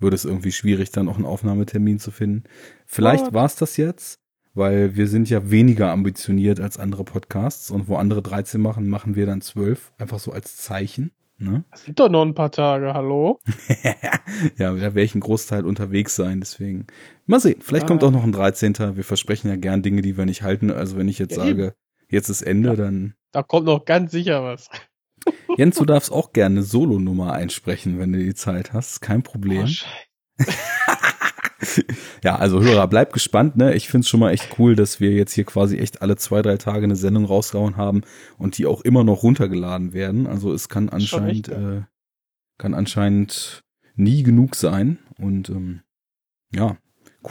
würde 0.00 0.16
es 0.16 0.24
irgendwie 0.24 0.50
schwierig, 0.50 0.90
dann 0.90 1.08
auch 1.08 1.18
einen 1.18 1.24
Aufnahmetermin 1.24 2.00
zu 2.00 2.10
finden. 2.10 2.42
Vielleicht 2.84 3.32
war 3.32 3.46
es 3.46 3.54
das 3.54 3.76
jetzt, 3.76 4.18
weil 4.54 4.96
wir 4.96 5.08
sind 5.08 5.28
ja 5.30 5.50
weniger 5.50 5.90
ambitioniert 5.90 6.60
als 6.60 6.78
andere 6.78 7.04
Podcasts 7.04 7.70
und 7.70 7.88
wo 7.88 7.96
andere 7.96 8.22
13 8.22 8.60
machen, 8.60 8.88
machen 8.88 9.14
wir 9.16 9.26
dann 9.26 9.40
12. 9.40 9.92
Einfach 9.98 10.18
so 10.18 10.32
als 10.32 10.56
Zeichen. 10.56 11.10
Ne? 11.38 11.64
Das 11.72 11.84
sind 11.84 11.98
doch 11.98 12.08
noch 12.08 12.22
ein 12.22 12.34
paar 12.34 12.52
Tage, 12.52 12.94
hallo? 12.94 13.40
ja, 14.56 14.72
da 14.72 14.76
werde 14.80 15.02
ich 15.02 15.14
einen 15.14 15.20
Großteil 15.20 15.64
unterwegs 15.66 16.14
sein, 16.14 16.38
deswegen. 16.40 16.86
Mal 17.26 17.40
sehen, 17.40 17.60
vielleicht 17.60 17.86
Ah. 17.86 17.88
kommt 17.88 18.04
auch 18.04 18.12
noch 18.12 18.22
ein 18.22 18.30
13. 18.32 18.96
Wir 18.96 19.02
versprechen 19.04 19.48
ja 19.48 19.56
gern 19.56 19.82
Dinge, 19.82 20.00
die 20.00 20.16
wir 20.16 20.26
nicht 20.26 20.42
halten. 20.42 20.70
Also 20.70 20.96
wenn 20.96 21.08
ich 21.08 21.18
jetzt 21.18 21.36
Ja, 21.36 21.44
sage, 21.44 21.74
jetzt 22.08 22.28
ist 22.28 22.42
Ende, 22.42 22.68
Ja. 22.70 22.76
dann. 22.76 23.14
Da 23.32 23.42
kommt 23.42 23.66
noch 23.66 23.84
ganz 23.84 24.12
sicher 24.12 24.44
was. 24.44 24.68
Jens, 25.58 25.76
du 25.76 25.84
darfst 25.84 26.12
auch 26.12 26.32
gerne 26.32 26.56
eine 26.60 26.62
Solonummer 26.64 27.32
einsprechen, 27.32 27.98
wenn 27.98 28.12
du 28.12 28.20
die 28.20 28.34
Zeit 28.34 28.72
hast. 28.72 29.00
Kein 29.00 29.24
Problem. 29.24 29.66
Oh. 30.38 30.44
Ja, 32.22 32.36
also 32.36 32.62
Hörer, 32.62 32.88
bleibt 32.88 33.12
gespannt, 33.12 33.56
ne? 33.56 33.74
Ich 33.74 33.88
find's 33.88 34.08
schon 34.08 34.20
mal 34.20 34.32
echt 34.32 34.58
cool, 34.58 34.76
dass 34.76 35.00
wir 35.00 35.12
jetzt 35.12 35.32
hier 35.32 35.44
quasi 35.44 35.78
echt 35.78 36.02
alle 36.02 36.16
zwei, 36.16 36.42
drei 36.42 36.56
Tage 36.56 36.84
eine 36.84 36.96
Sendung 36.96 37.24
rausgehauen 37.24 37.76
haben 37.76 38.02
und 38.38 38.58
die 38.58 38.66
auch 38.66 38.80
immer 38.82 39.04
noch 39.04 39.22
runtergeladen 39.22 39.92
werden. 39.92 40.26
Also 40.26 40.52
es 40.52 40.68
kann 40.68 40.88
anscheinend, 40.88 41.48
echt, 41.48 41.58
äh, 41.58 41.82
kann 42.58 42.74
anscheinend 42.74 43.62
nie 43.94 44.22
genug 44.22 44.54
sein. 44.56 44.98
Und 45.18 45.48
ähm, 45.48 45.82
ja, 46.52 46.76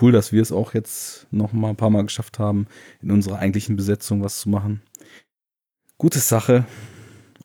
cool, 0.01 0.11
dass 0.11 0.31
wir 0.31 0.41
es 0.41 0.51
auch 0.51 0.73
jetzt 0.73 1.27
noch 1.31 1.53
mal 1.53 1.69
ein 1.69 1.75
paar 1.75 1.89
Mal 1.89 2.03
geschafft 2.03 2.39
haben, 2.39 2.67
in 3.01 3.11
unserer 3.11 3.39
eigentlichen 3.39 3.75
Besetzung 3.75 4.23
was 4.23 4.39
zu 4.39 4.49
machen. 4.49 4.81
Gute 5.97 6.19
Sache. 6.19 6.65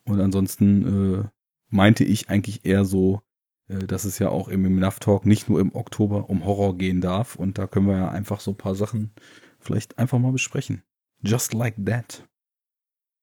Und 0.04 0.20
ansonsten 0.20 1.20
äh, 1.20 1.28
meinte 1.68 2.04
ich 2.04 2.30
eigentlich 2.30 2.64
eher 2.64 2.84
so, 2.84 3.20
dass 3.68 4.04
es 4.04 4.18
ja 4.18 4.28
auch 4.30 4.48
im 4.48 4.64
Enough 4.64 4.98
Talk 4.98 5.26
nicht 5.26 5.48
nur 5.48 5.60
im 5.60 5.74
Oktober 5.74 6.28
um 6.30 6.44
Horror 6.44 6.76
gehen 6.76 7.00
darf. 7.00 7.36
Und 7.36 7.58
da 7.58 7.66
können 7.66 7.86
wir 7.86 7.96
ja 7.96 8.08
einfach 8.10 8.40
so 8.40 8.52
ein 8.52 8.56
paar 8.56 8.74
Sachen 8.74 9.12
vielleicht 9.58 9.98
einfach 9.98 10.18
mal 10.18 10.32
besprechen. 10.32 10.82
Just 11.22 11.52
like 11.52 11.76
that. 11.84 12.26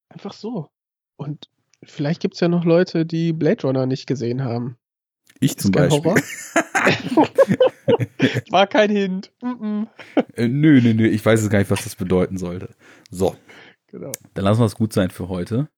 Einfach 0.09 0.33
so. 0.33 0.69
Und 1.17 1.49
vielleicht 1.83 2.21
gibt's 2.21 2.39
ja 2.39 2.47
noch 2.47 2.65
Leute, 2.65 3.05
die 3.05 3.33
Blade 3.33 3.63
Runner 3.63 3.85
nicht 3.85 4.05
gesehen 4.05 4.43
haben. 4.43 4.77
Ich 5.39 5.57
zum 5.57 5.71
Beispiel. 5.71 6.03
Horror? 6.03 6.17
War 8.51 8.67
kein 8.67 8.89
Hint. 8.89 9.31
Mm 9.41 9.47
-mm. 9.47 9.87
Äh, 10.35 10.47
nö, 10.47 10.81
nö, 10.81 10.93
nö. 10.93 11.07
Ich 11.07 11.25
weiß 11.25 11.41
es 11.41 11.49
gar 11.49 11.59
nicht, 11.59 11.71
was 11.71 11.83
das 11.83 11.95
bedeuten 11.95 12.37
sollte. 12.37 12.75
So, 13.09 13.35
Genau. 13.87 14.11
dann 14.33 14.43
lassen 14.45 14.59
wir 14.61 14.65
es 14.65 14.75
gut 14.75 14.93
sein 14.93 15.09
für 15.09 15.29
heute. 15.29 15.69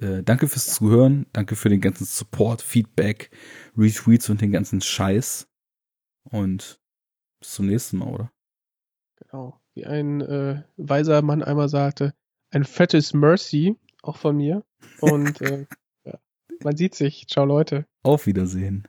Äh, 0.00 0.22
danke 0.22 0.48
fürs 0.48 0.74
Zuhören. 0.74 1.26
Danke 1.32 1.56
für 1.56 1.68
den 1.68 1.80
ganzen 1.80 2.04
Support, 2.04 2.62
Feedback, 2.62 3.30
Retweets 3.76 4.30
und 4.30 4.40
den 4.40 4.52
ganzen 4.52 4.80
Scheiß. 4.80 5.46
Und 6.24 6.80
bis 7.40 7.52
zum 7.52 7.66
nächsten 7.66 7.98
Mal, 7.98 8.08
oder? 8.08 8.32
Genau. 9.16 9.60
Wie 9.74 9.86
ein 9.86 10.20
äh, 10.20 10.62
weiser 10.76 11.22
Mann 11.22 11.42
einmal 11.42 11.68
sagte, 11.68 12.14
ein 12.50 12.64
fettes 12.64 13.12
Mercy, 13.12 13.76
auch 14.02 14.16
von 14.16 14.36
mir. 14.36 14.64
Und 15.00 15.40
äh, 15.42 15.66
ja, 16.04 16.18
man 16.62 16.76
sieht 16.76 16.94
sich. 16.94 17.26
Ciao, 17.28 17.44
Leute. 17.44 17.86
Auf 18.02 18.26
Wiedersehen. 18.26 18.88